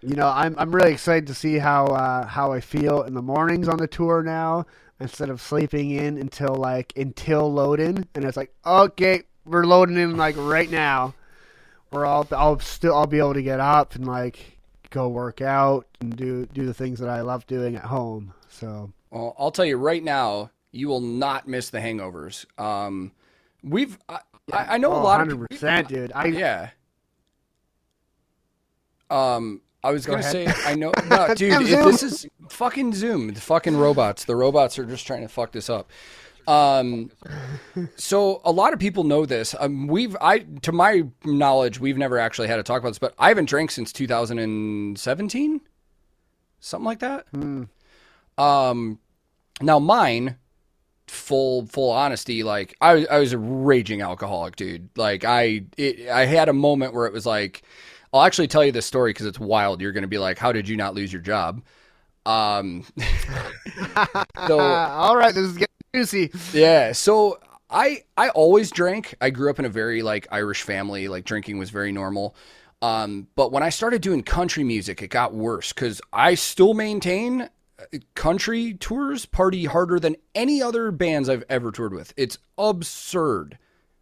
you 0.01 0.15
know, 0.15 0.27
I'm 0.27 0.55
I'm 0.57 0.73
really 0.73 0.93
excited 0.93 1.27
to 1.27 1.33
see 1.33 1.57
how 1.57 1.85
uh, 1.87 2.25
how 2.25 2.51
I 2.51 2.61
feel 2.61 3.03
in 3.03 3.13
the 3.13 3.21
mornings 3.21 3.67
on 3.67 3.77
the 3.77 3.87
tour 3.87 4.23
now. 4.23 4.65
Instead 4.99 5.29
of 5.29 5.41
sleeping 5.41 5.91
in 5.91 6.17
until 6.17 6.55
like 6.55 6.91
until 6.97 7.51
loading, 7.53 8.07
and 8.15 8.25
it's 8.25 8.35
like 8.37 8.51
okay, 8.65 9.23
we're 9.45 9.65
loading 9.65 9.97
in 9.97 10.17
like 10.17 10.35
right 10.37 10.69
now. 10.71 11.13
We're 11.91 12.05
all 12.05 12.27
I'll 12.31 12.59
still 12.59 12.95
I'll 12.95 13.05
be 13.07 13.19
able 13.19 13.35
to 13.35 13.43
get 13.43 13.59
up 13.59 13.95
and 13.95 14.07
like 14.07 14.57
go 14.89 15.07
work 15.07 15.39
out 15.41 15.85
and 15.99 16.15
do 16.15 16.45
do 16.47 16.65
the 16.65 16.73
things 16.73 16.99
that 16.99 17.09
I 17.09 17.21
love 17.21 17.45
doing 17.47 17.75
at 17.75 17.85
home. 17.85 18.33
So 18.49 18.91
Well, 19.11 19.35
I'll 19.37 19.51
tell 19.51 19.65
you 19.65 19.77
right 19.77 20.03
now, 20.03 20.49
you 20.71 20.87
will 20.87 21.01
not 21.01 21.47
miss 21.47 21.69
the 21.69 21.79
hangovers. 21.79 22.45
Um, 22.59 23.11
we've 23.63 23.99
I, 24.09 24.19
I 24.51 24.65
I 24.75 24.77
know 24.79 24.93
a 24.93 24.99
Oh, 24.99 25.03
lot 25.03 25.21
of 25.21 25.27
100%, 25.27 25.87
dude. 25.87 26.11
I 26.15 26.25
yeah. 26.25 26.69
Um, 29.09 29.61
I 29.83 29.91
was 29.91 30.05
Go 30.05 30.13
gonna 30.13 30.23
say. 30.23 30.47
I 30.65 30.75
know, 30.75 30.91
no, 31.09 31.33
dude. 31.35 31.61
If 31.61 31.67
Zoom. 31.67 31.85
this 31.85 32.03
is 32.03 32.27
fucking 32.49 32.93
Zoom, 32.93 33.33
the 33.33 33.41
fucking 33.41 33.77
robots. 33.77 34.25
The 34.25 34.35
robots 34.35 34.77
are 34.79 34.85
just 34.85 35.05
trying 35.05 35.21
to 35.21 35.27
fuck 35.27 35.51
this 35.51 35.69
up. 35.69 35.89
Um, 36.47 37.11
so 37.97 38.41
a 38.45 38.51
lot 38.51 38.73
of 38.73 38.79
people 38.79 39.03
know 39.03 39.25
this. 39.25 39.53
Um, 39.59 39.87
we've 39.87 40.15
I 40.21 40.39
to 40.61 40.71
my 40.71 41.03
knowledge, 41.25 41.79
we've 41.79 41.97
never 41.97 42.17
actually 42.17 42.47
had 42.47 42.59
a 42.59 42.63
talk 42.63 42.79
about 42.79 42.89
this, 42.89 42.99
but 42.99 43.13
I 43.19 43.27
haven't 43.27 43.49
drank 43.49 43.69
since 43.71 43.91
2017, 43.91 45.61
something 46.59 46.85
like 46.85 46.99
that. 46.99 47.25
Um, 48.37 48.99
now 49.61 49.79
mine, 49.79 50.37
full 51.07 51.65
full 51.65 51.91
honesty, 51.91 52.43
like 52.43 52.75
I 52.79 52.93
was 52.95 53.07
I 53.07 53.19
was 53.19 53.33
a 53.33 53.37
raging 53.37 54.01
alcoholic, 54.01 54.55
dude. 54.55 54.89
Like 54.95 55.25
I 55.25 55.65
it, 55.77 56.09
I 56.09 56.25
had 56.25 56.47
a 56.47 56.53
moment 56.53 56.93
where 56.93 57.07
it 57.07 57.13
was 57.13 57.25
like, 57.25 57.61
I'll 58.13 58.23
actually 58.23 58.47
tell 58.47 58.63
you 58.63 58.71
this 58.71 58.85
story 58.85 59.11
because 59.11 59.25
it's 59.25 59.39
wild. 59.39 59.81
You're 59.81 59.91
gonna 59.91 60.07
be 60.07 60.17
like, 60.17 60.37
how 60.37 60.51
did 60.51 60.67
you 60.67 60.77
not 60.77 60.93
lose 60.93 61.11
your 61.11 61.21
job? 61.21 61.61
Um, 62.25 62.83
so 64.47 64.59
all 64.59 65.15
right, 65.15 65.33
this 65.33 65.45
is 65.45 65.57
getting 65.57 65.75
juicy. 65.93 66.31
yeah, 66.53 66.91
so 66.91 67.39
I 67.69 68.03
I 68.17 68.29
always 68.29 68.71
drank. 68.71 69.15
I 69.21 69.29
grew 69.29 69.49
up 69.49 69.59
in 69.59 69.65
a 69.65 69.69
very 69.69 70.01
like 70.01 70.27
Irish 70.31 70.61
family. 70.63 71.07
Like 71.07 71.25
drinking 71.25 71.57
was 71.57 71.69
very 71.69 71.91
normal. 71.91 72.35
Um, 72.81 73.27
but 73.35 73.51
when 73.51 73.63
I 73.63 73.69
started 73.69 74.01
doing 74.01 74.21
country 74.21 74.63
music, 74.63 75.01
it 75.01 75.07
got 75.07 75.33
worse 75.33 75.73
because 75.73 75.99
I 76.13 76.35
still 76.35 76.73
maintain 76.75 77.41
uh, 77.79 77.97
country 78.13 78.75
tours 78.75 79.25
party 79.25 79.65
harder 79.65 79.99
than 79.99 80.15
any 80.35 80.61
other 80.61 80.91
bands 80.91 81.27
I've 81.27 81.43
ever 81.49 81.71
toured 81.71 81.93
with. 81.93 82.13
It's 82.17 82.37
absurd. 82.57 83.57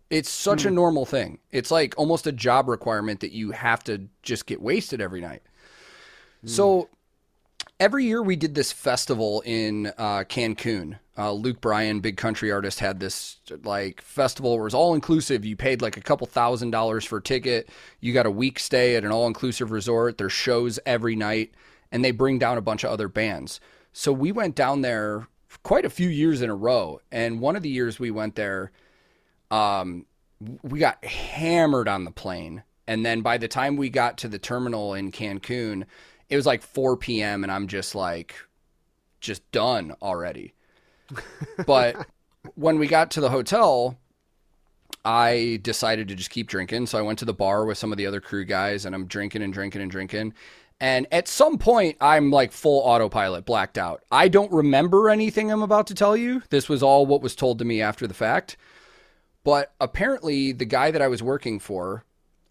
It's 0.10 0.30
such 0.30 0.66
a 0.66 0.72
normal 0.72 1.06
thing. 1.06 1.40
It's 1.52 1.72
like 1.72 1.96
almost 1.98 2.28
a 2.28 2.32
job 2.32 2.68
requirement 2.70 3.22
that 3.22 3.32
you 3.32 3.52
have 3.52 3.84
to 3.86 4.08
just 4.22 4.46
get 4.46 4.62
wasted 4.62 5.02
every 5.02 5.22
night. 5.22 5.42
So 6.46 6.90
every 7.80 8.06
year 8.06 8.22
we 8.22 8.36
did 8.36 8.56
this 8.56 8.72
festival 8.72 9.42
in 9.46 9.88
uh, 9.98 10.24
Cancun. 10.30 11.00
Uh, 11.18 11.32
Luke 11.32 11.62
Bryan, 11.62 12.02
big 12.02 12.18
country 12.18 12.52
artist, 12.52 12.80
had 12.80 13.00
this 13.00 13.38
like 13.64 14.02
festival 14.02 14.52
where 14.52 14.62
it 14.62 14.66
was 14.66 14.74
all 14.74 14.94
inclusive. 14.94 15.46
You 15.46 15.56
paid 15.56 15.82
like 15.82 15.98
a 15.98 16.02
couple 16.02 16.28
thousand 16.28 16.72
dollars 16.72 17.06
for 17.06 17.18
a 17.18 17.22
ticket. 17.22 17.70
You 18.00 18.14
got 18.14 18.26
a 18.26 18.32
week 18.32 18.60
stay 18.60 18.96
at 18.96 19.04
an 19.04 19.12
all 19.12 19.26
inclusive 19.26 19.72
resort. 19.72 20.18
There's 20.18 20.34
shows 20.34 20.80
every 20.86 21.16
night, 21.16 21.54
and 21.92 22.04
they 22.04 22.12
bring 22.12 22.38
down 22.38 22.58
a 22.58 22.62
bunch 22.62 22.84
of 22.84 22.92
other 22.92 23.08
bands. 23.08 23.60
So 23.94 24.12
we 24.12 24.32
went 24.32 24.56
down 24.56 24.82
there 24.82 25.28
quite 25.64 25.86
a 25.86 25.90
few 25.90 26.10
years 26.10 26.42
in 26.42 26.50
a 26.50 26.56
row. 26.56 27.00
And 27.12 27.40
one 27.40 27.56
of 27.56 27.64
the 27.64 27.70
years 27.70 28.00
we 28.00 28.12
went 28.12 28.36
there, 28.36 28.72
um, 29.52 30.06
we 30.64 30.80
got 30.80 31.04
hammered 31.04 31.88
on 31.88 32.06
the 32.06 32.12
plane. 32.12 32.64
And 32.88 33.06
then 33.06 33.22
by 33.22 33.38
the 33.38 33.48
time 33.48 33.78
we 33.78 33.90
got 33.90 34.18
to 34.20 34.28
the 34.28 34.40
terminal 34.40 34.94
in 34.94 35.12
Cancun, 35.12 35.86
it 36.30 36.36
was 36.36 36.46
like 36.46 36.62
4 36.62 36.98
p.m. 36.98 37.44
and 37.44 37.52
I'm 37.52 37.68
just 37.68 37.96
like, 37.96 38.36
just 39.20 39.50
done 39.52 39.96
already. 40.02 40.54
but 41.66 42.08
when 42.56 42.80
we 42.80 42.88
got 42.88 43.12
to 43.12 43.22
the 43.22 43.30
hotel, 43.30 43.98
I 45.04 45.60
decided 45.62 46.08
to 46.08 46.16
just 46.16 46.30
keep 46.30 46.48
drinking. 46.48 46.88
So 46.88 46.98
I 46.98 47.02
went 47.02 47.20
to 47.20 47.26
the 47.26 47.34
bar 47.34 47.66
with 47.66 47.78
some 47.78 47.92
of 47.92 47.98
the 47.98 48.08
other 48.08 48.22
crew 48.22 48.46
guys 48.46 48.86
and 48.86 48.96
I'm 48.96 49.08
drinking 49.08 49.42
and 49.42 49.54
drinking 49.54 49.82
and 49.82 49.92
drinking. 49.92 50.34
And 50.80 51.08
at 51.12 51.28
some 51.28 51.58
point, 51.58 51.98
I'm 52.02 52.32
like 52.32 52.52
full 52.52 52.82
autopilot, 52.82 53.46
blacked 53.46 53.78
out. 53.78 54.04
I 54.12 54.28
don't 54.28 54.52
remember 54.52 55.10
anything 55.10 55.52
I'm 55.52 55.64
about 55.64 55.88
to 55.88 55.96
tell 55.96 56.18
you. 56.18 56.44
This 56.50 56.68
was 56.68 56.84
all 56.84 57.06
what 57.06 57.22
was 57.22 57.36
told 57.36 57.60
to 57.60 57.66
me 57.66 57.82
after 57.82 58.08
the 58.08 58.14
fact. 58.14 58.58
But 59.46 59.74
apparently, 59.80 60.52
the 60.52 60.66
guy 60.66 60.90
that 60.90 61.04
I 61.04 61.08
was 61.08 61.22
working 61.24 61.60
for, 61.60 62.04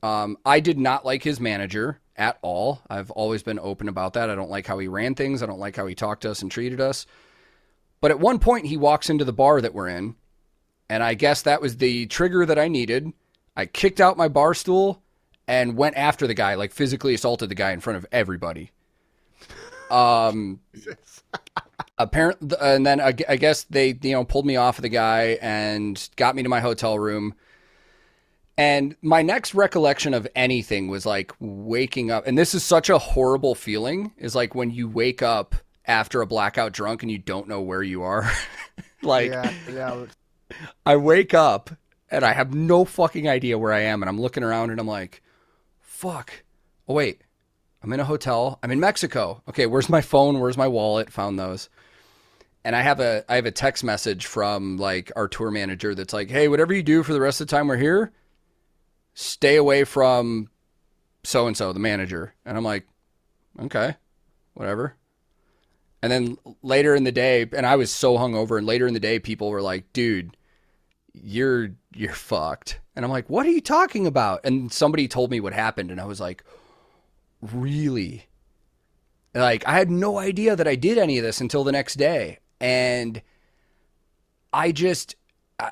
um, 0.03 0.39
I 0.47 0.61
did 0.61 0.79
not 0.79 1.05
like 1.05 1.25
his 1.25 1.41
manager 1.41 1.99
at 2.17 2.39
all. 2.41 2.83
I've 2.89 3.11
always 3.11 3.43
been 3.43 3.59
open 3.59 3.89
about 3.89 4.13
that. 4.13 4.31
I 4.31 4.37
don't 4.37 4.49
like 4.49 4.67
how 4.67 4.79
he 4.79 4.87
ran 4.87 5.17
things. 5.17 5.43
I 5.43 5.47
don't 5.47 5.59
like 5.59 5.75
how 5.75 5.87
he 5.87 5.97
talked 5.97 6.23
to 6.23 6.31
us 6.31 6.41
and 6.41 6.51
treated 6.51 6.81
us. 6.81 7.05
But 8.01 8.13
at 8.13 8.21
one 8.21 8.39
point, 8.39 8.67
he 8.67 8.77
walks 8.77 9.11
into 9.11 9.25
the 9.25 9.33
bar 9.33 9.61
that 9.61 9.75
we're 9.75 9.89
in, 9.89 10.15
and 10.89 11.03
I 11.03 11.15
guess 11.15 11.43
that 11.43 11.61
was 11.61 11.79
the 11.79 12.07
trigger 12.07 12.47
that 12.47 12.61
I 12.61 12.69
needed. 12.69 13.13
I 13.57 13.67
kicked 13.67 14.01
out 14.01 14.17
my 14.17 14.29
bar 14.29 14.55
stool 14.55 15.03
and 15.49 15.77
went 15.77 15.97
after 15.97 16.29
the 16.29 16.35
guy, 16.35 16.55
like 16.55 16.73
physically 16.73 17.15
assaulted 17.15 17.49
the 17.49 17.57
guy 17.57 17.73
in 17.73 17.81
front 17.81 17.97
of 17.97 18.07
everybody. 18.13 18.71
Um, 19.91 20.61
apparently, 21.99 22.57
and 22.61 22.85
then 22.85 23.01
I, 23.01 23.15
I 23.29 23.37
guess 23.37 23.65
they, 23.65 23.99
you 24.01 24.13
know, 24.13 24.25
pulled 24.25 24.47
me 24.47 24.57
off 24.57 24.79
of 24.79 24.83
the 24.83 24.89
guy 24.89 25.39
and 25.41 26.09
got 26.17 26.35
me 26.35 26.43
to 26.43 26.49
my 26.49 26.61
hotel 26.61 26.99
room. 26.99 27.35
And 28.57 28.95
my 29.03 29.23
next 29.23 29.55
recollection 29.55 30.15
of 30.15 30.29
anything 30.37 30.89
was 30.89 31.05
like 31.05 31.33
waking 31.41 32.11
up, 32.11 32.27
and 32.27 32.39
this 32.39 32.55
is 32.55 32.63
such 32.63 32.89
a 32.89 32.99
horrible 32.99 33.55
feeling. 33.55 34.13
Is 34.17 34.35
like 34.35 34.55
when 34.55 34.71
you 34.71 34.89
wake 34.89 35.23
up 35.23 35.57
after 35.87 36.21
a 36.23 36.27
blackout 36.27 36.73
drunk 36.73 37.03
and 37.03 37.11
you 37.11 37.19
don't 37.19 37.49
know 37.49 37.61
where 37.61 37.83
you 37.83 38.03
are. 38.03 38.31
like 39.03 39.31
yeah, 39.31 39.53
yeah. 39.73 40.07
I 40.87 40.97
wake 40.97 41.35
up 41.35 41.71
and 42.11 42.25
I 42.25 42.33
have 42.33 42.55
no 42.55 42.85
fucking 42.85 43.29
idea 43.29 43.59
where 43.59 43.73
I 43.73 43.81
am, 43.81 44.03
and 44.03 44.09
I'm 44.09 44.21
looking 44.21 44.45
around 44.45 44.71
and 44.71 44.79
I'm 44.79 44.87
like, 44.87 45.21
fuck. 45.81 46.45
Oh 46.87 46.95
wait, 46.95 47.23
I'm 47.83 47.93
in 47.93 48.01
a 48.01 48.05
hotel. 48.05 48.61
I'm 48.63 48.71
in 48.71 48.79
Mexico. 48.79 49.43
Okay, 49.49 49.67
where's 49.67 49.89
my 49.89 50.01
phone? 50.01 50.39
Where's 50.39 50.57
my 50.57 50.69
wallet? 50.69 51.11
Found 51.11 51.39
those. 51.39 51.69
And 52.65 52.75
I 52.75 52.81
have 52.81 53.01
a 53.01 53.25
I 53.29 53.37
have 53.37 53.47
a 53.47 53.51
text 53.51 53.85
message 53.85 54.27
from 54.27 54.79
like 54.79 55.13
our 55.17 55.29
tour 55.29 55.51
manager 55.51 55.95
that's 55.95 56.15
like, 56.15 56.31
hey, 56.31 56.49
whatever 56.49 56.73
you 56.73 56.83
do 56.83 57.03
for 57.03 57.13
the 57.13 57.21
rest 57.21 57.41
of 57.41 57.47
the 57.47 57.55
time 57.55 57.69
we're 57.69 57.77
here, 57.77 58.13
stay 59.15 59.57
away 59.57 59.85
from 59.85 60.49
so 61.23 61.47
and 61.47 61.57
so, 61.57 61.73
the 61.73 61.81
manager. 61.81 62.35
And 62.45 62.57
I'm 62.57 62.65
like, 62.65 62.87
okay, 63.61 63.97
whatever. 64.55 64.97
And 66.03 66.13
then 66.13 66.37
later 66.63 66.95
in 66.95 67.05
the 67.05 67.13
day, 67.13 67.49
and 67.57 67.67
I 67.67 67.77
was 67.77 67.91
so 67.91 68.19
hungover, 68.19 68.59
and 68.59 68.67
later 68.67 68.87
in 68.87 68.93
the 68.93 69.01
day, 69.01 69.19
people 69.19 69.51
were 69.51 69.63
like, 69.63 69.91
dude, 69.93 70.37
you're 71.15 71.71
you're 71.95 72.13
fucked. 72.13 72.81
And 72.95 73.05
I'm 73.05 73.11
like, 73.11 73.31
what 73.31 73.47
are 73.47 73.51
you 73.51 73.61
talking 73.61 74.07
about? 74.07 74.41
And 74.45 74.71
somebody 74.73 75.09
told 75.09 75.31
me 75.31 75.41
what 75.41 75.55
happened, 75.55 75.91
and 75.91 76.01
I 76.01 76.05
was 76.05 76.21
like, 76.21 76.45
really? 77.41 78.27
Like, 79.35 79.67
I 79.67 79.73
had 79.79 79.91
no 79.91 80.19
idea 80.19 80.55
that 80.55 80.69
I 80.69 80.77
did 80.77 80.99
any 80.99 81.19
of 81.19 81.25
this 81.25 81.41
until 81.41 81.65
the 81.65 81.73
next 81.73 81.95
day. 81.95 82.39
And 82.61 83.23
I 84.53 84.73
just 84.73 85.17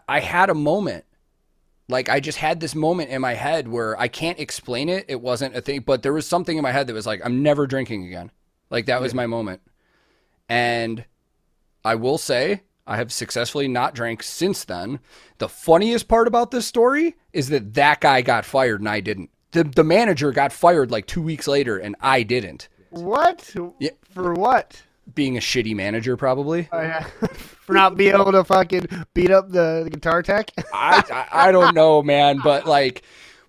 I 0.09 0.21
had 0.21 0.51
a 0.51 0.55
moment. 0.55 1.05
Like 1.89 2.09
I 2.09 2.21
just 2.21 2.39
had 2.39 2.61
this 2.61 2.75
moment 2.75 3.11
in 3.11 3.21
my 3.21 3.35
head 3.35 3.69
where 3.69 3.99
I 3.99 4.09
can't 4.09 4.39
explain 4.39 4.89
it. 4.89 5.05
It 5.09 5.21
wasn't 5.21 5.57
a 5.57 5.61
thing, 5.61 5.81
but 5.81 6.03
there 6.03 6.13
was 6.13 6.27
something 6.27 6.57
in 6.57 6.63
my 6.63 6.73
head 6.73 6.87
that 6.87 6.95
was 6.95 7.07
like, 7.07 7.21
I'm 7.25 7.43
never 7.43 7.67
drinking 7.67 8.07
again. 8.07 8.31
Like 8.71 8.87
that 8.87 9.03
was 9.03 9.15
my 9.15 9.27
moment. 9.27 9.61
And 10.49 11.05
I 11.85 11.97
will 11.97 12.19
say, 12.19 12.63
I 12.87 12.97
have 12.97 13.13
successfully 13.13 13.69
not 13.69 13.95
drank 13.95 14.23
since 14.23 14.65
then. 14.65 15.01
The 15.39 15.49
funniest 15.49 16.09
part 16.09 16.27
about 16.27 16.51
this 16.51 16.67
story 16.67 17.17
is 17.33 17.49
that 17.49 17.75
that 17.75 18.01
guy 18.01 18.23
got 18.23 18.45
fired 18.45 18.81
and 18.81 18.89
I 18.89 19.01
didn't. 19.01 19.31
The 19.51 19.65
the 19.65 19.85
manager 19.85 20.33
got 20.33 20.53
fired 20.53 20.91
like 20.91 21.07
2 21.07 21.21
weeks 21.21 21.47
later 21.47 21.77
and 21.77 21.95
I 22.01 22.23
didn't. 22.23 22.69
What? 22.91 23.55
Yeah. 23.79 23.91
For 24.11 24.35
what? 24.35 24.83
Being 25.15 25.37
a 25.37 25.41
shitty 25.41 25.74
manager 25.74 26.16
probably. 26.16 26.69
Oh, 26.73 26.81
yeah. 26.81 27.05
For 27.62 27.74
not 27.74 27.97
being 27.97 28.15
able 28.15 28.33
to 28.33 28.45
fucking 28.45 28.87
beat 29.15 29.31
up 29.31 29.51
the, 29.51 29.83
the 29.85 29.91
guitar 29.91 30.23
tech? 30.23 30.51
I, 30.73 31.05
I 31.33 31.49
I 31.49 31.53
don't 31.53 31.74
know, 31.74 32.03
man, 32.03 32.41
but 32.43 32.66
like 32.66 33.03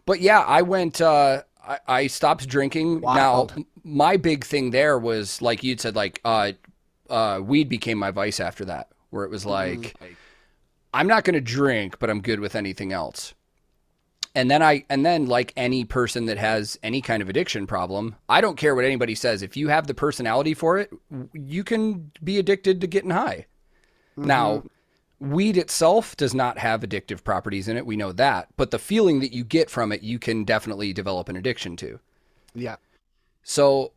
but 0.06 0.20
yeah, 0.20 0.40
I 0.40 0.62
went 0.62 1.02
uh 1.02 1.44
I, 1.66 1.80
I 1.88 2.08
stopped 2.08 2.48
drinking. 2.48 3.02
Wild. 3.02 3.56
Now 3.56 3.66
my 3.84 4.18
big 4.18 4.46
thing 4.46 4.72
there 4.72 4.98
was 4.98 5.42
like 5.42 5.64
you'd 5.64 5.82
said 5.82 5.96
like 5.96 6.22
uh 6.26 6.52
uh 7.10 7.40
weed 7.44 7.70
became 7.70 7.98
my 7.98 8.12
vice 8.12 8.40
after 8.40 8.66
that 8.66 8.90
where 9.10 9.24
it 9.24 9.30
was 9.30 9.46
like 9.46 9.96
I'm 10.94 11.08
not 11.08 11.24
going 11.24 11.34
to 11.34 11.42
drink, 11.42 11.98
but 12.00 12.10
I'm 12.10 12.22
good 12.22 12.40
with 12.40 12.56
anything 12.56 12.94
else. 12.94 13.34
And 14.36 14.50
then 14.50 14.64
I 14.64 14.84
and 14.90 15.06
then 15.06 15.28
like 15.28 15.54
any 15.56 15.86
person 15.86 16.26
that 16.26 16.38
has 16.38 16.80
any 16.82 17.02
kind 17.02 17.22
of 17.22 17.30
addiction 17.30 17.68
problem, 17.68 18.16
I 18.28 18.42
don't 18.42 18.58
care 18.58 18.74
what 18.74 18.86
anybody 18.86 19.14
says. 19.14 19.44
If 19.44 19.56
you 19.56 19.68
have 19.68 19.86
the 19.86 19.94
personality 19.94 20.54
for 20.56 20.80
it, 20.80 20.92
you 21.34 21.64
can 21.64 22.12
be 22.24 22.40
addicted 22.40 22.82
to 22.82 22.88
getting 22.88 23.12
high. 23.12 23.46
Mm-hmm. 24.18 24.28
Now, 24.28 24.64
weed 25.20 25.58
itself 25.58 26.18
does 26.18 26.34
not 26.34 26.58
have 26.58 26.82
addictive 26.82 27.24
properties 27.24 27.68
in 27.68 27.78
it. 27.78 27.86
We 27.86 27.96
know 27.96 28.12
that, 28.14 28.50
but 28.58 28.72
the 28.72 28.80
feeling 28.80 29.20
that 29.20 29.34
you 29.34 29.44
get 29.44 29.70
from 29.70 29.92
it, 29.92 30.02
you 30.02 30.20
can 30.20 30.44
definitely 30.44 30.94
develop 30.94 31.30
an 31.30 31.36
addiction 31.36 31.76
to. 31.78 32.00
Yeah. 32.56 32.76
So, 33.44 33.94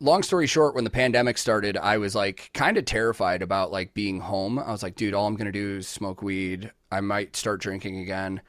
long 0.00 0.22
story 0.22 0.46
short, 0.46 0.74
when 0.74 0.84
the 0.84 0.90
pandemic 0.90 1.38
started, 1.38 1.76
I 1.76 1.98
was 1.98 2.14
like 2.14 2.50
kind 2.54 2.76
of 2.76 2.84
terrified 2.84 3.42
about 3.42 3.70
like 3.70 3.94
being 3.94 4.20
home. 4.20 4.58
I 4.58 4.72
was 4.72 4.82
like, 4.82 4.96
dude, 4.96 5.14
all 5.14 5.26
I'm 5.26 5.36
going 5.36 5.46
to 5.46 5.52
do 5.52 5.78
is 5.78 5.88
smoke 5.88 6.22
weed. 6.22 6.70
I 6.90 7.00
might 7.00 7.36
start 7.36 7.60
drinking 7.60 7.98
again. 8.00 8.40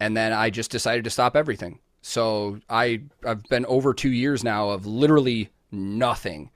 And 0.00 0.16
then 0.16 0.32
I 0.32 0.50
just 0.50 0.70
decided 0.70 1.04
to 1.04 1.10
stop 1.10 1.36
everything. 1.36 1.80
So, 2.02 2.60
I 2.68 3.02
I've 3.24 3.42
been 3.44 3.66
over 3.66 3.92
2 3.92 4.10
years 4.10 4.44
now 4.44 4.70
of 4.70 4.86
literally 4.86 5.50
nothing. 5.72 6.50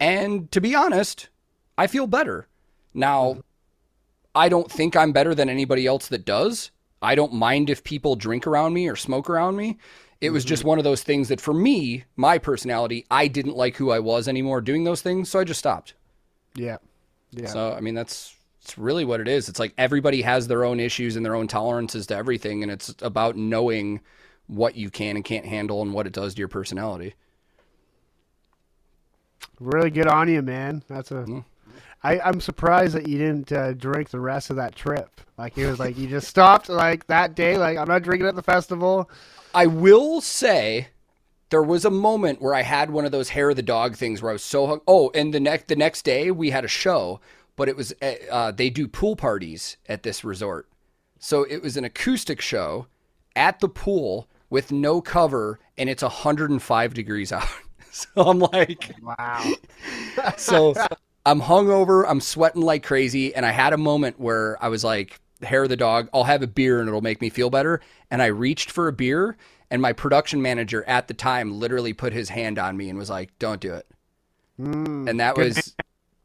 And 0.00 0.50
to 0.52 0.60
be 0.60 0.74
honest, 0.74 1.28
I 1.78 1.86
feel 1.86 2.06
better. 2.06 2.48
Now, 2.92 3.38
I 4.34 4.48
don't 4.48 4.70
think 4.70 4.96
I'm 4.96 5.12
better 5.12 5.34
than 5.34 5.48
anybody 5.48 5.86
else 5.86 6.08
that 6.08 6.24
does. 6.24 6.70
I 7.00 7.14
don't 7.14 7.34
mind 7.34 7.70
if 7.70 7.84
people 7.84 8.16
drink 8.16 8.46
around 8.46 8.72
me 8.72 8.88
or 8.88 8.96
smoke 8.96 9.30
around 9.30 9.56
me. 9.56 9.78
It 10.20 10.30
was 10.30 10.44
just 10.44 10.60
mm-hmm. 10.60 10.70
one 10.70 10.78
of 10.78 10.84
those 10.84 11.02
things 11.02 11.28
that 11.28 11.40
for 11.40 11.52
me, 11.52 12.04
my 12.16 12.38
personality, 12.38 13.04
I 13.10 13.28
didn't 13.28 13.56
like 13.56 13.76
who 13.76 13.90
I 13.90 13.98
was 14.00 14.26
anymore 14.26 14.60
doing 14.60 14.84
those 14.84 15.02
things, 15.02 15.28
so 15.28 15.38
I 15.38 15.44
just 15.44 15.58
stopped. 15.58 15.94
Yeah. 16.54 16.78
Yeah. 17.30 17.48
So, 17.48 17.72
I 17.72 17.80
mean, 17.80 17.94
that's 17.94 18.33
it's 18.64 18.78
really 18.78 19.04
what 19.04 19.20
it 19.20 19.28
is. 19.28 19.50
It's 19.50 19.60
like 19.60 19.74
everybody 19.76 20.22
has 20.22 20.48
their 20.48 20.64
own 20.64 20.80
issues 20.80 21.16
and 21.16 21.24
their 21.24 21.34
own 21.34 21.48
tolerances 21.48 22.06
to 22.06 22.16
everything, 22.16 22.62
and 22.62 22.72
it's 22.72 22.94
about 23.02 23.36
knowing 23.36 24.00
what 24.46 24.74
you 24.74 24.88
can 24.88 25.16
and 25.16 25.24
can't 25.24 25.44
handle 25.44 25.82
and 25.82 25.92
what 25.92 26.06
it 26.06 26.14
does 26.14 26.34
to 26.34 26.38
your 26.38 26.48
personality. 26.48 27.14
Really 29.60 29.90
good 29.90 30.06
on 30.06 30.28
you, 30.28 30.40
man. 30.40 30.82
That's 30.88 31.10
a. 31.10 31.24
Mm. 31.24 31.44
I, 32.02 32.20
I'm 32.20 32.40
surprised 32.40 32.94
that 32.94 33.06
you 33.06 33.18
didn't 33.18 33.52
uh, 33.52 33.72
drink 33.74 34.08
the 34.08 34.20
rest 34.20 34.48
of 34.48 34.56
that 34.56 34.74
trip. 34.74 35.20
Like 35.36 35.58
it 35.58 35.66
was 35.66 35.78
like 35.78 35.98
you 35.98 36.06
just 36.06 36.28
stopped 36.28 36.70
like 36.70 37.06
that 37.08 37.34
day. 37.34 37.58
Like 37.58 37.76
I'm 37.76 37.88
not 37.88 38.02
drinking 38.02 38.28
at 38.28 38.34
the 38.34 38.42
festival. 38.42 39.10
I 39.54 39.66
will 39.66 40.22
say 40.22 40.88
there 41.50 41.62
was 41.62 41.84
a 41.84 41.90
moment 41.90 42.40
where 42.40 42.54
I 42.54 42.62
had 42.62 42.90
one 42.90 43.04
of 43.04 43.12
those 43.12 43.28
hair 43.28 43.50
of 43.50 43.56
the 43.56 43.62
dog 43.62 43.96
things 43.96 44.22
where 44.22 44.30
I 44.30 44.34
was 44.34 44.42
so 44.42 44.66
hung. 44.66 44.80
Oh, 44.86 45.10
and 45.14 45.34
the 45.34 45.40
next 45.40 45.68
the 45.68 45.76
next 45.76 46.02
day 46.02 46.30
we 46.30 46.50
had 46.50 46.64
a 46.64 46.68
show, 46.68 47.20
but 47.56 47.68
it 47.68 47.76
was 47.76 47.92
uh, 48.02 48.12
uh, 48.30 48.50
they 48.52 48.70
do 48.70 48.88
pool 48.88 49.16
parties 49.16 49.76
at 49.88 50.02
this 50.02 50.24
resort, 50.24 50.68
so 51.18 51.44
it 51.44 51.62
was 51.62 51.76
an 51.76 51.84
acoustic 51.84 52.40
show 52.40 52.86
at 53.36 53.60
the 53.60 53.68
pool 53.68 54.28
with 54.50 54.70
no 54.70 55.00
cover, 55.00 55.58
and 55.76 55.88
it's 55.88 56.02
105 56.02 56.94
degrees 56.94 57.32
out. 57.32 57.48
so 57.90 58.08
I'm 58.16 58.38
like, 58.38 58.94
Wow. 59.02 59.52
so 60.36 60.74
I'm 61.26 61.40
hungover, 61.40 62.04
I'm 62.06 62.20
sweating 62.20 62.62
like 62.62 62.84
crazy, 62.84 63.34
and 63.34 63.44
I 63.46 63.50
had 63.50 63.72
a 63.72 63.78
moment 63.78 64.20
where 64.20 64.62
I 64.62 64.68
was 64.68 64.84
like, 64.84 65.18
hair 65.42 65.64
of 65.64 65.68
the 65.68 65.76
dog, 65.76 66.08
I'll 66.12 66.24
have 66.24 66.42
a 66.42 66.46
beer 66.46 66.80
and 66.80 66.88
it'll 66.88 67.00
make 67.00 67.20
me 67.20 67.30
feel 67.30 67.50
better. 67.50 67.80
And 68.10 68.22
I 68.22 68.26
reached 68.26 68.70
for 68.70 68.88
a 68.88 68.92
beer, 68.92 69.36
and 69.70 69.80
my 69.80 69.92
production 69.92 70.42
manager 70.42 70.84
at 70.84 71.08
the 71.08 71.14
time 71.14 71.58
literally 71.58 71.92
put 71.92 72.12
his 72.12 72.28
hand 72.28 72.58
on 72.58 72.76
me 72.76 72.88
and 72.88 72.98
was 72.98 73.10
like, 73.10 73.36
"Don't 73.38 73.60
do 73.60 73.74
it." 73.74 73.86
and 75.08 75.18
that 75.18 75.36
was 75.36 75.74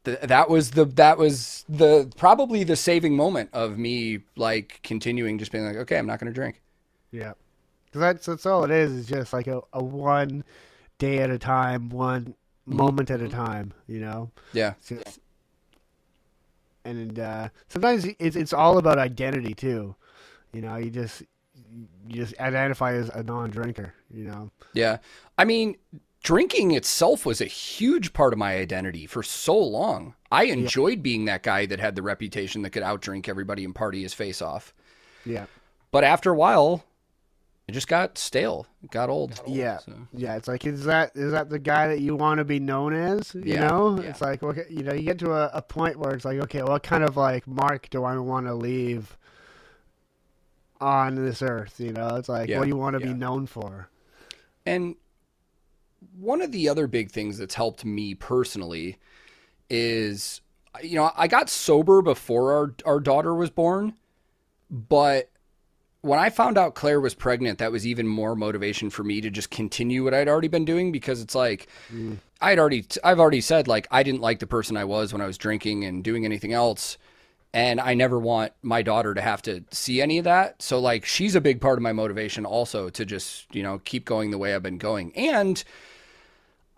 th- 0.04 0.20
that 0.20 0.48
was 0.50 0.72
the 0.72 0.84
that 0.84 1.18
was 1.18 1.64
the 1.68 2.10
probably 2.16 2.64
the 2.64 2.76
saving 2.76 3.16
moment 3.16 3.50
of 3.52 3.78
me 3.78 4.20
like 4.36 4.80
continuing 4.82 5.38
just 5.38 5.52
being 5.52 5.64
like, 5.64 5.76
"Okay, 5.76 5.98
I'm 5.98 6.06
not 6.06 6.18
going 6.20 6.32
to 6.32 6.34
drink." 6.34 6.62
yeah 7.12 7.32
because 7.86 8.00
that's 8.00 8.26
that's 8.26 8.46
all 8.46 8.64
it 8.64 8.70
is. 8.70 8.92
Is 8.92 9.06
just 9.06 9.32
like 9.32 9.46
a, 9.48 9.60
a 9.72 9.82
one 9.82 10.44
day 10.98 11.18
at 11.18 11.30
a 11.30 11.38
time, 11.38 11.88
one 11.90 12.34
moment 12.66 13.10
at 13.10 13.20
a 13.20 13.28
time. 13.28 13.72
You 13.88 14.00
know. 14.00 14.30
Yeah. 14.52 14.74
Just- 14.86 15.20
and 16.84 17.18
uh, 17.18 17.48
sometimes 17.68 18.06
it's 18.18 18.36
it's 18.36 18.52
all 18.52 18.78
about 18.78 18.98
identity 18.98 19.54
too. 19.54 19.94
You 20.52 20.62
know, 20.62 20.76
you 20.76 20.90
just 20.90 21.22
you 22.08 22.16
just 22.16 22.38
identify 22.40 22.94
as 22.94 23.10
a 23.10 23.22
non-drinker. 23.22 23.92
You 24.10 24.24
know. 24.24 24.50
Yeah. 24.72 24.98
I 25.36 25.44
mean, 25.44 25.76
drinking 26.22 26.72
itself 26.72 27.24
was 27.24 27.40
a 27.40 27.46
huge 27.46 28.12
part 28.12 28.32
of 28.32 28.38
my 28.38 28.56
identity 28.56 29.06
for 29.06 29.22
so 29.22 29.56
long. 29.58 30.14
I 30.30 30.44
enjoyed 30.44 31.02
being 31.02 31.24
that 31.24 31.42
guy 31.42 31.66
that 31.66 31.80
had 31.80 31.96
the 31.96 32.02
reputation 32.02 32.62
that 32.62 32.70
could 32.70 32.82
outdrink 32.82 33.28
everybody 33.28 33.64
and 33.64 33.74
party 33.74 34.02
his 34.02 34.14
face 34.14 34.40
off. 34.42 34.74
Yeah. 35.24 35.46
But 35.90 36.04
after 36.04 36.30
a 36.30 36.34
while, 36.36 36.84
it 37.66 37.72
just 37.72 37.88
got 37.88 38.16
stale. 38.18 38.66
It 38.82 38.90
got 38.90 39.08
old. 39.08 39.40
Yeah. 39.46 39.78
So, 39.78 39.92
Yeah, 40.12 40.36
it's 40.36 40.46
like 40.48 40.64
is 40.66 40.84
that 40.84 41.12
is 41.14 41.32
that 41.32 41.50
the 41.50 41.58
guy 41.58 41.88
that 41.88 42.00
you 42.00 42.14
want 42.16 42.38
to 42.38 42.44
be 42.44 42.60
known 42.60 42.92
as? 42.94 43.34
You 43.34 43.42
Yeah, 43.44 43.68
know, 43.68 44.00
yeah. 44.00 44.10
it's 44.10 44.20
like 44.20 44.42
okay, 44.42 44.64
you 44.68 44.82
know, 44.82 44.92
you 44.92 45.02
get 45.02 45.18
to 45.20 45.32
a, 45.32 45.50
a 45.54 45.62
point 45.62 45.96
where 45.98 46.12
it's 46.12 46.24
like, 46.24 46.38
okay, 46.40 46.62
what 46.62 46.82
kind 46.82 47.02
of 47.02 47.16
like 47.16 47.46
mark 47.46 47.88
do 47.90 48.04
I 48.04 48.18
want 48.18 48.46
to 48.46 48.54
leave 48.54 49.16
on 50.80 51.14
this 51.16 51.42
earth? 51.42 51.78
You 51.78 51.92
know, 51.92 52.16
it's 52.16 52.28
like, 52.28 52.48
Yeah, 52.48 52.58
what 52.58 52.64
do 52.64 52.70
you 52.70 52.76
want 52.76 52.98
to 52.98 53.00
yeah. 53.06 53.12
be 53.12 53.18
known 53.18 53.46
for? 53.46 53.88
And 54.66 54.94
one 56.18 56.42
of 56.42 56.52
the 56.52 56.68
other 56.68 56.86
big 56.86 57.10
things 57.10 57.38
that's 57.38 57.54
helped 57.54 57.84
me 57.84 58.14
personally 58.14 58.98
is, 59.68 60.40
you 60.82 60.96
know, 60.96 61.10
I 61.16 61.28
got 61.28 61.48
sober 61.48 62.02
before 62.02 62.52
our 62.52 62.74
our 62.84 63.00
daughter 63.00 63.34
was 63.34 63.50
born, 63.50 63.94
but 64.70 65.30
when 66.02 66.18
I 66.18 66.30
found 66.30 66.56
out 66.56 66.74
Claire 66.74 67.00
was 67.00 67.14
pregnant, 67.14 67.58
that 67.58 67.72
was 67.72 67.86
even 67.86 68.06
more 68.06 68.34
motivation 68.34 68.88
for 68.88 69.04
me 69.04 69.20
to 69.20 69.30
just 69.30 69.50
continue 69.50 70.04
what 70.04 70.14
I'd 70.14 70.28
already 70.28 70.48
been 70.48 70.64
doing 70.64 70.92
because 70.92 71.20
it's 71.20 71.34
like 71.34 71.68
mm. 71.92 72.16
I'd 72.40 72.58
already 72.58 72.86
I've 73.04 73.20
already 73.20 73.42
said 73.42 73.68
like 73.68 73.86
I 73.90 74.02
didn't 74.02 74.22
like 74.22 74.38
the 74.38 74.46
person 74.46 74.76
I 74.76 74.84
was 74.84 75.12
when 75.12 75.20
I 75.20 75.26
was 75.26 75.36
drinking 75.38 75.84
and 75.84 76.02
doing 76.02 76.24
anything 76.24 76.52
else. 76.52 76.96
And 77.52 77.80
I 77.80 77.94
never 77.94 78.18
want 78.18 78.52
my 78.62 78.82
daughter 78.82 79.12
to 79.12 79.20
have 79.20 79.42
to 79.42 79.64
see 79.72 80.00
any 80.00 80.18
of 80.18 80.24
that. 80.24 80.62
So 80.62 80.78
like 80.78 81.04
she's 81.04 81.34
a 81.34 81.40
big 81.40 81.60
part 81.60 81.78
of 81.78 81.82
my 81.82 81.92
motivation 81.92 82.46
also 82.46 82.90
to 82.90 83.04
just, 83.04 83.52
you 83.54 83.62
know, 83.62 83.80
keep 83.84 84.04
going 84.04 84.30
the 84.30 84.38
way 84.38 84.54
I've 84.54 84.62
been 84.62 84.78
going. 84.78 85.12
And 85.16 85.62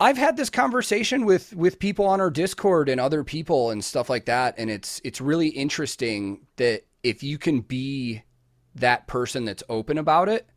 I've 0.03 0.17
had 0.17 0.35
this 0.35 0.49
conversation 0.49 1.25
with 1.25 1.55
with 1.55 1.79
people 1.79 2.05
on 2.05 2.19
our 2.19 2.29
Discord 2.29 2.89
and 2.89 2.99
other 2.99 3.23
people 3.23 3.69
and 3.69 3.83
stuff 3.83 4.09
like 4.09 4.25
that 4.25 4.55
and 4.57 4.69
it's 4.69 4.99
it's 5.05 5.21
really 5.21 5.47
interesting 5.47 6.45
that 6.57 6.81
if 7.03 7.23
you 7.23 7.37
can 7.37 7.61
be 7.61 8.23
that 8.75 9.07
person 9.07 9.45
that's 9.45 9.63
open 9.69 9.97
about 9.97 10.27
it 10.27 10.47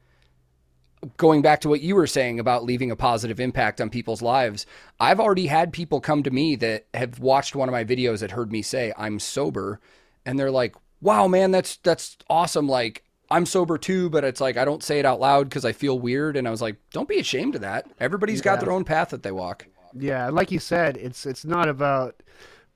going 1.17 1.43
back 1.43 1.61
to 1.61 1.69
what 1.69 1.83
you 1.83 1.95
were 1.95 2.09
saying 2.09 2.41
about 2.41 2.65
leaving 2.65 2.91
a 2.91 2.97
positive 2.97 3.39
impact 3.39 3.81
on 3.81 3.89
people's 3.89 4.23
lives 4.23 4.67
I've 4.99 5.21
already 5.21 5.47
had 5.47 5.73
people 5.73 6.01
come 6.01 6.25
to 6.25 6.31
me 6.31 6.57
that 6.57 6.87
have 6.95 7.21
watched 7.21 7.55
one 7.55 7.69
of 7.69 7.73
my 7.73 7.85
videos 7.85 8.21
that 8.21 8.33
heard 8.33 8.51
me 8.51 8.63
say 8.63 8.93
I'm 8.99 9.21
sober 9.21 9.81
and 10.27 10.39
they're 10.39 10.51
like 10.51 10.75
wow 11.01 11.27
man 11.27 11.51
that's 11.51 11.77
that's 11.79 12.17
awesome. 12.29 12.69
Like 12.69 13.03
I'm 13.31 13.47
sober 13.47 13.79
too 13.79 14.11
but 14.11 14.25
it's 14.25 14.41
like 14.41 14.57
I 14.57 14.65
don't 14.65 14.83
say 14.83 14.99
it 14.99 15.07
out 15.07 15.21
loud 15.21 15.51
cuz 15.51 15.65
I 15.65 15.73
feel 15.73 15.99
weird. 15.99 16.37
And 16.37 16.47
I 16.47 16.51
was 16.51 16.61
like 16.61 16.77
don't 16.91 17.09
be 17.09 17.19
ashamed 17.19 17.55
of 17.55 17.63
that. 17.63 17.87
Everybody's 17.99 18.43
got 18.43 18.61
their 18.61 18.73
own 18.73 18.85
path 18.85 19.11
that 19.11 19.23
they 19.23 19.33
walk. 19.33 19.67
Yeah, 19.99 20.29
like 20.29 20.51
you 20.51 20.59
said, 20.59 20.97
it's 20.97 21.25
it's 21.25 21.45
not 21.45 21.69
about 21.69 22.23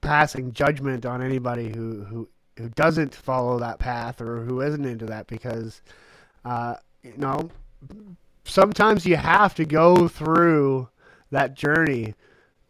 passing 0.01 0.53
judgment 0.53 1.05
on 1.05 1.23
anybody 1.23 1.69
who 1.69 2.05
who 2.05 2.29
who 2.57 2.69
doesn't 2.71 3.15
follow 3.15 3.59
that 3.59 3.79
path 3.79 4.21
or 4.21 4.45
who 4.45 4.61
isn't 4.61 4.85
into 4.85 5.07
that 5.07 5.27
because 5.27 5.83
uh, 6.45 6.77
you 7.03 7.15
know 7.17 7.51
sometimes 8.45 9.07
you 9.07 9.17
have 9.17 9.55
to 9.55 9.65
go 9.65 10.09
through 10.09 10.89
that 11.31 11.55
journey 11.55 12.15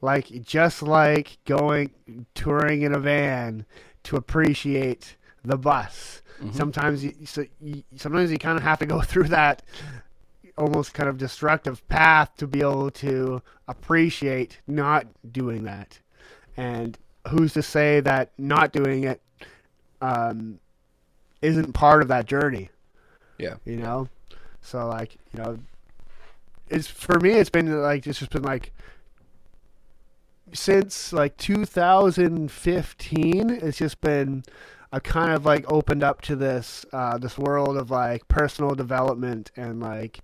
like 0.01 0.27
just 0.43 0.83
like 0.83 1.39
going 1.45 1.91
touring 2.35 2.83
in 2.83 2.95
a 2.95 2.99
van 2.99 3.65
to 4.05 4.17
appreciate 4.17 5.17
the 5.45 5.57
bus. 5.57 6.23
Mm-hmm. 6.41 6.57
Sometimes 6.57 7.05
you, 7.05 7.15
so 7.25 7.45
you, 7.61 7.83
sometimes 7.97 8.31
you 8.31 8.39
kind 8.39 8.57
of 8.57 8.65
have 8.65 8.79
to 8.79 8.87
go 8.87 9.01
through 9.03 9.29
that 9.29 9.63
almost 10.57 10.95
kind 10.95 11.09
of 11.09 11.19
destructive 11.19 11.87
path 11.89 12.37
to 12.37 12.47
be 12.47 12.61
able 12.61 12.91
to 12.91 13.43
appreciate 13.69 14.61
not 14.67 15.07
doing 15.33 15.65
that. 15.65 15.99
And 16.57 16.99
who's 17.29 17.53
to 17.55 17.63
say 17.63 18.01
that 18.01 18.33
not 18.39 18.73
doing 18.73 19.05
it 19.05 19.21
um, 20.03 20.59
isn't 21.43 21.73
part 21.73 22.03
of 22.03 22.09
that 22.09 22.27
journey? 22.27 22.71
Yeah. 23.39 23.55
You 23.65 23.77
know? 23.77 24.09
So, 24.61 24.87
like, 24.89 25.17
you 25.33 25.43
know, 25.43 25.59
it's 26.69 26.87
for 26.87 27.19
me, 27.19 27.31
it's 27.31 27.51
been 27.51 27.81
like, 27.81 28.07
it's 28.07 28.19
just 28.19 28.31
been 28.31 28.43
like, 28.43 28.73
since 30.53 31.13
like 31.13 31.37
2015, 31.37 33.51
it's 33.51 33.79
just 33.79 34.01
been 34.01 34.45
I've 34.93 35.05
kind 35.05 35.33
of 35.33 35.45
like 35.45 35.71
opened 35.71 36.03
up 36.03 36.21
to 36.23 36.37
this 36.37 36.85
uh, 36.93 37.19
this 37.19 37.39
world 37.39 37.77
of 37.77 37.91
like 37.91 38.27
personal 38.29 38.75
development 38.75 39.51
and 39.57 39.81
like 39.81 40.21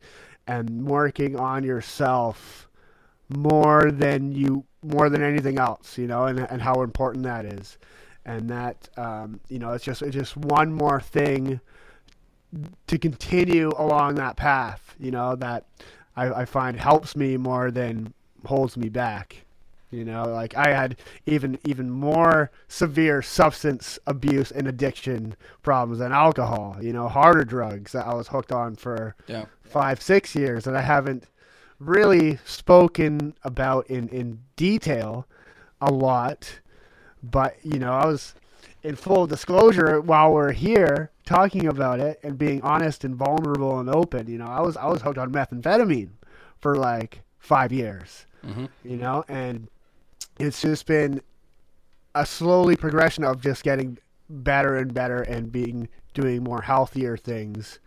and 0.46 0.86
working 0.86 1.38
on 1.38 1.64
yourself 1.64 2.68
more 3.28 3.90
than 3.90 4.32
you 4.32 4.64
more 4.82 5.08
than 5.08 5.22
anything 5.22 5.58
else, 5.58 5.98
you 5.98 6.06
know, 6.06 6.24
and 6.24 6.40
and 6.40 6.62
how 6.62 6.82
important 6.82 7.24
that 7.24 7.44
is, 7.44 7.78
and 8.24 8.48
that 8.50 8.88
um, 8.96 9.40
you 9.48 9.58
know 9.58 9.72
it's 9.72 9.84
just 9.84 10.02
it's 10.02 10.14
just 10.14 10.36
one 10.36 10.72
more 10.72 11.00
thing 11.00 11.60
to 12.86 12.98
continue 12.98 13.70
along 13.76 14.14
that 14.16 14.36
path, 14.36 14.94
you 14.98 15.10
know, 15.10 15.34
that 15.36 15.66
I, 16.16 16.32
I 16.32 16.44
find 16.44 16.78
helps 16.78 17.16
me 17.16 17.36
more 17.36 17.70
than 17.70 18.12
holds 18.44 18.76
me 18.76 18.88
back. 18.88 19.45
You 19.90 20.04
know, 20.04 20.24
like 20.24 20.56
I 20.56 20.74
had 20.74 20.96
even 21.26 21.58
even 21.64 21.90
more 21.90 22.50
severe 22.66 23.22
substance 23.22 23.98
abuse 24.06 24.50
and 24.50 24.66
addiction 24.66 25.36
problems 25.62 26.00
than 26.00 26.12
alcohol. 26.12 26.76
You 26.80 26.92
know, 26.92 27.08
harder 27.08 27.44
drugs 27.44 27.92
that 27.92 28.06
I 28.06 28.14
was 28.14 28.28
hooked 28.28 28.52
on 28.52 28.74
for 28.74 29.14
yeah. 29.28 29.44
five 29.62 30.02
six 30.02 30.34
years 30.34 30.64
that 30.64 30.74
I 30.74 30.82
haven't 30.82 31.24
really 31.78 32.38
spoken 32.44 33.34
about 33.44 33.86
in 33.86 34.08
in 34.08 34.40
detail 34.56 35.26
a 35.80 35.92
lot. 35.92 36.60
But 37.22 37.56
you 37.62 37.78
know, 37.78 37.92
I 37.92 38.06
was 38.06 38.34
in 38.82 38.96
full 38.96 39.26
disclosure 39.26 40.00
while 40.00 40.32
we're 40.32 40.52
here 40.52 41.10
talking 41.24 41.66
about 41.66 42.00
it 42.00 42.20
and 42.22 42.38
being 42.38 42.62
honest 42.62 43.04
and 43.04 43.14
vulnerable 43.14 43.78
and 43.78 43.88
open. 43.88 44.28
You 44.28 44.38
know, 44.38 44.46
I 44.46 44.60
was 44.60 44.76
I 44.76 44.86
was 44.86 45.02
hooked 45.02 45.18
on 45.18 45.32
methamphetamine 45.32 46.10
for 46.60 46.76
like 46.76 47.22
five 47.38 47.72
years. 47.72 48.26
Mm-hmm. 48.44 48.66
You 48.84 48.96
know, 48.96 49.24
and 49.28 49.68
it's 50.38 50.60
just 50.60 50.86
been 50.86 51.20
a 52.14 52.26
slowly 52.26 52.76
progression 52.76 53.24
of 53.24 53.40
just 53.40 53.62
getting 53.62 53.98
better 54.28 54.76
and 54.76 54.92
better 54.92 55.22
and 55.22 55.52
being 55.52 55.88
doing 56.14 56.42
more 56.42 56.62
healthier 56.62 57.16
things 57.16 57.78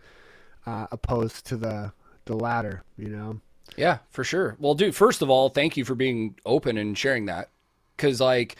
uh, 0.66 0.86
opposed 0.92 1.46
to 1.46 1.56
the 1.56 1.92
the 2.26 2.34
latter 2.36 2.82
you 2.96 3.08
know? 3.08 3.40
Yeah 3.76 3.98
for 4.10 4.24
sure. 4.24 4.56
Well 4.58 4.74
dude 4.74 4.94
first 4.94 5.22
of 5.22 5.30
all 5.30 5.48
thank 5.48 5.76
you 5.76 5.84
for 5.84 5.94
being 5.94 6.36
open 6.46 6.78
and 6.78 6.96
sharing 6.96 7.26
that. 7.26 7.50
Because 7.96 8.20
like 8.20 8.56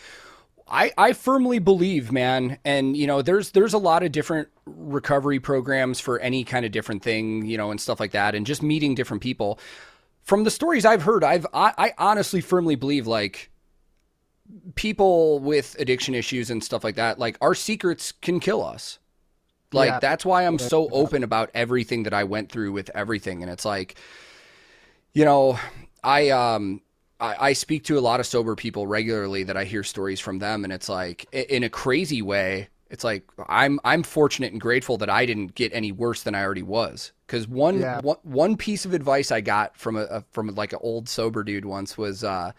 I, 0.70 0.92
I 0.96 1.12
firmly 1.14 1.58
believe, 1.58 2.12
man, 2.12 2.58
and 2.64 2.96
you 2.96 3.06
know, 3.06 3.22
there's 3.22 3.50
there's 3.50 3.74
a 3.74 3.78
lot 3.78 4.04
of 4.04 4.12
different 4.12 4.48
recovery 4.66 5.40
programs 5.40 5.98
for 5.98 6.20
any 6.20 6.44
kind 6.44 6.64
of 6.64 6.70
different 6.70 7.02
thing, 7.02 7.44
you 7.44 7.58
know, 7.58 7.72
and 7.72 7.80
stuff 7.80 7.98
like 7.98 8.12
that, 8.12 8.36
and 8.36 8.46
just 8.46 8.62
meeting 8.62 8.94
different 8.94 9.20
people. 9.22 9.58
From 10.22 10.44
the 10.44 10.50
stories 10.50 10.84
I've 10.84 11.02
heard, 11.02 11.24
I've 11.24 11.46
I, 11.52 11.72
I 11.76 11.94
honestly 11.98 12.40
firmly 12.40 12.76
believe 12.76 13.08
like 13.08 13.50
people 14.74 15.38
with 15.40 15.76
addiction 15.78 16.14
issues 16.14 16.50
and 16.50 16.62
stuff 16.62 16.84
like 16.84 16.96
that, 16.96 17.18
like 17.18 17.36
our 17.40 17.54
secrets 17.54 18.12
can 18.12 18.40
kill 18.40 18.64
us. 18.64 18.98
Like 19.72 19.90
yeah. 19.90 19.98
that's 20.00 20.24
why 20.24 20.46
I'm 20.46 20.58
so 20.58 20.88
open 20.90 21.22
about 21.22 21.50
everything 21.54 22.02
that 22.04 22.14
I 22.14 22.24
went 22.24 22.50
through 22.50 22.72
with 22.72 22.90
everything. 22.94 23.42
And 23.42 23.50
it's 23.50 23.64
like, 23.64 23.96
you 25.12 25.24
know, 25.24 25.58
I 26.02 26.30
um 26.30 26.82
I, 27.20 27.48
I 27.48 27.52
speak 27.52 27.84
to 27.84 27.98
a 27.98 28.00
lot 28.00 28.20
of 28.20 28.26
sober 28.26 28.56
people 28.56 28.86
regularly 28.86 29.44
that 29.44 29.56
I 29.56 29.64
hear 29.64 29.84
stories 29.84 30.18
from 30.20 30.38
them, 30.38 30.64
and 30.64 30.72
it's 30.72 30.88
like 30.88 31.26
in 31.32 31.62
a 31.62 31.68
crazy 31.68 32.22
way. 32.22 32.68
It's 32.90 33.04
like 33.04 33.22
I'm 33.48 33.78
I'm 33.84 34.02
fortunate 34.02 34.50
and 34.50 34.60
grateful 34.60 34.98
that 34.98 35.10
I 35.10 35.24
didn't 35.26 35.54
get 35.54 35.72
any 35.72 35.92
worse 35.92 36.24
than 36.24 36.34
I 36.34 36.42
already 36.42 36.62
was. 36.62 37.12
Because 37.26 37.46
one, 37.46 37.80
yeah. 37.80 38.00
one 38.00 38.16
one 38.22 38.56
piece 38.56 38.84
of 38.84 38.94
advice 38.94 39.30
I 39.30 39.40
got 39.40 39.76
from 39.76 39.96
a, 39.96 40.02
a 40.04 40.24
from 40.32 40.52
like 40.56 40.72
an 40.72 40.80
old 40.82 41.08
sober 41.08 41.44
dude 41.44 41.64
once 41.64 41.96
was, 41.96 42.24
uh, 42.24 42.50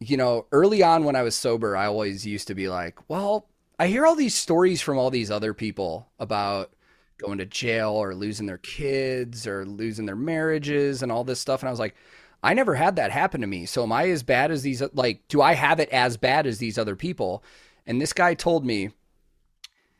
you 0.00 0.16
know, 0.16 0.46
early 0.52 0.82
on 0.82 1.04
when 1.04 1.16
I 1.16 1.22
was 1.22 1.34
sober, 1.34 1.76
I 1.76 1.86
always 1.86 2.26
used 2.26 2.48
to 2.48 2.54
be 2.54 2.68
like, 2.68 3.08
well, 3.08 3.48
I 3.78 3.88
hear 3.88 4.06
all 4.06 4.14
these 4.14 4.34
stories 4.34 4.80
from 4.80 4.98
all 4.98 5.10
these 5.10 5.30
other 5.30 5.54
people 5.54 6.08
about 6.18 6.72
going 7.18 7.38
to 7.38 7.46
jail 7.46 7.90
or 7.90 8.14
losing 8.14 8.46
their 8.46 8.58
kids 8.58 9.46
or 9.46 9.64
losing 9.64 10.06
their 10.06 10.16
marriages 10.16 11.02
and 11.02 11.10
all 11.10 11.24
this 11.24 11.40
stuff. 11.40 11.62
And 11.62 11.68
I 11.68 11.72
was 11.72 11.80
like, 11.80 11.96
I 12.42 12.54
never 12.54 12.74
had 12.74 12.96
that 12.96 13.10
happen 13.10 13.40
to 13.40 13.46
me. 13.46 13.66
So 13.66 13.82
am 13.82 13.92
I 13.92 14.08
as 14.10 14.22
bad 14.22 14.50
as 14.50 14.62
these? 14.62 14.82
Like, 14.92 15.26
do 15.28 15.42
I 15.42 15.54
have 15.54 15.80
it 15.80 15.88
as 15.90 16.16
bad 16.16 16.46
as 16.46 16.58
these 16.58 16.78
other 16.78 16.94
people? 16.94 17.42
And 17.86 18.00
this 18.00 18.12
guy 18.12 18.34
told 18.34 18.64
me, 18.64 18.90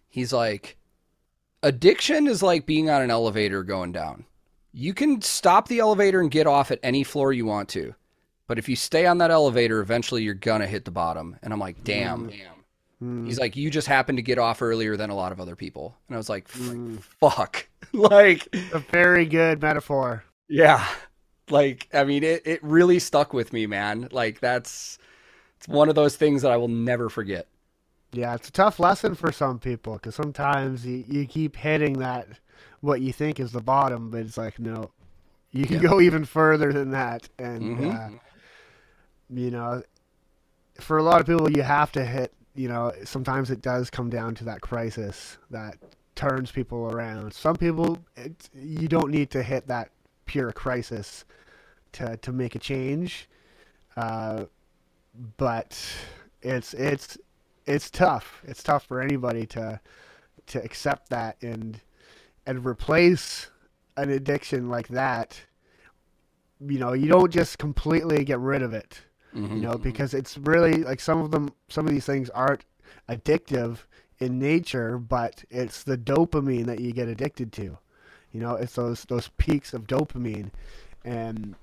he's 0.09 0.33
like, 0.33 0.77
addiction 1.63 2.29
is 2.29 2.43
like 2.43 2.67
being 2.67 2.89
on 2.89 3.03
an 3.03 3.11
elevator 3.11 3.65
going 3.65 3.93
down. 3.93 4.25
You 4.73 4.95
can 4.95 5.21
stop 5.23 5.67
the 5.67 5.81
elevator 5.81 6.21
and 6.21 6.31
get 6.31 6.47
off 6.47 6.71
at 6.71 6.79
any 6.83 7.03
floor 7.03 7.33
you 7.33 7.47
want 7.47 7.69
to. 7.71 7.95
But 8.49 8.59
if 8.59 8.69
you 8.69 8.75
stay 8.75 9.07
on 9.07 9.19
that 9.19 9.31
elevator, 9.31 9.81
eventually 9.81 10.25
you're 10.25 10.35
gonna 10.35 10.67
hit 10.67 10.85
the 10.85 10.91
bottom. 10.91 11.37
And 11.43 11.53
I'm 11.53 11.61
like, 11.61 11.85
damn. 11.85 12.31
Mm. 12.31 12.41
Mm. 13.01 13.27
He's 13.27 13.39
like, 13.39 13.55
you 13.55 13.71
just 13.71 13.87
happened 13.87 14.19
to 14.19 14.23
get 14.23 14.39
off 14.39 14.61
earlier 14.61 14.97
than 14.97 15.11
a 15.11 15.15
lot 15.15 15.31
of 15.31 15.41
other 15.41 15.55
people. 15.55 15.95
And 16.09 16.17
I 16.17 16.19
was 16.19 16.29
like, 16.29 16.49
mm. 16.49 17.01
fuck. 17.21 17.69
like 17.93 18.49
a 18.73 18.81
very 18.81 19.27
good 19.27 19.63
metaphor. 19.63 20.25
Yeah. 20.49 20.85
Like, 21.49 21.89
I 21.95 22.03
mean, 22.03 22.25
it, 22.25 22.43
it 22.45 22.65
really 22.65 22.99
stuck 22.99 23.33
with 23.33 23.53
me, 23.53 23.67
man. 23.67 24.09
Like 24.11 24.41
that's 24.41 24.99
it's 25.59 25.69
one 25.69 25.89
of 25.89 25.95
those 25.95 26.17
things 26.17 26.43
that 26.43 26.51
I 26.51 26.57
will 26.57 26.69
never 26.69 27.09
forget. 27.09 27.47
Yeah, 28.13 28.35
it's 28.35 28.49
a 28.49 28.53
tough 28.53 28.81
lesson 28.81 29.15
for 29.15 29.33
some 29.33 29.59
people 29.59 29.95
because 29.95 30.15
sometimes 30.15 30.87
you, 30.87 31.05
you 31.07 31.27
keep 31.27 31.57
hitting 31.57 31.99
that 31.99 32.27
what 32.81 33.01
you 33.01 33.13
think 33.13 33.39
is 33.39 33.53
the 33.53 33.61
bottom, 33.61 34.11
but 34.11 34.21
it's 34.21 34.39
like 34.39 34.59
no, 34.59 34.91
you 35.51 35.67
can 35.67 35.83
yeah. 35.83 35.89
go 35.89 36.01
even 36.01 36.25
further 36.25 36.73
than 36.73 36.91
that, 36.93 37.29
and 37.39 37.63
mm-hmm. 37.63 37.91
uh, 37.91 38.19
you 39.31 39.51
know, 39.51 39.83
for 40.81 40.99
a 40.99 41.03
lot 41.03 41.21
of 41.21 41.27
people, 41.27 41.51
you 41.51 41.63
have 41.63 41.93
to 41.93 42.05
hit. 42.05 42.33
You 42.55 42.69
know, 42.69 42.93
sometimes 43.05 43.51
it 43.51 43.63
does 43.63 43.89
come 43.89 44.11
down 44.11 44.35
to 44.37 44.45
that 44.45 44.61
crisis 44.61 45.39
that 45.51 45.77
turns 46.17 46.51
people 46.51 46.91
around. 46.91 47.33
Some 47.33 47.55
people, 47.55 47.99
it, 48.17 48.51
you 48.53 48.89
don't 48.89 49.11
need 49.11 49.31
to 49.31 49.43
hit 49.43 49.69
that 49.69 49.91
pure 50.27 50.53
crisis 50.53 51.25
to 51.93 52.17
to 52.19 52.33
make 52.33 52.55
a 52.55 52.59
change. 52.59 53.29
Uh, 53.97 54.45
but 55.37 55.81
it's 56.43 56.75
it's 56.75 57.19
it's 57.67 57.91
tough. 57.91 58.43
It's 58.47 58.63
tough 58.63 58.85
for 58.85 59.01
anybody 59.01 59.47
to 59.47 59.81
to 60.47 60.63
accept 60.63 61.11
that 61.11 61.37
and 61.43 61.81
and 62.47 62.65
replace 62.65 63.51
an 63.97 64.11
addiction 64.11 64.69
like 64.69 64.89
that. 64.89 65.41
You 66.61 66.79
know, 66.79 66.93
you 66.93 67.09
don't 67.09 67.33
just 67.33 67.59
completely 67.59 68.25
get 68.25 68.39
rid 68.41 68.63
of 68.63 68.73
it. 68.73 69.03
Mm-hmm. 69.39 69.57
You 69.57 69.63
know, 69.63 69.79
because 69.79 70.15
it's 70.15 70.37
really 70.39 70.83
like 70.83 71.01
some 71.01 71.21
of 71.21 71.31
them, 71.31 71.51
some 71.69 71.87
of 71.87 71.93
these 71.93 72.07
things 72.07 72.29
aren't 72.31 72.65
addictive 73.09 73.79
in 74.19 74.39
nature, 74.39 74.99
but 74.99 75.45
it's 75.51 75.85
the 75.85 75.97
dopamine 75.97 76.67
that 76.67 76.81
you 76.81 76.93
get 76.93 77.09
addicted 77.09 77.53
to. 77.53 77.79
You 78.33 78.41
know, 78.41 78.55
it's 78.55 78.75
those 78.75 79.05
those 79.05 79.29
peaks 79.39 79.73
of 79.73 79.87
dopamine, 79.87 80.51
and 81.05 81.55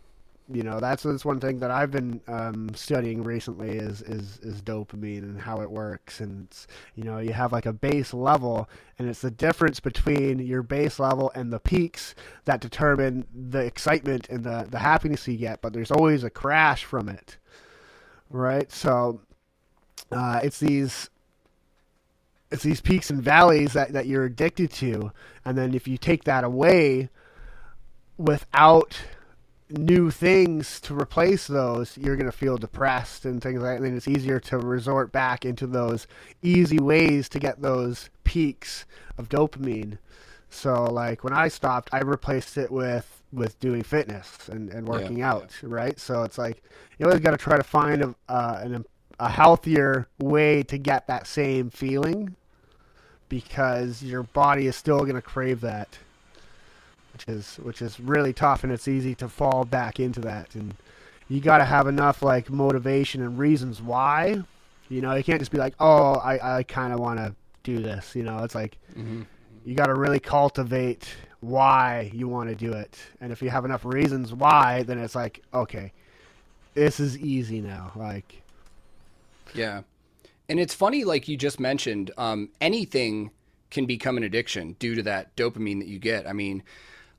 you 0.51 0.61
know 0.61 0.79
that's 0.79 1.03
that's 1.03 1.25
one 1.25 1.39
thing 1.39 1.59
that 1.59 1.71
I've 1.71 1.91
been 1.91 2.21
um, 2.27 2.69
studying 2.75 3.23
recently 3.23 3.71
is 3.71 4.01
is 4.03 4.37
is 4.39 4.61
dopamine 4.61 5.23
and 5.23 5.39
how 5.39 5.61
it 5.61 5.69
works 5.69 6.19
and 6.19 6.47
you 6.95 7.03
know 7.03 7.17
you 7.17 7.33
have 7.33 7.51
like 7.51 7.65
a 7.65 7.73
base 7.73 8.13
level 8.13 8.69
and 8.99 9.09
it's 9.09 9.21
the 9.21 9.31
difference 9.31 9.79
between 9.79 10.39
your 10.39 10.61
base 10.61 10.99
level 10.99 11.31
and 11.33 11.51
the 11.51 11.59
peaks 11.59 12.13
that 12.45 12.61
determine 12.61 13.25
the 13.33 13.59
excitement 13.59 14.29
and 14.29 14.43
the 14.43 14.67
the 14.69 14.79
happiness 14.79 15.27
you 15.27 15.37
get 15.37 15.61
but 15.61 15.73
there's 15.73 15.91
always 15.91 16.23
a 16.23 16.29
crash 16.29 16.83
from 16.83 17.09
it 17.09 17.37
right 18.29 18.71
so 18.71 19.21
uh, 20.11 20.39
it's 20.43 20.59
these 20.59 21.09
it's 22.51 22.63
these 22.63 22.79
peaks 22.79 23.09
and 23.09 23.21
valleys 23.21 23.73
that, 23.73 23.91
that 23.93 24.05
you're 24.05 24.25
addicted 24.25 24.71
to 24.71 25.11
and 25.43 25.57
then 25.57 25.73
if 25.73 25.87
you 25.87 25.97
take 25.97 26.23
that 26.23 26.43
away 26.43 27.09
without 28.17 28.97
new 29.69 30.11
things 30.11 30.79
to 30.81 30.93
replace 30.93 31.47
those, 31.47 31.97
you're 31.97 32.15
going 32.15 32.29
to 32.29 32.37
feel 32.37 32.57
depressed 32.57 33.25
and 33.25 33.41
things 33.41 33.61
like 33.61 33.79
that. 33.79 33.85
And 33.85 33.97
it's 33.97 34.07
easier 34.07 34.39
to 34.41 34.57
resort 34.57 35.11
back 35.11 35.45
into 35.45 35.67
those 35.67 36.07
easy 36.41 36.79
ways 36.79 37.29
to 37.29 37.39
get 37.39 37.61
those 37.61 38.09
peaks 38.23 38.85
of 39.17 39.29
dopamine. 39.29 39.97
So, 40.49 40.83
like 40.83 41.23
when 41.23 41.33
I 41.33 41.47
stopped, 41.47 41.89
I 41.91 41.99
replaced 41.99 42.57
it 42.57 42.71
with 42.71 43.14
with 43.35 43.59
doing 43.59 43.83
fitness 43.83 44.49
and, 44.49 44.69
and 44.69 44.87
working 44.87 45.19
yeah, 45.19 45.31
out, 45.31 45.53
yeah. 45.61 45.69
right? 45.71 45.99
So 45.99 46.23
it's 46.23 46.37
like 46.37 46.63
you 46.97 47.05
always 47.05 47.21
got 47.21 47.31
to 47.31 47.37
try 47.37 47.57
to 47.57 47.63
find 47.63 48.01
a, 48.01 48.15
uh, 48.29 48.59
an, 48.63 48.85
a 49.19 49.29
healthier 49.29 50.07
way 50.19 50.63
to 50.63 50.77
get 50.77 51.07
that 51.07 51.27
same 51.27 51.69
feeling 51.69 52.35
because 53.29 54.03
your 54.03 54.23
body 54.23 54.67
is 54.67 54.75
still 54.75 54.99
going 54.99 55.15
to 55.15 55.21
crave 55.21 55.61
that, 55.61 55.97
which 57.13 57.25
is 57.27 57.55
which 57.57 57.81
is 57.81 57.99
really 57.99 58.33
tough, 58.33 58.63
and 58.63 58.71
it's 58.71 58.87
easy 58.87 59.15
to 59.15 59.27
fall 59.27 59.65
back 59.65 59.99
into 59.99 60.21
that. 60.21 60.55
And 60.55 60.73
you 61.27 61.41
got 61.41 61.57
to 61.57 61.65
have 61.65 61.87
enough 61.87 62.21
like 62.21 62.49
motivation 62.49 63.21
and 63.21 63.37
reasons 63.37 63.81
why. 63.81 64.41
You 64.89 65.01
know, 65.01 65.15
you 65.15 65.23
can't 65.23 65.39
just 65.39 65.51
be 65.51 65.57
like, 65.57 65.73
oh, 65.79 66.15
I 66.15 66.57
I 66.57 66.63
kind 66.63 66.93
of 66.93 66.99
want 66.99 67.19
to 67.19 67.35
do 67.63 67.79
this. 67.79 68.15
You 68.15 68.23
know, 68.23 68.43
it's 68.43 68.55
like 68.55 68.77
mm-hmm. 68.91 69.23
you 69.65 69.75
got 69.75 69.87
to 69.87 69.95
really 69.95 70.19
cultivate 70.19 71.07
why 71.45 72.11
you 72.13 72.27
want 72.27 72.49
to 72.49 72.55
do 72.55 72.73
it, 72.73 72.97
and 73.21 73.31
if 73.31 73.41
you 73.41 73.49
have 73.49 73.65
enough 73.65 73.85
reasons 73.85 74.33
why, 74.33 74.83
then 74.83 74.97
it's 74.97 75.15
like, 75.15 75.41
okay, 75.53 75.91
this 76.73 76.99
is 76.99 77.17
easy 77.17 77.61
now. 77.61 77.91
Like, 77.95 78.41
yeah. 79.53 79.81
And 80.49 80.59
it's 80.59 80.73
funny, 80.73 81.03
like 81.03 81.27
you 81.27 81.37
just 81.37 81.59
mentioned, 81.59 82.11
um, 82.17 82.49
anything 82.61 83.31
can 83.71 83.85
become 83.85 84.17
an 84.17 84.23
addiction 84.23 84.75
due 84.79 84.95
to 84.95 85.03
that 85.03 85.35
dopamine 85.35 85.79
that 85.79 85.87
you 85.87 85.99
get. 85.99 86.27
I 86.27 86.33
mean, 86.33 86.63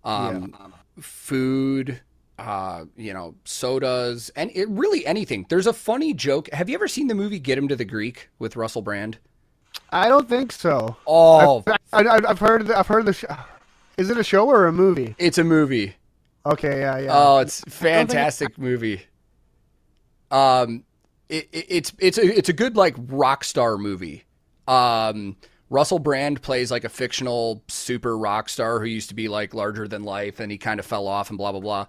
um, 0.05 0.55
yeah. 0.59 0.67
food, 1.01 2.01
uh, 2.39 2.85
you 2.97 3.13
know, 3.13 3.35
sodas, 3.45 4.31
and 4.37 4.51
it 4.55 4.69
really 4.69 5.05
anything. 5.07 5.47
There's 5.49 5.67
a 5.67 5.73
funny 5.73 6.15
joke. 6.15 6.49
Have 6.53 6.69
you 6.69 6.75
ever 6.75 6.89
seen 6.89 7.09
the 7.09 7.15
movie 7.15 7.39
Get 7.39 7.59
Him 7.59 7.69
to 7.69 7.77
the 7.77 7.85
Greek 7.85 8.29
with 8.39 8.57
Russell 8.57 8.83
Brand? 8.83 9.19
I 9.91 10.09
don't 10.09 10.29
think 10.29 10.53
so. 10.53 10.97
Oh, 11.07 11.65
I've, 11.93 12.07
I, 12.07 12.29
have 12.29 12.39
heard. 12.39 12.71
I've 12.71 12.87
heard 12.87 13.07
the. 13.07 13.47
Is 13.97 14.11
it 14.11 14.19
a 14.19 14.25
show 14.25 14.49
or 14.49 14.67
a 14.67 14.73
movie? 14.73 15.15
It's 15.19 15.39
a 15.39 15.45
movie. 15.45 15.95
Okay, 16.45 16.81
yeah, 16.81 16.99
yeah. 16.99 17.11
Oh, 17.13 17.39
it's 17.39 17.63
fantastic 17.63 18.59
movie. 18.59 19.03
Um, 20.31 20.85
it, 21.29 21.49
it, 21.53 21.67
it's 21.69 21.93
it's 21.99 22.19
a 22.19 22.39
it's 22.39 22.49
a 22.49 22.53
good 22.53 22.77
like 22.77 22.95
rock 22.99 23.43
star 23.43 23.79
movie. 23.79 24.25
Um, 24.69 25.37
Russell 25.71 25.99
Brand 25.99 26.43
plays 26.43 26.71
like 26.71 26.85
a 26.85 26.89
fictional 26.89 27.63
super 27.69 28.17
rock 28.17 28.49
star 28.49 28.79
who 28.79 28.87
used 28.87 29.09
to 29.09 29.15
be 29.15 29.29
like 29.29 29.55
larger 29.55 29.89
than 29.89 30.05
life, 30.05 30.39
and 30.39 30.53
he 30.53 30.59
kind 30.59 30.79
of 30.79 30.87
fell 30.87 31.09
off 31.09 31.31
and 31.31 31.39
blah 31.39 31.53
blah 31.53 31.61
blah. 31.61 31.87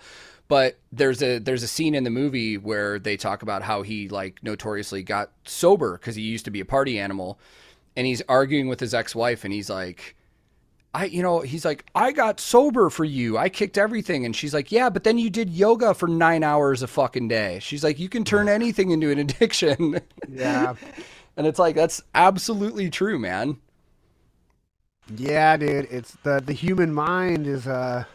But 0.48 0.80
there's 0.92 1.22
a 1.22 1.40
there's 1.40 1.64
a 1.64 1.68
scene 1.68 1.94
in 1.94 2.04
the 2.04 2.10
movie 2.10 2.58
where 2.58 3.00
they 3.00 3.18
talk 3.18 3.44
about 3.44 3.62
how 3.62 3.84
he 3.84 4.10
like 4.10 4.42
notoriously 4.42 5.04
got 5.04 5.32
sober 5.46 5.94
because 5.98 6.16
he 6.16 6.24
used 6.24 6.46
to 6.46 6.52
be 6.52 6.62
a 6.62 6.66
party 6.66 7.00
animal, 7.00 7.38
and 7.96 8.08
he's 8.08 8.24
arguing 8.28 8.68
with 8.68 8.80
his 8.80 8.94
ex 8.94 9.14
wife, 9.14 9.44
and 9.44 9.54
he's 9.54 9.70
like, 9.70 10.16
I, 10.98 11.06
you 11.06 11.22
know, 11.22 11.42
he's 11.42 11.64
like, 11.64 11.86
I 11.94 12.12
got 12.12 12.40
sober 12.40 12.90
for 12.90 13.06
you. 13.06 13.38
I 13.38 13.50
kicked 13.50 13.78
everything. 13.78 14.26
And 14.26 14.36
she's 14.36 14.52
like, 14.52 14.72
yeah, 14.72 14.90
but 14.90 15.04
then 15.04 15.20
you 15.20 15.30
did 15.30 15.52
yoga 15.52 15.94
for 15.94 16.08
nine 16.08 16.44
hours 16.44 16.82
a 16.82 16.88
fucking 16.88 17.28
day. 17.28 17.60
She's 17.62 17.84
like, 17.84 18.00
you 18.00 18.10
can 18.10 18.24
turn 18.24 18.50
anything 18.50 18.90
into 18.90 19.12
an 19.12 19.20
addiction. 19.20 20.02
Yeah. 20.30 20.74
and 21.38 21.48
it's 21.48 21.60
like, 21.60 21.76
that's 21.76 22.02
absolutely 22.14 22.90
true, 22.90 23.18
man. 23.18 23.58
Yeah, 25.16 25.56
dude. 25.56 25.88
It's 25.90 26.12
the, 26.24 26.42
the 26.44 26.54
human 26.54 26.94
mind 26.94 27.48
is 27.48 27.66
a, 27.68 28.08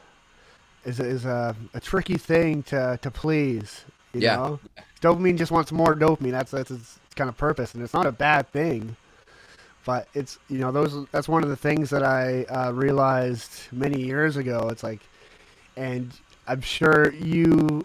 is 0.85 0.99
a, 1.01 1.05
is 1.05 1.25
a, 1.25 1.57
a 1.75 1.81
tricky 1.81 2.19
thing 2.19 2.65
to, 2.65 2.99
to 3.01 3.11
please. 3.11 3.85
You 4.13 4.21
yeah. 4.21 4.37
know? 4.37 4.61
Dopamine 5.01 5.39
just 5.39 5.53
wants 5.53 5.71
more 5.71 5.95
dopamine. 5.95 6.33
That's, 6.33 6.51
that's 6.51 6.71
its 6.73 6.99
kind 7.15 7.31
of 7.31 7.37
purpose. 7.37 7.75
And 7.75 7.83
it's 7.83 7.95
not 7.95 8.07
a 8.07 8.13
bad 8.13 8.51
thing 8.51 8.97
but 9.85 10.09
it's 10.15 10.39
you 10.49 10.59
know 10.59 10.71
those 10.71 11.07
that's 11.11 11.29
one 11.29 11.43
of 11.43 11.49
the 11.49 11.57
things 11.57 11.91
that 11.91 12.03
I 12.03 12.45
uh, 12.45 12.73
realized 12.73 13.51
many 13.73 14.03
years 14.03 14.37
ago. 14.37 14.69
It's 14.71 14.83
like, 14.83 15.01
and 15.77 16.13
I'm 16.47 16.61
sure 16.61 17.13
you 17.13 17.85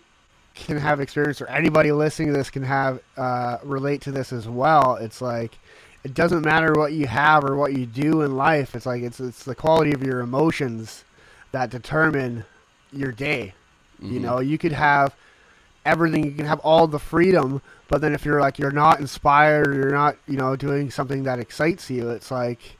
can 0.53 0.77
have 0.77 0.99
experience, 0.99 1.41
or 1.41 1.47
anybody 1.47 1.91
listening 1.91 2.29
to 2.29 2.33
this 2.33 2.49
can 2.49 2.63
have 2.63 2.99
uh, 3.15 3.57
relate 3.63 4.01
to 4.01 4.11
this 4.11 4.33
as 4.33 4.47
well. 4.47 4.95
It's 4.95 5.21
like 5.21 5.57
it 6.03 6.13
doesn't 6.13 6.45
matter 6.45 6.73
what 6.73 6.93
you 6.93 7.07
have 7.07 7.43
or 7.43 7.55
what 7.55 7.73
you 7.73 7.85
do 7.85 8.21
in 8.21 8.35
life. 8.35 8.75
It's 8.75 8.85
like 8.85 9.01
it's 9.01 9.19
it's 9.19 9.43
the 9.43 9.55
quality 9.55 9.93
of 9.93 10.03
your 10.03 10.19
emotions 10.19 11.03
that 11.51 11.69
determine 11.69 12.45
your 12.91 13.11
day. 13.11 13.53
Mm-hmm. 14.01 14.13
You 14.13 14.19
know, 14.19 14.39
you 14.39 14.57
could 14.57 14.71
have 14.71 15.15
everything, 15.85 16.25
you 16.25 16.31
can 16.31 16.45
have 16.45 16.59
all 16.59 16.85
the 16.87 16.99
freedom, 16.99 17.61
but 17.87 18.01
then 18.01 18.13
if 18.13 18.25
you're 18.25 18.41
like 18.41 18.59
you're 18.59 18.71
not 18.71 18.99
inspired, 18.99 19.73
you're 19.73 19.91
not 19.91 20.17
you 20.27 20.37
know 20.37 20.55
doing 20.55 20.91
something 20.91 21.23
that 21.23 21.39
excites 21.39 21.89
you, 21.89 22.09
it's 22.09 22.31
like, 22.31 22.77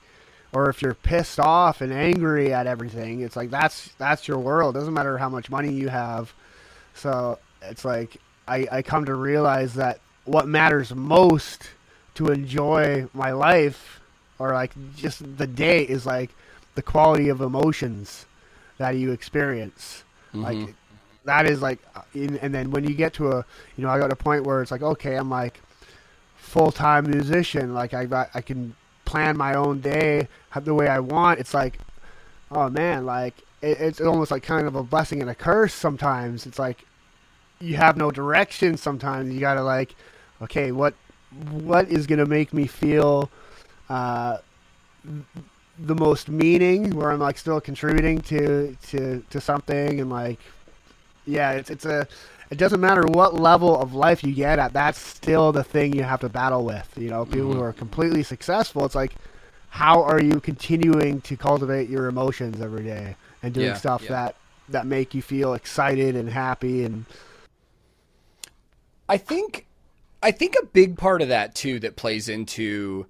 or 0.54 0.70
if 0.70 0.82
you're 0.82 0.94
pissed 0.94 1.40
off 1.40 1.82
and 1.82 1.94
angry 1.94 2.54
at 2.54 2.68
everything, 2.68 3.22
it's 3.22 3.36
like 3.36 3.50
that's 3.50 3.90
that's 3.98 4.28
your 4.28 4.40
world. 4.40 4.76
It 4.76 4.80
doesn't 4.80 4.94
matter 4.94 5.18
how 5.18 5.30
much 5.30 5.50
money 5.50 5.72
you 5.72 5.90
have. 5.90 6.34
So 6.94 7.40
it's 7.62 7.86
like 7.86 8.18
I, 8.48 8.68
I 8.72 8.82
come 8.82 9.06
to 9.06 9.16
realize 9.16 9.74
that 9.76 10.00
what 10.26 10.48
matters 10.48 10.94
most 10.94 11.70
to 12.16 12.28
enjoy 12.28 13.08
my 13.14 13.32
life 13.32 14.00
or 14.40 14.54
like 14.54 14.74
just 14.96 15.38
the 15.38 15.48
day 15.48 15.84
is 15.84 16.06
like 16.06 16.32
the 16.76 16.82
quality 16.82 17.30
of 17.30 17.42
emotions 17.42 18.26
that 18.78 18.96
you 18.96 19.12
experience. 19.12 20.04
Mm-hmm. 20.34 20.42
Like 20.44 20.76
that 21.28 21.46
is 21.46 21.62
like, 21.62 21.80
and 22.14 22.54
then 22.54 22.72
when 22.72 22.84
you 22.84 22.96
get 22.96 23.14
to 23.16 23.32
a, 23.32 23.46
you 23.76 23.84
know, 23.84 23.90
I 23.90 24.00
got 24.00 24.12
a 24.12 24.16
point 24.16 24.46
where 24.46 24.62
it's 24.62 24.72
like, 24.72 24.82
okay, 24.82 25.16
I'm 25.16 25.30
like 25.30 25.60
full 26.38 26.72
time 26.72 27.10
musician. 27.10 27.74
Like 27.74 27.94
I 27.94 28.06
got, 28.06 28.30
I 28.34 28.42
can 28.42 28.76
plan 29.06 29.38
my 29.38 29.54
own 29.54 29.82
day 29.82 30.28
the 30.64 30.74
way 30.74 30.88
I 30.88 31.00
want. 31.00 31.40
It's 31.40 31.54
like, 31.54 31.80
oh 32.50 32.70
man, 32.70 33.06
like 33.06 33.36
it, 33.62 33.80
it's 33.80 34.02
almost 34.02 34.32
like 34.32 34.44
kind 34.44 34.68
of 34.68 34.76
a 34.76 34.84
blessing 34.84 35.22
and 35.22 35.30
a 35.30 35.36
curse 35.36 35.74
sometimes. 35.74 36.46
It's 36.46 36.60
like 36.60 36.86
you 37.60 37.76
have 37.76 37.98
no 37.98 38.10
direction 38.10 38.78
sometimes. 38.78 39.34
You 39.34 39.40
gotta 39.40 39.64
like, 39.64 39.96
okay, 40.42 40.72
what 40.72 40.94
what 41.52 41.90
is 41.90 42.08
gonna 42.08 42.26
make 42.26 42.54
me 42.54 42.68
feel 42.68 43.30
uh, 43.90 44.38
the 45.78 45.96
most 45.96 46.30
meaning, 46.30 46.96
where 46.96 47.12
I'm 47.12 47.20
like 47.20 47.38
still 47.38 47.60
contributing 47.60 48.22
to 48.22 48.78
to 48.88 49.24
to 49.30 49.42
something 49.42 50.00
and 50.00 50.10
like 50.10 50.40
yeah, 51.28 51.52
it's 51.52 51.70
it's 51.70 51.86
a. 51.86 52.08
It 52.50 52.58
doesn't 52.58 52.80
matter 52.80 53.04
what 53.06 53.34
level 53.34 53.78
of 53.78 53.94
life 53.94 54.24
you 54.24 54.34
get 54.34 54.58
at. 54.58 54.72
That's 54.72 54.98
still 54.98 55.52
the 55.52 55.66
thing 55.66 55.94
you 55.94 56.04
have 56.04 56.22
to 56.22 56.30
battle 56.30 56.64
with. 56.64 56.90
You 56.98 57.10
know, 57.10 57.26
people 57.26 57.50
mm-hmm. 57.50 57.58
who 57.58 57.64
are 57.64 57.74
completely 57.74 58.24
successful. 58.24 58.86
It's 58.86 58.96
like, 58.96 59.16
how 59.70 60.02
are 60.04 60.22
you 60.22 60.40
continuing 60.40 61.20
to 61.22 61.36
cultivate 61.36 61.90
your 61.90 62.08
emotions 62.08 62.62
every 62.62 62.84
day 62.84 63.18
and 63.44 63.54
doing 63.54 63.68
yeah, 63.68 63.74
stuff 63.74 64.04
yeah. 64.04 64.10
that 64.10 64.36
that 64.70 64.86
make 64.86 65.14
you 65.14 65.22
feel 65.22 65.54
excited 65.54 66.16
and 66.16 66.30
happy 66.30 66.86
and. 66.86 67.06
I 69.10 69.18
think, 69.18 69.66
I 70.22 70.32
think 70.32 70.56
a 70.62 70.66
big 70.66 70.98
part 70.98 71.22
of 71.22 71.30
that 71.30 71.56
too 71.56 71.80
that 71.80 71.96
plays 71.96 72.28
into 72.28 73.06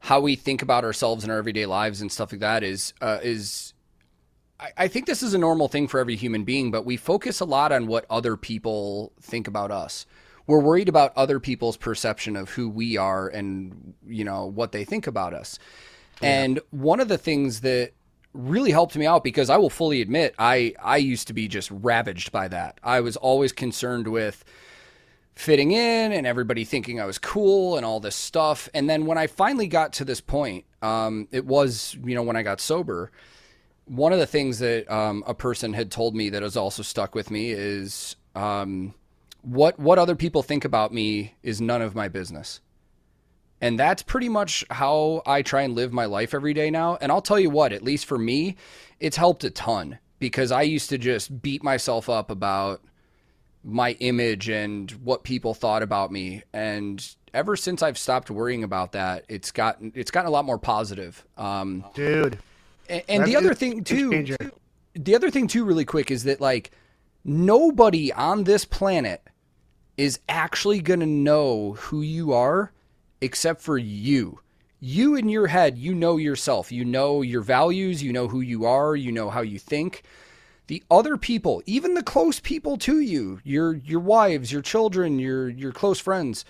how 0.00 0.20
we 0.20 0.36
think 0.36 0.60
about 0.60 0.84
ourselves 0.84 1.24
in 1.24 1.30
our 1.30 1.38
everyday 1.38 1.64
lives 1.64 2.02
and 2.02 2.12
stuff 2.12 2.32
like 2.32 2.40
that 2.40 2.62
is 2.62 2.92
uh, 3.00 3.20
is 3.22 3.73
I, 4.60 4.88
think 4.88 5.06
this 5.06 5.22
is 5.22 5.34
a 5.34 5.38
normal 5.38 5.68
thing 5.68 5.88
for 5.88 6.00
every 6.00 6.16
human 6.16 6.44
being, 6.44 6.70
but 6.70 6.84
we 6.84 6.96
focus 6.96 7.40
a 7.40 7.44
lot 7.44 7.72
on 7.72 7.86
what 7.86 8.06
other 8.08 8.36
people 8.36 9.12
think 9.20 9.48
about 9.48 9.70
us. 9.70 10.06
We're 10.46 10.60
worried 10.60 10.88
about 10.88 11.12
other 11.16 11.40
people's 11.40 11.76
perception 11.76 12.36
of 12.36 12.50
who 12.50 12.68
we 12.68 12.96
are 12.96 13.28
and, 13.28 13.94
you 14.06 14.24
know, 14.24 14.46
what 14.46 14.72
they 14.72 14.84
think 14.84 15.06
about 15.06 15.34
us. 15.34 15.58
Yeah. 16.22 16.42
And 16.42 16.60
one 16.70 17.00
of 17.00 17.08
the 17.08 17.18
things 17.18 17.60
that 17.62 17.92
really 18.34 18.70
helped 18.72 18.96
me 18.96 19.06
out 19.06 19.24
because 19.24 19.48
I 19.48 19.56
will 19.56 19.70
fully 19.70 20.02
admit 20.02 20.34
I 20.38 20.74
I 20.82 20.96
used 20.96 21.28
to 21.28 21.32
be 21.32 21.48
just 21.48 21.70
ravaged 21.70 22.32
by 22.32 22.48
that. 22.48 22.78
I 22.82 23.00
was 23.00 23.16
always 23.16 23.52
concerned 23.52 24.08
with 24.08 24.44
fitting 25.34 25.70
in 25.70 26.12
and 26.12 26.26
everybody 26.26 26.64
thinking 26.64 27.00
I 27.00 27.06
was 27.06 27.18
cool 27.18 27.76
and 27.76 27.86
all 27.86 28.00
this 28.00 28.16
stuff. 28.16 28.68
And 28.74 28.90
then 28.90 29.06
when 29.06 29.18
I 29.18 29.28
finally 29.28 29.68
got 29.68 29.92
to 29.94 30.04
this 30.04 30.20
point, 30.20 30.64
um, 30.82 31.28
it 31.30 31.46
was 31.46 31.96
you 32.04 32.14
know 32.14 32.22
when 32.22 32.36
I 32.36 32.42
got 32.42 32.60
sober 32.60 33.10
one 33.86 34.12
of 34.12 34.18
the 34.18 34.26
things 34.26 34.58
that 34.60 34.90
um, 34.92 35.24
a 35.26 35.34
person 35.34 35.72
had 35.72 35.90
told 35.90 36.14
me 36.14 36.30
that 36.30 36.42
has 36.42 36.56
also 36.56 36.82
stuck 36.82 37.14
with 37.14 37.30
me 37.30 37.50
is 37.50 38.16
um, 38.34 38.94
what 39.42 39.78
what 39.78 39.98
other 39.98 40.16
people 40.16 40.42
think 40.42 40.64
about 40.64 40.92
me 40.92 41.34
is 41.42 41.60
none 41.60 41.82
of 41.82 41.94
my 41.94 42.08
business. 42.08 42.60
And 43.60 43.78
that's 43.78 44.02
pretty 44.02 44.28
much 44.28 44.64
how 44.68 45.22
I 45.24 45.42
try 45.42 45.62
and 45.62 45.74
live 45.74 45.92
my 45.92 46.04
life 46.04 46.34
every 46.34 46.52
day 46.52 46.70
now. 46.70 46.98
And 47.00 47.10
I'll 47.10 47.22
tell 47.22 47.40
you 47.40 47.48
what, 47.48 47.72
at 47.72 47.82
least 47.82 48.04
for 48.04 48.18
me, 48.18 48.56
it's 49.00 49.16
helped 49.16 49.44
a 49.44 49.50
ton 49.50 49.98
because 50.18 50.52
I 50.52 50.62
used 50.62 50.90
to 50.90 50.98
just 50.98 51.40
beat 51.40 51.62
myself 51.62 52.10
up 52.10 52.30
about 52.30 52.82
my 53.62 53.92
image 53.92 54.50
and 54.50 54.90
what 54.90 55.24
people 55.24 55.54
thought 55.54 55.82
about 55.82 56.12
me. 56.12 56.42
And 56.52 57.06
ever 57.32 57.56
since 57.56 57.82
I've 57.82 57.96
stopped 57.96 58.30
worrying 58.30 58.64
about 58.64 58.92
that, 58.92 59.24
it's 59.28 59.50
gotten 59.50 59.92
it's 59.94 60.10
gotten 60.10 60.28
a 60.28 60.32
lot 60.32 60.44
more 60.44 60.58
positive. 60.58 61.24
Um, 61.38 61.84
Dude, 61.94 62.38
and, 62.88 63.02
and 63.08 63.24
the 63.24 63.36
other 63.36 63.54
thing 63.54 63.84
too, 63.84 64.36
the 64.94 65.14
other 65.14 65.30
thing 65.30 65.46
too, 65.46 65.64
really 65.64 65.84
quick, 65.84 66.10
is 66.10 66.24
that 66.24 66.40
like 66.40 66.70
nobody 67.24 68.12
on 68.12 68.44
this 68.44 68.64
planet 68.64 69.22
is 69.96 70.20
actually 70.28 70.80
going 70.80 71.00
to 71.00 71.06
know 71.06 71.74
who 71.74 72.02
you 72.02 72.32
are 72.32 72.72
except 73.20 73.60
for 73.60 73.78
you. 73.78 74.40
You 74.80 75.14
in 75.14 75.28
your 75.28 75.46
head, 75.46 75.78
you 75.78 75.94
know 75.94 76.18
yourself. 76.18 76.70
You 76.70 76.84
know 76.84 77.22
your 77.22 77.40
values. 77.40 78.02
You 78.02 78.12
know 78.12 78.28
who 78.28 78.40
you 78.40 78.66
are. 78.66 78.94
You 78.94 79.12
know 79.12 79.30
how 79.30 79.40
you 79.40 79.58
think. 79.58 80.02
The 80.66 80.82
other 80.90 81.16
people, 81.16 81.62
even 81.66 81.94
the 81.94 82.02
close 82.02 82.40
people 82.40 82.76
to 82.78 83.00
you, 83.00 83.40
your 83.44 83.74
your 83.74 84.00
wives, 84.00 84.52
your 84.52 84.62
children, 84.62 85.18
your 85.18 85.48
your 85.48 85.72
close 85.72 86.00
friends, 86.00 86.44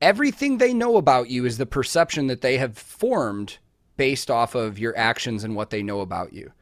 everything 0.00 0.58
they 0.58 0.74
know 0.74 0.96
about 0.96 1.30
you 1.30 1.44
is 1.46 1.58
the 1.58 1.66
perception 1.66 2.26
that 2.26 2.40
they 2.40 2.58
have 2.58 2.76
formed 2.76 3.58
based 3.96 4.30
off 4.30 4.54
of 4.54 4.78
your 4.78 4.96
actions 4.96 5.44
and 5.44 5.54
what 5.56 5.70
they 5.70 5.82
know 5.82 6.00
about 6.00 6.32
you. 6.32 6.52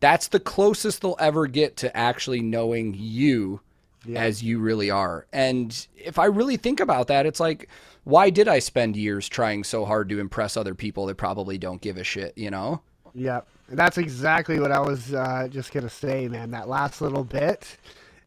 That's 0.00 0.28
the 0.28 0.40
closest 0.40 1.02
they'll 1.02 1.16
ever 1.20 1.46
get 1.46 1.76
to 1.78 1.96
actually 1.96 2.40
knowing 2.40 2.94
you 2.96 3.60
yeah. 4.04 4.20
as 4.20 4.42
you 4.42 4.58
really 4.58 4.90
are. 4.90 5.26
And 5.32 5.86
if 5.96 6.18
I 6.18 6.26
really 6.26 6.56
think 6.56 6.80
about 6.80 7.06
that, 7.06 7.26
it's 7.26 7.40
like, 7.40 7.68
why 8.04 8.30
did 8.30 8.48
I 8.48 8.58
spend 8.58 8.96
years 8.96 9.28
trying 9.28 9.62
so 9.62 9.84
hard 9.84 10.08
to 10.08 10.18
impress 10.18 10.56
other 10.56 10.74
people 10.74 11.06
that 11.06 11.16
probably 11.16 11.56
don't 11.56 11.80
give 11.80 11.96
a 11.96 12.04
shit, 12.04 12.36
you 12.36 12.50
know? 12.50 12.82
Yeah. 13.14 13.42
That's 13.68 13.96
exactly 13.96 14.58
what 14.58 14.72
I 14.72 14.80
was 14.80 15.14
uh, 15.14 15.48
just 15.50 15.72
going 15.72 15.84
to 15.84 15.90
say, 15.90 16.28
man. 16.28 16.50
That 16.50 16.68
last 16.68 17.00
little 17.00 17.24
bit 17.24 17.78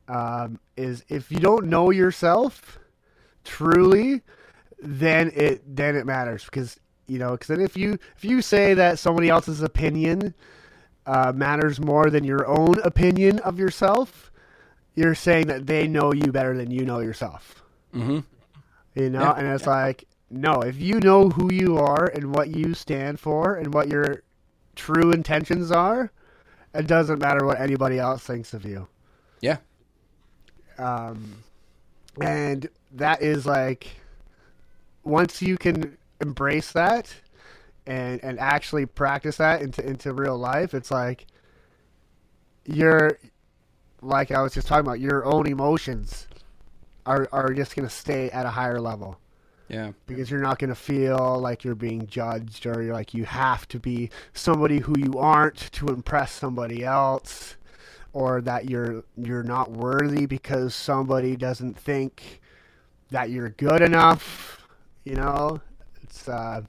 um, 0.07 0.59
is 0.77 1.03
if 1.09 1.31
you 1.31 1.39
don't 1.39 1.65
know 1.65 1.91
yourself 1.91 2.79
truly, 3.43 4.21
then 4.79 5.31
it 5.35 5.63
then 5.75 5.95
it 5.95 6.05
matters 6.05 6.45
because 6.45 6.79
you 7.07 7.19
know 7.19 7.31
because 7.31 7.47
then 7.47 7.61
if 7.61 7.77
you 7.77 7.97
if 8.15 8.23
you 8.23 8.41
say 8.41 8.73
that 8.73 8.99
somebody 8.99 9.29
else's 9.29 9.61
opinion 9.61 10.33
uh, 11.05 11.31
matters 11.35 11.79
more 11.79 12.09
than 12.09 12.23
your 12.23 12.47
own 12.47 12.79
opinion 12.83 13.39
of 13.39 13.59
yourself, 13.59 14.31
you're 14.95 15.15
saying 15.15 15.47
that 15.47 15.67
they 15.67 15.87
know 15.87 16.13
you 16.13 16.31
better 16.31 16.55
than 16.57 16.71
you 16.71 16.85
know 16.85 16.99
yourself. 16.99 17.63
Mm-hmm. 17.93 18.19
You 18.99 19.09
know, 19.09 19.21
yeah. 19.21 19.33
and 19.33 19.47
it's 19.47 19.67
like 19.67 20.05
no, 20.29 20.61
if 20.61 20.79
you 20.79 20.99
know 20.99 21.29
who 21.29 21.53
you 21.53 21.77
are 21.77 22.05
and 22.07 22.35
what 22.35 22.49
you 22.49 22.73
stand 22.73 23.19
for 23.19 23.55
and 23.55 23.73
what 23.73 23.87
your 23.87 24.23
true 24.75 25.11
intentions 25.11 25.71
are, 25.71 26.11
it 26.73 26.87
doesn't 26.87 27.19
matter 27.19 27.45
what 27.45 27.59
anybody 27.59 27.99
else 27.99 28.23
thinks 28.23 28.53
of 28.53 28.65
you. 28.65 28.87
Yeah. 29.41 29.57
Um, 30.77 31.43
and 32.19 32.67
that 32.93 33.21
is 33.21 33.45
like 33.45 33.87
once 35.03 35.41
you 35.41 35.57
can 35.57 35.97
embrace 36.21 36.71
that 36.71 37.13
and 37.87 38.23
and 38.23 38.39
actually 38.39 38.85
practice 38.85 39.37
that 39.37 39.61
into 39.61 39.85
into 39.85 40.13
real 40.13 40.37
life, 40.37 40.73
it's 40.73 40.91
like 40.91 41.25
you're 42.65 43.19
like 44.01 44.31
I 44.31 44.41
was 44.41 44.53
just 44.53 44.67
talking 44.67 44.85
about 44.85 44.99
your 44.99 45.25
own 45.25 45.47
emotions 45.47 46.27
are 47.05 47.27
are 47.31 47.53
just 47.53 47.75
going 47.75 47.87
to 47.87 47.93
stay 47.93 48.29
at 48.31 48.45
a 48.45 48.49
higher 48.49 48.79
level. 48.79 49.19
Yeah. 49.67 49.91
Because 50.05 50.29
you're 50.29 50.41
not 50.41 50.59
going 50.59 50.69
to 50.69 50.75
feel 50.75 51.39
like 51.39 51.63
you're 51.63 51.73
being 51.75 52.05
judged 52.05 52.67
or 52.67 52.83
you're 52.83 52.93
like 52.93 53.13
you 53.13 53.25
have 53.25 53.67
to 53.69 53.79
be 53.79 54.11
somebody 54.33 54.79
who 54.79 54.93
you 54.97 55.17
aren't 55.17 55.71
to 55.73 55.87
impress 55.87 56.31
somebody 56.31 56.83
else 56.83 57.55
or 58.13 58.41
that 58.41 58.69
you're 58.69 59.03
you're 59.17 59.43
not 59.43 59.71
worthy 59.71 60.25
because 60.25 60.75
somebody 60.75 61.35
doesn't 61.35 61.77
think 61.77 62.41
that 63.09 63.29
you're 63.29 63.49
good 63.49 63.81
enough, 63.81 64.67
you 65.03 65.15
know? 65.15 65.61
It's 66.15 66.29
uh 66.29 66.61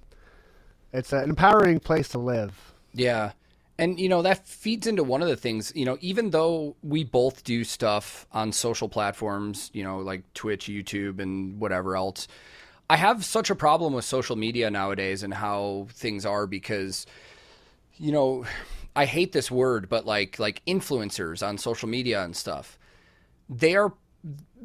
it's 0.92 1.12
an 1.12 1.28
empowering 1.28 1.78
place 1.80 2.08
to 2.10 2.18
live. 2.18 2.74
Yeah. 2.92 3.32
And 3.78 4.00
you 4.00 4.08
know 4.08 4.22
that 4.22 4.46
feeds 4.46 4.86
into 4.86 5.04
one 5.04 5.22
of 5.22 5.28
the 5.28 5.36
things, 5.36 5.72
you 5.74 5.84
know, 5.84 5.98
even 6.00 6.30
though 6.30 6.76
we 6.82 7.04
both 7.04 7.44
do 7.44 7.62
stuff 7.62 8.26
on 8.32 8.52
social 8.52 8.88
platforms, 8.88 9.70
you 9.72 9.84
know, 9.84 9.98
like 9.98 10.22
Twitch, 10.34 10.66
YouTube 10.66 11.20
and 11.20 11.60
whatever 11.60 11.96
else, 11.96 12.26
I 12.90 12.96
have 12.96 13.24
such 13.24 13.50
a 13.50 13.54
problem 13.54 13.92
with 13.92 14.04
social 14.04 14.36
media 14.36 14.70
nowadays 14.70 15.22
and 15.22 15.34
how 15.34 15.86
things 15.90 16.24
are 16.26 16.46
because, 16.46 17.06
you 17.96 18.12
know, 18.12 18.46
I 18.96 19.04
hate 19.04 19.32
this 19.32 19.50
word, 19.50 19.88
but 19.88 20.06
like 20.06 20.38
like 20.38 20.62
influencers 20.66 21.46
on 21.46 21.58
social 21.58 21.88
media 21.88 22.24
and 22.24 22.34
stuff, 22.34 22.78
they 23.48 23.76
are 23.76 23.92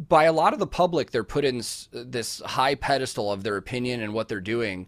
by 0.07 0.23
a 0.25 0.33
lot 0.33 0.53
of 0.53 0.59
the 0.59 0.67
public 0.67 1.11
they're 1.11 1.23
put 1.23 1.45
in 1.45 1.57
this 1.91 2.41
high 2.45 2.75
pedestal 2.75 3.31
of 3.31 3.43
their 3.43 3.57
opinion 3.57 4.01
and 4.01 4.13
what 4.13 4.27
they're 4.27 4.41
doing, 4.41 4.87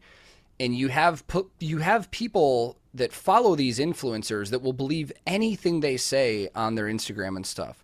and 0.59 0.75
you 0.75 0.87
have 0.89 1.25
put 1.27 1.49
you 1.59 1.79
have 1.79 2.11
people 2.11 2.77
that 2.93 3.11
follow 3.11 3.55
these 3.55 3.79
influencers 3.79 4.49
that 4.51 4.61
will 4.61 4.73
believe 4.73 5.11
anything 5.25 5.79
they 5.79 5.97
say 5.97 6.49
on 6.55 6.75
their 6.75 6.85
Instagram 6.85 7.35
and 7.35 7.45
stuff. 7.45 7.83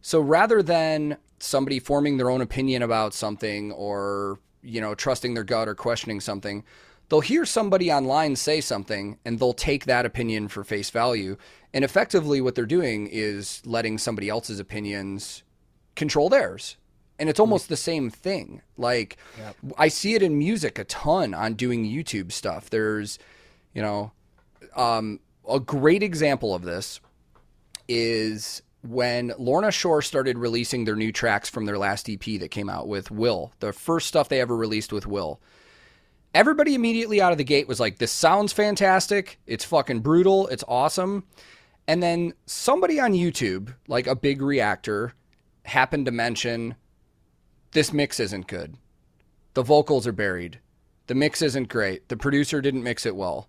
So 0.00 0.20
rather 0.20 0.62
than 0.62 1.18
somebody 1.38 1.78
forming 1.78 2.16
their 2.16 2.30
own 2.30 2.40
opinion 2.40 2.82
about 2.82 3.12
something 3.12 3.72
or 3.72 4.38
you 4.66 4.80
know, 4.80 4.94
trusting 4.94 5.34
their 5.34 5.44
gut 5.44 5.68
or 5.68 5.74
questioning 5.74 6.20
something, 6.20 6.64
they'll 7.08 7.20
hear 7.20 7.46
somebody 7.46 7.90
online 7.90 8.36
say 8.36 8.60
something 8.60 9.18
and 9.24 9.38
they'll 9.38 9.52
take 9.52 9.84
that 9.84 10.04
opinion 10.04 10.48
for 10.48 10.64
face 10.64 10.90
value. 10.90 11.36
And 11.72 11.84
effectively, 11.84 12.40
what 12.40 12.54
they're 12.54 12.66
doing 12.66 13.06
is 13.06 13.62
letting 13.64 13.98
somebody 13.98 14.28
else's 14.28 14.58
opinions 14.58 15.42
control 15.96 16.28
theirs. 16.28 16.76
And 17.18 17.28
it's 17.28 17.40
almost 17.40 17.68
the 17.68 17.76
same 17.76 18.10
thing. 18.10 18.60
Like, 18.76 19.16
yep. 19.38 19.56
I 19.78 19.88
see 19.88 20.14
it 20.14 20.22
in 20.22 20.38
music 20.38 20.78
a 20.78 20.84
ton 20.84 21.32
on 21.32 21.54
doing 21.54 21.84
YouTube 21.84 22.30
stuff. 22.30 22.68
There's, 22.68 23.18
you 23.74 23.80
know, 23.80 24.12
um, 24.76 25.20
a 25.48 25.58
great 25.58 26.02
example 26.02 26.54
of 26.54 26.62
this 26.62 27.00
is 27.88 28.62
when 28.82 29.32
Lorna 29.38 29.70
Shore 29.70 30.02
started 30.02 30.38
releasing 30.38 30.84
their 30.84 30.96
new 30.96 31.10
tracks 31.10 31.48
from 31.48 31.64
their 31.64 31.78
last 31.78 32.08
EP 32.08 32.22
that 32.40 32.50
came 32.50 32.68
out 32.68 32.86
with 32.86 33.10
Will, 33.10 33.52
the 33.60 33.72
first 33.72 34.06
stuff 34.06 34.28
they 34.28 34.40
ever 34.40 34.56
released 34.56 34.92
with 34.92 35.06
Will, 35.06 35.40
everybody 36.34 36.74
immediately 36.74 37.20
out 37.20 37.32
of 37.32 37.38
the 37.38 37.44
gate 37.44 37.68
was 37.68 37.80
like, 37.80 37.98
This 37.98 38.12
sounds 38.12 38.52
fantastic. 38.52 39.38
It's 39.46 39.64
fucking 39.64 40.00
brutal. 40.00 40.46
It's 40.48 40.64
awesome. 40.68 41.24
And 41.88 42.02
then 42.02 42.34
somebody 42.46 42.98
on 42.98 43.12
YouTube, 43.12 43.74
like 43.86 44.06
a 44.06 44.16
big 44.16 44.42
reactor, 44.42 45.14
happened 45.68 46.06
to 46.06 46.12
mention 46.12 46.74
this 47.72 47.92
mix 47.92 48.20
isn't 48.20 48.46
good. 48.46 48.76
The 49.54 49.62
vocals 49.62 50.06
are 50.06 50.12
buried. 50.12 50.60
The 51.06 51.14
mix 51.14 51.42
isn't 51.42 51.68
great. 51.68 52.08
The 52.08 52.16
producer 52.16 52.60
didn't 52.60 52.82
mix 52.82 53.06
it 53.06 53.16
well. 53.16 53.48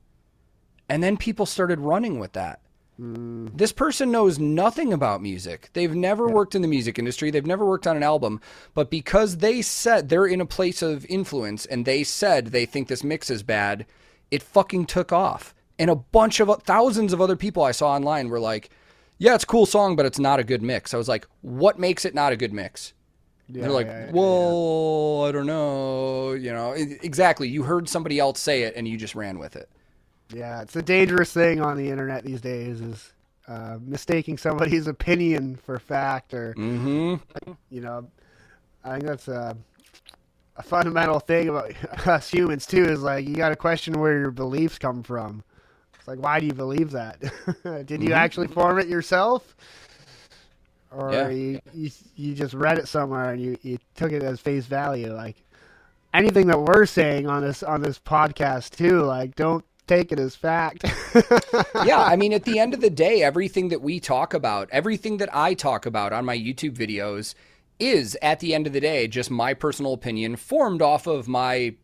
And 0.89 1.03
then 1.03 1.17
people 1.17 1.45
started 1.45 1.79
running 1.79 2.19
with 2.19 2.33
that. 2.33 2.61
Mm. 2.99 3.55
This 3.55 3.71
person 3.71 4.11
knows 4.11 4.39
nothing 4.39 4.93
about 4.93 5.21
music. 5.21 5.69
They've 5.73 5.93
never 5.93 6.27
yeah. 6.27 6.33
worked 6.33 6.55
in 6.55 6.61
the 6.61 6.67
music 6.67 6.97
industry. 6.97 7.29
They've 7.29 7.45
never 7.45 7.65
worked 7.65 7.87
on 7.87 7.97
an 7.97 8.03
album. 8.03 8.41
But 8.73 8.89
because 8.89 9.37
they 9.37 9.61
said 9.61 10.09
they're 10.09 10.25
in 10.25 10.41
a 10.41 10.45
place 10.45 10.81
of 10.81 11.05
influence 11.05 11.65
and 11.65 11.85
they 11.85 12.03
said 12.03 12.47
they 12.47 12.65
think 12.65 12.87
this 12.87 13.03
mix 13.03 13.29
is 13.29 13.43
bad, 13.43 13.85
it 14.31 14.41
fucking 14.41 14.85
took 14.85 15.11
off. 15.11 15.53
And 15.79 15.89
a 15.89 15.95
bunch 15.95 16.39
of 16.39 16.63
thousands 16.63 17.13
of 17.13 17.21
other 17.21 17.35
people 17.35 17.63
I 17.63 17.71
saw 17.71 17.91
online 17.91 18.29
were 18.29 18.39
like, 18.39 18.69
yeah, 19.17 19.35
it's 19.35 19.43
a 19.43 19.47
cool 19.47 19.65
song, 19.65 19.95
but 19.95 20.05
it's 20.05 20.19
not 20.19 20.39
a 20.39 20.43
good 20.43 20.61
mix. 20.61 20.93
I 20.93 20.97
was 20.97 21.07
like, 21.07 21.27
what 21.41 21.79
makes 21.79 22.05
it 22.05 22.13
not 22.13 22.33
a 22.33 22.37
good 22.37 22.53
mix? 22.53 22.93
Yeah, 23.49 23.63
they're 23.63 23.71
like, 23.71 23.87
yeah, 23.87 24.11
well, 24.11 25.25
I 25.25 25.31
don't 25.31 25.45
know. 25.45 26.33
You 26.33 26.51
know, 26.51 26.73
exactly. 26.73 27.47
You 27.47 27.63
heard 27.63 27.87
somebody 27.87 28.19
else 28.19 28.39
say 28.39 28.63
it 28.63 28.75
and 28.75 28.87
you 28.87 28.97
just 28.97 29.15
ran 29.15 29.39
with 29.39 29.55
it. 29.55 29.69
Yeah, 30.33 30.61
it's 30.61 30.75
a 30.75 30.81
dangerous 30.81 31.31
thing 31.31 31.61
on 31.61 31.77
the 31.77 31.89
internet 31.89 32.25
these 32.25 32.41
days 32.41 32.81
is 32.81 33.13
uh, 33.47 33.77
mistaking 33.81 34.37
somebody's 34.37 34.87
opinion 34.87 35.55
for 35.55 35.79
fact 35.79 36.33
or 36.33 36.53
mm-hmm. 36.55 37.53
you 37.69 37.79
know 37.79 38.05
I 38.83 38.93
think 38.93 39.05
that's 39.05 39.27
a, 39.27 39.55
a 40.57 40.63
fundamental 40.63 41.19
thing 41.19 41.49
about 41.49 41.71
us 42.07 42.29
humans 42.29 42.65
too 42.65 42.85
is 42.85 43.01
like 43.01 43.27
you 43.27 43.35
got 43.35 43.49
to 43.49 43.55
question 43.55 43.99
where 43.99 44.19
your 44.19 44.31
beliefs 44.31 44.77
come 44.77 45.03
from. 45.03 45.43
It's 46.07 46.15
like 46.15 46.23
why 46.23 46.39
do 46.39 46.45
you 46.45 46.53
believe 46.53 46.91
that? 46.91 47.19
Did 47.63 47.89
you 47.89 47.97
mm-hmm. 47.97 48.13
actually 48.13 48.47
form 48.47 48.79
it 48.79 48.87
yourself? 48.87 49.55
Or 50.89 51.11
yeah. 51.11 51.29
you, 51.29 51.59
you 51.73 51.91
you 52.15 52.33
just 52.33 52.53
read 52.53 52.77
it 52.77 52.87
somewhere 52.87 53.31
and 53.31 53.41
you, 53.41 53.57
you 53.61 53.77
took 53.95 54.13
it 54.13 54.23
as 54.23 54.39
face 54.39 54.65
value 54.65 55.13
like 55.13 55.35
anything 56.13 56.47
that 56.47 56.61
we're 56.61 56.85
saying 56.85 57.27
on 57.27 57.41
this 57.41 57.61
on 57.61 57.81
this 57.81 57.99
podcast 57.99 58.77
too 58.77 59.01
like 59.01 59.35
don't 59.35 59.65
take 59.85 60.13
it 60.13 60.19
as 60.19 60.35
fact. 60.35 60.85
yeah, 61.85 62.01
I 62.01 62.15
mean, 62.15 62.33
at 62.33 62.43
the 62.43 62.59
end 62.59 62.73
of 62.73 62.81
the 62.81 62.89
day, 62.89 63.23
everything 63.23 63.69
that 63.69 63.81
we 63.81 63.99
talk 64.01 64.33
about, 64.33 64.69
everything 64.71 65.17
that 65.17 65.33
I 65.33 65.53
talk 65.53 65.85
about 65.85 66.11
on 66.11 66.25
my 66.25 66.37
YouTube 66.37 66.75
videos 66.75 67.35
is, 67.79 68.17
at 68.21 68.41
the 68.41 68.53
end 68.53 68.67
of 68.67 68.73
the 68.73 68.81
day, 68.81 69.07
just 69.07 69.31
my 69.31 69.53
personal 69.53 69.93
opinion 69.93 70.35
formed 70.35 70.81
off 70.81 71.07
of 71.07 71.29
my 71.29 71.75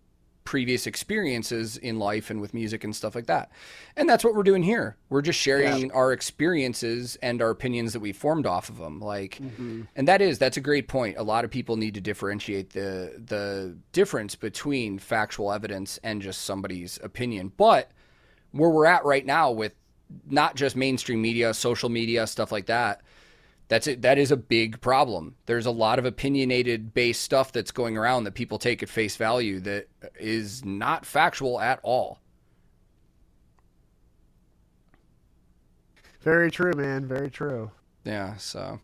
previous 0.44 0.88
experiences 0.88 1.78
in 1.78 2.00
life 2.00 2.30
and 2.30 2.42
with 2.42 2.54
music 2.54 2.84
and 2.84 2.96
stuff 2.96 3.16
like 3.16 3.28
that. 3.28 3.52
And 3.96 4.10
that's 4.10 4.24
what 4.24 4.36
we're 4.36 4.44
doing 4.44 4.64
here. 4.64 4.98
We're 5.10 5.22
just 5.22 5.40
sharing 5.40 5.88
yeah. 5.88 5.94
our 5.94 6.12
experiences 6.12 7.18
and 7.22 7.42
our 7.42 7.50
opinions 7.50 7.94
that 7.94 8.00
we 8.00 8.12
formed 8.12 8.46
off 8.46 8.70
of 8.70 8.78
them. 8.78 9.00
Like 9.00 9.40
mm-hmm. 9.42 9.84
and 9.96 10.08
that 10.08 10.22
is 10.22 10.40
that's 10.40 10.58
a 10.58 10.62
great 10.62 10.88
point. 10.88 11.18
A 11.18 11.24
lot 11.24 11.46
of 11.46 11.52
people 11.52 11.78
need 11.78 11.94
to 11.94 12.02
differentiate 12.02 12.72
the 12.72 13.22
the 13.24 13.78
difference 13.92 14.36
between 14.36 15.00
factual 15.00 15.52
evidence 15.52 16.00
and 16.04 16.22
just 16.22 16.42
somebody's 16.42 17.00
opinion. 17.04 17.52
But 17.56 17.92
where 18.52 18.70
we're 18.70 18.86
at 18.86 19.06
right 19.06 19.26
now 19.26 19.52
with 19.52 19.74
not 20.28 20.56
just 20.56 20.76
mainstream 20.76 21.22
media, 21.22 21.54
social 21.54 21.90
media, 21.90 22.28
stuff 22.28 22.52
like 22.52 22.68
that, 22.68 23.02
that's 23.74 23.88
it. 23.88 24.04
That 24.04 24.20
is 24.20 24.30
a 24.30 24.38
big 24.38 24.82
problem. 24.82 25.34
There's 25.48 25.66
a 25.66 25.72
lot 25.72 25.98
of 25.98 26.06
opinionated 26.06 26.94
based 26.94 27.24
stuff 27.24 27.52
that's 27.52 27.72
going 27.72 27.98
around 27.98 28.26
that 28.26 28.36
people 28.36 28.60
take 28.60 28.84
at 28.84 28.90
face 28.90 29.16
value 29.16 29.60
that 29.62 29.88
is 30.20 30.64
not 30.64 31.08
factual 31.08 31.60
at 31.60 31.80
all. 31.82 32.20
Very 36.22 36.52
true, 36.52 36.74
man. 36.74 37.08
Very 37.08 37.32
true. 37.32 37.72
Yeah. 38.04 38.38
So, 38.38 38.80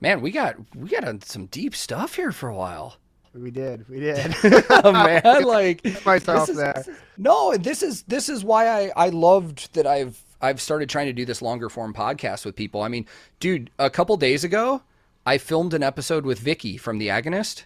man, 0.00 0.20
we 0.20 0.32
got 0.32 0.56
we 0.74 0.88
got 0.88 1.04
on 1.04 1.22
some 1.22 1.46
deep 1.46 1.76
stuff 1.76 2.16
here 2.16 2.32
for 2.32 2.48
a 2.48 2.56
while. 2.56 2.96
We 3.32 3.52
did. 3.52 3.88
We 3.88 4.00
did. 4.00 4.34
oh, 4.70 4.90
man, 4.90 5.22
like 5.44 6.04
myself 6.04 6.48
is, 6.48 6.56
there. 6.56 6.84
No, 7.16 7.56
this 7.56 7.80
is 7.80 8.02
this 8.08 8.28
is 8.28 8.42
why 8.42 8.66
I 8.66 8.90
I 8.96 9.08
loved 9.10 9.72
that 9.74 9.86
I've 9.86 10.20
I've 10.42 10.60
started 10.60 10.88
trying 10.88 11.06
to 11.06 11.12
do 11.12 11.24
this 11.24 11.40
longer 11.40 11.68
form 11.68 11.94
podcast 11.94 12.44
with 12.44 12.56
people. 12.56 12.82
I 12.82 12.88
mean, 12.88 13.06
dude, 13.40 13.70
a 13.78 13.88
couple 13.88 14.16
days 14.16 14.44
ago, 14.44 14.82
I 15.24 15.38
filmed 15.38 15.72
an 15.72 15.82
episode 15.82 16.26
with 16.26 16.40
Vicky 16.40 16.76
from 16.76 16.98
The 16.98 17.08
Agonist. 17.08 17.64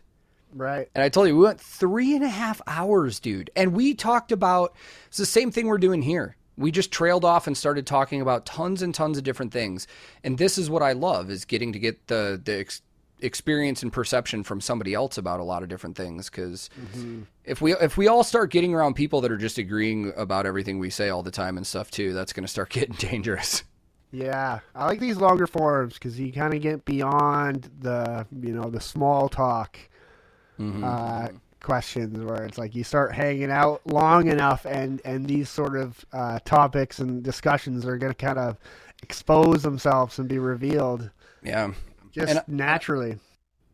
Right. 0.53 0.89
And 0.95 1.03
I 1.03 1.09
told 1.09 1.29
you 1.29 1.37
we 1.37 1.45
went 1.45 1.61
three 1.61 2.15
and 2.15 2.25
a 2.25 2.29
half 2.29 2.61
hours, 2.67 3.19
dude. 3.21 3.51
And 3.57 3.75
we 3.75 3.95
talked 3.95 4.33
about 4.33 4.75
it's 5.09 5.19
the 5.19 5.27
same 5.27 5.51
thing 5.51 5.67
we're 5.67 5.79
doing 5.79 6.03
here. 6.03 6.37
We 6.59 6.71
just 6.71 6.91
trailed 6.91 7.25
off 7.25 7.47
and 7.47 7.57
started 7.57 7.87
talking 7.87 8.23
about 8.23 8.47
tons 8.47 8.81
and 8.81 8.95
tons 8.95 9.19
of 9.19 9.25
different 9.25 9.53
things. 9.53 9.87
And 10.25 10.39
this 10.39 10.57
is 10.57 10.71
what 10.71 10.83
I 10.83 10.93
love 10.93 11.31
is 11.31 11.45
getting 11.45 11.73
to 11.73 11.79
get 11.79 12.07
the 12.07 12.41
the 12.43 12.59
experience 13.21 13.83
and 13.83 13.93
perception 13.93 14.43
from 14.43 14.61
somebody 14.61 14.93
else 14.93 15.17
about 15.17 15.41
a 15.41 15.43
lot 15.43 15.63
of 15.63 15.69
different 15.69 15.97
things 15.97 16.29
because 16.29 16.69
mm-hmm. 16.79 17.23
if 17.45 17.63
we 17.63 17.73
if 17.75 17.97
we 17.97 18.09
all 18.09 18.23
start 18.23 18.51
getting 18.51 18.75
around 18.75 18.95
people 18.95 19.21
that 19.23 19.33
are 19.33 19.39
just 19.39 19.57
agreeing 19.57 20.13
about 20.17 20.45
everything 20.45 20.79
we 20.79 20.91
say 20.91 21.09
all 21.09 21.23
the 21.23 21.31
time 21.31 21.57
and 21.57 21.67
stuff 21.67 21.91
too 21.91 22.13
that's 22.13 22.33
going 22.33 22.45
to 22.45 22.51
start 22.51 22.69
getting 22.71 22.95
dangerous 22.97 23.65
yeah 24.13 24.61
i 24.75 24.85
like 24.85 25.01
these 25.01 25.17
longer 25.17 25.47
forms 25.47 25.95
because 25.95 26.19
you 26.21 26.31
kind 26.31 26.53
of 26.53 26.61
get 26.61 26.85
beyond 26.85 27.71
the 27.81 28.27
you 28.41 28.53
know 28.53 28.69
the 28.69 28.81
small 28.81 29.29
talk 29.29 29.79
mm-hmm. 30.59 30.85
uh, 30.85 31.29
questions 31.63 32.23
where 32.23 32.45
it's 32.45 32.59
like 32.59 32.75
you 32.75 32.85
start 32.85 33.15
hanging 33.15 33.51
out 33.51 33.81
long 33.87 34.29
enough 34.29 34.67
and 34.67 35.01
and 35.07 35.27
these 35.27 35.49
sort 35.49 35.77
of 35.77 36.05
uh, 36.13 36.39
topics 36.45 36.99
and 36.99 37.23
discussions 37.23 37.87
are 37.87 37.97
going 37.97 38.13
to 38.13 38.17
kind 38.17 38.39
of 38.39 38.59
expose 39.03 39.63
themselves 39.63 40.19
and 40.19 40.29
be 40.29 40.39
revealed 40.39 41.11
yeah 41.43 41.73
just 42.17 42.33
and, 42.33 42.43
naturally. 42.49 43.19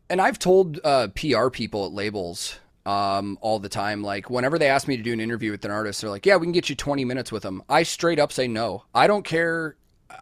And 0.09 0.21
I've 0.21 0.37
told 0.37 0.79
uh, 0.83 1.07
PR 1.15 1.49
people 1.49 1.85
at 1.85 1.91
labels 1.93 2.59
um, 2.85 3.37
all 3.41 3.59
the 3.59 3.69
time, 3.69 4.03
like 4.03 4.29
whenever 4.29 4.59
they 4.59 4.67
ask 4.67 4.87
me 4.87 4.97
to 4.97 5.03
do 5.03 5.13
an 5.13 5.19
interview 5.19 5.51
with 5.51 5.63
an 5.65 5.71
artist, 5.71 6.01
they're 6.01 6.09
like, 6.09 6.25
"Yeah, 6.25 6.35
we 6.35 6.45
can 6.45 6.51
get 6.51 6.69
you 6.69 6.75
20 6.75 7.05
minutes 7.05 7.31
with 7.31 7.43
them." 7.43 7.63
I 7.69 7.83
straight 7.83 8.19
up 8.19 8.31
say 8.31 8.47
no. 8.47 8.83
I 8.93 9.07
don't 9.07 9.23
care. 9.23 9.77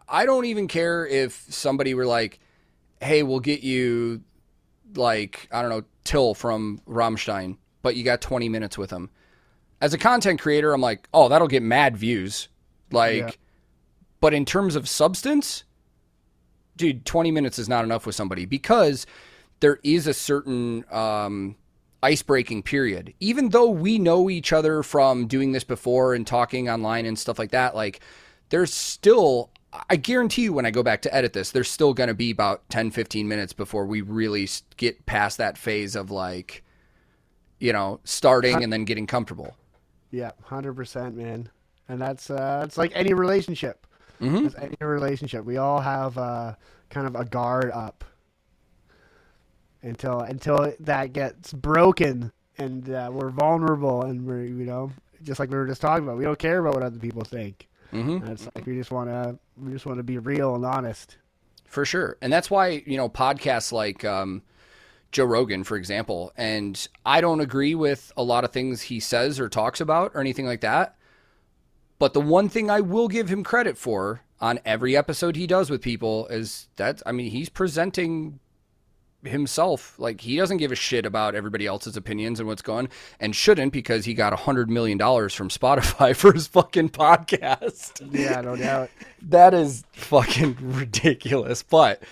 I 0.08 0.24
don't 0.24 0.44
even 0.44 0.68
care 0.68 1.06
if 1.06 1.44
somebody 1.48 1.94
were 1.94 2.06
like, 2.06 2.38
"Hey, 3.00 3.22
we'll 3.22 3.40
get 3.40 3.62
you 3.62 4.22
like 4.94 5.48
I 5.50 5.60
don't 5.62 5.70
know 5.70 5.82
Till 6.04 6.34
from 6.34 6.80
Rammstein, 6.88 7.56
but 7.82 7.96
you 7.96 8.04
got 8.04 8.20
20 8.20 8.48
minutes 8.48 8.78
with 8.78 8.90
them." 8.90 9.10
As 9.80 9.92
a 9.92 9.98
content 9.98 10.40
creator, 10.40 10.72
I'm 10.72 10.80
like, 10.80 11.08
"Oh, 11.12 11.28
that'll 11.28 11.48
get 11.48 11.62
mad 11.62 11.96
views." 11.96 12.48
Like, 12.92 13.18
yeah. 13.18 13.30
but 14.20 14.34
in 14.34 14.44
terms 14.44 14.76
of 14.76 14.88
substance, 14.88 15.64
dude, 16.82 17.06
20 17.06 17.30
minutes 17.30 17.60
is 17.60 17.68
not 17.68 17.84
enough 17.84 18.06
with 18.06 18.16
somebody 18.16 18.44
because 18.44 19.06
there 19.60 19.78
is 19.84 20.08
a 20.08 20.12
certain 20.12 20.84
um, 20.90 21.54
ice 22.02 22.22
breaking 22.22 22.64
period. 22.64 23.14
Even 23.20 23.50
though 23.50 23.70
we 23.70 24.00
know 24.00 24.28
each 24.28 24.52
other 24.52 24.82
from 24.82 25.28
doing 25.28 25.52
this 25.52 25.62
before 25.62 26.12
and 26.12 26.26
talking 26.26 26.68
online 26.68 27.06
and 27.06 27.16
stuff 27.16 27.38
like 27.38 27.52
that, 27.52 27.76
like 27.76 28.00
there's 28.48 28.74
still, 28.74 29.50
I 29.88 29.94
guarantee 29.94 30.42
you 30.42 30.52
when 30.52 30.66
I 30.66 30.72
go 30.72 30.82
back 30.82 31.02
to 31.02 31.14
edit 31.14 31.34
this, 31.34 31.52
there's 31.52 31.70
still 31.70 31.94
going 31.94 32.08
to 32.08 32.14
be 32.14 32.32
about 32.32 32.68
10, 32.70 32.90
15 32.90 33.28
minutes 33.28 33.52
before 33.52 33.86
we 33.86 34.00
really 34.00 34.48
get 34.76 35.06
past 35.06 35.38
that 35.38 35.56
phase 35.56 35.94
of 35.94 36.10
like, 36.10 36.64
you 37.60 37.72
know, 37.72 38.00
starting 38.02 38.64
and 38.64 38.72
then 38.72 38.84
getting 38.84 39.06
comfortable. 39.06 39.56
Yeah, 40.10 40.32
100%, 40.48 41.14
man. 41.14 41.48
And 41.88 42.00
that's, 42.00 42.28
uh, 42.28 42.62
it's 42.64 42.76
like 42.76 42.90
any 42.96 43.14
relationship 43.14 43.86
Mm-hmm. 44.20 44.46
As 44.46 44.54
any 44.56 44.76
relationship, 44.80 45.44
we 45.44 45.56
all 45.56 45.80
have 45.80 46.16
uh, 46.16 46.54
kind 46.90 47.06
of 47.06 47.16
a 47.16 47.24
guard 47.24 47.70
up 47.72 48.04
until 49.82 50.20
until 50.20 50.72
that 50.80 51.12
gets 51.12 51.52
broken 51.52 52.32
and 52.58 52.90
uh, 52.90 53.10
we're 53.12 53.30
vulnerable 53.30 54.02
and 54.02 54.24
we're 54.26 54.44
you 54.44 54.64
know 54.64 54.90
just 55.22 55.38
like 55.40 55.50
we 55.50 55.56
were 55.56 55.66
just 55.66 55.80
talking 55.80 56.04
about. 56.04 56.18
We 56.18 56.24
don't 56.24 56.38
care 56.38 56.58
about 56.58 56.74
what 56.74 56.82
other 56.82 56.98
people 56.98 57.22
think. 57.22 57.68
Mm-hmm. 57.92 58.26
It's 58.28 58.48
like 58.54 58.66
we 58.66 58.76
just 58.76 58.90
want 58.90 59.08
to 59.08 59.38
we 59.56 59.72
just 59.72 59.86
want 59.86 59.98
to 59.98 60.02
be 60.02 60.18
real 60.18 60.54
and 60.54 60.64
honest. 60.64 61.16
For 61.66 61.84
sure, 61.84 62.18
and 62.20 62.32
that's 62.32 62.50
why 62.50 62.82
you 62.86 62.96
know 62.96 63.08
podcasts 63.08 63.72
like. 63.72 64.04
Um, 64.04 64.42
Joe 65.10 65.26
Rogan, 65.26 65.62
for 65.62 65.76
example, 65.76 66.32
and 66.38 66.88
I 67.04 67.20
don't 67.20 67.40
agree 67.40 67.74
with 67.74 68.10
a 68.16 68.22
lot 68.22 68.44
of 68.44 68.50
things 68.50 68.80
he 68.80 68.98
says 68.98 69.38
or 69.38 69.50
talks 69.50 69.78
about 69.78 70.12
or 70.14 70.22
anything 70.22 70.46
like 70.46 70.62
that. 70.62 70.96
But 72.02 72.14
the 72.14 72.20
one 72.20 72.48
thing 72.48 72.68
I 72.68 72.80
will 72.80 73.06
give 73.06 73.28
him 73.28 73.44
credit 73.44 73.78
for 73.78 74.22
on 74.40 74.58
every 74.64 74.96
episode 74.96 75.36
he 75.36 75.46
does 75.46 75.70
with 75.70 75.80
people 75.80 76.26
is 76.26 76.66
that 76.74 77.00
I 77.06 77.12
mean 77.12 77.30
he's 77.30 77.48
presenting 77.48 78.40
himself 79.22 79.96
like 80.00 80.22
he 80.22 80.36
doesn't 80.36 80.56
give 80.56 80.72
a 80.72 80.74
shit 80.74 81.06
about 81.06 81.36
everybody 81.36 81.64
else's 81.64 81.96
opinions 81.96 82.40
and 82.40 82.48
what's 82.48 82.60
going 82.60 82.88
and 83.20 83.36
shouldn't 83.36 83.72
because 83.72 84.04
he 84.04 84.14
got 84.14 84.32
a 84.32 84.36
hundred 84.36 84.68
million 84.68 84.98
dollars 84.98 85.32
from 85.32 85.48
Spotify 85.60 86.16
for 86.16 86.32
his 86.32 86.48
fucking 86.48 86.88
podcast. 86.88 88.04
Yeah, 88.12 88.40
no 88.40 88.56
doubt. 88.56 88.90
that 89.22 89.54
is 89.54 89.84
fucking 89.92 90.56
ridiculous. 90.60 91.62
But 91.62 92.02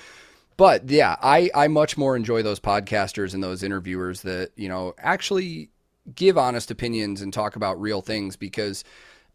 but 0.57 0.89
yeah, 0.89 1.17
I 1.21 1.51
I 1.53 1.67
much 1.67 1.99
more 1.99 2.15
enjoy 2.15 2.45
those 2.45 2.61
podcasters 2.61 3.35
and 3.35 3.43
those 3.43 3.65
interviewers 3.65 4.23
that, 4.23 4.53
you 4.55 4.69
know, 4.69 4.95
actually 4.99 5.69
give 6.15 6.39
honest 6.39 6.71
opinions 6.71 7.23
and 7.23 7.33
talk 7.33 7.57
about 7.57 7.81
real 7.81 8.03
things 8.03 8.37
because 8.37 8.85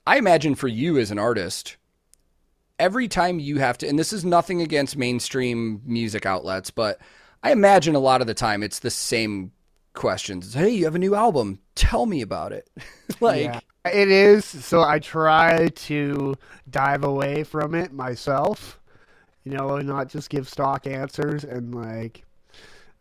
I 0.08 0.18
imagine 0.18 0.56
for 0.56 0.68
you 0.68 0.98
as 0.98 1.12
an 1.12 1.20
artist, 1.20 1.78
every 2.80 3.08
time 3.08 3.40
you 3.40 3.58
have 3.58 3.78
to, 3.80 3.88
and 3.88 3.98
this 3.98 4.14
is 4.14 4.24
nothing 4.24 4.62
against 4.62 4.98
mainstream 4.98 5.82
music 5.86 6.26
outlets, 6.26 6.70
but 6.70 7.00
I 7.44 7.52
imagine 7.52 7.96
a 7.96 8.00
lot 8.00 8.22
of 8.22 8.28
the 8.28 8.34
time 8.34 8.64
it's 8.64 8.80
the 8.80 8.92
same 8.92 9.52
questions. 9.94 10.54
Hey, 10.54 10.70
you 10.70 10.86
have 10.86 10.96
a 10.96 11.00
new 11.00 11.16
album. 11.16 11.60
Tell 11.74 12.06
me 12.06 12.22
about 12.22 12.52
it. 12.52 12.70
like, 13.20 13.46
yeah, 13.46 13.60
it 13.92 14.12
is. 14.12 14.46
So 14.46 14.84
I 14.84 15.00
try 15.00 15.70
to 15.70 16.36
dive 16.70 17.04
away 17.04 17.44
from 17.44 17.74
it 17.74 17.92
myself, 17.92 18.80
you 19.44 19.54
know, 19.54 19.76
and 19.76 19.88
not 19.88 20.08
just 20.08 20.30
give 20.30 20.48
stock 20.48 20.86
answers 20.86 21.44
and 21.44 21.74
like, 21.74 22.24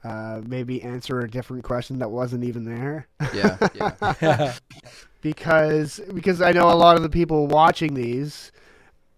uh, 0.05 0.43
maybe 0.47 0.83
answer 0.83 1.21
a 1.21 1.31
different 1.31 1.65
question 1.65 1.99
that 1.99 2.11
wasn't 2.11 2.45
even 2.45 2.65
there. 2.65 3.09
Yeah, 3.33 3.69
yeah. 3.75 4.55
because 5.25 6.03
because 6.13 6.43
I 6.43 6.53
know 6.53 6.71
a 6.71 6.77
lot 6.77 6.97
of 6.97 7.03
the 7.03 7.09
people 7.09 7.47
watching 7.47 7.95
these 7.95 8.53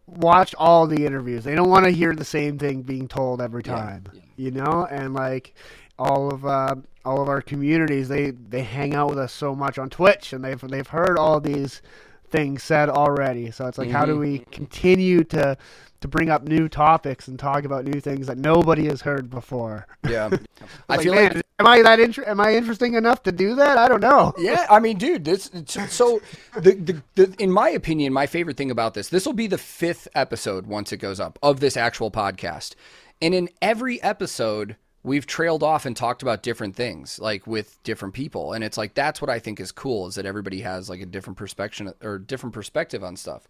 watch 0.07 0.55
all 0.57 0.87
the 0.87 1.05
interviews. 1.05 1.43
They 1.43 1.57
don't 1.57 1.69
want 1.69 1.85
to 1.85 1.91
hear 1.91 2.15
the 2.15 2.25
same 2.25 2.59
thing 2.59 2.83
being 2.83 3.09
told 3.09 3.43
every 3.43 3.65
time. 3.65 4.07
Yeah, 4.13 4.21
yeah. 4.21 4.23
You 4.37 4.51
know, 4.53 4.87
and 4.89 5.15
like 5.15 5.53
all 5.99 6.33
of 6.33 6.47
uh, 6.47 6.77
all 7.05 7.21
of 7.21 7.29
our 7.29 7.43
communities, 7.43 8.07
they 8.07 8.31
they 8.31 8.63
hang 8.63 8.95
out 8.95 9.11
with 9.11 9.19
us 9.19 9.33
so 9.33 9.53
much 9.53 9.79
on 9.79 9.91
Twitch, 9.91 10.33
and 10.33 10.45
they've 10.45 10.61
they've 10.61 10.87
heard 10.87 11.19
all 11.19 11.41
these 11.41 11.83
things 12.29 12.63
said 12.63 12.89
already. 12.89 13.51
So 13.51 13.67
it's 13.67 13.77
like, 13.77 13.89
mm-hmm. 13.89 13.97
how 13.97 14.05
do 14.05 14.13
mm-hmm. 14.13 14.21
we 14.21 14.39
continue 14.53 15.25
to 15.25 15.59
to 16.03 16.09
bring 16.09 16.31
up 16.31 16.45
new 16.45 16.69
topics 16.69 17.27
and 17.27 17.37
talk 17.37 17.65
about 17.65 17.85
new 17.85 18.01
things 18.01 18.29
that 18.29 18.39
nobody 18.39 18.87
has 18.87 19.01
heard 19.03 19.29
before. 19.29 19.89
Yeah, 20.09 20.31
I 20.89 21.03
feel 21.03 21.17
man, 21.17 21.33
like 21.35 21.46
am 21.59 21.67
I 21.67 21.83
that 21.83 22.01
inter- 22.01 22.25
am 22.27 22.41
I 22.41 22.55
interesting 22.55 22.95
enough 22.95 23.23
to 23.25 23.33
do 23.33 23.55
that? 23.57 23.79
I 23.79 23.89
don't 23.89 24.01
know. 24.01 24.35
Yeah, 24.39 24.67
I 24.69 24.81
mean, 24.81 24.99
dude, 24.99 25.25
this 25.25 25.51
so 25.67 26.21
the, 26.55 26.73
the, 26.73 27.03
the 27.15 27.35
in 27.39 27.51
my 27.51 27.71
opinion, 27.71 28.13
my 28.13 28.27
favorite 28.27 28.57
thing 28.57 28.71
about 28.71 28.95
this, 28.95 29.09
this 29.09 29.27
will 29.27 29.33
be 29.33 29.47
the 29.47 29.59
fifth 29.59 30.09
episode 30.15 30.67
once 30.67 30.93
it 30.93 30.99
goes 30.99 31.21
up 31.21 31.39
of 31.43 31.61
this 31.61 31.77
actual 31.77 32.11
podcast, 32.11 32.75
and 33.21 33.35
in 33.35 33.49
every 33.61 34.03
episode. 34.03 34.77
We've 35.03 35.25
trailed 35.25 35.63
off 35.63 35.87
and 35.87 35.97
talked 35.97 36.23
about 36.23 36.43
different 36.43 36.75
things, 36.75 37.21
like 37.21 37.47
with 37.47 37.81
different 37.85 38.13
people, 38.13 38.53
and 38.53 38.65
it's 38.65 38.77
like 38.77 38.95
that's 38.95 39.21
what 39.23 39.31
I 39.31 39.39
think 39.39 39.61
is 39.61 39.71
cool 39.71 40.09
is 40.09 40.17
that 40.17 40.27
everybody 40.27 40.63
has 40.63 40.91
like 40.91 41.01
a 41.01 41.07
different 41.07 41.37
perspective 41.37 41.95
or 42.03 42.19
different 42.19 42.53
perspective 42.53 43.05
on 43.05 43.15
stuff. 43.15 43.47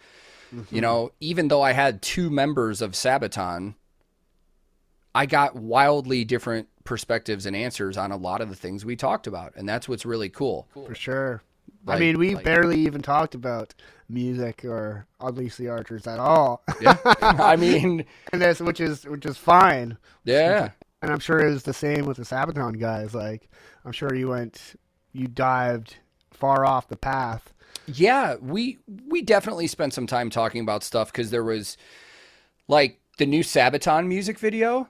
Mm-hmm. 0.55 0.75
You 0.75 0.83
know, 0.83 1.13
even 1.19 1.49
though 1.49 1.63
I 1.63 1.73
had 1.73 2.03
two 2.03 2.29
members 2.29 2.83
of 2.83 2.93
Sabaton, 2.93 3.75
I 5.15 5.25
got 5.25 5.57
wildly 5.57 6.27
different 6.27 6.69
perspectives 6.87 7.47
and 7.47 7.55
answers 7.55 7.97
on 7.97 8.13
a 8.13 8.17
lot 8.17 8.41
of 8.41 8.49
the 8.49 8.57
things 8.57 8.85
we 8.85 8.97
talked 8.97 9.27
about, 9.27 9.55
and 9.57 9.69
that's 9.69 9.89
what's 9.89 10.07
really 10.07 10.29
cool. 10.29 10.69
For 10.73 10.95
sure. 10.95 11.43
Like, 11.85 11.97
I 11.97 12.01
mean, 12.01 12.19
we 12.19 12.35
like, 12.35 12.45
barely 12.45 12.81
even 12.81 13.03
talked 13.03 13.35
about 13.35 13.75
music 14.09 14.65
or 14.65 15.07
Unleash 15.21 15.57
the 15.57 15.69
Archers 15.69 16.07
at 16.07 16.19
all. 16.19 16.63
yeah, 16.81 16.97
I 17.21 17.57
mean, 17.57 18.05
and 18.33 18.41
this, 18.41 18.61
which 18.61 18.81
is 18.81 19.05
which 19.05 19.27
is 19.27 19.37
fine. 19.37 19.99
Yeah, 20.25 20.71
and 21.03 21.13
I'm 21.13 21.21
sure 21.21 21.41
it 21.41 21.51
was 21.51 21.65
the 21.65 21.75
same 21.75 22.07
with 22.07 22.17
the 22.17 22.25
Sabaton 22.25 22.81
guys. 22.81 23.15
Like, 23.15 23.49
I'm 23.85 23.93
sure 23.93 24.15
you 24.15 24.29
went, 24.29 24.77
you 25.13 25.27
dived 25.29 25.97
far 26.31 26.65
off 26.65 26.89
the 26.89 26.97
path 26.97 27.53
yeah, 27.87 28.37
we 28.41 28.79
we 29.07 29.23
definitely 29.23 29.67
spent 29.67 29.95
some 29.95 30.07
time 30.07 30.31
talking 30.31 30.61
about 30.61 30.83
stuff 30.83 31.13
because 31.13 31.31
there 31.31 31.45
was 31.45 31.77
like 32.69 33.01
the 33.19 33.27
new 33.27 33.43
Sabaton 33.43 34.07
music 34.07 34.39
video. 34.39 34.89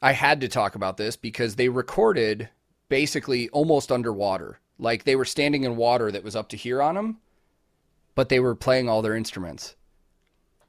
I 0.00 0.12
had 0.12 0.40
to 0.40 0.48
talk 0.48 0.74
about 0.74 0.96
this 0.96 1.16
because 1.16 1.56
they 1.56 1.68
recorded 1.68 2.48
basically 2.88 3.48
almost 3.50 3.90
underwater. 3.90 4.60
Like 4.78 5.04
they 5.04 5.16
were 5.16 5.24
standing 5.24 5.64
in 5.64 5.76
water 5.76 6.10
that 6.12 6.24
was 6.24 6.36
up 6.36 6.48
to 6.50 6.56
here 6.56 6.80
on 6.80 6.94
them, 6.94 7.18
but 8.14 8.28
they 8.28 8.40
were 8.40 8.54
playing 8.54 8.88
all 8.88 9.02
their 9.02 9.16
instruments. 9.16 9.74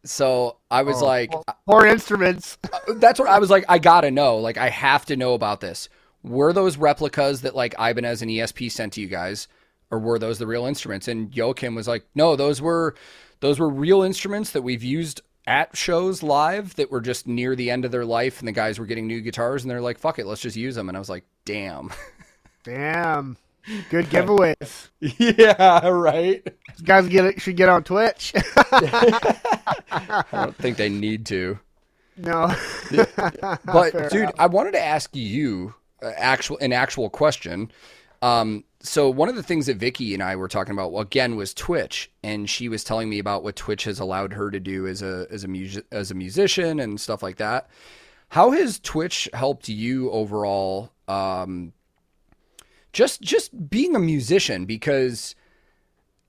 So 0.04 0.58
I 0.72 0.84
was 0.84 1.02
oh, 1.02 1.06
like, 1.06 1.32
more 1.68 1.86
instruments. 1.86 2.58
Uh, 2.72 2.94
that's 2.96 3.20
what 3.20 3.30
I 3.30 3.40
was 3.40 3.50
like. 3.50 3.66
I 3.68 3.80
gotta 3.80 4.12
know. 4.12 4.38
Like 4.38 4.58
I 4.58 4.70
have 4.70 5.06
to 5.06 5.18
know 5.18 5.34
about 5.34 5.60
this. 5.60 5.90
were 6.24 6.54
those 6.54 6.78
replicas 6.78 7.42
that 7.42 7.56
like 7.56 7.74
Ibanez 7.80 8.22
and 8.22 8.30
ESP 8.30 8.72
sent 8.72 8.94
to 8.94 9.02
you 9.02 9.08
guys, 9.08 9.48
or 9.90 10.00
were 10.00 10.20
those 10.20 10.38
the 10.38 10.48
real 10.48 10.66
instruments? 10.66 11.08
And 11.08 11.32
Joakim 11.32 11.76
was 11.76 11.88
like, 11.88 12.06
no, 12.14 12.36
those 12.36 12.62
were 12.62 12.96
those 13.40 13.60
were 13.60 13.70
real 13.70 14.04
instruments 14.04 14.52
that 14.52 14.62
we've 14.62 14.84
used 14.84 15.22
at 15.48 15.76
shows 15.76 16.22
live 16.22 16.76
that 16.76 16.92
were 16.92 17.02
just 17.02 17.28
near 17.28 17.56
the 17.56 17.72
end 17.72 17.86
of 17.86 17.92
their 17.92 18.06
life, 18.06 18.40
and 18.40 18.48
the 18.48 18.54
guys 18.54 18.80
were 18.80 18.86
getting 18.86 19.08
new 19.08 19.22
guitars, 19.22 19.64
and 19.64 19.72
they're 19.72 19.82
like, 19.82 19.98
fuck 19.98 20.20
it, 20.20 20.26
let's 20.26 20.42
just 20.42 20.56
use 20.56 20.76
them. 20.76 20.90
And 20.90 20.96
I 20.96 21.00
was 21.00 21.10
like, 21.10 21.26
damn, 21.46 21.92
damn. 22.64 23.38
Good 23.92 24.06
giveaways. 24.06 24.90
yeah, 25.00 25.88
right. 25.90 26.44
These 26.44 26.82
guys 26.82 27.08
get 27.08 27.26
it, 27.26 27.42
should 27.42 27.56
get 27.56 27.70
on 27.70 27.84
Twitch. 27.84 28.34
I 28.72 30.24
don't 30.32 30.56
think 30.56 30.78
they 30.78 30.90
need 30.90 31.26
to. 31.28 31.60
No. 32.18 32.54
but 33.66 34.10
dude, 34.10 34.22
enough. 34.22 34.36
I 34.40 34.48
wanted 34.48 34.72
to 34.72 34.84
ask 34.84 35.16
you 35.16 35.76
uh, 36.02 36.12
actual 36.16 36.58
an 36.60 36.74
actual 36.74 37.10
question. 37.10 37.72
Um, 38.22 38.66
so 38.82 39.10
one 39.10 39.30
of 39.30 39.36
the 39.36 39.44
things 39.44 39.66
that 39.66 39.78
Vicky 39.78 40.14
and 40.14 40.24
I 40.24 40.36
were 40.36 40.48
talking 40.48 40.74
about 40.74 40.94
again 40.96 41.36
was 41.36 41.54
Twitch, 41.54 42.12
and 42.24 42.50
she 42.50 42.70
was 42.70 42.84
telling 42.84 43.10
me 43.10 43.20
about 43.20 43.44
what 43.44 43.56
Twitch 43.56 43.84
has 43.86 44.00
allowed 44.00 44.34
her 44.34 44.52
to 44.52 44.60
do 44.60 44.88
as 44.88 45.02
a 45.02 45.28
as 45.30 45.44
a 45.44 45.48
music 45.48 45.86
as 45.92 46.12
a 46.12 46.16
musician 46.16 46.80
and 46.80 47.00
stuff 47.00 47.22
like 47.22 47.38
that. 47.38 47.70
How 48.30 48.52
has 48.52 48.80
Twitch 48.80 49.30
helped 49.34 49.70
you 49.70 50.12
overall? 50.12 50.92
Um, 51.08 51.74
just 52.94 53.22
just 53.22 53.70
being 53.70 53.96
a 53.96 54.00
musician 54.00 54.66
because 54.66 55.36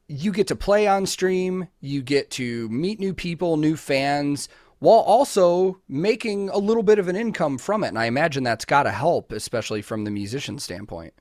you 0.08 0.32
get 0.32 0.48
to 0.48 0.56
play 0.56 0.88
on 0.88 1.06
stream, 1.06 1.68
you 1.80 2.02
get 2.02 2.30
to 2.32 2.68
meet 2.68 2.98
new 2.98 3.14
people, 3.14 3.56
new 3.56 3.76
fans, 3.76 4.48
while 4.80 4.98
also 4.98 5.80
making 5.88 6.48
a 6.48 6.58
little 6.58 6.82
bit 6.82 6.98
of 6.98 7.06
an 7.06 7.14
income 7.14 7.58
from 7.58 7.84
it. 7.84 7.88
And 7.88 7.98
I 7.98 8.06
imagine 8.06 8.42
that's 8.42 8.64
got 8.64 8.82
to 8.84 8.90
help, 8.90 9.30
especially 9.30 9.82
from 9.82 10.02
the 10.02 10.10
musician 10.10 10.58
standpoint. 10.58 11.14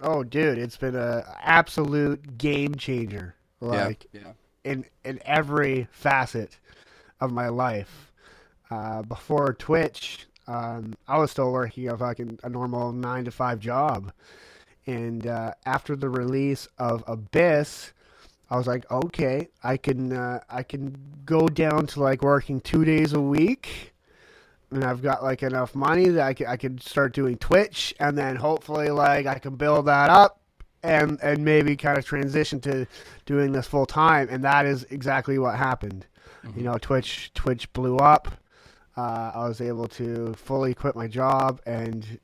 Oh, 0.00 0.22
dude, 0.22 0.58
it's 0.58 0.76
been 0.76 0.94
a 0.94 1.24
absolute 1.42 2.38
game 2.38 2.74
changer. 2.74 3.34
Like 3.60 4.06
yeah, 4.12 4.20
yeah. 4.24 4.32
in 4.64 4.84
in 5.04 5.20
every 5.24 5.88
facet 5.90 6.58
of 7.20 7.32
my 7.32 7.48
life. 7.48 8.12
Uh, 8.70 9.02
before 9.02 9.54
Twitch, 9.54 10.26
um, 10.46 10.94
I 11.08 11.18
was 11.18 11.30
still 11.30 11.50
working 11.50 11.88
a 11.88 11.96
fucking 11.96 12.38
a 12.42 12.48
normal 12.48 12.92
nine 12.92 13.24
to 13.24 13.30
five 13.30 13.58
job, 13.58 14.12
and 14.86 15.26
uh, 15.26 15.54
after 15.66 15.96
the 15.96 16.08
release 16.08 16.68
of 16.78 17.02
Abyss, 17.06 17.92
I 18.50 18.56
was 18.56 18.66
like, 18.66 18.90
okay, 18.90 19.48
I 19.64 19.76
can 19.76 20.12
uh, 20.12 20.40
I 20.48 20.62
can 20.62 20.96
go 21.24 21.48
down 21.48 21.86
to 21.88 22.00
like 22.00 22.22
working 22.22 22.60
two 22.60 22.84
days 22.84 23.12
a 23.12 23.20
week, 23.20 23.92
and 24.70 24.84
I've 24.84 25.02
got 25.02 25.22
like 25.22 25.42
enough 25.42 25.74
money 25.74 26.08
that 26.08 26.26
I 26.26 26.34
could, 26.34 26.46
I 26.46 26.56
can 26.56 26.78
start 26.78 27.14
doing 27.14 27.36
Twitch, 27.38 27.94
and 27.98 28.16
then 28.16 28.36
hopefully 28.36 28.90
like 28.90 29.26
I 29.26 29.38
can 29.38 29.56
build 29.56 29.86
that 29.86 30.10
up, 30.10 30.40
and 30.82 31.18
and 31.22 31.44
maybe 31.44 31.76
kind 31.76 31.98
of 31.98 32.04
transition 32.04 32.60
to 32.60 32.86
doing 33.26 33.52
this 33.52 33.66
full 33.66 33.86
time, 33.86 34.28
and 34.30 34.44
that 34.44 34.66
is 34.66 34.84
exactly 34.90 35.38
what 35.38 35.56
happened. 35.56 36.06
Mm-hmm. 36.44 36.58
You 36.58 36.64
know, 36.66 36.78
Twitch 36.78 37.32
Twitch 37.34 37.72
blew 37.72 37.96
up. 37.96 38.28
Uh, 38.96 39.30
I 39.34 39.48
was 39.48 39.60
able 39.60 39.86
to 39.88 40.34
fully 40.34 40.74
quit 40.74 40.96
my 40.96 41.06
job, 41.06 41.60
and 41.66 42.18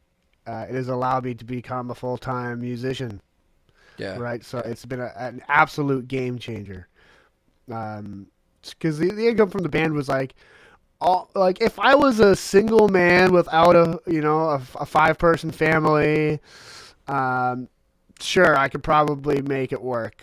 uh, 0.47 0.67
it 0.69 0.75
has 0.75 0.89
allowed 0.89 1.25
me 1.25 1.35
to 1.35 1.45
become 1.45 1.91
a 1.91 1.95
full 1.95 2.19
time 2.19 2.61
musician. 2.61 3.21
Yeah. 3.97 4.17
Right. 4.19 4.45
So 4.45 4.59
it's 4.59 4.85
been 4.85 5.01
a, 5.01 5.13
an 5.17 5.43
absolute 5.49 6.09
game 6.09 6.39
changer. 6.39 6.89
Um, 7.71 8.27
because 8.63 8.99
the, 8.99 9.11
the 9.11 9.29
income 9.29 9.51
from 9.51 9.63
the 9.63 9.69
band 9.69 9.93
was 9.95 10.09
like, 10.09 10.35
all 11.05 11.31
like 11.35 11.61
if 11.61 11.79
I 11.79 11.95
was 11.95 12.19
a 12.19 12.35
single 12.35 12.89
man 12.89 13.33
without 13.33 13.77
a 13.77 14.01
you 14.07 14.21
know 14.21 14.49
a, 14.49 14.63
a 14.81 14.87
five 14.87 15.19
person 15.19 15.51
family, 15.51 16.41
um, 17.07 17.69
sure 18.21 18.57
I 18.57 18.69
could 18.69 18.83
probably 18.83 19.43
make 19.43 19.73
it 19.73 19.83
work, 19.83 20.23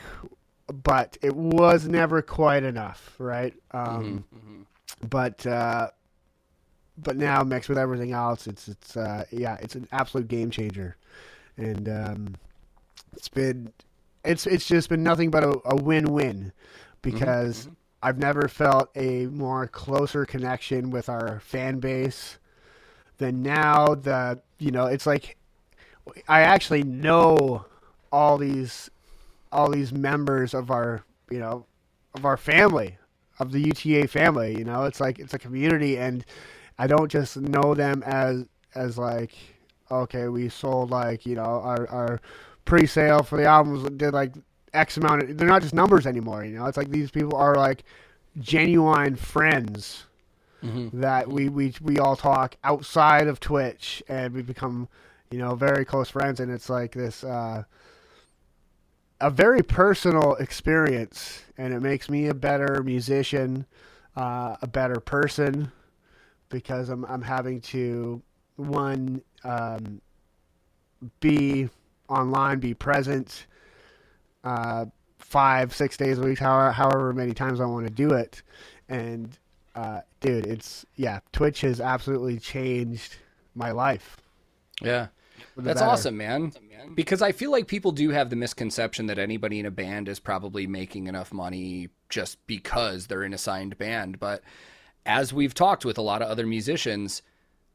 but 0.83 1.17
it 1.21 1.35
was 1.35 1.87
never 1.87 2.21
quite 2.21 2.63
enough, 2.63 3.15
right? 3.19 3.53
Um, 3.71 4.25
mm-hmm, 4.33 4.37
mm-hmm. 4.37 4.61
But 5.07 5.45
uh, 5.45 5.89
but 6.97 7.15
now 7.15 7.43
mixed 7.43 7.69
with 7.69 7.77
everything 7.77 8.11
else, 8.11 8.47
it's 8.47 8.67
it's 8.67 8.97
uh, 8.97 9.25
yeah, 9.31 9.57
it's 9.61 9.75
an 9.75 9.87
absolute 9.91 10.27
game 10.27 10.49
changer, 10.49 10.97
and 11.57 11.87
um, 11.87 12.35
it's 13.13 13.29
been 13.29 13.71
it's 14.25 14.47
it's 14.47 14.65
just 14.65 14.89
been 14.89 15.03
nothing 15.03 15.29
but 15.29 15.43
a, 15.43 15.59
a 15.65 15.75
win-win 15.75 16.51
because 17.01 17.61
mm-hmm. 17.61 17.73
I've 18.03 18.17
never 18.17 18.47
felt 18.47 18.89
a 18.95 19.27
more 19.27 19.67
closer 19.67 20.25
connection 20.25 20.89
with 20.89 21.07
our 21.07 21.39
fan 21.41 21.79
base 21.79 22.39
than 23.17 23.43
now 23.43 23.95
that 23.95 24.43
you 24.57 24.71
know 24.71 24.87
it's 24.87 25.05
like 25.05 25.37
I 26.27 26.41
actually 26.41 26.83
know 26.83 27.65
all 28.11 28.37
these 28.37 28.89
all 29.51 29.69
these 29.69 29.93
members 29.93 30.53
of 30.53 30.71
our 30.71 31.03
you 31.29 31.39
know 31.39 31.65
of 32.15 32.25
our 32.25 32.37
family 32.37 32.97
of 33.39 33.51
the 33.51 33.59
UTA 33.59 34.07
family 34.07 34.57
you 34.57 34.63
know? 34.63 34.85
It's 34.85 34.99
like 34.99 35.19
it's 35.19 35.33
a 35.33 35.39
community 35.39 35.97
and 35.97 36.25
I 36.79 36.87
don't 36.87 37.11
just 37.11 37.37
know 37.37 37.75
them 37.75 38.01
as 38.05 38.45
as 38.73 38.97
like 38.97 39.35
okay 39.91 40.27
we 40.27 40.49
sold 40.49 40.89
like 40.89 41.25
you 41.25 41.35
know 41.35 41.43
our 41.43 41.87
our 41.89 42.21
pre-sale 42.65 43.21
for 43.23 43.37
the 43.37 43.45
albums 43.45 43.87
did 43.97 44.13
like 44.13 44.33
X 44.73 44.97
amount. 44.97 45.23
Of, 45.23 45.37
they're 45.37 45.47
not 45.47 45.61
just 45.61 45.73
numbers 45.73 46.05
anymore. 46.07 46.43
You 46.43 46.57
know, 46.57 46.65
it's 46.65 46.77
like 46.77 46.89
these 46.89 47.11
people 47.11 47.37
are 47.37 47.55
like 47.55 47.83
genuine 48.39 49.15
friends 49.15 50.05
mm-hmm. 50.63 51.01
that 51.01 51.27
we, 51.27 51.49
we 51.49 51.73
we 51.81 51.99
all 51.99 52.15
talk 52.15 52.55
outside 52.63 53.27
of 53.27 53.39
Twitch, 53.39 54.03
and 54.07 54.33
we 54.33 54.41
become 54.41 54.87
you 55.29 55.39
know 55.39 55.55
very 55.55 55.85
close 55.85 56.09
friends. 56.09 56.39
And 56.39 56.51
it's 56.51 56.69
like 56.69 56.93
this 56.93 57.23
uh, 57.23 57.63
a 59.19 59.29
very 59.29 59.61
personal 59.61 60.35
experience, 60.35 61.43
and 61.57 61.73
it 61.73 61.81
makes 61.81 62.09
me 62.09 62.27
a 62.27 62.33
better 62.33 62.81
musician, 62.83 63.65
uh, 64.15 64.57
a 64.61 64.67
better 64.67 64.99
person, 64.99 65.71
because 66.49 66.89
I'm 66.89 67.05
I'm 67.05 67.21
having 67.21 67.61
to 67.61 68.21
one 68.55 69.21
um, 69.43 70.01
be 71.19 71.69
online, 72.07 72.59
be 72.59 72.73
present, 72.73 73.47
uh, 74.43 74.85
five, 75.19 75.73
six 75.73 75.97
days 75.97 76.19
a 76.19 76.21
week, 76.21 76.39
however, 76.39 76.71
however 76.71 77.13
many 77.13 77.33
times 77.33 77.59
I 77.59 77.65
want 77.65 77.87
to 77.87 77.93
do 77.93 78.11
it. 78.11 78.41
And, 78.89 79.37
uh, 79.75 80.01
dude, 80.19 80.45
it's, 80.45 80.85
yeah, 80.95 81.19
Twitch 81.31 81.61
has 81.61 81.79
absolutely 81.79 82.39
changed 82.39 83.15
my 83.55 83.71
life. 83.71 84.17
Yeah. 84.81 85.07
That's 85.57 85.81
awesome, 85.81 86.17
man. 86.17 86.53
Because 86.95 87.21
I 87.21 87.31
feel 87.31 87.51
like 87.51 87.67
people 87.67 87.91
do 87.91 88.09
have 88.09 88.29
the 88.29 88.35
misconception 88.35 89.05
that 89.07 89.19
anybody 89.19 89.59
in 89.59 89.65
a 89.65 89.71
band 89.71 90.07
is 90.09 90.19
probably 90.19 90.67
making 90.67 91.07
enough 91.07 91.33
money 91.33 91.89
just 92.09 92.45
because 92.47 93.07
they're 93.07 93.23
in 93.23 93.33
a 93.33 93.37
signed 93.37 93.77
band. 93.77 94.19
But 94.19 94.41
as 95.05 95.33
we've 95.33 95.53
talked 95.53 95.85
with 95.85 95.97
a 95.97 96.01
lot 96.01 96.21
of 96.21 96.29
other 96.29 96.45
musicians, 96.45 97.21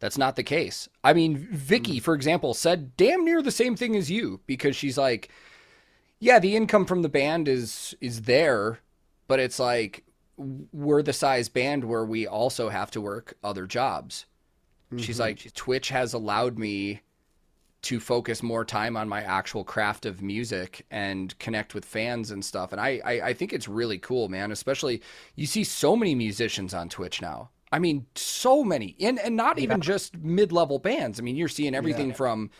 that's 0.01 0.19
not 0.19 0.37
the 0.37 0.43
case. 0.43 0.89
I 1.03 1.13
mean, 1.13 1.37
Vicky, 1.37 1.99
hmm. 1.99 2.03
for 2.05 2.15
example, 2.15 2.55
said 2.55 2.97
damn 2.97 3.25
near 3.25 3.43
the 3.43 3.51
same 3.51 3.77
thing 3.77 3.97
as 3.97 4.11
you 4.11 4.41
because 4.47 4.77
she's 4.77 4.99
like, 4.99 5.31
yeah, 6.19 6.39
the 6.39 6.57
income 6.57 6.87
from 6.87 7.03
the 7.03 7.09
band 7.09 7.49
is 7.49 7.95
is 8.01 8.23
there, 8.23 8.81
but 9.29 9.41
it's 9.41 9.59
like 9.59 10.05
we're 10.37 11.03
the 11.03 11.13
size 11.13 11.49
band 11.49 11.85
where 11.85 12.05
we 12.05 12.27
also 12.27 12.69
have 12.69 12.91
to 12.93 13.01
work 13.01 13.37
other 13.43 13.67
jobs. 13.67 14.27
Mm-hmm. 14.93 15.03
She's 15.03 15.19
like, 15.19 15.53
Twitch 15.55 15.89
has 15.89 16.13
allowed 16.13 16.59
me 16.59 17.01
to 17.83 18.01
focus 18.01 18.43
more 18.43 18.65
time 18.65 18.97
on 18.97 19.09
my 19.09 19.23
actual 19.23 19.63
craft 19.63 20.07
of 20.07 20.21
music 20.21 20.85
and 20.91 21.39
connect 21.39 21.75
with 21.75 21.85
fans 21.85 22.31
and 22.31 22.45
stuff. 22.45 22.73
And 22.73 22.81
I, 22.81 23.01
I, 23.05 23.13
I 23.21 23.33
think 23.33 23.53
it's 23.53 23.69
really 23.69 23.99
cool, 23.99 24.29
man. 24.29 24.51
Especially 24.51 25.03
you 25.37 25.47
see 25.47 25.65
so 25.65 25.97
many 25.97 26.15
musicians 26.15 26.75
on 26.75 26.89
Twitch 26.89 27.23
now. 27.23 27.51
I 27.73 27.79
mean, 27.79 28.07
so 28.15 28.63
many, 28.63 28.97
and 29.01 29.19
and 29.19 29.37
not 29.37 29.59
even 29.59 29.81
just 29.81 30.17
mid 30.17 30.53
level 30.53 30.79
bands. 30.79 31.19
I 31.19 31.23
mean, 31.23 31.37
you're 31.37 31.49
seeing 31.49 31.75
everything 31.75 32.09
yeah. 32.09 32.15
from 32.15 32.51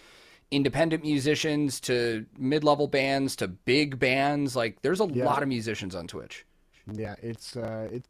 independent 0.51 1.03
musicians 1.03 1.81
to 1.81 2.27
mid 2.39 2.65
level 2.65 2.87
bands 2.87 3.37
to 3.37 3.49
big 3.49 3.99
bands. 3.99 4.57
Like, 4.57 4.83
there's 4.83 5.01
a 5.01 5.07
yeah. 5.07 5.25
lot 5.25 5.43
of 5.43 5.49
musicians 5.49 5.95
on 5.95 6.07
Twitch. 6.07 6.45
Yeah, 6.93 7.17
it's 7.21 7.57
uh, 7.57 7.89
it, 7.93 8.05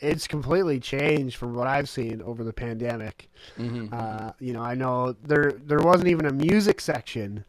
it's 0.00 0.26
completely 0.26 0.80
changed 0.80 1.36
from 1.36 1.54
what 1.54 1.66
I've 1.66 1.88
seen 1.88 2.22
over 2.22 2.44
the 2.44 2.52
pandemic. 2.52 3.30
Mm-hmm. 3.58 3.92
Uh, 3.92 4.32
you 4.40 4.52
know, 4.52 4.62
I 4.62 4.74
know 4.74 5.14
there 5.22 5.52
there 5.64 5.80
wasn't 5.80 6.08
even 6.08 6.26
a 6.26 6.32
music 6.32 6.80
section 6.80 7.44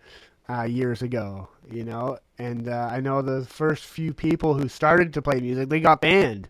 uh, 0.49 0.63
years 0.63 1.01
ago. 1.01 1.49
You 1.71 1.83
know, 1.83 2.19
and 2.37 2.67
uh, 2.67 2.89
I 2.91 2.99
know 2.99 3.21
the 3.21 3.45
first 3.45 3.85
few 3.85 4.13
people 4.13 4.53
who 4.53 4.67
started 4.67 5.13
to 5.13 5.21
play 5.21 5.39
music 5.39 5.69
they 5.69 5.79
got 5.79 6.01
banned. 6.01 6.49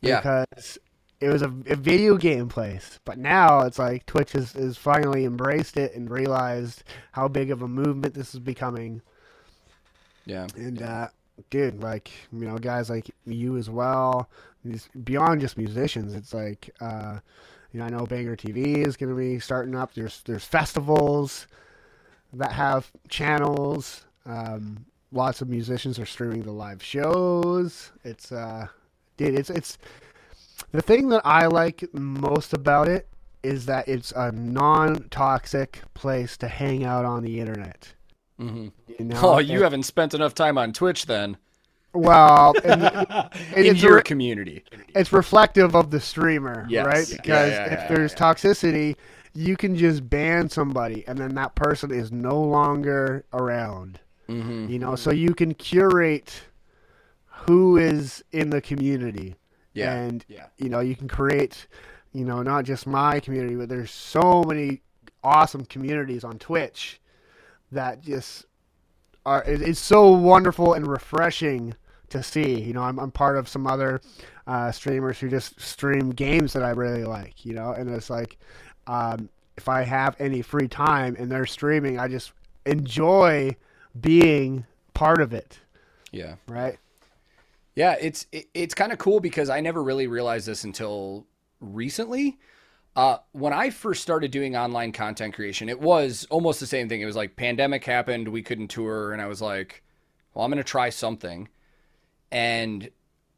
Yeah. 0.00 0.20
Because 0.20 0.78
it 1.20 1.28
was 1.28 1.42
a, 1.42 1.52
a, 1.66 1.76
video 1.76 2.16
game 2.16 2.48
place. 2.48 3.00
But 3.04 3.18
now 3.18 3.60
it's 3.60 3.78
like 3.78 4.06
Twitch 4.06 4.32
has, 4.32 4.52
has 4.52 4.76
finally 4.76 5.24
embraced 5.24 5.76
it 5.76 5.94
and 5.94 6.10
realized 6.10 6.84
how 7.12 7.28
big 7.28 7.50
of 7.50 7.62
a 7.62 7.68
movement 7.68 8.14
this 8.14 8.34
is 8.34 8.40
becoming. 8.40 9.00
Yeah. 10.26 10.46
And 10.56 10.82
uh, 10.82 11.08
dude, 11.50 11.82
like 11.82 12.10
you 12.32 12.46
know, 12.46 12.58
guys 12.58 12.90
like 12.90 13.10
you 13.24 13.56
as 13.56 13.70
well. 13.70 14.28
Beyond 15.04 15.40
just 15.40 15.56
musicians, 15.56 16.12
it's 16.14 16.34
like 16.34 16.70
uh, 16.80 17.20
You 17.72 17.80
know, 17.80 17.86
I 17.86 17.90
know 17.90 18.06
Banger 18.06 18.36
TV 18.36 18.86
is 18.86 18.96
going 18.96 19.10
to 19.10 19.16
be 19.16 19.38
starting 19.38 19.74
up. 19.74 19.94
There's 19.94 20.22
there's 20.24 20.44
festivals 20.44 21.46
that 22.32 22.52
have 22.52 22.90
channels. 23.08 24.04
Um, 24.24 24.84
lots 25.12 25.40
of 25.40 25.48
musicians 25.48 25.98
are 25.98 26.06
streaming 26.06 26.42
the 26.42 26.52
live 26.52 26.82
shows. 26.82 27.92
It's 28.04 28.32
uh, 28.32 28.66
dude, 29.16 29.38
it's 29.38 29.50
it's 29.50 29.78
the 30.76 30.82
thing 30.82 31.08
that 31.08 31.22
I 31.24 31.46
like 31.46 31.88
most 31.92 32.52
about 32.52 32.88
it 32.88 33.08
is 33.42 33.66
that 33.66 33.88
it's 33.88 34.12
a 34.12 34.32
non-toxic 34.32 35.80
place 35.94 36.36
to 36.38 36.48
hang 36.48 36.84
out 36.84 37.04
on 37.04 37.22
the 37.22 37.40
internet. 37.40 37.94
Mm-hmm. 38.40 38.68
You 38.98 39.04
know? 39.04 39.20
Oh, 39.22 39.38
you 39.38 39.54
and, 39.54 39.62
haven't 39.62 39.82
spent 39.84 40.14
enough 40.14 40.34
time 40.34 40.58
on 40.58 40.72
Twitch 40.72 41.06
then. 41.06 41.36
Well, 41.92 42.54
and, 42.64 43.30
in 43.56 43.76
your 43.76 43.96
re- 43.96 44.02
community, 44.02 44.64
it's 44.94 45.12
reflective 45.12 45.74
of 45.74 45.90
the 45.90 46.00
streamer, 46.00 46.66
yes. 46.68 46.84
right? 46.84 47.06
Because 47.08 47.50
yeah, 47.50 47.64
yeah, 47.64 47.66
yeah, 47.66 47.82
if 47.82 47.88
there's 47.88 48.14
toxicity, 48.14 48.96
you 49.32 49.56
can 49.56 49.76
just 49.76 50.08
ban 50.08 50.50
somebody, 50.50 51.04
and 51.06 51.18
then 51.18 51.34
that 51.36 51.54
person 51.54 51.90
is 51.90 52.12
no 52.12 52.38
longer 52.38 53.24
around. 53.32 54.00
Mm-hmm. 54.28 54.68
You 54.68 54.78
know, 54.78 54.96
so 54.96 55.10
you 55.12 55.34
can 55.34 55.54
curate 55.54 56.42
who 57.26 57.76
is 57.76 58.24
in 58.32 58.50
the 58.50 58.60
community. 58.60 59.36
Yeah. 59.76 59.94
And 59.94 60.24
yeah. 60.28 60.46
you 60.58 60.68
know, 60.68 60.80
you 60.80 60.96
can 60.96 61.08
create, 61.08 61.66
you 62.12 62.24
know, 62.24 62.42
not 62.42 62.64
just 62.64 62.86
my 62.86 63.20
community, 63.20 63.56
but 63.56 63.68
there's 63.68 63.90
so 63.90 64.42
many 64.46 64.82
awesome 65.22 65.64
communities 65.64 66.24
on 66.24 66.38
Twitch 66.38 67.00
that 67.72 68.00
just 68.00 68.46
are 69.24 69.42
it's 69.44 69.80
so 69.80 70.10
wonderful 70.12 70.74
and 70.74 70.86
refreshing 70.86 71.74
to 72.10 72.22
see. 72.22 72.60
You 72.60 72.72
know, 72.72 72.82
I'm 72.82 72.98
I'm 72.98 73.10
part 73.10 73.36
of 73.36 73.48
some 73.48 73.66
other 73.66 74.00
uh, 74.46 74.70
streamers 74.72 75.18
who 75.18 75.28
just 75.28 75.60
stream 75.60 76.10
games 76.10 76.52
that 76.52 76.62
I 76.62 76.70
really 76.70 77.04
like. 77.04 77.44
You 77.44 77.54
know, 77.54 77.72
and 77.72 77.90
it's 77.90 78.10
like 78.10 78.38
um, 78.86 79.28
if 79.56 79.68
I 79.68 79.82
have 79.82 80.16
any 80.18 80.42
free 80.42 80.68
time 80.68 81.16
and 81.18 81.30
they're 81.30 81.46
streaming, 81.46 81.98
I 81.98 82.08
just 82.08 82.32
enjoy 82.64 83.56
being 84.00 84.64
part 84.94 85.20
of 85.20 85.32
it. 85.32 85.58
Yeah. 86.12 86.36
Right. 86.48 86.78
Yeah, 87.76 87.94
it's 88.00 88.26
it, 88.32 88.46
it's 88.54 88.74
kind 88.74 88.90
of 88.90 88.98
cool 88.98 89.20
because 89.20 89.50
I 89.50 89.60
never 89.60 89.82
really 89.82 90.08
realized 90.08 90.48
this 90.48 90.64
until 90.64 91.26
recently. 91.60 92.38
Uh, 92.96 93.18
when 93.32 93.52
I 93.52 93.68
first 93.68 94.00
started 94.00 94.30
doing 94.30 94.56
online 94.56 94.90
content 94.90 95.34
creation, 95.34 95.68
it 95.68 95.78
was 95.78 96.26
almost 96.30 96.58
the 96.58 96.66
same 96.66 96.88
thing. 96.88 97.02
It 97.02 97.06
was 97.06 97.14
like 97.14 97.36
pandemic 97.36 97.84
happened, 97.84 98.28
we 98.28 98.42
couldn't 98.42 98.68
tour, 98.68 99.12
and 99.12 99.20
I 99.20 99.26
was 99.26 99.42
like, 99.42 99.84
"Well, 100.32 100.44
I'm 100.44 100.50
going 100.50 100.56
to 100.58 100.64
try 100.64 100.88
something." 100.88 101.48
And 102.32 102.90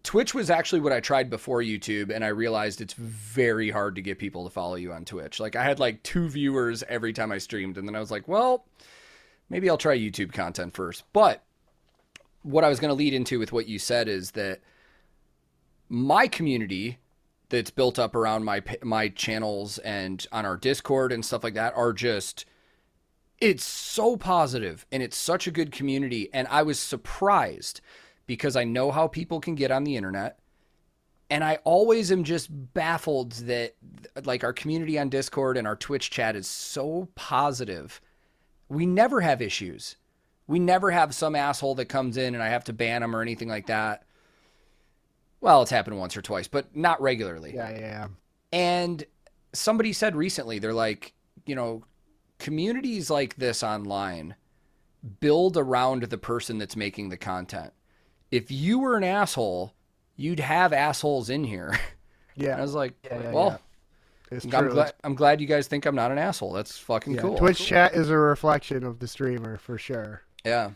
Twitch 0.04 0.32
was 0.34 0.50
actually 0.50 0.80
what 0.80 0.92
I 0.92 1.00
tried 1.00 1.28
before 1.28 1.60
YouTube, 1.60 2.14
and 2.14 2.24
I 2.24 2.28
realized 2.28 2.80
it's 2.80 2.94
very 2.94 3.70
hard 3.70 3.96
to 3.96 4.02
get 4.02 4.18
people 4.20 4.44
to 4.44 4.50
follow 4.50 4.76
you 4.76 4.92
on 4.92 5.04
Twitch. 5.04 5.40
Like 5.40 5.56
I 5.56 5.64
had 5.64 5.80
like 5.80 6.04
two 6.04 6.28
viewers 6.28 6.84
every 6.88 7.12
time 7.12 7.32
I 7.32 7.38
streamed, 7.38 7.76
and 7.76 7.88
then 7.88 7.96
I 7.96 8.00
was 8.00 8.12
like, 8.12 8.28
"Well, 8.28 8.64
maybe 9.48 9.68
I'll 9.68 9.78
try 9.78 9.98
YouTube 9.98 10.32
content 10.32 10.74
first. 10.74 11.04
But 11.12 11.42
what 12.48 12.64
I 12.64 12.68
was 12.70 12.80
going 12.80 12.88
to 12.88 12.94
lead 12.94 13.12
into 13.12 13.38
with 13.38 13.52
what 13.52 13.68
you 13.68 13.78
said 13.78 14.08
is 14.08 14.30
that 14.30 14.60
my 15.90 16.26
community 16.26 16.98
that's 17.50 17.70
built 17.70 17.98
up 17.98 18.14
around 18.14 18.44
my 18.44 18.62
my 18.82 19.08
channels 19.08 19.78
and 19.78 20.26
on 20.32 20.46
our 20.46 20.56
Discord 20.56 21.12
and 21.12 21.24
stuff 21.24 21.44
like 21.44 21.54
that 21.54 21.74
are 21.76 21.92
just 21.92 22.46
it's 23.38 23.64
so 23.64 24.16
positive 24.16 24.86
and 24.90 25.02
it's 25.02 25.16
such 25.16 25.46
a 25.46 25.50
good 25.50 25.72
community. 25.72 26.28
And 26.32 26.48
I 26.48 26.62
was 26.62 26.78
surprised 26.78 27.80
because 28.26 28.56
I 28.56 28.64
know 28.64 28.90
how 28.90 29.08
people 29.08 29.40
can 29.40 29.54
get 29.54 29.70
on 29.70 29.84
the 29.84 29.96
internet. 29.96 30.38
And 31.30 31.44
I 31.44 31.56
always 31.64 32.10
am 32.10 32.24
just 32.24 32.48
baffled 32.50 33.32
that 33.32 33.74
like 34.24 34.42
our 34.42 34.54
community 34.54 34.98
on 34.98 35.10
Discord 35.10 35.58
and 35.58 35.66
our 35.66 35.76
Twitch 35.76 36.10
chat 36.10 36.34
is 36.34 36.46
so 36.46 37.08
positive. 37.14 38.00
We 38.70 38.86
never 38.86 39.20
have 39.20 39.42
issues. 39.42 39.96
We 40.48 40.58
never 40.58 40.90
have 40.90 41.14
some 41.14 41.36
asshole 41.36 41.76
that 41.76 41.84
comes 41.86 42.16
in 42.16 42.34
and 42.34 42.42
I 42.42 42.48
have 42.48 42.64
to 42.64 42.72
ban 42.72 43.02
him 43.02 43.14
or 43.14 43.22
anything 43.22 43.48
like 43.48 43.66
that. 43.66 44.02
Well, 45.40 45.62
it's 45.62 45.70
happened 45.70 45.98
once 45.98 46.16
or 46.16 46.22
twice, 46.22 46.48
but 46.48 46.74
not 46.74 47.00
regularly. 47.00 47.54
Yeah, 47.54 47.70
yeah. 47.70 48.08
And 48.50 49.04
somebody 49.52 49.92
said 49.92 50.16
recently, 50.16 50.58
they're 50.58 50.72
like, 50.74 51.12
you 51.46 51.54
know, 51.54 51.84
communities 52.38 53.10
like 53.10 53.36
this 53.36 53.62
online 53.62 54.34
build 55.20 55.56
around 55.56 56.02
the 56.04 56.18
person 56.18 56.58
that's 56.58 56.76
making 56.76 57.10
the 57.10 57.16
content. 57.16 57.72
If 58.30 58.50
you 58.50 58.80
were 58.80 58.96
an 58.96 59.04
asshole, 59.04 59.74
you'd 60.16 60.40
have 60.40 60.72
assholes 60.72 61.30
in 61.30 61.44
here. 61.44 61.78
Yeah. 62.40 62.52
And 62.52 62.60
I 62.60 62.62
was 62.62 62.74
like, 62.74 62.94
yeah, 63.02 63.20
yeah, 63.20 63.32
well, 63.32 63.60
it's 64.30 64.44
I'm 64.44 64.50
true. 64.52 64.70
glad. 64.70 64.92
I'm 65.02 65.16
glad 65.16 65.40
you 65.40 65.48
guys 65.48 65.66
think 65.66 65.86
I'm 65.86 65.96
not 65.96 66.12
an 66.12 66.18
asshole. 66.18 66.52
That's 66.52 66.78
fucking 66.78 67.14
yeah, 67.14 67.20
cool. 67.22 67.36
Twitch 67.36 67.58
chat 67.58 67.94
is 67.94 68.10
a 68.10 68.16
reflection 68.16 68.84
of 68.84 69.00
the 69.00 69.08
streamer 69.08 69.56
for 69.58 69.76
sure. 69.76 70.22
Yeah. 70.44 70.70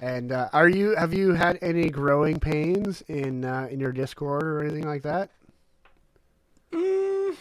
And 0.00 0.32
uh, 0.32 0.48
are 0.52 0.68
you? 0.68 0.96
Have 0.96 1.14
you 1.14 1.34
had 1.34 1.58
any 1.62 1.88
growing 1.90 2.40
pains 2.40 3.02
in 3.08 3.44
uh, 3.44 3.68
in 3.70 3.78
your 3.78 3.92
Discord 3.92 4.42
or 4.42 4.60
anything 4.64 4.86
like 4.86 5.02
that? 5.02 5.30
Mm, 6.72 7.36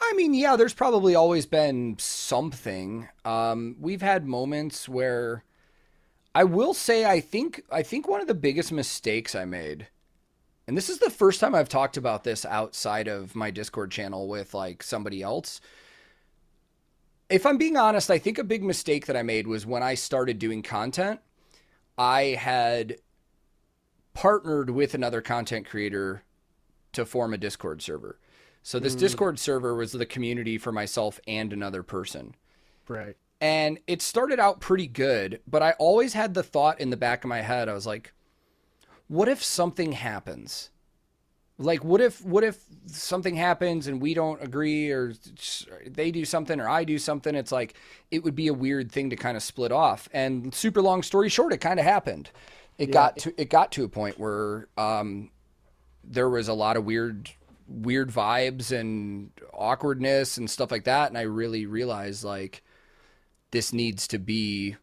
I 0.00 0.12
mean, 0.14 0.34
yeah. 0.34 0.56
There's 0.56 0.74
probably 0.74 1.14
always 1.14 1.46
been 1.46 1.96
something. 1.98 3.08
Um, 3.24 3.76
we've 3.80 4.02
had 4.02 4.26
moments 4.26 4.88
where 4.88 5.44
I 6.34 6.44
will 6.44 6.74
say 6.74 7.04
I 7.04 7.20
think 7.20 7.62
I 7.70 7.82
think 7.82 8.08
one 8.08 8.20
of 8.20 8.26
the 8.26 8.34
biggest 8.34 8.72
mistakes 8.72 9.34
I 9.34 9.44
made 9.44 9.88
and 10.70 10.76
this 10.76 10.88
is 10.88 10.98
the 10.98 11.10
first 11.10 11.40
time 11.40 11.52
I've 11.52 11.68
talked 11.68 11.96
about 11.96 12.22
this 12.22 12.44
outside 12.44 13.08
of 13.08 13.34
my 13.34 13.50
Discord 13.50 13.90
channel 13.90 14.28
with 14.28 14.54
like 14.54 14.84
somebody 14.84 15.20
else. 15.20 15.60
If 17.30 17.46
I'm 17.46 17.58
being 17.58 17.76
honest, 17.76 18.10
I 18.10 18.18
think 18.18 18.38
a 18.38 18.44
big 18.44 18.62
mistake 18.62 19.06
that 19.06 19.16
I 19.16 19.22
made 19.22 19.46
was 19.46 19.64
when 19.64 19.82
I 19.82 19.94
started 19.94 20.38
doing 20.38 20.62
content, 20.62 21.20
I 21.96 22.36
had 22.38 22.96
partnered 24.14 24.70
with 24.70 24.94
another 24.94 25.20
content 25.20 25.68
creator 25.68 26.24
to 26.92 27.06
form 27.06 27.32
a 27.32 27.38
Discord 27.38 27.82
server. 27.82 28.18
So 28.62 28.78
this 28.78 28.96
mm. 28.96 29.00
Discord 29.00 29.38
server 29.38 29.74
was 29.74 29.92
the 29.92 30.06
community 30.06 30.58
for 30.58 30.72
myself 30.72 31.20
and 31.26 31.52
another 31.52 31.82
person. 31.82 32.34
Right. 32.88 33.16
And 33.40 33.78
it 33.86 34.02
started 34.02 34.38
out 34.38 34.60
pretty 34.60 34.86
good, 34.86 35.40
but 35.46 35.62
I 35.62 35.72
always 35.72 36.12
had 36.12 36.34
the 36.34 36.42
thought 36.42 36.80
in 36.80 36.90
the 36.90 36.96
back 36.96 37.24
of 37.24 37.28
my 37.28 37.40
head 37.40 37.68
I 37.68 37.72
was 37.72 37.86
like, 37.86 38.12
what 39.08 39.28
if 39.28 39.42
something 39.42 39.92
happens? 39.92 40.70
Like 41.60 41.84
what 41.84 42.00
if 42.00 42.24
what 42.24 42.42
if 42.42 42.58
something 42.86 43.36
happens 43.36 43.86
and 43.86 44.00
we 44.00 44.14
don't 44.14 44.42
agree 44.42 44.90
or 44.90 45.12
they 45.86 46.10
do 46.10 46.24
something 46.24 46.58
or 46.58 46.66
I 46.66 46.84
do 46.84 46.98
something 46.98 47.34
it's 47.34 47.52
like 47.52 47.74
it 48.10 48.24
would 48.24 48.34
be 48.34 48.48
a 48.48 48.54
weird 48.54 48.90
thing 48.90 49.10
to 49.10 49.16
kind 49.16 49.36
of 49.36 49.42
split 49.42 49.70
off 49.70 50.08
and 50.12 50.54
super 50.54 50.80
long 50.80 51.02
story 51.02 51.28
short 51.28 51.52
it 51.52 51.58
kind 51.58 51.78
of 51.78 51.84
happened. 51.84 52.30
It 52.78 52.88
yeah. 52.88 52.94
got 52.94 53.18
to 53.18 53.40
it 53.40 53.50
got 53.50 53.72
to 53.72 53.84
a 53.84 53.88
point 53.88 54.18
where 54.18 54.68
um, 54.78 55.30
there 56.02 56.30
was 56.30 56.48
a 56.48 56.54
lot 56.54 56.78
of 56.78 56.86
weird 56.86 57.30
weird 57.68 58.10
vibes 58.10 58.72
and 58.72 59.30
awkwardness 59.52 60.38
and 60.38 60.48
stuff 60.48 60.70
like 60.70 60.84
that 60.84 61.10
and 61.10 61.18
I 61.18 61.22
really 61.22 61.66
realized 61.66 62.24
like 62.24 62.62
this 63.50 63.74
needs 63.74 64.08
to 64.08 64.18
be 64.18 64.76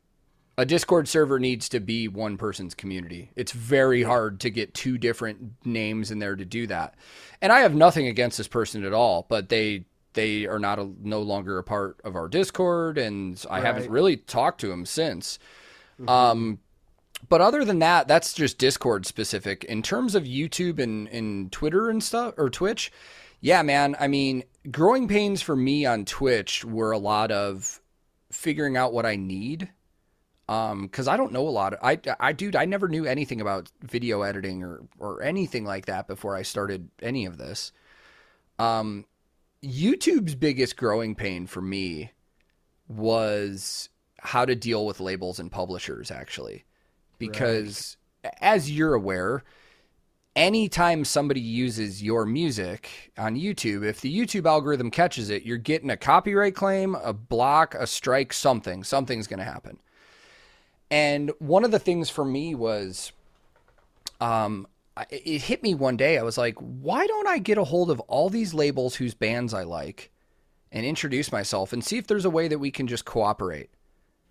a 0.58 0.66
Discord 0.66 1.08
server 1.08 1.40
needs 1.40 1.70
to 1.70 1.80
be 1.80 2.08
one 2.08 2.38
person's 2.38 2.74
community. 2.74 3.32
It's 3.36 3.52
very 3.52 4.02
hard 4.02 4.40
to 4.40 4.50
get 4.50 4.74
two 4.74 4.98
different 4.98 5.54
names 5.64 6.10
in 6.10 6.20
there 6.20 6.36
to 6.36 6.46
do 6.46 6.66
that. 6.68 6.96
And 7.42 7.52
I 7.52 7.60
have 7.60 7.76
nothing 7.76 8.08
against 8.08 8.38
this 8.38 8.48
person 8.48 8.84
at 8.84 8.94
all, 8.94 9.26
but 9.30 9.50
they 9.50 9.86
they 10.14 10.48
are 10.48 10.58
not 10.58 10.80
a, 10.80 10.90
no 11.04 11.22
longer 11.22 11.60
a 11.60 11.64
part 11.64 12.00
of 12.04 12.16
our 12.16 12.28
Discord, 12.28 12.98
and 12.98 13.44
I 13.52 13.58
right. 13.58 13.66
haven't 13.66 13.92
really 13.92 14.18
talked 14.18 14.60
to 14.62 14.72
him 14.72 14.84
since. 14.84 15.38
Mm-hmm. 16.02 16.10
Um, 16.10 16.60
but 17.30 17.40
other 17.40 17.64
than 17.64 17.80
that, 17.80 18.08
that's 18.08 18.34
just 18.34 18.58
Discord 18.58 19.06
specific. 19.06 19.64
In 19.66 19.84
terms 19.84 20.16
of 20.16 20.24
YouTube 20.24 20.80
and, 20.80 21.08
and 21.10 21.52
Twitter 21.52 21.90
and 21.90 22.04
stuff 22.04 22.34
or 22.38 22.50
Twitch, 22.50 22.92
yeah, 23.42 23.62
man. 23.62 23.96
I 24.00 24.08
mean, 24.08 24.44
growing 24.72 25.08
pains 25.08 25.44
for 25.44 25.56
me 25.56 25.86
on 25.86 26.06
Twitch 26.06 26.66
were 26.66 26.92
a 26.92 26.98
lot 26.98 27.32
of 27.32 27.80
figuring 28.32 28.76
out 28.76 28.94
what 28.94 29.06
I 29.06 29.18
need 29.18 29.70
um 30.50 30.84
because 30.84 31.08
i 31.08 31.18
don't 31.18 31.32
know 31.32 31.48
a 31.48 31.50
lot 31.50 31.74
of, 31.74 31.80
i 31.82 32.00
i 32.20 32.32
dude 32.32 32.56
i 32.56 32.66
never 32.66 32.88
knew 32.88 33.06
anything 33.06 33.42
about 33.42 33.70
video 33.82 34.22
editing 34.22 34.64
or 34.64 34.82
or 35.00 35.22
anything 35.22 35.66
like 35.66 35.86
that 35.86 36.08
before 36.08 36.36
i 36.36 36.42
started 36.42 36.90
any 37.02 37.26
of 37.26 37.38
this 37.38 37.72
um 38.60 39.06
youtube's 39.64 40.36
biggest 40.36 40.78
growing 40.78 41.16
pain 41.16 41.48
for 41.48 41.62
me 41.62 42.12
was 42.88 43.90
how 44.20 44.46
to 44.46 44.56
deal 44.56 44.86
with 44.86 45.00
labels 45.00 45.40
and 45.40 45.52
publishers 45.52 46.12
actually 46.12 46.64
because 47.20 47.98
right. 48.24 48.34
as 48.42 48.72
you're 48.72 48.94
aware 48.94 49.44
anytime 50.38 51.04
somebody 51.04 51.42
uses 51.42 52.02
your 52.02 52.26
music 52.26 53.12
on 53.18 53.36
YouTube, 53.36 53.84
if 53.84 54.00
the 54.00 54.16
YouTube 54.16 54.46
algorithm 54.46 54.92
catches 54.92 55.30
it, 55.30 55.44
you're 55.44 55.58
getting 55.58 55.90
a 55.90 55.98
copyright 55.98 56.56
claim, 56.56 56.96
a 56.96 57.12
block, 57.12 57.74
a 57.74 57.88
strike, 57.88 58.32
something. 58.32 58.84
Something's 58.84 59.28
going 59.28 59.40
to 59.40 59.44
happen. 59.44 59.80
And 60.90 61.32
one 61.40 61.64
of 61.66 61.72
the 61.72 61.80
things 61.80 62.10
for 62.10 62.24
me 62.24 62.56
was 62.56 63.12
um, 64.22 64.68
it 65.10 65.42
hit 65.42 65.64
me 65.64 65.74
one 65.74 65.98
day. 65.98 66.18
I 66.18 66.24
was 66.24 66.38
like, 66.38 66.56
why 66.56 67.06
don't 67.06 67.28
I 67.28 67.40
get 67.40 67.58
a 67.58 67.64
hold 67.64 67.92
of 67.92 68.00
all 68.02 68.30
these 68.30 68.54
labels 68.54 68.96
whose 68.96 69.14
bands 69.14 69.54
I 69.54 69.64
like 69.64 70.12
and 70.72 70.86
introduce 70.86 71.32
myself 71.32 71.74
and 71.74 71.84
see 71.84 71.98
if 71.98 72.08
there's 72.08 72.26
a 72.26 72.30
way 72.30 72.48
that 72.48 72.60
we 72.60 72.72
can 72.72 72.88
just 72.88 73.06
cooperate 73.06 73.70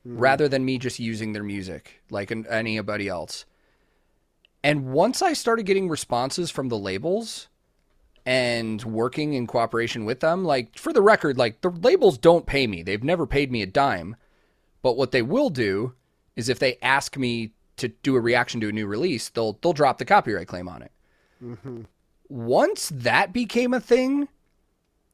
mm-hmm. 0.06 0.18
rather 0.18 0.48
than 0.48 0.64
me 0.64 0.78
just 0.78 0.98
using 0.98 1.32
their 1.32 1.42
music 1.42 2.02
like 2.10 2.32
anybody 2.50 3.08
else. 3.08 3.44
And 4.62 4.86
once 4.92 5.22
I 5.22 5.32
started 5.32 5.66
getting 5.66 5.88
responses 5.88 6.50
from 6.50 6.68
the 6.68 6.78
labels 6.78 7.48
and 8.24 8.82
working 8.82 9.34
in 9.34 9.46
cooperation 9.46 10.04
with 10.04 10.20
them, 10.20 10.44
like 10.44 10.76
for 10.76 10.92
the 10.92 11.02
record, 11.02 11.38
like 11.38 11.60
the 11.60 11.70
labels 11.70 12.18
don't 12.18 12.46
pay 12.46 12.66
me. 12.66 12.82
They've 12.82 13.04
never 13.04 13.26
paid 13.26 13.52
me 13.52 13.62
a 13.62 13.66
dime. 13.66 14.16
But 14.82 14.96
what 14.96 15.12
they 15.12 15.22
will 15.22 15.50
do 15.50 15.94
is 16.36 16.48
if 16.48 16.58
they 16.58 16.78
ask 16.82 17.16
me 17.16 17.52
to 17.76 17.88
do 17.88 18.16
a 18.16 18.20
reaction 18.20 18.60
to 18.60 18.68
a 18.68 18.72
new 18.72 18.86
release, 18.86 19.28
they'll 19.30 19.58
they'll 19.62 19.72
drop 19.72 19.98
the 19.98 20.04
copyright 20.04 20.48
claim 20.48 20.68
on 20.68 20.82
it. 20.82 20.92
Mm-hmm. 21.42 21.82
Once 22.28 22.90
that 22.94 23.32
became 23.32 23.74
a 23.74 23.80
thing, 23.80 24.28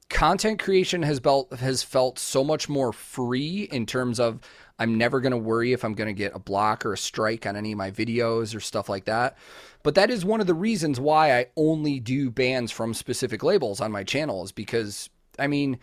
content 0.08 0.58
creation 0.58 1.02
has 1.02 1.18
felt 1.18 1.52
has 1.54 1.82
felt 1.82 2.18
so 2.18 2.44
much 2.44 2.68
more 2.68 2.92
free 2.92 3.68
in 3.72 3.86
terms 3.86 4.20
of 4.20 4.40
I'm 4.78 4.98
never 4.98 5.20
going 5.20 5.32
to 5.32 5.38
worry 5.38 5.72
if 5.72 5.84
I'm 5.84 5.94
going 5.94 6.08
to 6.08 6.18
get 6.18 6.34
a 6.34 6.38
block 6.38 6.84
or 6.84 6.92
a 6.92 6.98
strike 6.98 7.46
on 7.46 7.56
any 7.56 7.72
of 7.72 7.78
my 7.78 7.90
videos 7.90 8.54
or 8.54 8.60
stuff 8.60 8.88
like 8.88 9.04
that. 9.04 9.36
But 9.82 9.94
that 9.94 10.10
is 10.10 10.24
one 10.24 10.40
of 10.40 10.46
the 10.46 10.54
reasons 10.54 10.98
why 10.98 11.38
I 11.38 11.46
only 11.56 12.00
do 12.00 12.30
bands 12.30 12.72
from 12.72 12.94
specific 12.94 13.42
labels 13.42 13.80
on 13.80 13.92
my 13.92 14.04
channel 14.04 14.44
is 14.44 14.52
because 14.52 15.08
I 15.38 15.46
mean 15.46 15.78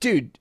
dude, 0.00 0.38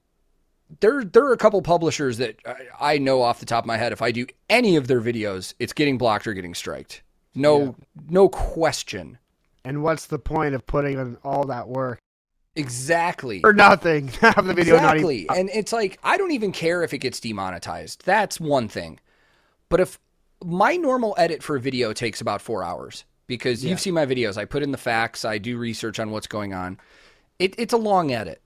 there 0.79 1.03
there 1.03 1.25
are 1.25 1.33
a 1.33 1.37
couple 1.37 1.61
publishers 1.61 2.17
that 2.17 2.37
I, 2.45 2.93
I, 2.93 2.97
know 2.97 3.21
off 3.21 3.39
the 3.39 3.45
top 3.45 3.63
of 3.63 3.67
my 3.67 3.77
head 3.77 3.91
if 3.91 4.01
I 4.01 4.11
do 4.11 4.25
any 4.49 4.75
of 4.75 4.87
their 4.87 5.01
videos, 5.01 5.53
it's 5.59 5.73
getting 5.73 5.97
blocked 5.97 6.27
or 6.27 6.33
getting 6.33 6.55
striked. 6.55 7.03
No 7.35 7.61
yeah. 7.61 7.71
no 8.09 8.29
question. 8.29 9.17
And 9.65 9.83
what's 9.83 10.07
the 10.07 10.19
point 10.19 10.55
of 10.55 10.65
putting 10.65 10.99
in 10.99 11.17
all 11.23 11.45
that 11.45 11.67
work 11.67 11.99
Exactly. 12.55 13.39
For 13.39 13.53
nothing. 13.53 14.07
Have 14.21 14.45
the 14.45 14.53
video 14.53 14.75
exactly. 14.75 15.21
Even... 15.21 15.37
And 15.37 15.49
it's 15.49 15.73
like 15.73 15.99
I 16.03 16.17
don't 16.17 16.31
even 16.31 16.51
care 16.51 16.83
if 16.83 16.93
it 16.93 16.99
gets 16.99 17.19
demonetized. 17.19 18.03
That's 18.05 18.39
one 18.39 18.67
thing. 18.67 18.99
But 19.69 19.79
if 19.79 19.99
my 20.43 20.75
normal 20.75 21.15
edit 21.17 21.41
for 21.41 21.55
a 21.55 21.59
video 21.59 21.93
takes 21.93 22.21
about 22.21 22.41
four 22.41 22.63
hours 22.63 23.05
because 23.27 23.63
yeah. 23.63 23.71
you've 23.71 23.79
seen 23.79 23.93
my 23.93 24.05
videos. 24.05 24.37
I 24.37 24.45
put 24.45 24.61
in 24.63 24.71
the 24.71 24.77
facts, 24.77 25.25
I 25.25 25.37
do 25.37 25.57
research 25.57 25.99
on 25.99 26.11
what's 26.11 26.27
going 26.27 26.53
on. 26.53 26.77
It, 27.39 27.55
it's 27.57 27.73
a 27.73 27.77
long 27.77 28.11
edit. 28.11 28.42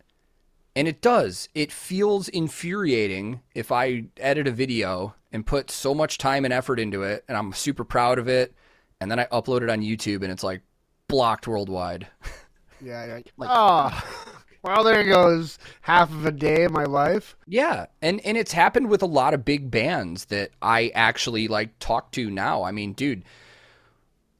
And 0.77 0.87
it 0.87 1.01
does. 1.01 1.49
It 1.55 1.71
feels 1.71 2.29
infuriating 2.29 3.41
if 3.55 3.71
I 3.71 4.03
edit 4.17 4.45
a 4.45 4.51
video 4.51 5.15
and 5.31 5.43
put 5.43 5.71
so 5.71 5.95
much 5.95 6.19
time 6.19 6.45
and 6.45 6.53
effort 6.53 6.79
into 6.79 7.01
it 7.01 7.25
and 7.27 7.35
I'm 7.35 7.51
super 7.51 7.83
proud 7.83 8.19
of 8.19 8.27
it. 8.27 8.53
And 9.01 9.09
then 9.09 9.19
I 9.19 9.25
upload 9.25 9.63
it 9.63 9.71
on 9.71 9.81
YouTube 9.81 10.21
and 10.21 10.31
it's 10.31 10.43
like 10.43 10.61
blocked 11.07 11.47
worldwide. 11.47 12.07
Yeah, 12.79 13.07
yeah. 13.07 13.19
Like, 13.37 13.49
oh, 13.51 14.03
well, 14.61 14.83
there 14.83 15.03
goes 15.03 15.57
half 15.81 16.11
of 16.11 16.27
a 16.27 16.31
day 16.31 16.63
of 16.63 16.71
my 16.71 16.83
life. 16.83 17.35
Yeah, 17.47 17.87
and 18.03 18.23
and 18.23 18.37
it's 18.37 18.51
happened 18.51 18.87
with 18.87 19.01
a 19.01 19.07
lot 19.07 19.33
of 19.33 19.43
big 19.43 19.71
bands 19.71 20.25
that 20.25 20.51
I 20.61 20.91
actually 20.93 21.47
like 21.47 21.79
talk 21.79 22.11
to 22.11 22.29
now. 22.29 22.61
I 22.61 22.71
mean, 22.71 22.93
dude, 22.93 23.23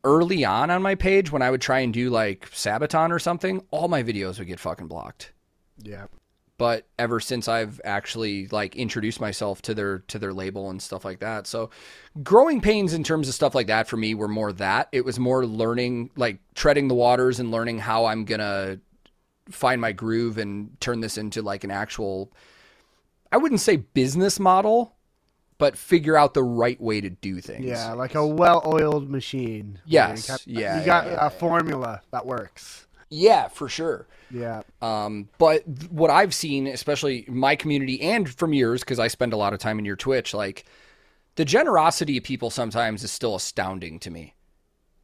early 0.04 0.46
on 0.46 0.70
on 0.70 0.84
my 0.84 0.94
page 0.94 1.32
when 1.32 1.42
I 1.42 1.50
would 1.50 1.62
try 1.62 1.80
and 1.80 1.92
do 1.92 2.12
like 2.12 2.48
Sabaton 2.52 3.10
or 3.10 3.18
something, 3.18 3.66
all 3.72 3.88
my 3.88 4.04
videos 4.04 4.38
would 4.38 4.48
get 4.48 4.60
fucking 4.60 4.86
blocked. 4.86 5.32
Yeah 5.82 6.06
but 6.58 6.88
ever 6.98 7.20
since 7.20 7.48
I've 7.48 7.80
actually 7.84 8.48
like 8.48 8.76
introduced 8.76 9.22
myself 9.22 9.62
to 9.64 9.74
their 9.74 10.00
to 10.00 10.20
their 10.20 10.34
label 10.34 10.70
and 10.70 10.82
stuff 10.82 11.06
like 11.06 11.20
that. 11.20 11.46
So 11.48 11.70
growing 12.24 12.62
pains 12.62 12.94
in 12.94 13.04
terms 13.04 13.28
of 13.28 13.36
stuff 13.36 13.54
like 13.54 13.68
that 13.68 13.88
for 13.88 13.98
me 13.98 14.16
were 14.16 14.28
more 14.28 14.52
that. 14.54 14.90
It 14.92 15.06
was 15.06 15.20
more 15.20 15.46
learning 15.46 16.12
like 16.16 16.40
treading 16.56 16.88
the 16.88 16.96
waters 16.96 17.40
and 17.40 17.52
learning 17.52 17.80
how 17.80 18.06
I'm 18.06 18.26
going 18.26 18.40
to 18.40 18.80
find 19.50 19.80
my 19.80 19.92
groove 19.92 20.38
and 20.38 20.80
turn 20.82 21.00
this 21.00 21.18
into 21.18 21.42
like 21.42 21.64
an 21.64 21.72
actual 21.72 22.32
I 23.32 23.38
wouldn't 23.38 23.62
say 23.62 23.76
business 23.76 24.40
model, 24.40 24.96
but 25.58 25.78
figure 25.78 26.18
out 26.18 26.34
the 26.34 26.44
right 26.44 26.80
way 26.80 27.02
to 27.02 27.10
do 27.10 27.42
things. 27.42 27.66
Yeah, 27.66 27.94
like 27.94 28.16
a 28.16 28.26
well-oiled 28.26 29.10
machine. 29.10 29.80
Yes. 29.86 30.30
You 30.46 30.62
yeah. 30.62 30.80
You 30.80 30.86
got 30.86 31.06
yeah, 31.06 31.12
yeah, 31.14 31.26
a 31.28 31.30
formula 31.30 32.02
that 32.12 32.26
works. 32.26 32.87
Yeah, 33.10 33.48
for 33.48 33.70
sure. 33.70 34.08
Yeah. 34.30 34.64
Um, 34.82 35.30
but 35.38 35.64
th- 35.66 35.92
what 35.92 36.10
I've 36.10 36.34
seen, 36.34 36.68
especially 36.68 37.26
my 37.28 37.56
community 37.56 38.02
and 38.02 38.30
from 38.30 38.54
yours, 38.54 38.82
because 38.82 39.00
I 39.00 39.08
spend 39.08 39.34
a 39.34 39.38
lot 39.38 39.54
of 39.54 39.60
time 39.60 39.80
in 39.80 39.86
your 39.86 39.96
Twitch, 39.96 40.34
like 40.34 40.66
the 41.36 41.46
generosity 41.46 42.18
of 42.18 42.24
people 42.24 42.50
sometimes 42.50 43.04
is 43.04 43.12
still 43.12 43.36
astounding 43.36 44.00
to 44.00 44.12
me 44.12 44.36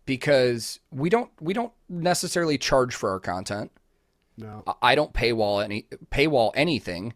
because 0.05 0.79
we 0.91 1.09
don't 1.09 1.31
we 1.39 1.53
don't 1.53 1.71
necessarily 1.87 2.57
charge 2.57 2.93
for 2.95 3.09
our 3.11 3.19
content. 3.19 3.71
No. 4.37 4.63
I 4.81 4.95
don't 4.95 5.13
paywall 5.13 5.63
any 5.63 5.85
paywall 6.11 6.51
anything. 6.55 7.13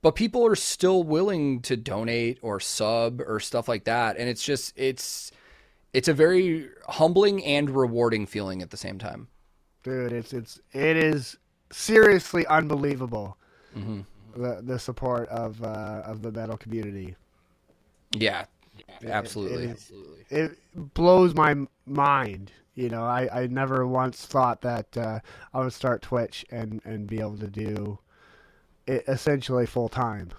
But 0.00 0.14
people 0.14 0.46
are 0.46 0.54
still 0.54 1.02
willing 1.02 1.60
to 1.62 1.76
donate 1.76 2.38
or 2.40 2.60
sub 2.60 3.20
or 3.20 3.40
stuff 3.40 3.66
like 3.66 3.82
that. 3.84 4.16
And 4.16 4.28
it's 4.28 4.44
just 4.44 4.72
it's 4.76 5.32
it's 5.92 6.06
a 6.06 6.14
very 6.14 6.68
humbling 6.88 7.44
and 7.44 7.68
rewarding 7.68 8.26
feeling 8.26 8.62
at 8.62 8.70
the 8.70 8.76
same 8.76 8.98
time 8.98 9.26
dude. 9.88 10.12
It's 10.12 10.32
it's 10.32 10.60
it 10.72 10.96
is 10.96 11.36
seriously 11.70 12.46
unbelievable. 12.46 13.36
Mm-hmm. 13.76 14.00
The 14.40 14.62
the 14.62 14.78
support 14.78 15.28
of 15.28 15.62
uh, 15.62 16.02
of 16.04 16.22
the 16.22 16.32
metal 16.32 16.56
community. 16.56 17.16
Yeah, 18.12 18.46
absolutely. 19.04 19.64
It, 19.64 19.90
it, 20.30 20.52
it, 20.52 20.94
blows 20.94 21.34
my 21.34 21.54
mind. 21.86 22.52
You 22.74 22.88
know, 22.88 23.02
I, 23.02 23.42
I 23.42 23.46
never 23.48 23.86
once 23.86 24.24
thought 24.24 24.60
that 24.62 24.96
uh, 24.96 25.18
I 25.52 25.60
would 25.60 25.72
start 25.72 26.00
Twitch 26.00 26.46
and, 26.50 26.80
and 26.84 27.08
be 27.08 27.18
able 27.18 27.36
to 27.38 27.48
do 27.48 27.98
it 28.86 29.04
essentially 29.08 29.66
full 29.66 29.88
time. 29.88 30.30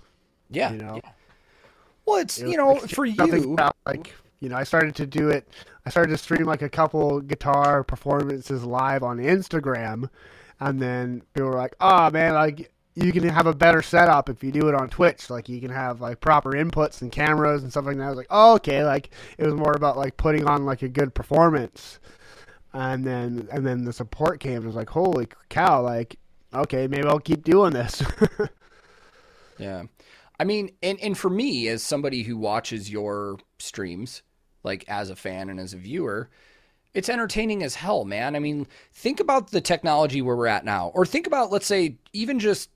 Yeah. 0.50 0.72
You 0.72 0.78
know. 0.78 1.02
Yeah. 1.04 1.12
Well, 2.06 2.20
it's 2.20 2.40
you 2.40 2.58
know 2.58 2.78
for 2.78 3.06
you 3.06 3.58
like 3.86 4.14
you 4.40 4.50
know, 4.50 4.56
I 4.56 4.64
started 4.64 4.96
to 4.96 5.06
do 5.06 5.30
it. 5.30 5.48
I 5.90 5.92
started 5.92 6.12
to 6.12 6.18
stream 6.18 6.46
like 6.46 6.62
a 6.62 6.70
couple 6.70 7.20
guitar 7.20 7.84
performances 7.84 8.64
live 8.64 9.02
on 9.02 9.18
Instagram, 9.18 10.08
and 10.60 10.80
then 10.80 11.24
people 11.34 11.50
were 11.50 11.56
like, 11.56 11.74
"Oh 11.82 12.12
man, 12.12 12.36
like 12.36 12.72
you 12.94 13.12
can 13.12 13.28
have 13.28 13.48
a 13.48 13.56
better 13.56 13.82
setup 13.82 14.30
if 14.30 14.44
you 14.44 14.52
do 14.52 14.68
it 14.68 14.76
on 14.76 14.90
Twitch. 14.90 15.32
Like 15.32 15.50
you 15.50 15.60
can 15.60 15.72
have 15.72 16.00
like 16.00 16.22
proper 16.22 16.52
inputs 16.52 17.02
and 17.02 17.12
cameras 17.12 17.64
and 17.64 17.72
stuff 17.72 17.88
like 17.88 17.98
that." 17.98 18.04
I 18.04 18.10
was 18.10 18.18
like, 18.18 18.28
"Oh, 18.30 18.54
okay." 18.58 18.86
Like 18.86 19.10
it 19.40 19.46
was 19.48 19.56
more 19.56 19.74
about 19.74 19.98
like 19.98 20.16
putting 20.16 20.46
on 20.46 20.64
like 20.64 20.84
a 20.84 20.90
good 20.90 21.16
performance, 21.16 22.00
and 22.72 23.04
then 23.04 23.48
and 23.52 23.66
then 23.66 23.84
the 23.84 23.92
support 23.92 24.40
came. 24.40 24.62
It 24.62 24.68
was 24.68 24.76
like, 24.76 24.92
"Holy 24.92 25.28
cow!" 25.50 25.82
Like, 25.82 26.20
okay, 26.54 26.86
maybe 26.86 27.08
I'll 27.08 27.18
keep 27.18 27.44
doing 27.44 27.74
this. 27.74 28.04
yeah. 29.58 29.86
I 30.40 30.44
mean, 30.44 30.70
and, 30.84 31.00
and 31.00 31.18
for 31.18 31.32
me, 31.32 31.68
as 31.68 31.82
somebody 31.82 32.22
who 32.22 32.38
watches 32.38 32.92
your 32.92 33.40
streams, 33.58 34.22
like 34.64 34.86
as 34.88 35.10
a 35.10 35.16
fan 35.16 35.50
and 35.50 35.60
as 35.60 35.74
a 35.74 35.78
viewer, 35.78 36.30
it's 36.94 37.10
entertaining 37.10 37.64
as 37.64 37.76
hell, 37.76 38.06
man. 38.06 38.36
I 38.36 38.40
mean, 38.40 38.68
think 38.94 39.20
about 39.20 39.52
the 39.52 39.62
technology 39.62 40.22
where 40.22 40.36
we're 40.36 40.48
at 40.48 40.66
now, 40.66 40.92
or 40.94 41.06
think 41.06 41.28
about, 41.28 41.52
let's 41.52 41.68
say, 41.68 41.98
even 42.14 42.40
just 42.40 42.70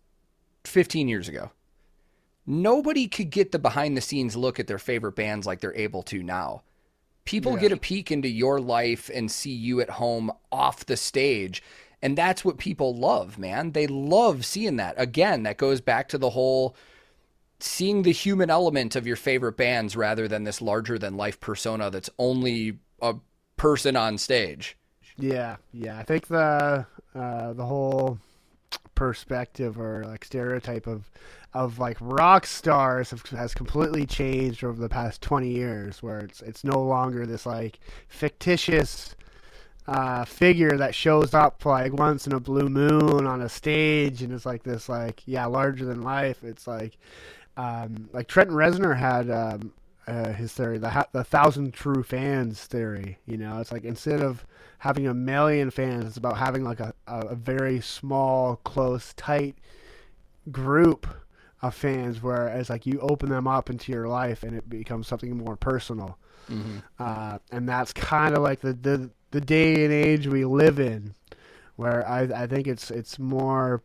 15 0.65 1.07
years 1.07 1.27
ago. 1.27 1.51
Nobody 2.45 3.07
could 3.07 3.29
get 3.29 3.51
the 3.51 3.59
behind 3.59 3.95
the 3.95 4.01
scenes 4.01 4.35
look 4.35 4.59
at 4.59 4.67
their 4.67 4.79
favorite 4.79 5.15
bands 5.15 5.47
like 5.47 5.61
they're 5.61 5.75
able 5.75 6.03
to 6.03 6.21
now. 6.21 6.63
People 7.25 7.53
yeah. 7.53 7.59
get 7.59 7.71
a 7.71 7.77
peek 7.77 8.11
into 8.11 8.27
your 8.27 8.59
life 8.59 9.09
and 9.13 9.31
see 9.31 9.53
you 9.53 9.79
at 9.79 9.91
home 9.91 10.31
off 10.51 10.85
the 10.85 10.97
stage. 10.97 11.63
And 12.01 12.17
that's 12.17 12.43
what 12.43 12.57
people 12.57 12.93
love, 12.93 13.37
man. 13.37 13.71
They 13.71 13.87
love 13.87 14.45
seeing 14.45 14.75
that. 14.75 14.95
Again, 14.97 15.43
that 15.43 15.57
goes 15.57 15.79
back 15.79 16.09
to 16.09 16.17
the 16.17 16.31
whole 16.31 16.75
seeing 17.63 18.01
the 18.03 18.11
human 18.11 18.49
element 18.49 18.95
of 18.95 19.07
your 19.07 19.15
favorite 19.15 19.55
bands 19.55 19.95
rather 19.95 20.27
than 20.27 20.43
this 20.43 20.61
larger 20.61 20.99
than 20.99 21.15
life 21.15 21.39
persona 21.39 21.89
that's 21.89 22.09
only 22.19 22.77
a 23.01 23.15
person 23.55 23.95
on 23.95 24.17
stage. 24.17 24.77
Yeah, 25.17 25.57
yeah. 25.71 25.97
I 25.97 26.03
think 26.03 26.27
the 26.27 26.85
uh, 27.15 27.53
the 27.53 27.65
whole 27.65 28.19
perspective 28.95 29.79
or 29.79 30.03
like 30.05 30.25
stereotype 30.25 30.87
of 30.87 31.09
of 31.53 31.79
like 31.79 31.97
rock 32.01 32.45
stars 32.45 33.11
have, 33.11 33.21
has 33.27 33.53
completely 33.53 34.05
changed 34.05 34.63
over 34.63 34.81
the 34.81 34.89
past 34.89 35.21
20 35.21 35.49
years 35.49 36.01
where 36.01 36.19
it's 36.19 36.41
it's 36.41 36.63
no 36.63 36.81
longer 36.81 37.25
this 37.25 37.45
like 37.45 37.79
fictitious 38.07 39.15
uh, 39.85 40.25
figure 40.25 40.77
that 40.77 40.95
shows 40.95 41.33
up 41.33 41.63
like 41.65 41.93
once 41.93 42.25
in 42.25 42.33
a 42.33 42.39
blue 42.39 42.69
moon 42.69 43.27
on 43.27 43.41
a 43.41 43.49
stage 43.49 44.21
and 44.21 44.33
it's 44.33 44.45
like 44.45 44.63
this 44.63 44.89
like 44.89 45.21
yeah 45.25 45.45
larger 45.45 45.85
than 45.85 46.01
life 46.01 46.43
it's 46.43 46.65
like 46.65 46.97
um, 47.57 48.09
like 48.13 48.27
Trent 48.27 48.49
Reznor 48.49 48.97
had 48.97 49.29
um, 49.29 49.73
uh, 50.07 50.33
his 50.33 50.53
theory, 50.53 50.77
the 50.77 51.07
the 51.11 51.23
thousand 51.23 51.73
true 51.73 52.03
fans 52.03 52.63
theory. 52.65 53.17
You 53.25 53.37
know, 53.37 53.59
it's 53.59 53.71
like 53.71 53.83
instead 53.83 54.21
of 54.21 54.45
having 54.79 55.07
a 55.07 55.13
million 55.13 55.71
fans, 55.71 56.05
it's 56.05 56.17
about 56.17 56.37
having 56.37 56.63
like 56.63 56.79
a, 56.79 56.93
a 57.07 57.35
very 57.35 57.79
small, 57.79 58.57
close, 58.57 59.13
tight 59.13 59.55
group 60.51 61.07
of 61.61 61.73
fans 61.73 62.21
where 62.21 62.49
it's 62.49 62.69
like 62.69 62.85
you 62.85 62.99
open 62.99 63.29
them 63.29 63.47
up 63.47 63.69
into 63.69 63.91
your 63.93 64.07
life 64.07 64.43
and 64.43 64.53
it 64.55 64.69
becomes 64.69 65.07
something 65.07 65.37
more 65.37 65.55
personal. 65.55 66.17
mm-hmm. 66.49 66.79
uh, 66.99 67.37
and 67.51 67.69
that's 67.69 67.93
kind 67.93 68.35
of 68.35 68.43
like 68.43 68.59
the, 68.59 68.73
the 68.73 69.09
the 69.31 69.41
day 69.41 69.85
and 69.85 69.93
age 69.93 70.27
we 70.27 70.43
live 70.43 70.79
in, 70.79 71.13
where 71.77 72.07
I 72.07 72.21
I 72.43 72.47
think 72.47 72.67
it's 72.67 72.91
it's 72.91 73.17
more 73.17 73.81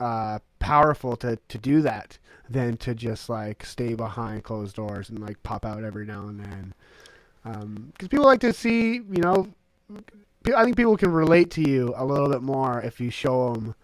uh, 0.00 0.38
powerful 0.58 1.16
to 1.16 1.36
to 1.48 1.58
do 1.58 1.82
that 1.82 2.16
than 2.50 2.76
to 2.78 2.94
just 2.94 3.28
like 3.28 3.64
stay 3.64 3.94
behind 3.94 4.42
closed 4.42 4.74
doors 4.76 5.08
and 5.08 5.20
like 5.20 5.40
pop 5.42 5.64
out 5.64 5.84
every 5.84 6.04
now 6.04 6.26
and 6.26 6.40
then. 6.40 6.74
Because 7.42 7.62
um, 7.62 7.92
people 8.10 8.26
like 8.26 8.40
to 8.40 8.52
see, 8.52 8.94
you 8.94 9.22
know, 9.22 9.48
I 10.54 10.64
think 10.64 10.76
people 10.76 10.96
can 10.96 11.12
relate 11.12 11.50
to 11.52 11.68
you 11.68 11.94
a 11.96 12.04
little 12.04 12.28
bit 12.28 12.42
more 12.42 12.80
if 12.80 13.00
you 13.00 13.10
show 13.10 13.54
them 13.54 13.74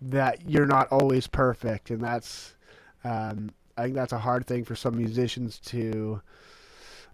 that 0.00 0.48
you're 0.48 0.66
not 0.66 0.88
always 0.88 1.26
perfect, 1.26 1.90
and 1.90 2.00
that's 2.00 2.54
um, 3.04 3.50
I 3.76 3.84
think 3.84 3.94
that's 3.94 4.12
a 4.12 4.18
hard 4.18 4.46
thing 4.46 4.64
for 4.64 4.76
some 4.76 4.96
musicians 4.96 5.58
to 5.66 6.20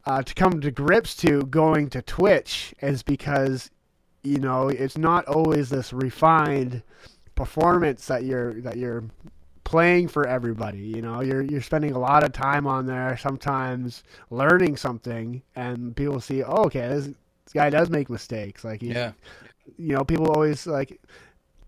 uh, 0.06 0.22
to 0.22 0.34
come 0.34 0.60
to 0.60 0.70
grips 0.70 1.16
to 1.16 1.42
going 1.44 1.88
to 1.90 2.02
Twitch 2.02 2.74
is 2.80 3.02
because 3.02 3.70
you 4.22 4.38
know 4.38 4.68
it's 4.68 4.98
not 4.98 5.26
always 5.26 5.70
this 5.70 5.92
refined 5.92 6.82
performance 7.34 8.06
that 8.06 8.24
you're 8.24 8.60
that 8.60 8.76
you're 8.76 9.04
playing 9.64 10.08
for 10.08 10.26
everybody. 10.26 10.78
You 10.78 11.02
know, 11.02 11.20
you're 11.20 11.42
you're 11.42 11.62
spending 11.62 11.92
a 11.92 11.98
lot 11.98 12.22
of 12.22 12.32
time 12.32 12.66
on 12.66 12.86
there, 12.86 13.16
sometimes 13.16 14.04
learning 14.30 14.76
something, 14.76 15.42
and 15.56 15.96
people 15.96 16.20
see, 16.20 16.42
oh, 16.42 16.64
okay, 16.64 16.86
this, 16.88 17.06
this 17.06 17.52
guy 17.52 17.70
does 17.70 17.90
make 17.90 18.08
mistakes. 18.08 18.64
Like, 18.64 18.82
yeah, 18.82 19.12
you 19.76 19.94
know, 19.94 20.04
people 20.04 20.30
always 20.30 20.66
like 20.66 21.00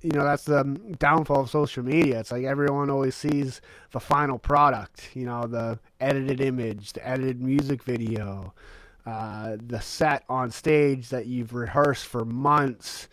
you 0.03 0.13
know 0.13 0.25
that's 0.25 0.45
the 0.45 0.63
downfall 0.99 1.41
of 1.41 1.51
social 1.51 1.83
media. 1.83 2.21
It's 2.21 2.31
like 2.31 2.45
everyone 2.45 2.91
always 2.91 3.15
sees 3.15 3.61
the 3.93 4.01
final 4.01 4.39
product. 4.39 5.11
You 5.15 5.27
know, 5.27 5.47
the 5.47 5.79
edited 6.01 6.41
image, 6.41 6.93
the 6.93 7.07
edited 7.07 7.41
music 7.41 7.83
video, 7.83 8.55
uh, 9.07 9.57
the 9.67 9.81
set 9.81 10.25
on 10.29 10.51
stage 10.51 11.09
that 11.09 11.27
you've 11.27 11.55
rehearsed 11.55 12.07
for 12.07 12.25
months 12.25 13.09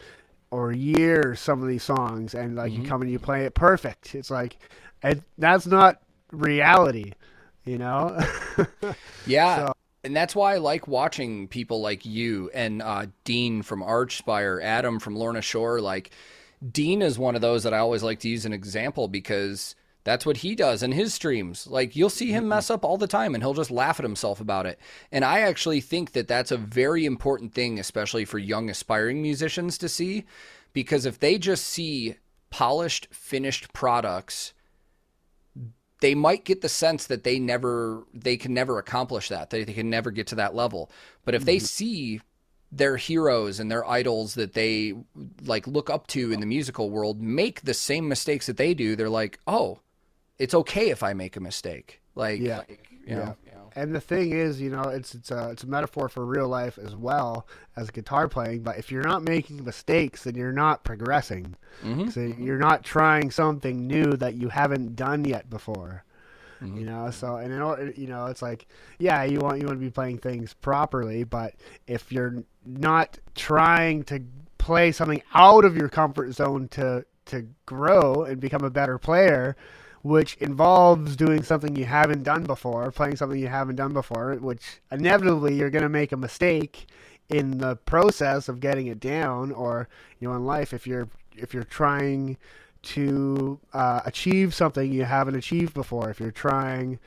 or 0.53 0.71
years. 0.71 1.39
Some 1.39 1.61
of 1.61 1.67
these 1.67 1.83
songs, 1.83 2.35
and 2.35 2.55
like 2.55 2.71
mm-hmm. 2.71 2.83
you 2.83 2.87
come 2.87 3.01
and 3.01 3.11
you 3.11 3.19
play 3.19 3.45
it 3.45 3.55
perfect. 3.55 4.13
It's 4.13 4.29
like, 4.29 4.57
and 5.01 5.23
that's 5.37 5.65
not 5.65 6.01
reality. 6.31 7.13
You 7.65 7.79
know. 7.79 8.19
yeah. 9.25 9.67
So, 9.67 9.73
and 10.03 10.15
that's 10.15 10.35
why 10.35 10.55
I 10.55 10.57
like 10.57 10.87
watching 10.87 11.47
people 11.47 11.81
like 11.81 12.05
you 12.05 12.51
and 12.53 12.81
uh, 12.81 13.07
Dean 13.23 13.63
from 13.63 13.81
Archspire, 13.81 14.61
Adam 14.61 14.99
from 14.99 15.15
Lorna 15.15 15.41
Shore. 15.41 15.81
Like, 15.81 16.11
Dean 16.71 17.01
is 17.01 17.17
one 17.17 17.35
of 17.35 17.41
those 17.41 17.63
that 17.63 17.73
I 17.73 17.79
always 17.79 18.03
like 18.03 18.19
to 18.19 18.29
use 18.29 18.45
an 18.45 18.53
example 18.53 19.07
because 19.07 19.75
that's 20.03 20.25
what 20.25 20.37
he 20.37 20.55
does 20.55 20.83
in 20.83 20.91
his 20.91 21.13
streams. 21.13 21.67
Like 21.67 21.95
you'll 21.95 22.09
see 22.09 22.31
him 22.31 22.47
mess 22.47 22.69
up 22.69 22.83
all 22.83 22.97
the 22.97 23.07
time 23.07 23.33
and 23.33 23.43
he'll 23.43 23.53
just 23.53 23.71
laugh 23.71 23.99
at 23.99 24.05
himself 24.05 24.41
about 24.41 24.65
it. 24.65 24.79
And 25.11 25.23
I 25.23 25.39
actually 25.39 25.81
think 25.81 26.11
that 26.11 26.27
that's 26.27 26.51
a 26.51 26.57
very 26.57 27.05
important 27.05 27.53
thing 27.53 27.79
especially 27.79 28.25
for 28.25 28.37
young 28.37 28.69
aspiring 28.69 29.21
musicians 29.21 29.77
to 29.79 29.89
see 29.89 30.25
because 30.73 31.05
if 31.05 31.19
they 31.19 31.37
just 31.37 31.65
see 31.65 32.15
polished 32.49 33.07
finished 33.11 33.73
products 33.73 34.53
they 36.03 36.13
might 36.13 36.43
get 36.43 36.59
the 36.59 36.67
sense 36.67 37.07
that 37.07 37.23
they 37.23 37.39
never 37.39 38.03
they 38.13 38.35
can 38.35 38.53
never 38.53 38.77
accomplish 38.77 39.29
that. 39.29 39.49
They, 39.51 39.63
they 39.63 39.71
can 39.71 39.89
never 39.89 40.11
get 40.11 40.27
to 40.27 40.35
that 40.35 40.53
level. 40.53 40.91
But 41.23 41.33
if 41.33 41.41
mm-hmm. 41.41 41.45
they 41.45 41.59
see 41.59 42.21
their 42.73 42.97
heroes 42.97 43.59
and 43.59 43.71
their 43.71 43.87
idols 43.87 44.33
that 44.33 44.51
they 44.51 44.93
like 45.45 45.65
look 45.65 45.89
up 45.89 46.07
to 46.07 46.33
in 46.33 46.41
the 46.41 46.45
musical 46.45 46.89
world 46.89 47.21
make 47.21 47.61
the 47.61 47.73
same 47.73 48.09
mistakes 48.09 48.47
that 48.47 48.57
they 48.57 48.73
do, 48.73 48.97
they're 48.97 49.09
like, 49.09 49.39
"Oh, 49.47 49.79
it's 50.43 50.53
okay 50.53 50.89
if 50.89 51.03
I 51.03 51.13
make 51.13 51.35
a 51.35 51.39
mistake." 51.39 52.01
Like, 52.15 52.39
yeah, 52.39 52.59
like, 52.59 52.87
you 53.05 53.15
know, 53.15 53.35
yeah. 53.45 53.53
And 53.75 53.93
the 53.93 54.01
thing 54.01 54.31
is, 54.31 54.61
you 54.61 54.69
know, 54.69 54.83
it's 54.83 55.15
it's 55.15 55.31
a 55.31 55.49
it's 55.49 55.63
a 55.63 55.67
metaphor 55.67 56.07
for 56.07 56.25
real 56.25 56.47
life 56.47 56.77
as 56.77 56.95
well 56.95 57.47
as 57.75 57.89
guitar 57.89 58.27
playing. 58.27 58.61
But 58.61 58.77
if 58.77 58.91
you're 58.91 59.03
not 59.03 59.23
making 59.23 59.63
mistakes, 59.63 60.23
then 60.23 60.35
you're 60.35 60.51
not 60.51 60.83
progressing. 60.83 61.55
Mm-hmm. 61.83 62.09
So 62.09 62.21
you're 62.21 62.59
not 62.59 62.83
trying 62.83 63.31
something 63.31 63.87
new 63.87 64.15
that 64.17 64.35
you 64.35 64.49
haven't 64.49 64.95
done 64.95 65.25
yet 65.25 65.49
before. 65.49 66.03
Mm-hmm. 66.61 66.77
You 66.77 66.85
know, 66.85 67.09
so 67.09 67.37
and 67.37 67.51
in 67.51 67.61
order, 67.61 67.91
you 67.95 68.07
know, 68.07 68.27
it's 68.27 68.41
like, 68.41 68.67
yeah, 68.99 69.23
you 69.23 69.39
want 69.39 69.59
you 69.59 69.65
want 69.65 69.79
to 69.79 69.85
be 69.85 69.91
playing 69.91 70.19
things 70.19 70.53
properly, 70.53 71.23
but 71.23 71.55
if 71.87 72.11
you're 72.11 72.43
not 72.65 73.17
trying 73.33 74.03
to 74.03 74.21
play 74.59 74.91
something 74.91 75.21
out 75.33 75.65
of 75.65 75.75
your 75.75 75.89
comfort 75.89 76.31
zone 76.33 76.67
to 76.69 77.05
to 77.25 77.47
grow 77.65 78.23
and 78.23 78.39
become 78.39 78.63
a 78.63 78.69
better 78.69 78.99
player, 78.99 79.55
which 80.03 80.35
involves 80.35 81.15
doing 81.15 81.41
something 81.41 81.75
you 81.75 81.85
haven't 81.85 82.23
done 82.23 82.43
before, 82.43 82.91
playing 82.91 83.15
something 83.15 83.39
you 83.39 83.47
haven't 83.47 83.77
done 83.77 83.93
before, 83.93 84.35
which 84.35 84.81
inevitably 84.91 85.55
you're 85.55 85.69
going 85.69 85.83
to 85.83 85.89
make 85.89 86.11
a 86.11 86.17
mistake 86.17 86.85
in 87.29 87.57
the 87.57 87.77
process 87.77 88.49
of 88.49 88.59
getting 88.59 88.87
it 88.87 88.99
down 88.99 89.51
or 89.53 89.87
you 90.19 90.27
know 90.27 90.35
in 90.35 90.45
life 90.45 90.73
if 90.73 90.85
you're 90.85 91.07
if 91.37 91.53
you're 91.53 91.63
trying 91.63 92.37
to 92.83 93.59
uh, 93.73 94.01
achieve 94.05 94.53
something 94.53 94.91
you 94.91 95.05
haven't 95.05 95.35
achieved 95.35 95.73
before. 95.73 96.09
If 96.09 96.19
you're 96.19 96.31
trying, 96.31 96.99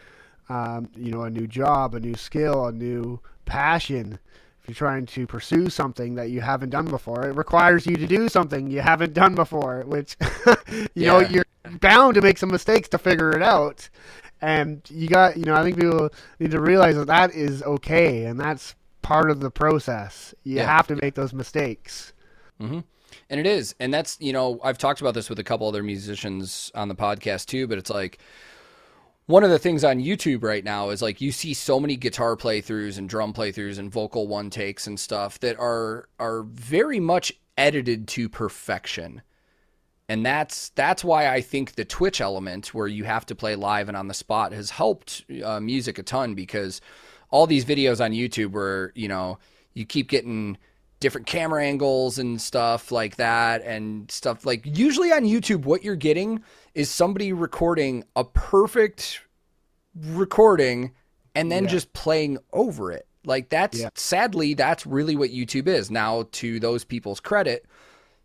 um, 0.48 0.88
you 0.96 1.12
know, 1.12 1.22
a 1.22 1.30
new 1.30 1.46
job, 1.46 1.94
a 1.94 2.00
new 2.00 2.14
skill, 2.14 2.66
a 2.66 2.72
new 2.72 3.20
passion, 3.44 4.18
if 4.66 4.70
you're 4.70 4.88
trying 4.88 5.06
to 5.06 5.28
pursue 5.28 5.70
something 5.70 6.16
that 6.16 6.30
you 6.30 6.40
haven't 6.40 6.70
done 6.70 6.86
before, 6.86 7.28
it 7.28 7.36
requires 7.36 7.86
you 7.86 7.94
to 7.94 8.06
do 8.06 8.28
something 8.28 8.68
you 8.68 8.80
haven't 8.80 9.14
done 9.14 9.36
before, 9.36 9.84
which, 9.86 10.16
you 10.68 10.86
yeah. 10.94 11.06
know, 11.06 11.20
you're 11.20 11.46
bound 11.80 12.16
to 12.16 12.20
make 12.20 12.36
some 12.36 12.50
mistakes 12.50 12.88
to 12.88 12.98
figure 12.98 13.30
it 13.30 13.42
out. 13.42 13.88
And 14.40 14.82
you 14.90 15.06
got, 15.06 15.36
you 15.36 15.44
know, 15.44 15.54
I 15.54 15.62
think 15.62 15.76
people 15.76 16.10
need 16.40 16.50
to 16.50 16.60
realize 16.60 16.96
that 16.96 17.06
that 17.06 17.32
is 17.32 17.62
okay 17.62 18.24
and 18.24 18.40
that's 18.40 18.74
part 19.02 19.30
of 19.30 19.38
the 19.38 19.52
process. 19.52 20.34
You 20.42 20.56
yeah. 20.56 20.66
have 20.66 20.88
to 20.88 20.96
make 20.96 21.14
those 21.14 21.32
mistakes. 21.32 22.12
Mm-hmm. 22.60 22.80
And 23.30 23.40
it 23.40 23.46
is. 23.46 23.76
And 23.78 23.94
that's, 23.94 24.16
you 24.20 24.32
know, 24.32 24.58
I've 24.64 24.78
talked 24.78 25.00
about 25.00 25.14
this 25.14 25.30
with 25.30 25.38
a 25.38 25.44
couple 25.44 25.68
other 25.68 25.84
musicians 25.84 26.72
on 26.74 26.88
the 26.88 26.96
podcast 26.96 27.46
too, 27.46 27.68
but 27.68 27.78
it's 27.78 27.90
like 27.90 28.18
one 29.26 29.42
of 29.42 29.50
the 29.50 29.58
things 29.58 29.82
on 29.82 29.98
YouTube 30.00 30.42
right 30.42 30.64
now 30.64 30.90
is 30.90 31.02
like 31.02 31.20
you 31.20 31.32
see 31.32 31.52
so 31.52 31.80
many 31.80 31.96
guitar 31.96 32.36
playthroughs 32.36 32.96
and 32.96 33.08
drum 33.08 33.32
playthroughs 33.32 33.78
and 33.78 33.90
vocal 33.90 34.28
one 34.28 34.50
takes 34.50 34.86
and 34.86 34.98
stuff 34.98 35.40
that 35.40 35.58
are 35.58 36.08
are 36.18 36.42
very 36.42 37.00
much 37.00 37.32
edited 37.58 38.06
to 38.08 38.28
perfection. 38.28 39.22
And 40.08 40.24
that's 40.24 40.68
that's 40.70 41.02
why 41.02 41.28
I 41.28 41.40
think 41.40 41.74
the 41.74 41.84
Twitch 41.84 42.20
element 42.20 42.72
where 42.72 42.86
you 42.86 43.02
have 43.02 43.26
to 43.26 43.34
play 43.34 43.56
live 43.56 43.88
and 43.88 43.96
on 43.96 44.06
the 44.06 44.14
spot 44.14 44.52
has 44.52 44.70
helped 44.70 45.24
uh, 45.44 45.58
music 45.58 45.98
a 45.98 46.04
ton 46.04 46.34
because 46.34 46.80
all 47.30 47.48
these 47.48 47.64
videos 47.64 48.02
on 48.04 48.12
YouTube 48.12 48.52
where, 48.52 48.92
you 48.94 49.08
know, 49.08 49.38
you 49.74 49.84
keep 49.84 50.08
getting 50.08 50.56
different 51.06 51.28
camera 51.28 51.64
angles 51.64 52.18
and 52.18 52.40
stuff 52.40 52.90
like 52.90 53.14
that 53.14 53.62
and 53.62 54.10
stuff 54.10 54.44
like 54.44 54.62
usually 54.64 55.12
on 55.12 55.22
YouTube 55.22 55.64
what 55.64 55.84
you're 55.84 55.94
getting 55.94 56.42
is 56.74 56.90
somebody 56.90 57.32
recording 57.32 58.02
a 58.16 58.24
perfect 58.24 59.20
recording 59.94 60.90
and 61.36 61.52
then 61.52 61.62
yeah. 61.62 61.70
just 61.70 61.92
playing 61.92 62.38
over 62.52 62.90
it. 62.90 63.06
Like 63.24 63.50
that's 63.50 63.78
yeah. 63.78 63.90
sadly 63.94 64.54
that's 64.54 64.84
really 64.84 65.14
what 65.14 65.30
YouTube 65.30 65.68
is. 65.68 65.92
Now 65.92 66.26
to 66.32 66.58
those 66.58 66.82
people's 66.82 67.20
credit, 67.20 67.66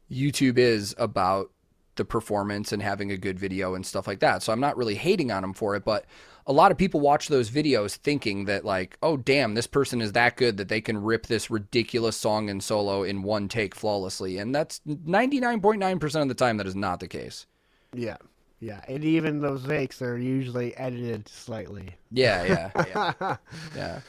YouTube 0.09 0.57
is 0.57 0.95
about 0.97 1.51
the 1.97 2.03
performance 2.03 2.71
and 2.71 2.81
having 2.81 3.11
a 3.11 3.17
good 3.17 3.37
video 3.37 3.75
and 3.75 3.85
stuff 3.85 4.07
like 4.07 4.21
that. 4.21 4.41
So 4.41 4.51
I'm 4.51 4.59
not 4.59 4.75
really 4.75 4.95
hating 4.95 5.29
on 5.29 5.43
them 5.43 5.53
for 5.53 5.75
it, 5.75 5.85
but 5.85 6.05
a 6.47 6.53
lot 6.53 6.71
of 6.71 6.77
people 6.77 6.99
watch 6.99 7.27
those 7.27 7.49
videos 7.49 7.95
thinking 7.95 8.45
that 8.45 8.65
like, 8.65 8.97
oh 9.01 9.17
damn, 9.17 9.53
this 9.53 9.67
person 9.67 10.01
is 10.01 10.13
that 10.13 10.37
good 10.37 10.57
that 10.57 10.69
they 10.69 10.81
can 10.81 11.01
rip 11.01 11.27
this 11.27 11.49
ridiculous 11.49 12.17
song 12.17 12.49
and 12.49 12.63
solo 12.63 13.03
in 13.03 13.23
one 13.23 13.47
take 13.47 13.75
flawlessly, 13.75 14.37
and 14.37 14.53
that's 14.53 14.81
99.9% 14.87 16.21
of 16.21 16.27
the 16.27 16.33
time 16.33 16.57
that 16.57 16.67
is 16.67 16.75
not 16.75 16.99
the 16.99 17.07
case. 17.07 17.45
Yeah. 17.93 18.17
Yeah, 18.59 18.81
and 18.87 19.03
even 19.03 19.39
those 19.39 19.65
takes 19.65 20.03
are 20.03 20.19
usually 20.19 20.77
edited 20.77 21.27
slightly. 21.27 21.95
Yeah, 22.11 22.43
yeah, 22.43 22.71
yeah. 22.75 23.37
yeah. 23.75 23.99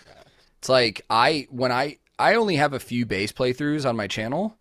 It's 0.59 0.69
like 0.69 1.07
I 1.09 1.47
when 1.51 1.73
I 1.73 1.97
I 2.19 2.35
only 2.35 2.57
have 2.57 2.75
a 2.75 2.79
few 2.79 3.07
bass 3.07 3.33
playthroughs 3.33 3.89
on 3.89 3.97
my 3.97 4.07
channel 4.07 4.59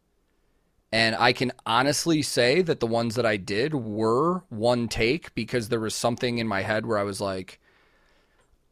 and 0.91 1.15
I 1.15 1.31
can 1.31 1.52
honestly 1.65 2.22
say 2.22 2.61
that 2.64 2.80
the 2.80 2.88
ones 2.88 3.15
that 3.15 3.26
I 3.26 3.38
did 3.38 3.73
were 3.73 4.43
one 4.49 4.88
take 4.89 5.34
because 5.35 5.69
there 5.69 5.80
was 5.80 5.95
something 5.95 6.38
in 6.38 6.48
my 6.48 6.61
head 6.61 6.85
where 6.85 6.98
I 6.98 7.03
was 7.03 7.22
like 7.22 7.60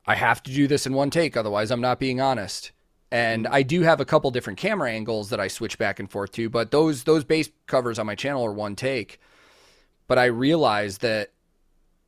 I 0.10 0.16
have 0.16 0.42
to 0.42 0.52
do 0.52 0.68
this 0.68 0.88
in 0.88 0.94
one 0.94 1.12
take, 1.12 1.38
otherwise, 1.38 1.70
I'm 1.70 1.82
not 1.82 2.00
being 2.00 2.20
honest. 2.20 2.72
And 3.12 3.46
I 3.46 3.62
do 3.62 3.84
have 3.84 4.00
a 4.00 4.06
couple 4.06 4.32
different 4.32 4.58
camera 4.58 4.90
angles 4.92 5.30
that 5.30 5.40
I 5.40 5.48
switch 5.48 5.78
back 5.78 6.00
and 6.00 6.10
forth 6.10 6.32
to, 6.32 6.50
but 6.50 6.72
those 6.72 7.04
those 7.04 7.24
bass 7.24 7.52
covers 7.68 8.00
on 8.00 8.08
my 8.08 8.16
channel 8.16 8.44
are 8.44 8.52
one 8.52 8.76
take. 8.76 9.20
But 10.08 10.18
I 10.18 10.26
realized 10.26 11.02
that 11.02 11.30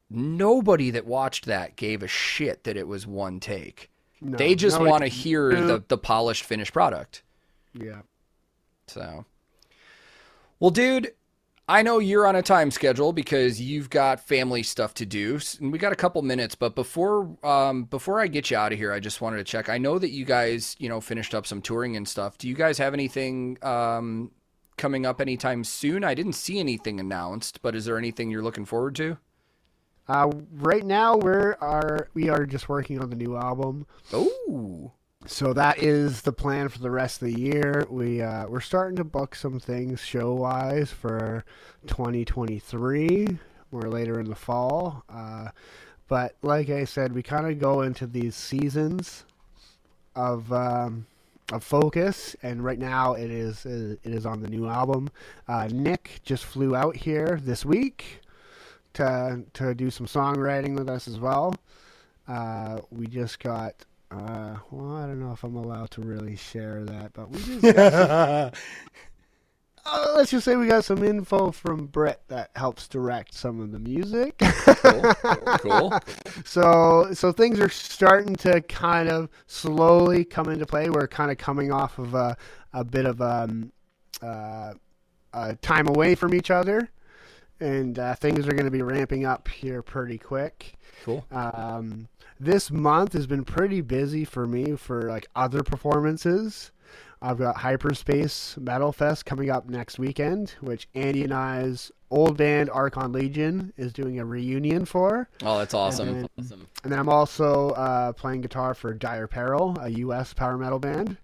nobody 0.09 0.89
that 0.89 1.05
watched 1.05 1.45
that 1.45 1.75
gave 1.75 2.01
a 2.01 2.07
shit 2.07 2.63
that 2.63 2.75
it 2.75 2.87
was 2.87 3.05
one 3.05 3.39
take. 3.39 3.91
No, 4.19 4.35
they 4.35 4.55
just 4.55 4.79
no, 4.79 4.89
want 4.89 5.03
to 5.03 5.07
hear 5.07 5.51
no. 5.51 5.67
the 5.67 5.83
the 5.87 5.97
polished 5.99 6.43
finished 6.43 6.73
product. 6.73 7.21
Yeah. 7.75 8.01
So, 8.87 9.25
well, 10.59 10.71
dude, 10.71 11.13
I 11.71 11.83
know 11.83 11.99
you're 11.99 12.27
on 12.27 12.35
a 12.35 12.41
time 12.41 12.69
schedule 12.69 13.13
because 13.13 13.61
you've 13.61 13.89
got 13.89 14.19
family 14.19 14.61
stuff 14.61 14.93
to 14.95 15.05
do, 15.05 15.39
and 15.61 15.71
we 15.71 15.79
got 15.79 15.93
a 15.93 15.95
couple 15.95 16.21
minutes. 16.21 16.53
But 16.53 16.75
before 16.75 17.37
um, 17.45 17.85
before 17.85 18.19
I 18.19 18.27
get 18.27 18.51
you 18.51 18.57
out 18.57 18.73
of 18.73 18.77
here, 18.77 18.91
I 18.91 18.99
just 18.99 19.21
wanted 19.21 19.37
to 19.37 19.45
check. 19.45 19.69
I 19.69 19.77
know 19.77 19.97
that 19.97 20.09
you 20.09 20.25
guys, 20.25 20.75
you 20.79 20.89
know, 20.89 20.99
finished 20.99 21.33
up 21.33 21.47
some 21.47 21.61
touring 21.61 21.95
and 21.95 22.05
stuff. 22.05 22.37
Do 22.37 22.49
you 22.49 22.55
guys 22.55 22.77
have 22.77 22.93
anything 22.93 23.57
um, 23.61 24.31
coming 24.75 25.05
up 25.05 25.21
anytime 25.21 25.63
soon? 25.63 26.03
I 26.03 26.13
didn't 26.13 26.33
see 26.33 26.59
anything 26.59 26.99
announced, 26.99 27.61
but 27.61 27.73
is 27.73 27.85
there 27.85 27.97
anything 27.97 28.29
you're 28.29 28.43
looking 28.43 28.65
forward 28.65 28.93
to? 28.95 29.17
Uh, 30.09 30.29
right 30.51 30.83
now 30.83 31.15
we're 31.15 31.55
are 31.61 32.09
we 32.13 32.27
are 32.27 32.45
just 32.45 32.67
working 32.67 32.99
on 32.99 33.09
the 33.09 33.15
new 33.15 33.37
album. 33.37 33.87
Oh. 34.11 34.91
So 35.27 35.53
that 35.53 35.77
is 35.77 36.23
the 36.23 36.33
plan 36.33 36.69
for 36.69 36.79
the 36.79 36.89
rest 36.89 37.21
of 37.21 37.27
the 37.27 37.39
year. 37.39 37.85
We 37.89 38.21
uh, 38.21 38.47
we're 38.47 38.59
starting 38.59 38.95
to 38.97 39.03
book 39.03 39.35
some 39.35 39.59
things 39.59 40.01
show 40.01 40.33
wise 40.33 40.91
for 40.91 41.45
2023, 41.87 43.37
more 43.71 43.83
later 43.83 44.19
in 44.19 44.27
the 44.27 44.35
fall. 44.35 45.03
Uh, 45.07 45.49
but 46.07 46.35
like 46.41 46.69
I 46.69 46.85
said, 46.85 47.13
we 47.13 47.21
kind 47.21 47.45
of 47.45 47.59
go 47.59 47.81
into 47.81 48.07
these 48.07 48.35
seasons 48.35 49.25
of 50.15 50.51
um, 50.51 51.05
of 51.53 51.63
focus, 51.63 52.35
and 52.41 52.63
right 52.63 52.79
now 52.79 53.13
it 53.13 53.29
is 53.29 53.65
it 53.65 53.99
is 54.03 54.25
on 54.25 54.41
the 54.41 54.49
new 54.49 54.67
album. 54.67 55.09
Uh, 55.47 55.67
Nick 55.71 56.19
just 56.23 56.45
flew 56.45 56.75
out 56.75 56.95
here 56.95 57.39
this 57.43 57.63
week 57.63 58.21
to 58.93 59.43
to 59.53 59.75
do 59.75 59.91
some 59.91 60.07
songwriting 60.07 60.75
with 60.75 60.89
us 60.89 61.07
as 61.07 61.19
well. 61.19 61.53
Uh, 62.27 62.79
we 62.89 63.05
just 63.05 63.39
got 63.39 63.85
uh, 64.11 64.57
well, 64.71 64.97
I 64.97 65.07
don't 65.07 65.19
know 65.19 65.31
if 65.31 65.43
I'm 65.43 65.55
allowed 65.55 65.91
to 65.91 66.01
really 66.01 66.35
share 66.35 66.83
that, 66.83 67.13
but 67.13 67.29
we 67.29 67.39
just 67.39 67.61
some, 67.61 68.51
uh, 69.85 70.13
let's 70.15 70.31
just 70.31 70.43
say 70.43 70.57
we 70.57 70.67
got 70.67 70.83
some 70.83 71.01
info 71.03 71.51
from 71.51 71.85
Brett 71.85 72.21
that 72.27 72.51
helps 72.55 72.89
direct 72.89 73.33
some 73.33 73.61
of 73.61 73.71
the 73.71 73.79
music. 73.79 74.37
cool, 74.37 75.13
cool. 75.59 75.93
So, 76.43 77.09
so 77.13 77.31
things 77.31 77.59
are 77.59 77.69
starting 77.69 78.35
to 78.37 78.61
kind 78.61 79.07
of 79.09 79.29
slowly 79.47 80.25
come 80.25 80.49
into 80.49 80.65
play. 80.65 80.89
We're 80.89 81.07
kind 81.07 81.31
of 81.31 81.37
coming 81.37 81.71
off 81.71 81.97
of 81.99 82.13
a, 82.13 82.35
a 82.73 82.83
bit 82.83 83.05
of 83.05 83.21
um, 83.21 83.71
uh, 84.21 84.73
a 85.33 85.55
time 85.57 85.87
away 85.87 86.15
from 86.15 86.33
each 86.33 86.51
other, 86.51 86.89
and 87.59 87.97
uh, 87.97 88.15
things 88.15 88.47
are 88.47 88.53
going 88.53 88.65
to 88.65 88.71
be 88.71 88.81
ramping 88.81 89.25
up 89.25 89.47
here 89.47 89.81
pretty 89.81 90.17
quick. 90.17 90.73
Cool. 91.03 91.25
Um, 91.31 92.07
this 92.41 92.71
month 92.71 93.13
has 93.13 93.27
been 93.27 93.45
pretty 93.45 93.81
busy 93.81 94.25
for 94.25 94.47
me 94.47 94.75
for 94.75 95.03
like 95.03 95.27
other 95.35 95.61
performances. 95.61 96.71
I've 97.21 97.37
got 97.37 97.57
Hyperspace 97.57 98.57
Metal 98.59 98.91
Fest 98.91 99.27
coming 99.27 99.51
up 99.51 99.69
next 99.69 99.99
weekend, 99.99 100.55
which 100.59 100.87
Andy 100.95 101.23
and 101.23 101.33
I's 101.33 101.91
old 102.09 102.37
band 102.37 102.71
Archon 102.71 103.11
Legion 103.11 103.71
is 103.77 103.93
doing 103.93 104.19
a 104.19 104.25
reunion 104.25 104.85
for. 104.85 105.29
Oh, 105.43 105.59
that's 105.59 105.75
awesome! 105.75 106.09
And 106.09 106.17
then, 106.17 106.29
awesome. 106.39 106.67
And 106.83 106.91
then 106.91 106.97
I'm 106.97 107.09
also 107.09 107.69
uh, 107.71 108.11
playing 108.13 108.41
guitar 108.41 108.73
for 108.73 108.91
Dire 108.95 109.27
Peril, 109.27 109.77
a 109.79 109.89
U.S. 109.89 110.33
power 110.33 110.57
metal 110.57 110.79
band. 110.79 111.17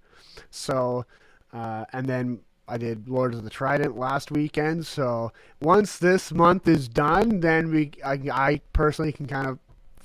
So, 0.51 1.03
uh, 1.51 1.85
and 1.93 2.05
then 2.05 2.41
I 2.67 2.77
did 2.77 3.09
Lords 3.09 3.35
of 3.35 3.43
the 3.43 3.49
Trident 3.49 3.97
last 3.97 4.29
weekend. 4.29 4.85
So 4.85 5.31
once 5.61 5.97
this 5.97 6.31
month 6.31 6.67
is 6.67 6.87
done, 6.87 7.39
then 7.39 7.71
we 7.71 7.91
I, 8.05 8.19
I 8.31 8.61
personally 8.71 9.13
can 9.13 9.25
kind 9.25 9.47
of 9.47 9.57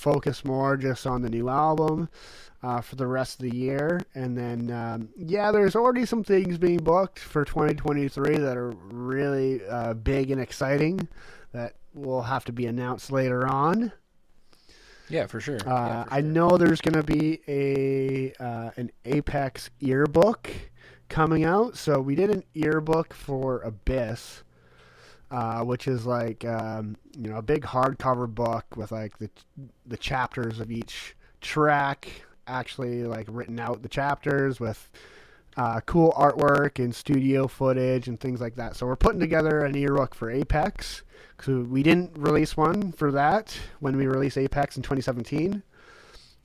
focus 0.02 0.44
more 0.44 0.76
just 0.76 1.06
on 1.06 1.22
the 1.22 1.30
new 1.30 1.48
album 1.48 2.08
uh, 2.62 2.80
for 2.80 2.96
the 2.96 3.06
rest 3.06 3.40
of 3.40 3.50
the 3.50 3.56
year. 3.56 4.00
And 4.14 4.36
then, 4.36 4.70
um, 4.70 5.08
yeah, 5.16 5.52
there's 5.52 5.76
already 5.76 6.06
some 6.06 6.24
things 6.24 6.58
being 6.58 6.78
booked 6.78 7.18
for 7.18 7.44
2023 7.44 8.38
that 8.38 8.56
are 8.56 8.70
really 8.90 9.64
uh, 9.66 9.94
big 9.94 10.30
and 10.30 10.40
exciting 10.40 11.08
that 11.52 11.76
will 11.94 12.22
have 12.22 12.44
to 12.46 12.52
be 12.52 12.66
announced 12.66 13.12
later 13.12 13.46
on. 13.46 13.92
Yeah, 15.08 15.26
for 15.26 15.40
sure. 15.40 15.56
Uh, 15.56 15.68
yeah, 15.68 16.04
for 16.04 16.10
sure. 16.10 16.18
I 16.18 16.20
know 16.22 16.56
there's 16.56 16.80
going 16.80 16.94
to 16.94 17.02
be 17.02 17.40
a 17.46 18.32
uh, 18.42 18.70
an 18.76 18.90
Apex 19.04 19.70
earbook 19.80 20.48
coming 21.08 21.44
out. 21.44 21.76
So 21.76 22.00
we 22.00 22.14
did 22.14 22.30
an 22.30 22.42
earbook 22.54 23.12
for 23.12 23.60
Abyss 23.60 24.42
uh, 25.32 25.64
which 25.64 25.88
is 25.88 26.04
like 26.06 26.44
um, 26.44 26.94
you 27.16 27.28
know 27.30 27.38
a 27.38 27.42
big 27.42 27.64
hardcover 27.64 28.32
book 28.32 28.66
with 28.76 28.92
like 28.92 29.18
the 29.18 29.30
the 29.86 29.96
chapters 29.96 30.60
of 30.60 30.70
each 30.70 31.16
track 31.40 32.08
actually 32.46 33.04
like 33.04 33.26
written 33.30 33.58
out 33.58 33.82
the 33.82 33.88
chapters 33.88 34.60
with 34.60 34.90
uh, 35.56 35.80
cool 35.86 36.12
artwork 36.12 36.82
and 36.82 36.94
studio 36.94 37.46
footage 37.46 38.08
and 38.08 38.20
things 38.20 38.40
like 38.40 38.56
that. 38.56 38.76
So 38.76 38.86
we're 38.86 38.96
putting 38.96 39.20
together 39.20 39.64
an 39.64 39.74
earbook 39.74 40.14
for 40.14 40.30
Apex 40.30 41.02
because 41.36 41.66
we 41.66 41.82
didn't 41.82 42.12
release 42.16 42.56
one 42.56 42.92
for 42.92 43.10
that 43.12 43.58
when 43.80 43.96
we 43.96 44.06
released 44.06 44.36
Apex 44.36 44.76
in 44.76 44.82
2017. 44.82 45.62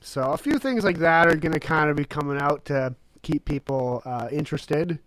So 0.00 0.32
a 0.32 0.38
few 0.38 0.58
things 0.58 0.84
like 0.84 0.98
that 0.98 1.26
are 1.26 1.36
going 1.36 1.52
to 1.52 1.60
kind 1.60 1.90
of 1.90 1.96
be 1.96 2.04
coming 2.04 2.38
out 2.40 2.64
to 2.66 2.94
keep 3.22 3.44
people 3.44 4.02
uh, 4.04 4.28
interested 4.30 4.98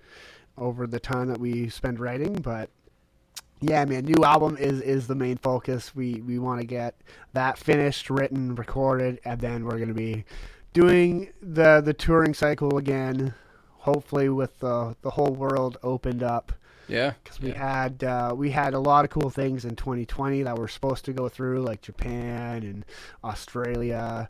over 0.58 0.86
the 0.86 1.00
time 1.00 1.28
that 1.30 1.40
we 1.40 1.70
spend 1.70 2.00
writing, 2.00 2.34
but 2.34 2.70
yeah, 3.62 3.86
man, 3.86 4.06
new 4.06 4.24
album 4.26 4.58
is 4.58 4.82
is 4.82 5.08
the 5.08 5.16
main 5.16 5.38
focus. 5.38 5.96
We 5.96 6.16
we 6.22 6.40
want 6.40 6.62
to 6.62 6.68
get 6.68 6.96
that 7.34 7.58
finished, 7.60 8.10
written, 8.10 8.56
recorded, 8.56 9.20
and 9.24 9.40
then 9.40 9.66
we're 9.66 9.78
gonna 9.78 9.94
be 9.94 10.26
doing 10.74 11.32
the 11.42 11.80
the 11.82 11.94
touring 11.94 12.34
cycle 12.34 12.78
again. 12.78 13.36
Hopefully, 13.78 14.30
with 14.30 14.60
the 14.60 14.96
the 15.04 15.12
whole 15.12 15.34
world 15.34 15.78
opened 15.84 16.24
up. 16.24 16.52
Yeah, 16.88 17.14
because 17.24 17.40
we 17.40 17.52
yeah. 17.52 17.84
had 17.84 18.04
uh, 18.04 18.34
we 18.36 18.50
had 18.50 18.74
a 18.74 18.80
lot 18.80 19.06
of 19.06 19.12
cool 19.12 19.30
things 19.30 19.64
in 19.64 19.76
2020 19.76 20.44
that 20.44 20.58
we're 20.58 20.68
supposed 20.68 21.06
to 21.06 21.14
go 21.14 21.30
through, 21.30 21.62
like 21.62 21.82
Japan 21.82 22.64
and 22.64 22.84
Australia 23.24 24.28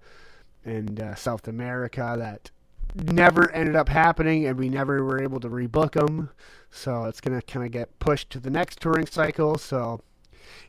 and 0.65 0.99
uh, 0.99 1.15
South 1.15 1.47
America, 1.47 2.15
that 2.19 2.51
never 2.95 3.51
ended 3.51 3.75
up 3.75 3.89
happening, 3.89 4.45
and 4.45 4.57
we 4.57 4.69
never 4.69 5.03
were 5.03 5.21
able 5.21 5.39
to 5.39 5.49
rebook 5.49 5.93
them. 5.93 6.29
So 6.69 7.05
it's 7.05 7.21
going 7.21 7.39
to 7.39 7.45
kind 7.45 7.65
of 7.65 7.71
get 7.71 7.99
pushed 7.99 8.29
to 8.31 8.39
the 8.39 8.49
next 8.49 8.79
touring 8.79 9.05
cycle. 9.05 9.57
So, 9.57 10.01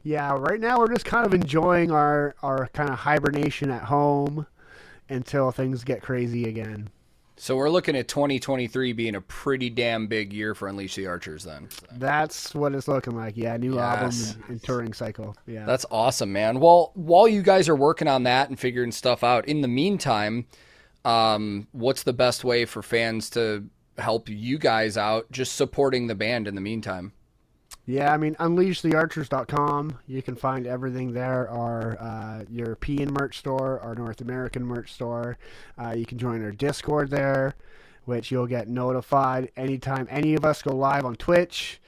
yeah, 0.02 0.34
right 0.38 0.60
now 0.60 0.78
we're 0.78 0.92
just 0.92 1.04
kind 1.04 1.26
of 1.26 1.34
enjoying 1.34 1.90
our, 1.90 2.34
our 2.42 2.68
kind 2.68 2.90
of 2.90 3.00
hibernation 3.00 3.70
at 3.70 3.84
home 3.84 4.46
until 5.08 5.50
things 5.50 5.84
get 5.84 6.02
crazy 6.02 6.44
again. 6.44 6.90
So 7.36 7.56
we're 7.56 7.70
looking 7.70 7.96
at 7.96 8.06
2023 8.08 8.92
being 8.92 9.16
a 9.16 9.20
pretty 9.20 9.68
damn 9.68 10.06
big 10.06 10.32
year 10.32 10.54
for 10.54 10.68
Unleash 10.68 10.94
the 10.94 11.06
Archers 11.06 11.42
then. 11.42 11.68
That's 11.90 12.54
what 12.54 12.74
it's 12.74 12.86
looking 12.86 13.16
like. 13.16 13.36
Yeah, 13.36 13.56
new 13.56 13.74
yes. 13.74 13.82
album 13.82 14.42
and, 14.42 14.50
and, 14.50 14.62
touring 14.62 14.92
cycle. 14.92 15.36
Yeah. 15.46 15.64
That's 15.64 15.84
awesome, 15.90 16.32
man. 16.32 16.60
Well, 16.60 16.92
while 16.94 17.26
you 17.26 17.42
guys 17.42 17.68
are 17.68 17.74
working 17.74 18.06
on 18.06 18.22
that 18.24 18.48
and 18.48 18.58
figuring 18.60 18.92
stuff 18.92 19.24
out, 19.24 19.48
in 19.48 19.60
the 19.60 19.68
meantime, 19.68 20.46
um, 21.04 21.66
what's 21.72 22.02
the 22.02 22.12
best 22.12 22.44
way 22.44 22.64
for 22.64 22.82
fans 22.82 23.30
to 23.30 23.64
help 23.98 24.28
you 24.28 24.58
guys 24.58 24.96
out 24.96 25.30
just 25.30 25.54
supporting 25.54 26.06
the 26.06 26.14
band 26.14 26.48
in 26.48 26.54
the 26.54 26.60
meantime. 26.60 27.12
Yeah, 27.84 28.12
I 28.12 28.16
mean, 28.16 28.36
unleashthearchers.com. 28.36 29.98
You 30.06 30.22
can 30.22 30.36
find 30.36 30.66
everything 30.66 31.12
there. 31.12 31.50
Our 31.50 31.98
uh, 31.98 32.44
European 32.48 33.12
merch 33.12 33.38
store, 33.38 33.80
our 33.80 33.96
North 33.96 34.20
American 34.20 34.64
merch 34.64 34.92
store. 34.92 35.36
Uh, 35.76 35.90
you 35.90 36.06
can 36.06 36.16
join 36.16 36.44
our 36.44 36.52
Discord 36.52 37.10
there, 37.10 37.54
which 38.04 38.30
you'll 38.30 38.46
get 38.46 38.68
notified 38.68 39.50
anytime 39.56 40.06
any 40.10 40.34
of 40.34 40.44
us 40.44 40.62
go 40.62 40.76
live 40.76 41.04
on 41.04 41.16
Twitch. 41.16 41.80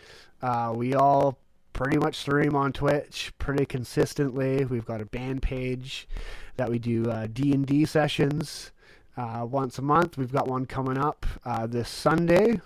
Uh, 0.43 0.73
we 0.75 0.95
all 0.95 1.39
pretty 1.73 1.99
much 1.99 2.17
stream 2.17 2.57
on 2.57 2.73
Twitch 2.73 3.33
pretty 3.39 3.65
consistently. 3.65 4.65
We've 4.65 4.85
got 4.85 5.01
a 5.01 5.07
band 5.07 5.43
page 5.43 6.09
that 6.57 6.69
we 6.69 6.81
do 6.81 7.09
uh, 7.09 7.29
D&D 7.33 7.85
sessions 7.85 8.73
uh, 9.17 9.47
once 9.49 9.79
a 9.79 9.83
month. 9.83 10.17
We've 10.17 10.33
got 10.33 10.49
one 10.49 10.67
coming 10.67 10.99
up 10.99 11.27
uh, 11.45 11.67
this 11.67 11.89
Sunday 11.89 12.61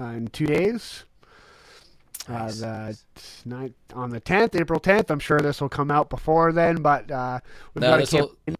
uh, 0.00 0.04
in 0.04 0.28
two 0.28 0.46
days. 0.46 1.04
Uh, 2.28 2.32
nice. 2.32 2.58
the 2.58 2.98
night 3.44 3.72
on 3.94 4.10
the 4.10 4.18
tenth, 4.18 4.56
April 4.56 4.80
tenth. 4.80 5.10
I'm 5.10 5.20
sure 5.20 5.38
this 5.38 5.60
will 5.60 5.68
come 5.68 5.92
out 5.92 6.10
before 6.10 6.52
then, 6.52 6.82
but 6.82 7.08
uh, 7.08 7.38
no, 7.76 7.90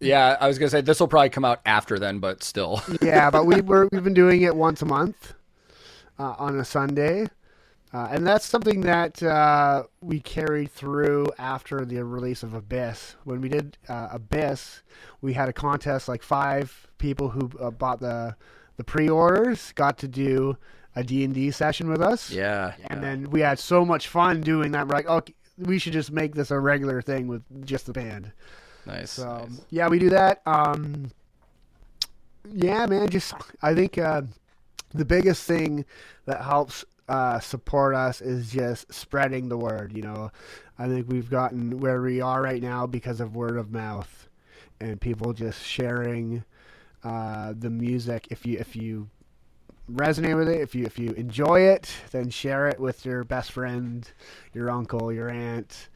yeah, 0.01 0.37
I 0.41 0.47
was 0.47 0.59
gonna 0.59 0.71
say 0.71 0.83
this 0.83 1.01
will 1.01 1.09
probably 1.09 1.31
come 1.31 1.45
out 1.45 1.63
after 1.67 1.99
then, 1.99 2.21
but 2.21 2.45
still. 2.45 2.81
yeah, 3.03 3.29
but 3.29 3.45
we 3.45 3.61
were 3.63 3.89
we've 3.91 4.05
been 4.05 4.15
doing 4.15 4.43
it 4.43 4.55
once 4.55 4.83
a 4.83 4.87
month 4.87 5.35
uh, 6.19 6.35
on 6.39 6.57
a 6.59 6.65
Sunday. 6.65 7.27
Uh, 7.97 8.09
and 8.11 8.27
that's 8.27 8.45
something 8.45 8.83
that 8.83 9.23
uh, 9.23 9.85
we 10.03 10.21
carried 10.21 10.71
through 10.71 11.27
after 11.39 11.83
the 11.87 12.05
release 12.05 12.43
of 12.43 12.53
Abyss. 12.53 13.17
When 13.25 13.41
we 13.41 13.49
did 13.49 13.79
uh, 13.89 14.09
Abyss, 14.13 14.83
we 15.23 15.33
had 15.33 15.49
a 15.49 15.53
contest. 15.55 16.07
Like 16.07 16.23
five 16.23 16.87
people 16.99 17.31
who 17.31 17.51
uh, 17.59 17.71
bought 17.71 18.01
the 18.01 18.37
the 18.77 18.85
pre-orders 18.85 19.73
got 19.73 19.97
to 19.99 20.09
do 20.09 20.59
a 20.95 21.03
D 21.03 21.25
and 21.25 21.33
D 21.33 21.51
session 21.51 21.89
with 21.89 22.03
us. 22.03 22.31
Yeah, 22.31 22.75
and 22.91 23.03
then 23.03 23.31
we 23.31 23.41
had 23.41 23.59
so 23.59 23.83
much 23.83 24.09
fun 24.09 24.43
doing 24.43 24.73
that. 24.73 24.87
We're 24.87 24.97
like, 24.97 25.09
oh, 25.09 25.23
we 25.57 25.79
should 25.79 25.95
just 25.95 26.13
make 26.13 26.35
this 26.35 26.51
a 26.51 26.61
regular 26.61 27.01
thing 27.01 27.29
with 27.29 27.45
just 27.65 27.87
the 27.87 27.95
band. 27.95 28.31
Nice. 28.85 29.13
So 29.13 29.39
nice. 29.49 29.63
yeah, 29.71 29.89
we 29.89 29.99
do 29.99 30.11
that. 30.11 30.43
Um, 30.45 31.11
yeah, 32.53 32.85
man. 32.85 33.09
Just 33.09 33.33
I 33.63 33.75
think 33.75 33.97
uh, 33.97 34.21
the 34.93 35.07
biggest 35.07 35.45
thing 35.45 35.87
that 36.27 36.43
helps 36.43 36.85
uh, 37.09 37.41
support 37.41 37.95
us 37.95 38.21
is 38.21 38.51
just 38.51 38.93
spreading 38.93 39.49
the 39.49 39.57
word. 39.57 39.93
You 39.95 40.03
know, 40.03 40.31
I 40.79 40.89
think 40.89 41.09
we've 41.09 41.31
gotten 41.31 41.81
where 41.81 42.01
we 42.01 42.21
are 42.21 42.43
right 42.43 42.63
now 42.63 42.87
because 42.87 43.21
of 43.21 43.37
word 43.37 43.57
of 43.57 43.71
mouth 43.71 44.29
and 44.81 45.01
people 45.01 45.33
just 45.33 45.65
sharing 45.65 46.45
uh, 47.05 47.55
the 47.57 47.71
music. 47.71 48.29
If 48.31 48.45
you 48.45 48.59
if 48.59 48.77
you 48.77 49.09
resonate 49.91 50.37
with 50.37 50.49
it, 50.49 50.61
if 50.61 50.75
you 50.75 50.85
if 50.85 50.99
you 50.99 51.11
enjoy 51.13 51.61
it, 51.61 51.91
then 52.11 52.31
share 52.31 52.69
it 52.69 52.81
with 52.81 53.05
your 53.05 53.25
best 53.25 53.53
friend, 53.53 54.09
your 54.53 54.71
uncle, 54.71 55.13
your 55.13 55.29
aunt, 55.29 55.89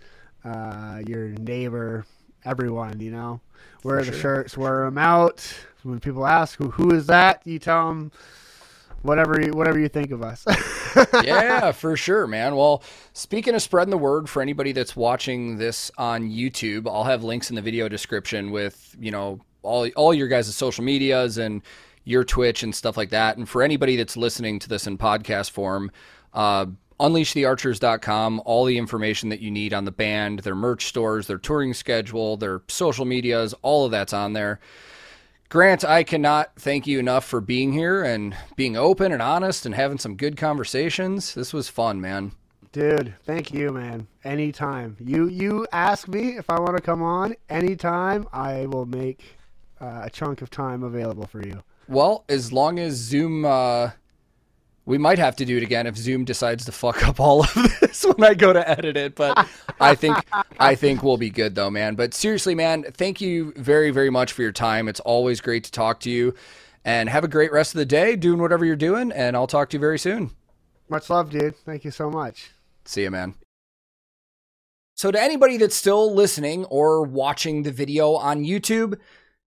uh, 0.45 1.03
your 1.07 1.29
neighbor, 1.29 2.05
everyone. 2.45 3.01
You 3.01 3.11
know, 3.11 3.41
wear 3.83 4.03
the 4.05 4.17
shirts, 4.17 4.57
wear 4.57 4.85
them 4.85 4.99
out. 4.99 5.47
When 5.83 5.99
people 5.99 6.27
ask 6.27 6.59
who 6.59 6.71
who 6.71 6.93
is 6.95 7.07
that, 7.07 7.43
you 7.45 7.59
tell 7.59 7.89
them 7.89 8.13
whatever 9.03 9.41
you, 9.41 9.53
whatever 9.53 9.79
you 9.79 9.89
think 9.89 10.11
of 10.11 10.23
us. 10.23 10.45
yeah, 11.25 11.73
for 11.73 11.97
sure, 11.97 12.27
man. 12.27 12.57
Well, 12.57 12.83
speaking 13.13 13.55
of 13.55 13.63
spreading 13.63 13.91
the 13.91 13.99
word 13.99 14.29
for 14.29 14.43
anybody 14.43 14.73
that's 14.73 14.97
watching 14.97 15.59
this 15.59 15.91
on 15.99 16.31
YouTube, 16.31 16.89
I'll 16.89 17.05
have 17.05 17.25
links 17.25 17.51
in 17.51 17.57
the 17.57 17.63
video 17.63 17.89
description 17.89 18.51
with 18.51 18.97
you 18.99 19.11
know 19.11 19.41
all 19.63 19.89
all 19.97 20.15
your 20.15 20.29
guys' 20.29 20.55
social 20.55 20.85
medias 20.85 21.39
and 21.39 21.63
your 22.05 22.25
Twitch 22.25 22.63
and 22.63 22.75
stuff 22.75 22.97
like 22.97 23.11
that. 23.11 23.37
And 23.37 23.49
for 23.49 23.63
anybody 23.63 23.97
that's 23.97 24.17
listening 24.17 24.59
to 24.61 24.69
this 24.69 24.87
in 24.87 24.99
podcast 24.99 25.51
form, 25.51 25.91
uh, 26.33 26.67
unleashthearchers.com, 26.99 28.43
all 28.45 28.65
the 28.65 28.79
information 28.79 29.31
that 29.31 29.41
you 29.41 29.51
need 29.51 29.73
on 29.73 29.85
the 29.85 29.91
band, 29.91 30.41
their 30.41 30.55
merch 30.55 30.87
stores, 30.87 31.27
their 31.27 31.39
touring 31.39 31.75
schedule, 31.75 32.37
their 32.37 32.63
social 32.69 33.05
medias, 33.05 33.55
all 33.63 33.85
of 33.85 33.91
that's 33.91 34.13
on 34.13 34.33
there. 34.33 34.61
Grant, 35.51 35.85
I 35.85 36.05
cannot 36.05 36.53
thank 36.55 36.87
you 36.87 37.01
enough 37.01 37.25
for 37.25 37.41
being 37.41 37.73
here 37.73 38.05
and 38.05 38.37
being 38.55 38.77
open 38.77 39.11
and 39.11 39.21
honest 39.21 39.67
and 39.67 39.75
having 39.75 39.99
some 39.99 40.15
good 40.15 40.37
conversations. 40.37 41.35
This 41.35 41.53
was 41.53 41.69
fun, 41.69 42.01
man. 42.01 42.31
Dude, 42.71 43.15
thank 43.25 43.53
you, 43.53 43.73
man. 43.73 44.07
Anytime. 44.23 44.97
You 45.01 45.27
you 45.27 45.67
ask 45.73 46.07
me 46.07 46.37
if 46.37 46.49
I 46.51 46.61
want 46.61 46.77
to 46.77 46.81
come 46.81 47.03
on 47.03 47.35
anytime, 47.49 48.29
I 48.33 48.67
will 48.67 48.87
make 48.87 49.25
uh, 49.81 50.03
a 50.05 50.11
chunk 50.11 50.41
of 50.41 50.51
time 50.51 50.85
available 50.85 51.27
for 51.27 51.45
you. 51.45 51.65
Well, 51.89 52.25
as 52.29 52.53
long 52.53 52.79
as 52.79 52.95
Zoom, 52.95 53.45
uh, 53.45 53.91
we 54.87 54.99
might 54.99 55.19
have 55.19 55.37
to 55.37 55.45
do 55.45 55.57
it 55.57 55.63
again 55.63 55.87
if 55.87 55.97
Zoom 55.97 56.25
decides 56.25 56.65
to 56.65 56.73
fuck 56.73 57.07
up 57.07 57.21
all 57.21 57.43
of 57.43 57.55
this 57.81 58.05
when 58.05 58.25
I 58.25 58.35
go 58.35 58.53
to 58.53 58.69
edit 58.69 58.97
it. 58.97 59.15
But 59.15 59.49
I 59.81 59.95
think 59.95 60.17
I 60.59 60.75
think 60.75 61.03
we'll 61.03 61.17
be 61.17 61.31
good 61.31 61.55
though, 61.55 61.71
man. 61.71 61.95
But 61.95 62.15
seriously, 62.15 62.55
man, 62.55 62.85
thank 62.85 63.21
you 63.21 63.53
very 63.57 63.91
very 63.91 64.11
much 64.11 64.33
for 64.33 64.43
your 64.43 64.53
time. 64.53 64.89
It's 64.89 65.01
always 65.01 65.41
great 65.41 65.65
to 65.65 65.71
talk 65.71 66.01
to 66.01 66.11
you, 66.11 66.35
and 66.85 67.09
have 67.09 67.25
a 67.25 67.29
great 67.29 67.53
rest 67.53 67.75
of 67.75 67.79
the 67.79 67.87
day 67.87 68.17
doing 68.17 68.41
whatever 68.41 68.65
you're 68.65 68.77
doing. 68.77 69.13
And 69.13 69.37
I'll 69.37 69.47
talk 69.47 69.71
to 69.71 69.77
you 69.77 69.81
very 69.81 69.99
soon. 69.99 70.31
Much 70.89 71.09
love, 71.09 71.31
dude. 71.31 71.57
Thank 71.57 71.85
you 71.85 71.91
so 71.91 72.11
much. 72.11 72.51
See 72.85 73.03
you, 73.03 73.11
man. 73.11 73.35
So, 74.97 75.11
to 75.11 75.23
anybody 75.23 75.57
that's 75.57 75.77
still 75.77 76.15
listening 76.15 76.65
or 76.67 77.03
watching 77.03 77.63
the 77.63 77.71
video 77.71 78.17
on 78.17 78.45
YouTube, 78.45 78.99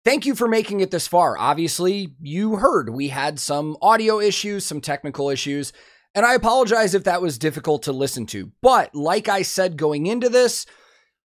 Thank 0.03 0.26
you 0.26 0.34
for 0.34 0.48
making 0.48 0.80
it 0.80 0.90
this 0.90 1.07
far. 1.07 1.38
Obviously, 1.38 2.15
you 2.19 2.56
heard 2.56 2.90
we 2.90 3.10
had 3.10 3.40
some 3.40 3.78
audio 3.82 4.19
issues, 4.19 4.65
some 4.65 4.82
technical 4.82 5.30
issues, 5.30 5.73
and 6.15 6.26
I 6.26 6.34
apologize 6.34 6.95
if 6.95 7.03
that 7.03 7.22
was 7.22 7.38
difficult 7.38 7.84
to 7.84 7.91
listen 7.91 8.26
to. 8.28 8.52
But 8.61 8.95
like 8.95 9.30
I 9.30 9.44
said 9.44 9.78
going 9.78 10.07
into 10.07 10.28
this, 10.28 10.65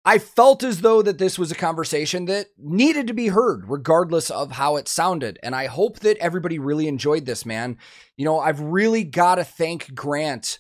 I 0.06 0.20
felt 0.20 0.64
as 0.64 0.82
though 0.82 1.02
that 1.02 1.18
this 1.18 1.38
was 1.38 1.52
a 1.52 1.56
conversation 1.56 2.26
that 2.26 2.48
needed 2.58 3.08
to 3.08 3.14
be 3.14 3.28
heard 3.28 3.66
regardless 3.68 4.30
of 4.30 4.54
how 4.54 4.78
it 4.78 4.88
sounded. 4.88 5.40
And 5.44 5.56
I 5.56 5.66
hope 5.66 6.00
that 6.00 6.18
everybody 6.18 6.60
really 6.60 6.88
enjoyed 6.88 7.26
this, 7.26 7.46
man. 7.46 7.78
You 8.18 8.26
know, 8.26 8.40
I've 8.40 8.62
really 8.62 9.04
got 9.04 9.36
to 9.36 9.44
thank 9.44 9.94
Grant 9.94 10.60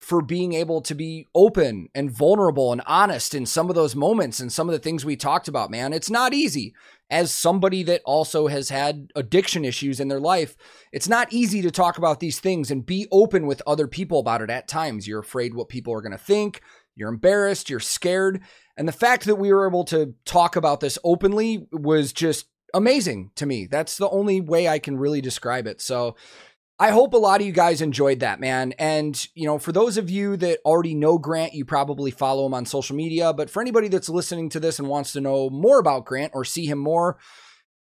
for 0.00 0.20
being 0.20 0.52
able 0.52 0.82
to 0.82 0.94
be 0.94 1.26
open 1.34 1.88
and 1.94 2.10
vulnerable 2.10 2.72
and 2.72 2.82
honest 2.86 3.34
in 3.34 3.46
some 3.46 3.70
of 3.70 3.74
those 3.74 3.96
moments 3.96 4.40
and 4.40 4.52
some 4.52 4.68
of 4.68 4.72
the 4.72 4.78
things 4.78 5.04
we 5.04 5.16
talked 5.16 5.48
about, 5.48 5.70
man. 5.70 5.92
It's 5.92 6.10
not 6.10 6.34
easy 6.34 6.74
as 7.10 7.32
somebody 7.32 7.82
that 7.84 8.02
also 8.04 8.46
has 8.46 8.70
had 8.70 9.10
addiction 9.14 9.64
issues 9.64 10.00
in 10.00 10.08
their 10.08 10.20
life, 10.20 10.56
it's 10.92 11.08
not 11.08 11.32
easy 11.32 11.62
to 11.62 11.70
talk 11.70 11.98
about 11.98 12.20
these 12.20 12.40
things 12.40 12.70
and 12.70 12.86
be 12.86 13.06
open 13.12 13.46
with 13.46 13.62
other 13.66 13.86
people 13.86 14.18
about 14.18 14.42
it 14.42 14.50
at 14.50 14.68
times. 14.68 15.06
You're 15.06 15.20
afraid 15.20 15.54
what 15.54 15.68
people 15.68 15.92
are 15.92 16.00
going 16.00 16.12
to 16.12 16.18
think, 16.18 16.60
you're 16.96 17.10
embarrassed, 17.10 17.68
you're 17.68 17.80
scared. 17.80 18.40
And 18.76 18.88
the 18.88 18.92
fact 18.92 19.24
that 19.26 19.36
we 19.36 19.52
were 19.52 19.68
able 19.68 19.84
to 19.84 20.14
talk 20.24 20.56
about 20.56 20.80
this 20.80 20.98
openly 21.04 21.66
was 21.70 22.12
just 22.12 22.46
amazing 22.72 23.30
to 23.36 23.46
me. 23.46 23.66
That's 23.66 23.96
the 23.96 24.08
only 24.08 24.40
way 24.40 24.68
I 24.68 24.78
can 24.78 24.96
really 24.96 25.20
describe 25.20 25.66
it. 25.66 25.80
So, 25.80 26.16
I 26.78 26.90
hope 26.90 27.14
a 27.14 27.18
lot 27.18 27.40
of 27.40 27.46
you 27.46 27.52
guys 27.52 27.80
enjoyed 27.80 28.20
that, 28.20 28.40
man. 28.40 28.72
And, 28.78 29.26
you 29.34 29.46
know, 29.46 29.58
for 29.58 29.70
those 29.70 29.96
of 29.96 30.10
you 30.10 30.36
that 30.38 30.58
already 30.64 30.94
know 30.94 31.18
Grant, 31.18 31.54
you 31.54 31.64
probably 31.64 32.10
follow 32.10 32.46
him 32.46 32.54
on 32.54 32.66
social 32.66 32.96
media. 32.96 33.32
But 33.32 33.48
for 33.48 33.60
anybody 33.60 33.86
that's 33.86 34.08
listening 34.08 34.48
to 34.50 34.60
this 34.60 34.80
and 34.80 34.88
wants 34.88 35.12
to 35.12 35.20
know 35.20 35.50
more 35.50 35.78
about 35.78 36.04
Grant 36.04 36.32
or 36.34 36.44
see 36.44 36.66
him 36.66 36.78
more, 36.78 37.16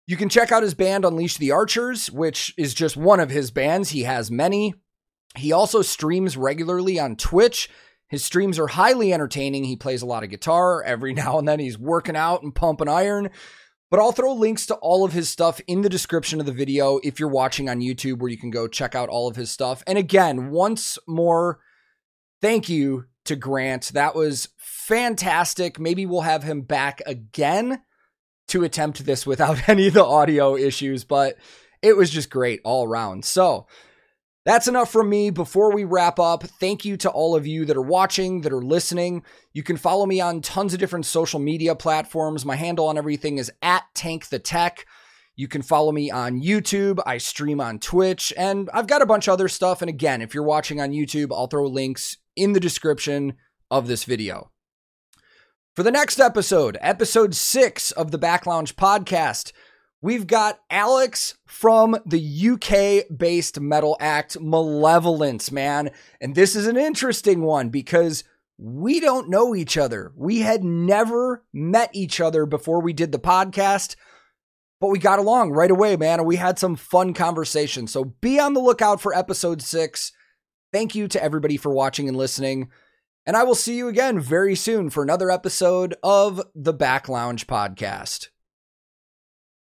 you 0.05 0.15
can 0.15 0.29
check 0.29 0.51
out 0.51 0.61
his 0.61 0.75
band, 0.75 1.05
Unleash 1.05 1.37
the 1.37 1.51
Archers, 1.51 2.11
which 2.11 2.53
is 2.55 2.75
just 2.75 2.95
one 2.95 3.19
of 3.19 3.31
his 3.31 3.49
bands. 3.49 3.89
He 3.89 4.03
has 4.03 4.29
many. 4.29 4.75
He 5.35 5.51
also 5.51 5.81
streams 5.81 6.37
regularly 6.37 6.99
on 6.99 7.15
Twitch. 7.15 7.69
His 8.09 8.23
streams 8.23 8.59
are 8.59 8.67
highly 8.67 9.11
entertaining. 9.11 9.63
He 9.63 9.75
plays 9.75 10.03
a 10.03 10.05
lot 10.05 10.23
of 10.23 10.29
guitar. 10.29 10.83
Every 10.83 11.13
now 11.15 11.39
and 11.39 11.47
then 11.47 11.59
he's 11.59 11.79
working 11.79 12.15
out 12.15 12.43
and 12.43 12.53
pumping 12.53 12.89
iron. 12.89 13.31
But 13.93 13.99
I'll 13.99 14.11
throw 14.11 14.33
links 14.33 14.65
to 14.65 14.75
all 14.77 15.05
of 15.05 15.13
his 15.13 15.29
stuff 15.29 15.61
in 15.67 15.83
the 15.83 15.87
description 15.87 16.39
of 16.39 16.47
the 16.47 16.51
video 16.51 16.99
if 17.03 17.19
you're 17.19 17.29
watching 17.29 17.69
on 17.69 17.79
YouTube, 17.79 18.17
where 18.17 18.31
you 18.31 18.39
can 18.39 18.49
go 18.49 18.67
check 18.67 18.95
out 18.95 19.07
all 19.07 19.27
of 19.27 19.35
his 19.35 19.51
stuff. 19.51 19.83
And 19.85 19.99
again, 19.99 20.49
once 20.49 20.97
more, 21.07 21.59
thank 22.41 22.69
you 22.69 23.05
to 23.25 23.35
Grant. 23.35 23.91
That 23.93 24.15
was 24.15 24.49
fantastic. 24.57 25.79
Maybe 25.79 26.07
we'll 26.07 26.21
have 26.21 26.41
him 26.41 26.63
back 26.63 27.03
again 27.05 27.83
to 28.47 28.63
attempt 28.63 29.05
this 29.05 29.27
without 29.27 29.69
any 29.69 29.85
of 29.89 29.93
the 29.93 30.03
audio 30.03 30.55
issues, 30.55 31.03
but 31.03 31.35
it 31.83 31.95
was 31.95 32.09
just 32.09 32.31
great 32.31 32.61
all 32.63 32.87
around. 32.87 33.25
So, 33.25 33.67
that's 34.45 34.67
enough 34.67 34.91
from 34.91 35.09
me. 35.09 35.29
Before 35.29 35.73
we 35.73 35.83
wrap 35.83 36.19
up, 36.19 36.43
thank 36.43 36.83
you 36.83 36.97
to 36.97 37.09
all 37.09 37.35
of 37.35 37.47
you 37.47 37.65
that 37.65 37.77
are 37.77 37.81
watching, 37.81 38.41
that 38.41 38.51
are 38.51 38.61
listening. 38.61 39.23
You 39.53 39.63
can 39.63 39.77
follow 39.77 40.05
me 40.05 40.19
on 40.19 40.41
tons 40.41 40.73
of 40.73 40.79
different 40.79 41.05
social 41.05 41.39
media 41.39 41.75
platforms. 41.75 42.45
My 42.45 42.55
handle 42.55 42.87
on 42.87 42.97
everything 42.97 43.37
is 43.37 43.51
at 43.61 43.83
Tank 43.93 44.27
the 44.27 44.39
Tech. 44.39 44.85
You 45.35 45.47
can 45.47 45.61
follow 45.61 45.91
me 45.91 46.11
on 46.11 46.41
YouTube. 46.41 47.01
I 47.05 47.17
stream 47.17 47.59
on 47.59 47.79
Twitch, 47.79 48.31
and 48.37 48.69
I've 48.73 48.87
got 48.87 49.01
a 49.01 49.07
bunch 49.07 49.27
of 49.27 49.33
other 49.33 49.47
stuff. 49.47 49.81
And 49.81 49.89
again, 49.89 50.21
if 50.21 50.33
you're 50.33 50.43
watching 50.43 50.79
on 50.79 50.91
YouTube, 50.91 51.31
I'll 51.31 51.47
throw 51.47 51.65
links 51.65 52.17
in 52.35 52.53
the 52.53 52.59
description 52.59 53.33
of 53.71 53.87
this 53.87 54.03
video. 54.03 54.51
For 55.75 55.81
the 55.81 55.91
next 55.91 56.19
episode, 56.19 56.77
episode 56.81 57.33
six 57.33 57.91
of 57.91 58.11
the 58.11 58.19
Back 58.19 58.45
Lounge 58.45 58.75
podcast, 58.75 59.53
We've 60.03 60.27
got 60.27 60.59
Alex 60.69 61.35
from 61.45 61.95
the 62.05 62.49
UK 62.51 63.17
based 63.17 63.61
metal 63.61 63.95
act 64.01 64.37
Malevolence, 64.37 65.49
man. 65.49 65.91
And 66.19 66.35
this 66.35 66.57
is 66.57 66.67
an 66.67 66.75
interesting 66.75 67.41
one 67.41 67.69
because 67.69 68.25
we 68.57 68.99
don't 68.99 69.29
know 69.29 69.55
each 69.55 69.77
other. 69.77 70.11
We 70.17 70.41
had 70.41 70.61
never 70.61 71.45
met 71.53 71.89
each 71.93 72.19
other 72.19 72.45
before 72.45 72.81
we 72.81 72.91
did 72.91 73.13
the 73.13 73.17
podcast, 73.17 73.95
but 74.81 74.89
we 74.89 74.99
got 74.99 75.19
along 75.19 75.51
right 75.51 75.71
away, 75.71 75.95
man. 75.95 76.19
And 76.19 76.27
we 76.27 76.35
had 76.35 76.59
some 76.59 76.75
fun 76.75 77.13
conversations. 77.13 77.93
So 77.93 78.03
be 78.03 78.41
on 78.41 78.53
the 78.53 78.59
lookout 78.59 78.99
for 78.99 79.15
episode 79.15 79.61
six. 79.61 80.11
Thank 80.73 80.95
you 80.95 81.07
to 81.07 81.23
everybody 81.23 81.55
for 81.55 81.73
watching 81.73 82.09
and 82.09 82.17
listening. 82.17 82.69
And 83.25 83.37
I 83.37 83.43
will 83.43 83.55
see 83.55 83.77
you 83.77 83.87
again 83.87 84.19
very 84.19 84.55
soon 84.55 84.89
for 84.89 85.01
another 85.01 85.31
episode 85.31 85.95
of 86.03 86.41
the 86.53 86.73
Back 86.73 87.07
Lounge 87.07 87.47
podcast. 87.47 88.27